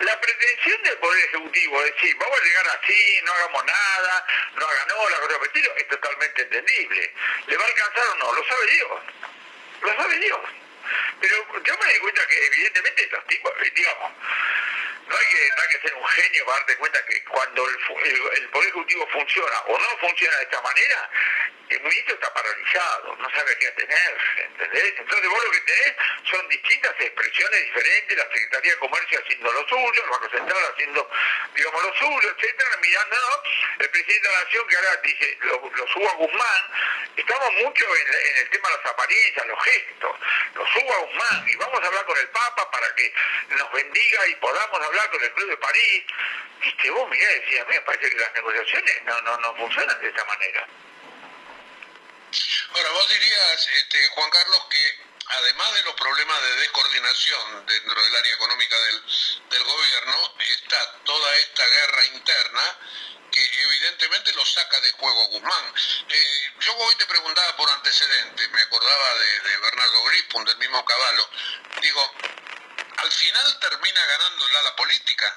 la 0.00 0.20
pretensión 0.20 0.82
del 0.82 0.98
Poder 0.98 1.24
Ejecutivo 1.26 1.84
es 1.84 1.94
decir, 1.94 2.16
vamos 2.16 2.40
a 2.40 2.44
llegar 2.44 2.66
así, 2.68 3.20
no 3.24 3.32
hagamos 3.32 3.64
nada, 3.64 4.26
no 4.54 4.66
hagan 4.66 4.88
la 5.10 5.20
cosa 5.20 5.38
de 5.38 5.80
es 5.80 5.88
totalmente 5.88 6.42
entendible. 6.42 7.14
¿Le 7.46 7.56
va 7.56 7.64
a 7.64 7.68
alcanzar 7.68 8.06
o 8.08 8.14
no? 8.16 8.32
Lo 8.32 8.44
sabe 8.44 8.66
Dios. 8.66 8.90
Lo 9.82 9.96
sabe 9.96 10.18
Dios. 10.18 10.40
Pero 11.20 11.62
yo 11.62 11.78
me 11.78 11.92
di 11.92 11.98
cuenta 12.00 12.26
que 12.26 12.46
evidentemente 12.46 13.02
estos 13.04 13.26
tipos, 13.26 13.52
eh, 13.62 13.72
digamos, 13.74 14.12
no 15.10 15.16
hay, 15.16 15.26
que, 15.26 15.48
no 15.56 15.62
hay 15.62 15.68
que 15.68 15.88
ser 15.88 15.94
un 15.94 16.06
genio 16.06 16.44
para 16.46 16.58
darte 16.58 16.76
cuenta 16.76 17.04
que 17.06 17.24
cuando 17.24 17.68
el, 17.68 17.76
el, 18.36 18.48
Poder 18.50 18.68
Ejecutivo 18.68 19.08
funciona 19.08 19.60
o 19.66 19.78
no 19.78 19.98
funciona 19.98 20.36
de 20.36 20.42
esta 20.44 20.62
manera, 20.62 21.10
el 21.70 21.80
ministro 21.82 22.14
está 22.14 22.32
paralizado, 22.34 23.16
no 23.16 23.30
sabe 23.30 23.56
qué 23.58 23.70
tener, 23.72 24.16
¿entendés? 24.38 24.94
Entonces 24.98 25.28
vos 25.30 25.44
lo 25.44 25.50
que 25.52 25.60
tenés 25.60 25.94
son 26.30 26.48
distintas 26.48 26.94
expresiones 26.98 27.64
diferentes, 27.64 28.18
la 28.18 28.24
Secretaría 28.24 28.72
de 28.72 28.78
Comercio 28.78 29.20
haciendo 29.20 29.52
lo 29.52 29.68
suyo, 29.68 30.02
el 30.04 30.10
Banco 30.10 30.30
Central 30.30 30.58
haciendo, 30.72 31.10
digamos, 31.54 31.82
lo 31.82 31.94
suyo, 31.94 32.34
etcétera, 32.36 32.70
mirando, 32.80 33.42
el 33.78 33.90
presidente 33.90 34.28
de 34.28 34.34
la 34.34 34.44
Nación 34.44 34.68
que 34.68 34.76
ahora 34.76 34.96
dice, 34.96 35.38
lo, 35.42 35.70
lo 35.74 35.86
subo 35.88 36.08
a 36.08 36.14
Guzmán, 36.14 36.62
estamos 37.16 37.52
mucho 37.62 37.84
en, 37.96 38.38
el 38.38 38.50
tema 38.50 38.68
de 38.68 38.76
las 38.76 38.86
apariencias, 38.86 39.46
los 39.46 39.62
gestos, 39.62 40.16
lo 40.54 40.66
subo 40.66 40.94
a 40.94 40.98
Guzmán 40.98 41.48
y 41.48 41.56
vamos 41.56 41.82
a 41.82 41.86
hablar 41.86 42.04
con 42.04 42.18
el 42.18 42.28
Papa 42.28 42.70
para 42.70 42.94
que 42.96 43.14
nos 43.56 43.72
bendiga 43.72 44.26
y 44.26 44.34
podamos 44.36 44.80
hablar 44.80 44.99
con 45.08 45.22
el 45.22 45.32
Club 45.32 45.48
de 45.48 45.56
París. 45.56 46.04
Viste, 46.60 46.90
vos 46.90 47.08
mirá, 47.08 47.28
decía, 47.28 47.64
me 47.64 47.80
parece 47.82 48.10
que 48.10 48.16
las 48.16 48.34
negociaciones 48.34 49.02
no, 49.04 49.20
no, 49.22 49.36
no 49.38 49.56
funcionan 49.56 50.00
de 50.00 50.08
esa 50.08 50.24
manera. 50.24 50.66
Ahora, 52.74 52.90
vos 52.90 53.08
dirías, 53.08 53.68
este, 53.68 54.08
Juan 54.08 54.30
Carlos, 54.30 54.66
que 54.70 55.10
además 55.26 55.74
de 55.74 55.82
los 55.84 55.94
problemas 55.94 56.42
de 56.42 56.56
descoordinación 56.56 57.66
dentro 57.66 58.02
del 58.02 58.16
área 58.16 58.34
económica 58.34 58.76
del, 58.78 59.02
del 59.50 59.64
gobierno, 59.64 60.34
está 60.38 60.92
toda 61.04 61.36
esta 61.38 61.66
guerra 61.66 62.04
interna 62.06 62.78
que 63.30 63.62
evidentemente 63.62 64.32
lo 64.34 64.44
saca 64.44 64.80
de 64.80 64.90
juego 64.92 65.26
Guzmán. 65.28 65.74
Eh, 66.08 66.52
yo 66.60 66.76
hoy 66.76 66.94
te 66.96 67.06
preguntaba 67.06 67.56
por 67.56 67.70
antecedentes, 67.70 68.50
me 68.50 68.60
acordaba 68.60 69.14
de, 69.14 69.40
de 69.40 69.56
Bernardo 69.58 70.04
Grispun, 70.04 70.44
del 70.44 70.58
mismo 70.58 70.84
Caballo. 70.84 71.30
Digo, 71.80 72.14
al 73.02 73.12
final 73.12 73.60
termina 73.60 74.06
ganando 74.06 74.46
el 74.46 74.56
ala 74.56 74.76
política. 74.76 75.36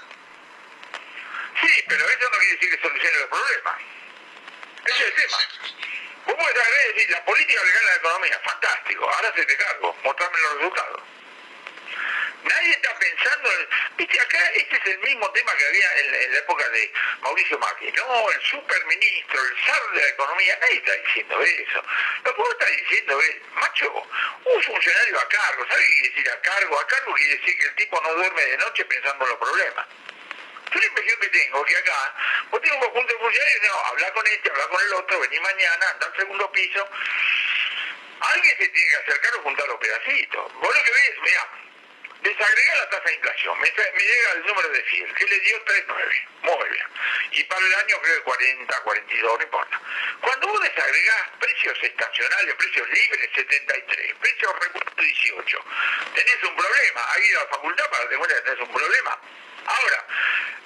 Sí, 1.62 1.84
pero 1.88 2.10
eso 2.10 2.30
no 2.30 2.38
quiere 2.40 2.54
decir 2.56 2.70
que 2.72 2.82
solucione 2.82 3.18
los 3.18 3.30
problemas. 3.30 3.82
Ese 4.86 5.00
es 5.00 5.06
el 5.06 5.16
tema. 5.16 5.38
Vos 6.26 6.36
podés 6.36 6.96
decir, 6.96 7.10
la 7.10 7.26
política 7.26 7.64
le 7.64 7.72
gana 7.72 7.86
la 7.86 7.96
economía, 7.96 8.40
fantástico, 8.44 9.10
ahora 9.10 9.34
se 9.36 9.46
te 9.46 9.58
cargo, 9.58 9.96
mostrame 10.04 10.40
los 10.40 10.54
resultados. 10.56 11.02
Nadie 12.44 12.72
está 12.72 12.94
pensando, 13.00 13.50
viste, 13.98 14.20
acá 14.20 14.52
este 14.56 14.76
es 14.76 14.86
el 14.86 15.00
mismo 15.00 15.30
tema 15.32 15.56
que 15.56 15.66
había 15.66 15.98
en, 16.00 16.34
la 16.34 16.38
época 16.40 16.68
de 16.70 16.92
Mauricio 17.22 17.58
Macri. 17.58 17.92
No, 17.94 18.32
el 18.32 18.42
superministro, 18.42 19.40
el 19.42 19.66
zar 19.66 19.92
de 19.94 20.02
la 20.02 20.08
economía, 20.10 20.58
nadie 20.60 20.78
está 20.78 20.92
diciendo 20.94 21.42
eso. 21.42 21.84
Lo 22.26 22.36
que 22.36 22.42
vos 22.42 22.50
estás 22.52 22.70
diciendo 22.78 23.22
es, 23.22 23.36
macho, 23.54 24.08
un 24.46 24.64
funcionario 24.64 25.20
a 25.20 25.30
cargo, 25.30 25.68
¿sabe 25.68 25.82
qué 25.86 25.94
quiere 25.94 26.10
decir 26.10 26.32
a 26.32 26.42
cargo? 26.42 26.80
A 26.80 26.88
cargo 26.88 27.14
quiere 27.14 27.38
decir 27.38 27.58
que 27.58 27.66
el 27.66 27.76
tipo 27.76 28.02
no 28.02 28.14
duerme 28.14 28.46
de 28.46 28.58
noche 28.58 28.86
pensando 28.86 29.24
en 29.24 29.30
los 29.30 29.40
problemas. 29.40 29.86
Yo 30.74 30.80
la 30.80 30.86
impresión 30.86 31.20
que 31.20 31.28
tengo 31.28 31.66
que 31.66 31.78
acá, 31.78 32.16
vos 32.50 32.62
tenés 32.62 32.76
un 32.76 32.84
conjunto 32.84 33.14
de 33.14 33.20
funcionarios, 33.20 33.62
no, 33.64 33.80
habla 33.86 34.14
con 34.14 34.28
este, 34.28 34.50
habla 34.50 34.68
con 34.68 34.82
el 34.82 34.94
otro, 34.94 35.20
vení 35.20 35.40
mañana, 35.40 35.90
anda 35.92 36.08
al 36.08 36.16
segundo 36.18 36.52
piso. 36.52 36.90
Alguien 38.20 38.58
se 38.58 38.68
tiene 38.70 38.90
que 38.90 38.96
acercar 38.96 39.36
o 39.36 39.44
juntar 39.44 39.68
los 39.68 39.78
pedacitos. 39.78 40.54
Vos 40.54 40.76
lo 40.76 40.84
que 40.84 40.92
ves, 40.92 41.14
mirá, 41.22 41.50
desagrega 42.24 42.76
la 42.76 42.90
tasa 42.90 43.04
de 43.04 43.16
inflación, 43.16 43.60
me, 43.60 43.68
llega 43.70 44.32
el 44.34 44.46
número 44.46 44.70
de 44.70 44.84
FIEL, 44.84 45.14
que 45.14 45.26
le 45.26 45.40
dio 45.42 45.66
3,9, 45.66 46.28
muy 46.42 46.70
bien. 46.70 46.86
Y 47.32 47.44
para 47.44 47.66
el 47.66 47.76
año 47.76 48.02
creo 48.02 48.16
que 48.16 48.24
40, 48.24 48.80
42, 48.82 49.38
no 49.38 49.44
importa. 49.44 49.82
Cuando 50.22 50.48
vos 50.48 50.62
desagregás 50.62 51.30
precios 51.40 51.78
estacionales, 51.84 52.56
precios 52.56 52.90
libres, 52.90 53.30
73, 53.36 54.16
precios 54.20 54.60
repuestos, 54.60 54.96
18, 54.96 55.66
tenés 56.16 56.44
un 56.44 56.56
problema, 56.56 57.06
hay 57.12 57.24
ido 57.24 57.40
a 57.42 57.44
la 57.44 57.50
facultad 57.50 57.90
para 57.90 58.10
que 58.10 58.16
cuenta 58.16 58.36
que 58.36 58.42
tenés 58.42 58.60
un 58.62 58.74
problema. 58.74 59.20
Ahora, 59.66 60.06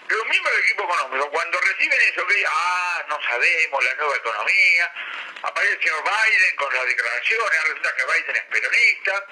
los 0.09 0.25
miembros 0.27 0.55
del 0.55 0.63
equipo 0.63 0.83
económico, 0.83 1.31
cuando 1.31 1.59
reciben 1.59 2.01
eso, 2.01 2.27
que 2.27 2.45
ah, 2.47 3.05
no 3.09 3.19
sabemos 3.23 3.83
la 3.83 3.95
nueva 3.95 4.15
economía, 4.15 4.93
aparece 5.41 5.73
el 5.73 5.79
señor 5.79 6.03
Biden 6.03 6.55
con 6.55 6.73
las 6.73 6.85
declaraciones, 6.85 7.63
resulta 7.63 7.95
que 7.95 8.05
Biden 8.05 8.35
es 8.35 8.43
peronista. 8.43 9.25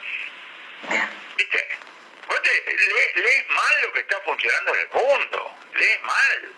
¿Viste? 1.37 1.67
Vos 2.27 2.41
lees, 3.15 3.47
mal 3.49 3.81
lo 3.81 3.93
que 3.93 3.99
está 3.99 4.19
funcionando 4.21 4.75
en 4.75 4.81
el 4.81 4.89
mundo, 4.89 5.57
lees 5.75 6.01
mal. 6.01 6.53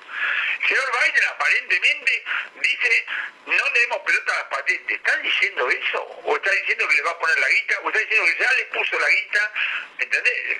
Señor 0.68 0.92
Biden 0.92 1.24
aparentemente 1.26 2.24
dice, 2.62 3.06
no 3.46 3.70
le 3.74 3.80
demos 3.80 4.00
pelota 4.00 4.34
a 4.34 4.36
las 4.38 4.46
patentes. 4.46 4.98
¿Está 4.98 5.16
diciendo 5.18 5.70
eso? 5.70 6.04
¿O 6.24 6.36
está 6.36 6.52
diciendo 6.52 6.88
que 6.88 6.96
le 6.96 7.02
va 7.04 7.12
a 7.12 7.20
poner 7.20 7.40
la 7.40 7.50
guita? 7.50 7.80
¿O 7.84 7.88
está 7.90 8.00
diciendo 8.00 8.26
que 8.26 8.44
ya 8.44 8.54
le 8.54 8.66
puso 8.66 9.00
la 9.00 9.10
guita? 9.10 9.52
¿Entendés? 10.00 10.58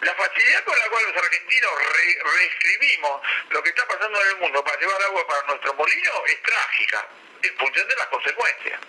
La 0.00 0.14
facilidad 0.14 0.64
con 0.64 0.78
la 0.78 0.88
cual 0.88 1.04
los 1.04 1.16
argentinos 1.22 1.72
reescribimos 2.36 3.22
lo 3.50 3.62
que 3.62 3.70
está 3.70 3.86
pasando 3.88 4.20
en 4.20 4.28
el 4.28 4.36
mundo 4.36 4.62
para 4.62 4.78
llevar 4.78 5.02
agua 5.02 5.26
para 5.26 5.42
nuestro 5.46 5.74
molino 5.74 6.26
es 6.26 6.42
trágica, 6.42 7.08
en 7.42 7.56
función 7.56 7.88
de 7.88 7.96
las 7.96 8.06
consecuencias. 8.08 8.80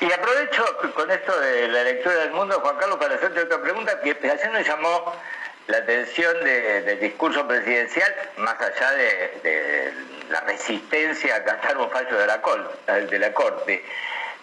Y 0.00 0.12
aprovecho 0.12 0.64
con 0.94 1.10
esto 1.10 1.40
de 1.40 1.68
la 1.68 1.82
lectura 1.84 2.16
del 2.16 2.30
mundo, 2.32 2.60
Juan 2.60 2.76
Carlos, 2.76 2.98
para 2.98 3.14
hacerte 3.14 3.40
otra 3.40 3.60
pregunta, 3.62 4.00
que 4.00 4.10
ayer 4.10 4.50
nos 4.50 4.66
llamó 4.66 5.14
la 5.68 5.78
atención 5.78 6.44
del 6.44 7.00
discurso 7.00 7.46
presidencial, 7.46 8.14
más 8.36 8.60
allá 8.60 8.90
de, 8.92 9.92
la 10.28 10.40
resistencia 10.40 11.36
a 11.36 11.44
cantar 11.44 11.78
un 11.78 11.90
fallo 11.90 12.16
de 12.16 12.26
la, 12.26 13.00
de 13.00 13.18
la 13.18 13.32
Corte. 13.32 13.84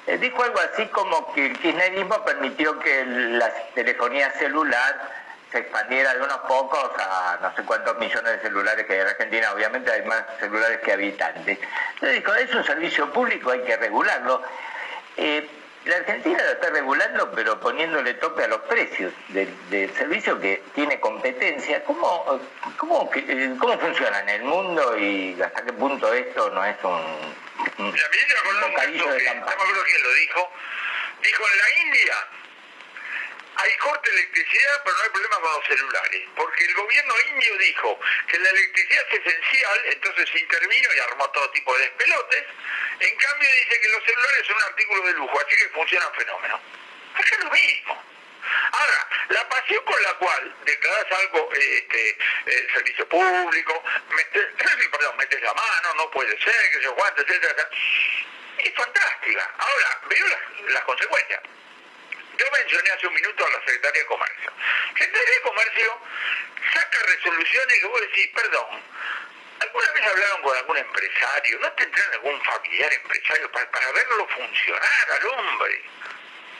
Eh, 0.08 0.18
dijo 0.18 0.44
algo 0.44 0.60
así 0.60 0.86
como 0.88 1.34
que 1.34 1.46
el 1.48 1.60
kirchnerismo 1.60 2.26
permitió 2.26 2.78
que 2.80 3.06
la 3.06 3.50
telefonía 3.74 4.32
celular 4.32 5.24
se 5.52 5.60
expandiera 5.60 6.14
de 6.16 6.24
unos 6.24 6.40
pocos 6.40 6.92
a 6.98 7.38
no 7.42 7.56
sé 7.56 7.64
cuántos 7.64 7.98
millones 7.98 8.34
de 8.34 8.40
celulares 8.40 8.86
que 8.86 8.94
hay 8.94 9.00
en 9.00 9.08
Argentina, 9.08 9.54
obviamente 9.54 9.92
hay 9.92 10.02
más 10.04 10.24
celulares 10.40 10.80
que 10.80 10.92
habitantes. 10.92 11.60
Entonces 11.94 12.18
dijo, 12.18 12.34
es 12.34 12.54
un 12.56 12.66
servicio 12.66 13.14
público, 13.14 13.52
hay 13.52 13.62
que 13.62 13.78
regularlo. 13.78 14.42
Eh, 15.18 15.48
la 15.86 15.98
Argentina 15.98 16.42
lo 16.42 16.52
está 16.52 16.70
regulando, 16.70 17.32
pero 17.32 17.60
poniéndole 17.60 18.14
tope 18.14 18.46
a 18.46 18.48
los 18.48 18.62
precios 18.62 19.12
del, 19.30 19.50
servicio 19.94 20.40
que 20.40 20.64
tiene 20.74 21.00
competencia. 21.00 21.84
¿Cómo, 21.84 22.40
cómo, 22.78 23.12
eh, 23.16 23.56
¿Cómo 23.60 23.78
funciona 23.78 24.22
en 24.22 24.30
el 24.30 24.44
mundo 24.44 24.98
y 24.98 25.38
hasta 25.42 25.66
qué 25.66 25.74
punto 25.74 26.14
esto 26.14 26.50
no 26.52 26.64
es 26.64 26.78
un, 26.84 27.86
un, 27.86 27.92
de 27.92 28.00
campaña? 28.00 28.98
No 28.98 29.08
me 29.08 29.52
acuerdo 29.52 29.84
quién 29.86 30.04
lo 30.04 30.14
dijo. 30.14 30.52
Dijo, 31.22 31.44
en 31.52 31.58
la 31.58 31.82
India 31.86 32.14
hay 33.56 33.78
corte 33.78 34.10
de 34.10 34.18
electricidad, 34.18 34.82
pero 34.84 34.98
no 34.98 35.04
hay 35.04 35.10
problema 35.10 35.40
con 35.40 35.52
los 35.54 35.66
celulares, 35.66 36.22
porque 36.36 36.66
el 36.66 36.74
gobierno 36.74 37.14
indio 37.30 37.58
dijo 37.58 38.00
que 38.28 38.40
la 38.40 38.50
electricidad 38.50 39.06
es 39.12 39.20
esencial, 39.26 39.82
entonces 39.86 40.36
intervino 40.36 40.90
y 40.94 41.00
armó 41.00 41.30
todo 41.30 41.50
tipo 41.52 41.76
de 41.78 41.84
despelotes. 41.84 42.44
En 43.00 43.16
cambio 43.18 43.50
dice 43.52 43.80
que 43.80 43.88
los 43.90 44.04
celulares 44.04 44.48
son 44.48 44.58
un 44.58 44.64
artículo 44.64 45.04
de 45.04 45.14
lujo, 45.14 45.40
así 45.40 45.56
que 45.56 45.70
funcionan 45.70 46.14
fenómenos. 46.14 46.62
Es 47.20 47.40
lo 47.40 47.52
mismo. 47.52 48.04
Ahora, 48.72 49.08
la 49.30 49.50
pasión 49.50 49.84
con 49.86 50.04
la 50.04 50.14
cual 50.16 50.56
declaras 50.66 51.06
algo, 51.12 51.50
este, 51.54 52.10
eh, 52.10 52.68
servicio 52.74 53.08
público, 53.08 53.84
metes, 54.10 54.46
perdón, 54.92 55.18
metes 55.18 55.42
la 55.42 55.54
mano, 55.54 55.94
no 55.96 56.12
puede 56.12 56.38
ser, 56.42 56.72
que 56.72 56.80
se 56.80 56.86
aguante, 56.86 57.22
etcétera, 57.22 57.70
es 58.58 58.74
fantástica. 58.74 59.52
Ahora, 59.58 60.02
veo 60.10 60.26
las 60.68 60.84
consecuencias. 60.84 61.42
Yo 62.38 62.52
mencioné 62.52 62.92
hace 62.92 63.08
un 63.08 63.14
minuto 63.14 63.46
a 63.46 63.50
la 63.50 63.60
Secretaría 63.60 64.02
de 64.02 64.08
Comercio. 64.08 64.52
La 64.58 65.00
Secretaría 65.00 65.36
de 65.36 65.42
Comercio 65.42 66.00
saca 66.74 67.00
resoluciones 67.04 67.80
que 67.80 67.86
vos 67.88 68.02
decís, 68.02 68.28
perdón, 68.34 68.84
¿Alguna 69.64 69.92
vez 69.94 70.04
hablaron 70.04 70.42
con 70.42 70.58
algún 70.58 70.78
empresario? 70.78 71.60
¿No 71.60 71.72
tendrán 71.74 72.12
algún 72.14 72.42
familiar 72.44 72.92
empresario 72.94 73.50
para, 73.52 73.70
para 73.72 73.92
verlo 73.94 74.28
funcionar 74.28 75.12
al 75.12 75.28
hombre? 75.28 75.82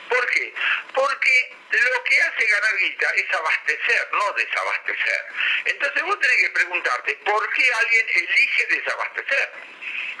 ¿Por 0.08 0.30
qué? 0.30 0.54
Porque 0.92 1.56
lo 1.70 2.04
que 2.04 2.22
hace 2.22 2.46
ganar 2.46 2.76
guita 2.78 3.10
es 3.16 3.34
abastecer, 3.34 4.08
no 4.12 4.32
desabastecer. 4.32 5.26
Entonces 5.64 6.02
vos 6.02 6.20
tenés 6.20 6.36
que 6.36 6.50
preguntarte 6.50 7.14
por 7.24 7.52
qué 7.52 7.72
alguien 7.72 8.06
elige 8.08 8.66
desabastecer. 8.66 9.52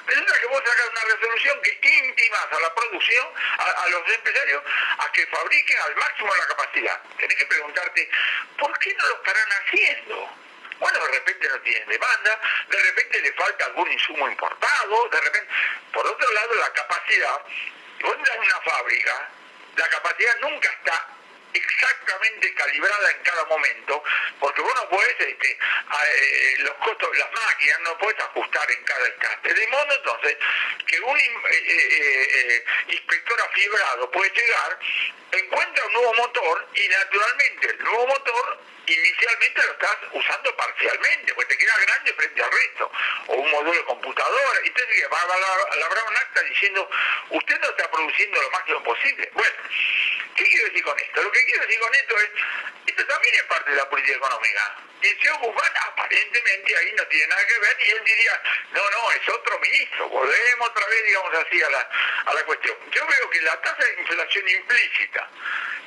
Resulta 0.06 0.38
que 0.38 0.46
vos 0.46 0.62
sacas 0.66 0.88
una 0.90 1.14
resolución 1.14 1.62
que 1.62 1.88
intimas 1.88 2.46
a 2.52 2.60
la 2.60 2.74
producción, 2.74 3.26
a, 3.58 3.88
los 3.88 4.08
empresarios, 4.12 4.62
a 4.98 5.12
que 5.12 5.26
fabriquen 5.26 5.78
al 5.80 5.96
máximo 5.96 6.34
la 6.34 6.46
capacidad. 6.48 7.00
Tenés 7.18 7.36
que 7.36 7.46
preguntarte, 7.46 8.10
¿por 8.58 8.78
qué 8.78 8.94
no 8.94 9.06
lo 9.06 9.14
estarán 9.16 9.48
haciendo? 9.52 10.36
Bueno, 10.78 10.98
de 11.06 11.12
repente 11.12 11.48
no 11.48 11.60
tienen 11.60 11.88
demanda, 11.88 12.40
de 12.68 12.82
repente 12.82 13.20
le 13.20 13.32
falta 13.32 13.64
algún 13.66 13.90
insumo 13.90 14.28
importado, 14.28 15.08
de 15.08 15.20
repente... 15.20 15.48
Por 15.92 16.06
otro 16.06 16.32
lado, 16.32 16.54
la 16.56 16.72
capacidad, 16.72 17.40
vos 18.02 18.16
en 18.34 18.40
una 18.40 18.60
fábrica, 18.60 19.28
la 19.76 19.88
capacidad 19.88 20.36
nunca 20.40 20.68
está 20.68 21.06
exactamente 21.54 22.52
calibrada 22.54 23.10
en 23.12 23.22
cada 23.22 23.44
momento, 23.44 24.02
porque 24.40 24.60
vos 24.60 24.74
no 24.74 24.88
podés, 24.88 25.14
este, 25.20 25.50
eh, 25.52 26.56
los 26.58 26.74
costos, 26.74 27.16
las 27.16 27.32
máquinas 27.32 27.80
no 27.80 27.98
puedes 27.98 28.20
ajustar 28.20 28.70
en 28.70 28.84
cada 28.84 29.08
instante. 29.08 29.54
De 29.54 29.66
modo 29.68 29.94
entonces 29.94 30.36
que 30.86 31.00
un 31.00 31.18
eh, 31.18 31.34
eh, 31.50 32.64
inspector 32.88 33.40
afibrado 33.40 34.10
puede 34.10 34.30
llegar, 34.30 34.78
encuentra 35.32 35.86
un 35.86 35.92
nuevo 35.92 36.14
motor 36.14 36.68
y 36.74 36.88
naturalmente 36.88 37.70
el 37.70 37.84
nuevo 37.84 38.06
motor 38.08 38.58
inicialmente 38.86 39.62
lo 39.62 39.72
estás 39.72 39.96
usando 40.12 40.56
parcialmente, 40.56 41.34
porque 41.34 41.54
te 41.54 41.58
queda 41.58 41.76
grande 41.78 42.12
frente 42.14 42.42
al 42.42 42.50
resto, 42.50 42.90
o 43.28 43.34
un 43.34 43.50
módulo 43.50 43.72
de 43.72 43.84
computadora, 43.84 44.60
y 44.64 44.68
entonces 44.68 45.04
va 45.12 45.20
a 45.20 45.76
labrar 45.76 46.04
un 46.08 46.16
acta 46.16 46.42
diciendo, 46.42 46.90
usted 47.30 47.60
no 47.60 47.68
está 47.68 47.90
produciendo 47.90 48.42
lo 48.42 48.50
máximo 48.50 48.82
posible. 48.82 49.30
Bueno, 49.32 49.54
¿qué 50.36 50.44
quiero 50.44 50.64
decir 50.66 50.82
con 50.82 50.98
esto? 50.98 51.22
Lo 51.22 51.32
que 51.32 51.44
quiero 51.44 51.66
decir 51.66 51.80
con 51.80 51.94
esto 51.94 52.16
es, 52.18 52.30
esto 52.86 53.06
también 53.06 53.34
es 53.34 53.42
parte 53.44 53.70
de 53.70 53.76
la 53.76 53.88
política 53.88 54.16
económica. 54.16 54.76
Señor 55.04 55.38
Guzmán 55.38 55.72
aparentemente 55.88 56.76
ahí 56.76 56.92
no 56.96 57.06
tiene 57.08 57.26
nada 57.26 57.46
que 57.46 57.58
ver, 57.58 57.76
y 57.80 57.90
él 57.90 58.04
diría, 58.04 58.42
no, 58.72 58.90
no, 58.90 59.12
es 59.12 59.28
otro 59.28 59.58
ministro, 59.58 60.08
volvemos 60.08 60.68
otra 60.68 60.86
vez, 60.86 61.04
digamos 61.04 61.34
así, 61.34 61.62
a 61.62 61.70
la, 61.70 61.90
a 62.26 62.34
la 62.34 62.44
cuestión. 62.44 62.76
Yo 62.90 63.06
veo 63.06 63.30
que 63.30 63.40
la 63.42 63.60
tasa 63.60 63.84
de 63.84 64.00
inflación 64.00 64.48
implícita 64.48 65.28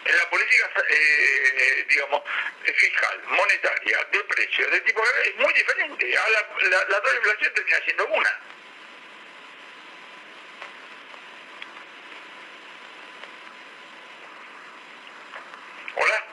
en 0.06 0.18
la 0.18 0.30
política, 0.30 0.70
eh, 0.90 1.86
digamos, 1.90 2.24
fiscal, 2.76 3.24
monetaria, 3.28 4.08
de 4.12 4.24
precios, 4.24 4.72
de 4.72 4.82
tipo 4.82 5.04
es 5.04 5.36
muy 5.36 5.54
diferente. 5.54 6.18
A 6.18 6.30
la, 6.30 6.48
la, 6.62 6.86
la 6.86 7.02
tasa 7.02 7.12
de 7.12 7.18
inflación 7.18 7.54
termina 7.54 7.80
siendo 7.84 8.06
una. 8.08 8.40
Hola. 15.96 16.24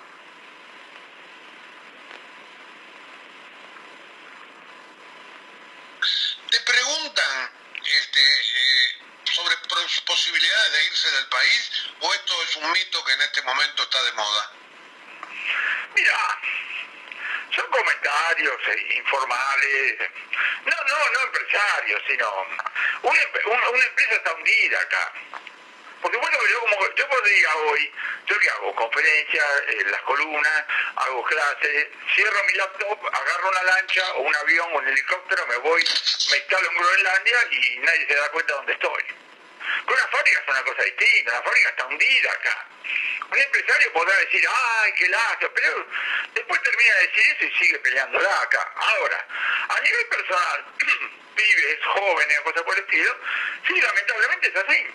Te 6.51 6.61
preguntan 6.61 7.51
este, 7.82 8.20
eh, 8.20 9.32
sobre 9.32 9.56
posibilidades 10.06 10.73
de 10.73 10.85
irse 10.85 11.11
del 11.11 11.23
país 11.35 11.90
o 12.01 12.15
esto 12.15 12.43
es 12.44 12.56
un 12.56 12.73
mito 12.73 13.05
que 13.05 13.12
en 13.12 13.20
este 13.23 13.43
momento 13.43 13.82
está 13.82 14.02
de 14.05 14.12
moda. 14.12 14.52
Mira, 15.94 16.39
son 17.55 17.66
comentarios 17.70 18.61
eh, 18.69 18.94
informales. 18.97 19.98
No, 20.65 20.77
no, 20.89 21.11
no 21.11 21.20
empresarios, 21.20 22.02
sino 22.06 22.47
una, 23.02 23.20
una, 23.47 23.85
empresa 23.85 24.15
está 24.15 24.32
hundida 24.35 24.81
acá. 24.81 25.12
Porque 26.02 26.19
bueno, 26.19 26.39
yo 26.51 26.61
como 26.61 26.94
yo 26.94 27.09
podría 27.09 27.56
hoy, 27.56 27.93
yo 28.27 28.39
qué 28.39 28.51
hago, 28.51 28.74
conferencias, 28.77 29.47
en 29.69 29.90
las 29.90 30.02
columnas, 30.02 30.65
hago 30.97 31.24
clases, 31.24 31.89
cierro 32.15 32.44
mi 32.44 32.52
laptop, 32.55 33.06
agarro 33.06 33.48
una 33.48 33.62
lancha 33.62 34.12
o 34.15 34.20
un 34.20 34.36
avión 34.36 34.69
o 34.73 34.78
un 34.78 34.89
helicóptero, 34.89 35.47
me 35.47 35.56
voy, 35.59 35.82
me 36.31 36.36
instalo 36.36 36.70
en 36.70 36.77
Groenlandia 36.77 37.39
y 37.51 37.78
nadie 37.78 38.06
se 38.06 38.15
da 38.15 38.31
cuenta 38.31 38.55
dónde 38.55 38.73
estoy. 38.74 39.24
Con 39.85 39.95
una 39.95 40.09
fábrica 40.09 40.41
es 40.41 40.49
una 40.49 40.62
cosa 40.62 40.82
distinta, 40.82 41.32
la 41.32 41.43
fábrica 41.43 41.69
está 41.69 41.86
hundida 41.86 42.32
acá. 42.32 42.66
Un 43.31 43.39
empresario 43.39 43.93
podrá 43.93 44.16
decir, 44.16 44.45
ay, 44.49 44.93
qué 44.93 45.09
lástima, 45.09 45.51
pero 45.55 45.86
después 46.35 46.62
termina 46.62 46.95
de 46.95 47.07
decir 47.07 47.36
eso 47.36 47.45
y 47.45 47.65
sigue 47.65 47.78
peleándola 47.78 48.43
acá. 48.43 48.73
Ahora, 48.77 49.27
a 49.69 49.81
nivel 49.81 50.07
personal, 50.07 50.65
pibes, 51.36 51.85
jóvenes, 51.85 52.41
cosas 52.41 52.62
por 52.62 52.74
el 52.78 52.85
estilo, 52.85 53.16
sí, 53.66 53.81
lamentablemente 53.81 54.49
es 54.49 54.57
así. 54.57 54.86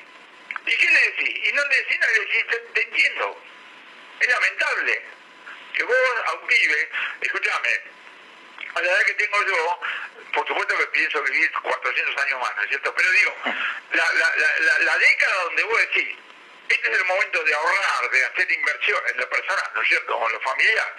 ¿Y 0.66 0.78
qué 0.78 0.90
le 0.90 1.02
decís? 1.12 1.48
Y 1.48 1.52
no 1.54 1.66
le 1.66 1.76
decís 1.78 2.00
nada, 2.00 2.12
le 2.12 2.20
decís, 2.20 2.46
te, 2.74 2.82
entiendo. 2.82 3.44
Es 4.20 4.28
lamentable 4.28 5.02
que 5.74 5.84
vos 5.84 5.96
a 6.26 6.34
un 6.34 6.48
pibe, 6.48 6.90
escúchame, 7.22 7.82
a 8.76 8.82
la 8.82 8.92
edad 8.92 9.06
que 9.06 9.14
tengo 9.14 9.38
yo, 9.46 9.80
por 10.34 10.48
supuesto 10.48 10.78
que 10.78 10.86
pienso 10.88 11.22
vivir 11.24 11.52
400 11.52 12.18
años 12.24 12.40
más, 12.40 12.56
¿no 12.56 12.64
es 12.64 12.70
cierto? 12.70 12.94
Pero 12.96 13.12
digo, 13.12 13.36
la, 13.94 14.14
la, 14.14 14.36
la, 14.60 14.80
la 14.80 14.98
década 14.98 15.44
donde 15.44 15.64
vos 15.64 15.80
decís, 15.80 16.18
este 16.70 16.92
es 16.92 17.00
el 17.00 17.06
momento 17.06 17.44
de 17.44 17.54
ahorrar, 17.54 18.12
de 18.12 18.26
hacer 18.26 18.52
inversión 18.52 19.02
en 19.08 19.18
lo 19.18 19.30
personal, 19.30 19.72
¿no 19.74 19.82
es 19.82 19.88
cierto? 19.88 20.16
O 20.16 20.28
en 20.28 20.34
lo 20.34 20.42
familiar. 20.42 20.96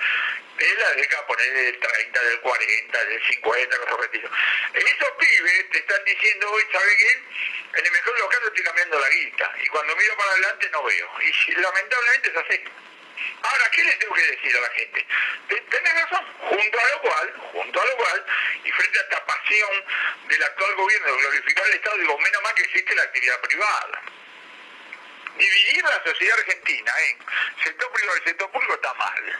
Es 0.58 0.78
la 0.78 0.92
década, 0.92 1.26
poner 1.26 1.52
del 1.52 1.78
30, 1.78 2.22
del 2.22 2.40
40, 2.40 3.04
del 3.04 3.26
50, 3.26 3.76
cosas 3.78 3.94
por 3.94 4.10
Esos 4.14 5.10
pibes 5.12 5.70
te 5.70 5.78
están 5.78 6.04
diciendo 6.04 6.50
hoy, 6.50 6.64
¿sabe 6.72 6.96
qué? 6.96 7.78
En 7.78 7.86
el 7.86 7.92
mejor 7.92 8.14
de 8.14 8.20
los 8.20 8.28
casos 8.30 8.46
estoy 8.48 8.64
cambiando 8.64 8.98
la 8.98 9.08
guita. 9.10 9.54
Y 9.62 9.66
cuando 9.68 9.96
miro 9.96 10.16
para 10.16 10.32
adelante 10.32 10.70
no 10.70 10.82
veo. 10.82 11.08
Y 11.20 11.52
lamentablemente 11.52 12.30
es 12.30 12.36
así. 12.36 12.64
Ahora, 13.42 13.70
¿qué 13.70 13.84
le 13.84 13.92
tengo 13.96 14.14
que 14.14 14.26
decir 14.26 14.56
a 14.56 14.60
la 14.60 14.68
gente? 14.70 15.06
Tenés 15.48 15.94
razón, 15.94 16.26
junto 16.40 16.80
a 16.80 16.88
lo 16.88 17.00
cual, 17.00 17.34
junto 17.52 17.80
a 17.80 17.86
lo 17.86 17.96
cual, 17.96 18.26
y 18.64 18.70
frente 18.70 18.98
a 18.98 19.02
esta 19.02 19.26
pasión 19.26 19.84
del 20.28 20.42
actual 20.42 20.74
gobierno 20.74 21.06
de 21.06 21.18
glorificar 21.18 21.64
al 21.64 21.72
Estado, 21.72 21.96
digo, 21.98 22.18
menos 22.18 22.42
mal 22.42 22.54
que 22.54 22.62
existe 22.62 22.94
la 22.94 23.02
actividad 23.02 23.40
privada 23.40 24.02
dividir 25.40 25.82
la 25.82 26.02
sociedad 26.04 26.38
argentina 26.38 26.92
en 27.08 27.18
sector 27.64 27.90
privado 27.92 28.18
y 28.18 28.28
sector 28.28 28.50
público 28.50 28.74
está 28.74 28.94
mal. 28.94 29.38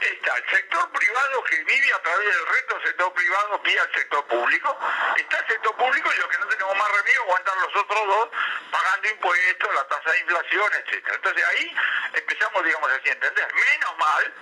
Está 0.00 0.36
el 0.36 0.50
sector 0.50 0.90
privado 0.90 1.44
que 1.44 1.64
vive 1.64 1.92
a 1.92 2.02
través 2.02 2.26
del 2.26 2.46
resto 2.46 2.74
del 2.74 2.86
sector 2.86 3.12
privado 3.14 3.58
vía 3.60 3.82
el 3.82 3.94
sector 3.94 4.24
público. 4.26 4.78
Está 5.16 5.38
el 5.38 5.46
sector 5.46 5.76
público 5.76 6.12
y 6.12 6.16
los 6.18 6.28
que 6.28 6.38
no 6.38 6.46
tenemos 6.46 6.76
más 6.76 6.92
remedio 6.92 7.22
aguantar 7.22 7.56
los 7.56 7.76
otros 7.76 8.06
dos 8.06 8.28
pagando 8.70 9.08
impuestos, 9.08 9.74
la 9.74 9.84
tasa 9.88 10.10
de 10.10 10.18
inflación, 10.20 10.72
etc. 10.74 11.08
Entonces 11.14 11.44
ahí 11.44 11.76
empezamos, 12.12 12.64
digamos 12.64 12.90
así, 12.92 13.08
a 13.08 13.12
entender. 13.12 13.54
Menos 13.54 13.98
mal 13.98 14.34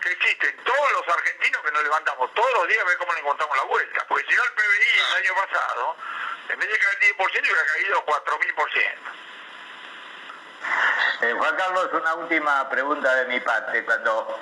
que 0.00 0.12
existen 0.12 0.56
todos 0.64 0.92
los 0.92 1.08
argentinos 1.08 1.62
que 1.62 1.70
nos 1.72 1.82
levantamos 1.82 2.34
todos 2.34 2.52
los 2.54 2.68
días 2.68 2.82
a 2.82 2.88
ver 2.88 2.98
cómo 2.98 3.12
le 3.12 3.20
encontramos 3.20 3.56
la 3.56 3.64
vuelta. 3.64 4.06
Porque 4.08 4.26
si 4.28 4.34
no 4.34 4.44
el 4.44 4.52
PBI 4.52 4.98
el 4.98 5.24
año 5.24 5.34
pasado, 5.34 5.96
en 6.48 6.58
vez 6.58 6.68
de 6.68 6.78
caer 6.78 6.98
10%, 7.16 7.16
hubiera 7.18 7.66
caído 7.66 8.04
4.000%. 8.06 9.30
Eh, 11.22 11.34
Juan 11.36 11.56
Carlos, 11.56 11.90
una 11.92 12.14
última 12.14 12.68
pregunta 12.68 13.14
de 13.14 13.26
mi 13.26 13.40
parte. 13.40 13.84
Cuando 13.84 14.40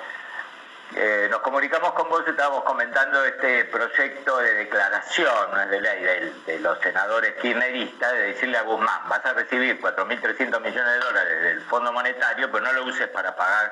eh, 0.95 1.27
nos 1.29 1.41
comunicamos 1.41 1.93
con 1.93 2.09
vos, 2.09 2.27
estábamos 2.27 2.63
comentando 2.63 3.23
este 3.23 3.65
proyecto 3.65 4.37
de 4.39 4.53
declaración 4.55 5.69
de 5.69 5.81
ley 5.81 6.33
de, 6.47 6.59
los 6.59 6.79
senadores 6.79 7.35
kirchneristas 7.35 8.11
de 8.11 8.21
decirle 8.33 8.57
a 8.57 8.63
Guzmán, 8.63 9.07
vas 9.07 9.23
a 9.23 9.33
recibir 9.33 9.79
4.300 9.79 10.59
millones 10.59 10.93
de 10.93 10.99
dólares 10.99 11.43
del 11.43 11.61
Fondo 11.61 11.93
Monetario, 11.93 12.51
pero 12.51 12.65
no 12.65 12.73
lo 12.73 12.85
uses 12.85 13.07
para 13.09 13.35
pagar 13.35 13.71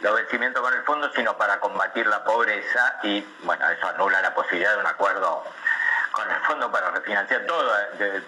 los 0.00 0.14
vencimientos 0.14 0.62
con 0.62 0.72
el 0.72 0.82
fondo, 0.84 1.10
sino 1.14 1.36
para 1.36 1.60
combatir 1.60 2.06
la 2.06 2.24
pobreza 2.24 3.00
y, 3.02 3.20
bueno, 3.42 3.68
eso 3.70 3.88
anula 3.88 4.22
la 4.22 4.34
posibilidad 4.34 4.72
de 4.72 4.80
un 4.80 4.86
acuerdo 4.86 5.44
con 6.10 6.30
el 6.30 6.40
fondo 6.40 6.72
para 6.72 6.90
refinanciar 6.90 7.42
todo, 7.44 7.70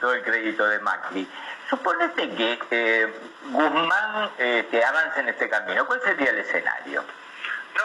todo 0.01 0.13
el 0.13 0.23
crédito 0.23 0.67
de 0.69 0.79
Macri. 0.81 1.27
Suponete 1.71 2.31
que 2.35 2.59
eh, 2.71 3.21
Guzmán 3.47 4.31
eh, 4.39 4.85
avance 4.87 5.21
en 5.21 5.31
este 5.31 5.49
camino. 5.49 5.87
¿Cuál 5.87 6.03
sería 6.03 6.31
el 6.31 6.39
escenario? 6.39 7.05
No, 7.79 7.85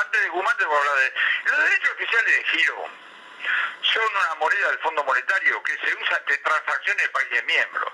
antes 0.00 0.20
de 0.20 0.28
Guzmán 0.28 0.56
te 0.58 0.64
voy 0.66 0.76
a 0.76 0.80
hablar 0.80 0.96
de... 0.96 1.14
Los 1.44 1.64
derechos 1.64 1.90
oficiales 1.92 2.36
de 2.36 2.44
giro 2.44 2.90
son 3.82 4.16
una 4.16 4.34
moneda 4.34 4.68
del 4.68 4.78
Fondo 4.80 5.02
Monetario 5.02 5.62
que 5.62 5.78
se 5.78 5.94
usa 5.94 6.18
entre 6.18 6.36
transacciones 6.38 7.02
de 7.02 7.08
países 7.08 7.44
miembros. 7.44 7.90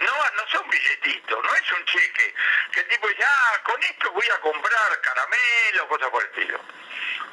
No, 0.00 0.30
no 0.34 0.48
son 0.48 0.68
billetitos, 0.68 1.44
no 1.44 1.54
es 1.54 1.72
un 1.72 1.84
cheque 1.84 2.34
que 2.72 2.80
el 2.80 2.88
tipo 2.88 3.06
dice, 3.06 3.24
ah, 3.24 3.60
con 3.62 3.80
esto 3.84 4.10
voy 4.10 4.28
a 4.30 4.40
comprar 4.40 5.00
caramelos, 5.00 5.86
cosas 5.86 6.10
por 6.10 6.24
el 6.24 6.28
estilo. 6.30 6.60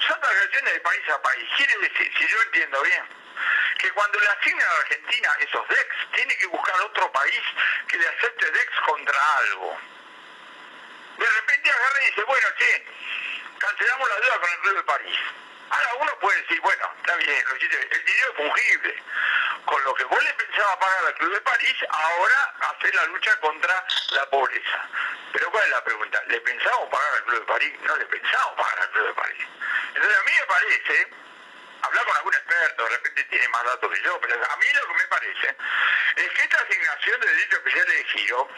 Son 0.05 0.21
transacciones 0.21 0.73
de 0.75 0.79
país 0.81 1.09
a 1.09 1.21
país. 1.23 1.49
Quiere 1.57 1.77
decir, 1.79 2.13
si 2.15 2.27
yo 2.27 2.41
entiendo 2.43 2.83
bien, 2.83 3.03
que 3.79 3.91
cuando 3.91 4.19
le 4.19 4.27
asignan 4.27 4.67
a 4.67 4.79
Argentina 4.81 5.35
esos 5.39 5.67
DEX, 5.67 5.95
tiene 6.13 6.37
que 6.37 6.45
buscar 6.45 6.79
otro 6.81 7.11
país 7.11 7.41
que 7.87 7.97
le 7.97 8.07
acepte 8.07 8.51
DEX 8.51 8.79
contra 8.85 9.37
algo. 9.37 9.79
De 11.19 11.25
repente 11.25 11.69
agarra 11.69 12.01
y 12.01 12.05
dice, 12.05 12.23
bueno, 12.23 12.47
che, 12.57 12.85
cancelamos 13.57 14.09
la 14.09 14.15
deuda 14.21 14.39
con 14.39 14.49
el 14.49 14.59
Club 14.59 14.75
de 14.77 14.83
París. 14.83 15.17
Ahora 15.69 15.93
uno 15.99 16.19
puede 16.19 16.41
decir, 16.41 16.61
bueno, 16.61 16.85
está 16.97 17.15
bien, 17.17 17.43
el 17.51 18.05
dinero 18.05 18.31
es 18.31 18.37
fungible. 18.37 19.03
Con 19.65 19.83
lo 19.83 19.93
que 19.95 20.05
vos 20.05 20.23
le 20.23 20.33
pensabas 20.33 20.77
pagar 20.77 21.05
al 21.07 21.15
Club 21.15 21.33
de 21.33 21.41
París, 21.41 21.75
ahora 21.89 22.55
hacer 22.71 22.95
la 22.95 23.05
lucha 23.07 23.39
contra 23.41 23.85
la 24.11 24.29
pobreza. 24.29 24.89
Pero 25.33 25.51
¿cuál 25.51 25.63
es 25.65 25.69
la 25.71 25.83
pregunta? 25.83 26.23
¿Le 26.27 26.39
pensamos 26.39 26.89
pagar 26.89 27.13
al 27.13 27.23
Club 27.25 27.39
de 27.39 27.45
París? 27.45 27.73
No 27.83 27.95
le 27.97 28.05
pensamos 28.05 28.53
pagar 28.55 28.79
al 28.79 28.89
Club 28.91 29.07
de 29.07 29.13
París. 29.13 29.45
Entonces 29.93 30.17
a 30.17 30.23
mí 30.23 30.31
me 30.39 30.45
parece, 30.47 31.13
hablar 31.81 32.05
con 32.05 32.17
algún 32.17 32.33
experto, 32.33 32.83
de 32.83 32.89
repente 32.89 33.23
tiene 33.25 33.47
más 33.49 33.63
datos 33.63 33.91
que 33.91 34.01
yo, 34.03 34.19
pero 34.21 34.35
a 34.35 34.57
mí 34.57 34.65
lo 34.73 34.87
que 34.87 34.93
me 34.93 35.07
parece 35.07 35.55
es 36.15 36.29
que 36.31 36.41
esta 36.41 36.61
asignación 36.61 37.21
de 37.21 37.27
derechos 37.27 37.59
especiales 37.59 37.95
de 37.95 38.03
giro 38.05 38.49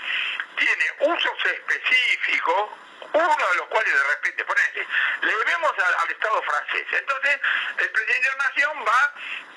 tiene 0.57 0.85
usos 0.99 1.45
específicos 1.45 2.69
uno 3.13 3.49
de 3.49 3.55
los 3.57 3.67
cuales 3.67 3.93
de 3.93 4.03
repente, 4.03 4.45
ponete, 4.45 4.87
le 5.21 5.35
debemos 5.35 5.73
al, 5.79 6.11
Estado 6.11 6.41
francés. 6.43 6.85
Entonces, 6.91 7.39
el 7.77 7.89
presidente 7.89 8.29
de 8.29 8.37
la 8.37 8.43
Nación 8.47 8.85
va 8.87 9.13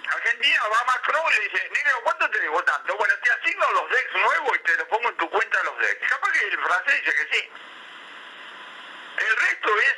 Argentina, 0.09 0.63
va 0.73 0.81
a 0.81 0.85
Macron 0.85 1.23
y 1.31 1.35
le 1.35 1.41
dice, 1.49 1.71
negro, 1.71 2.01
¿cuánto 2.05 2.31
te 2.31 2.41
debo 2.41 2.63
tanto? 2.65 2.97
Bueno, 2.97 3.15
te 3.23 3.31
asigno 3.31 3.73
los 3.73 3.91
DEX 3.91 4.13
nuevos 4.15 4.57
y 4.57 4.59
te 4.61 4.77
lo 4.77 4.89
pongo 4.89 5.09
en 5.09 5.17
tu 5.17 5.31
cuenta 5.31 5.63
los 5.65 5.79
DEX. 5.79 6.09
Capaz 6.09 6.33
que 6.33 6.45
el 6.49 6.59
francés 6.59 7.05
dice 7.05 7.15
que 7.15 7.37
sí. 7.37 7.51
El 9.17 9.37
resto 9.37 9.81
es 9.81 9.97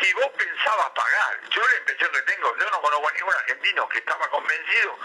si 0.00 0.12
vos 0.14 0.30
pensabas 0.36 0.90
pagar. 0.90 1.40
Yo 1.50 1.66
la 1.66 1.76
impresión 1.78 2.12
que 2.12 2.22
tengo, 2.22 2.56
yo 2.56 2.70
no 2.70 2.80
conozco 2.82 3.08
a 3.08 3.12
ningún 3.12 3.34
argentino 3.34 3.88
que 3.88 3.98
estaba 3.98 4.28
convencido 4.28 4.98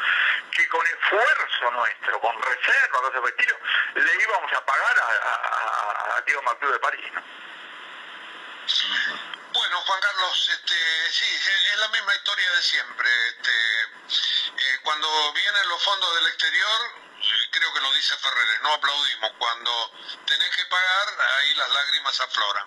que 0.52 0.68
con 0.68 0.86
esfuerzo 0.86 1.72
nuestro, 1.72 2.20
con 2.20 2.42
reserva, 2.42 3.00
cosas 3.00 3.22
por 3.22 3.30
estilo, 3.30 3.58
le 3.96 4.24
íbamos 4.24 4.54
a 4.54 4.66
pagar 4.66 5.00
a, 5.00 5.06
a, 5.06 6.16
a, 6.16 6.18
a 6.18 6.22
de 6.22 6.80
París. 6.80 7.12
Bueno, 9.54 9.82
Juan 9.82 10.02
Carlos, 10.02 10.50
este, 10.52 11.12
sí, 11.12 11.26
es 11.26 11.78
la 11.80 11.88
misma 11.90 12.16
historia 12.16 12.52
de 12.52 12.62
siempre. 12.62 13.28
Este, 13.30 13.52
eh, 14.12 14.80
cuando 14.84 15.34
vienen 15.34 15.70
los 15.70 15.84
fondos 15.84 16.16
del 16.16 16.28
exterior, 16.28 17.03
creo 17.54 17.74
que 17.74 17.80
lo 17.82 17.94
dice 17.94 18.18
Ferreres, 18.18 18.62
no 18.62 18.74
aplaudimos. 18.74 19.32
Cuando 19.38 19.92
tenés 20.26 20.50
que 20.56 20.66
pagar, 20.66 21.08
ahí 21.38 21.54
las 21.56 21.70
lágrimas 21.70 22.20
afloran. 22.20 22.66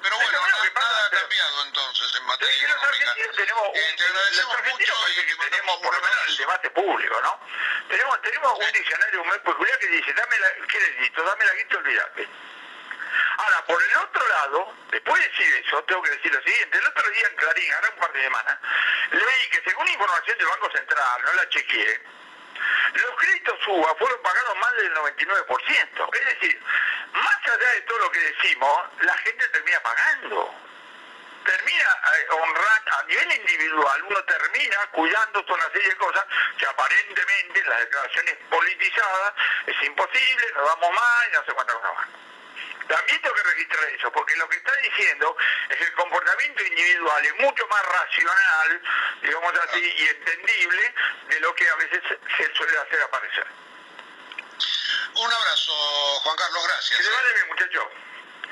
Pero 0.00 0.16
bueno, 0.16 0.38
nada, 0.74 1.06
ha 1.06 1.10
cambiado 1.10 1.64
entonces 1.66 2.14
en 2.16 2.24
materia 2.24 2.68
económica. 2.68 3.14
Tenemos 3.34 3.68
eh, 3.74 3.94
te 3.96 4.04
agradecemos 4.04 4.56
mucho 4.70 4.94
y 5.08 5.50
tenemos 5.50 5.76
por 5.78 5.94
lo 5.94 6.00
menos 6.00 6.18
el 6.28 6.36
debate 6.36 6.70
público, 6.70 7.20
¿no? 7.20 7.40
Tenemos, 7.88 8.22
tenemos 8.22 8.58
un 8.58 8.72
diccionario 8.72 9.24
muy 9.24 9.38
peculiar 9.40 9.78
que 9.78 9.88
dice, 9.88 10.12
dame 10.12 10.38
la, 10.38 10.66
¿qué 10.68 10.78
necesito? 10.78 11.22
Dame 11.24 11.44
la 11.44 11.54
guita, 11.54 11.76
olvidate. 11.78 12.28
Ahora, 13.38 13.64
por 13.66 13.82
el 13.82 13.96
otro 13.96 14.28
lado, 14.28 14.74
después 14.90 15.20
de 15.20 15.28
decir 15.28 15.64
eso, 15.66 15.82
tengo 15.84 16.02
que 16.02 16.10
decir 16.10 16.32
lo 16.32 16.42
siguiente. 16.42 16.78
El 16.78 16.86
otro 16.86 17.10
día 17.10 17.26
en 17.26 17.36
Clarín, 17.36 17.72
ahora 17.72 17.90
un 17.90 18.00
par 18.00 18.12
de 18.12 18.22
semanas, 18.22 18.58
leí 19.10 19.50
que 19.50 19.62
según 19.64 19.88
información 19.88 20.38
del 20.38 20.46
Banco 20.46 20.70
Central, 20.70 21.22
no 21.24 21.32
la 21.32 21.48
chequeé, 21.48 22.02
los 22.94 23.16
créditos 23.16 23.66
UBA 23.66 23.94
fueron 23.96 24.22
pagados 24.22 24.56
más 24.58 24.72
del 24.76 24.94
99%. 24.94 26.14
Es 26.14 26.24
decir, 26.24 26.62
más 27.12 27.36
allá 27.44 27.70
de 27.74 27.80
todo 27.82 27.98
lo 27.98 28.10
que 28.10 28.20
decimos, 28.20 28.82
la 29.00 29.16
gente 29.18 29.48
termina 29.48 29.80
pagando. 29.80 30.54
Termina 31.44 31.98
eh, 32.14 32.26
honrando, 32.30 32.92
a 32.98 33.02
nivel 33.04 33.32
individual, 33.32 34.02
uno 34.02 34.24
termina 34.24 34.86
cuidando 34.92 35.44
toda 35.44 35.58
una 35.58 35.72
serie 35.72 35.88
de 35.88 35.96
cosas 35.96 36.24
que 36.58 36.66
aparentemente 36.66 37.60
en 37.60 37.68
las 37.70 37.80
declaraciones 37.80 38.36
politizadas 38.50 39.34
es 39.66 39.82
imposible, 39.82 40.46
nos 40.56 40.64
vamos 40.64 40.94
más 40.94 41.28
y 41.28 41.32
no 41.32 41.44
sé 41.44 41.52
cuántas 41.52 41.76
cosas 41.76 41.94
más. 41.94 42.08
También 42.88 43.20
tengo 43.20 43.34
que 43.34 43.42
registrar 43.42 43.84
eso, 43.90 44.10
porque 44.12 44.34
lo 44.36 44.48
que 44.48 44.56
está 44.56 44.72
diciendo 44.76 45.36
es 45.68 45.76
que 45.76 45.84
el 45.84 45.92
comportamiento 45.92 46.64
individual 46.64 47.26
es 47.26 47.34
mucho 47.40 47.66
más 47.68 47.82
racional, 47.84 48.82
digamos 49.22 49.52
así, 49.68 49.94
y 49.98 50.08
entendible 50.08 50.94
de 51.28 51.40
lo 51.40 51.54
que 51.54 51.68
a 51.68 51.74
veces 51.76 52.02
se 52.36 52.54
suele 52.54 52.78
hacer 52.78 53.02
aparecer. 53.02 53.46
Un 55.14 55.32
abrazo, 55.32 55.72
Juan 56.20 56.36
Carlos, 56.36 56.64
gracias. 56.66 56.98
Que 56.98 57.04
te 57.04 57.10
vale 57.10 57.34
bien, 57.34 57.48
muchacho. 57.48 57.90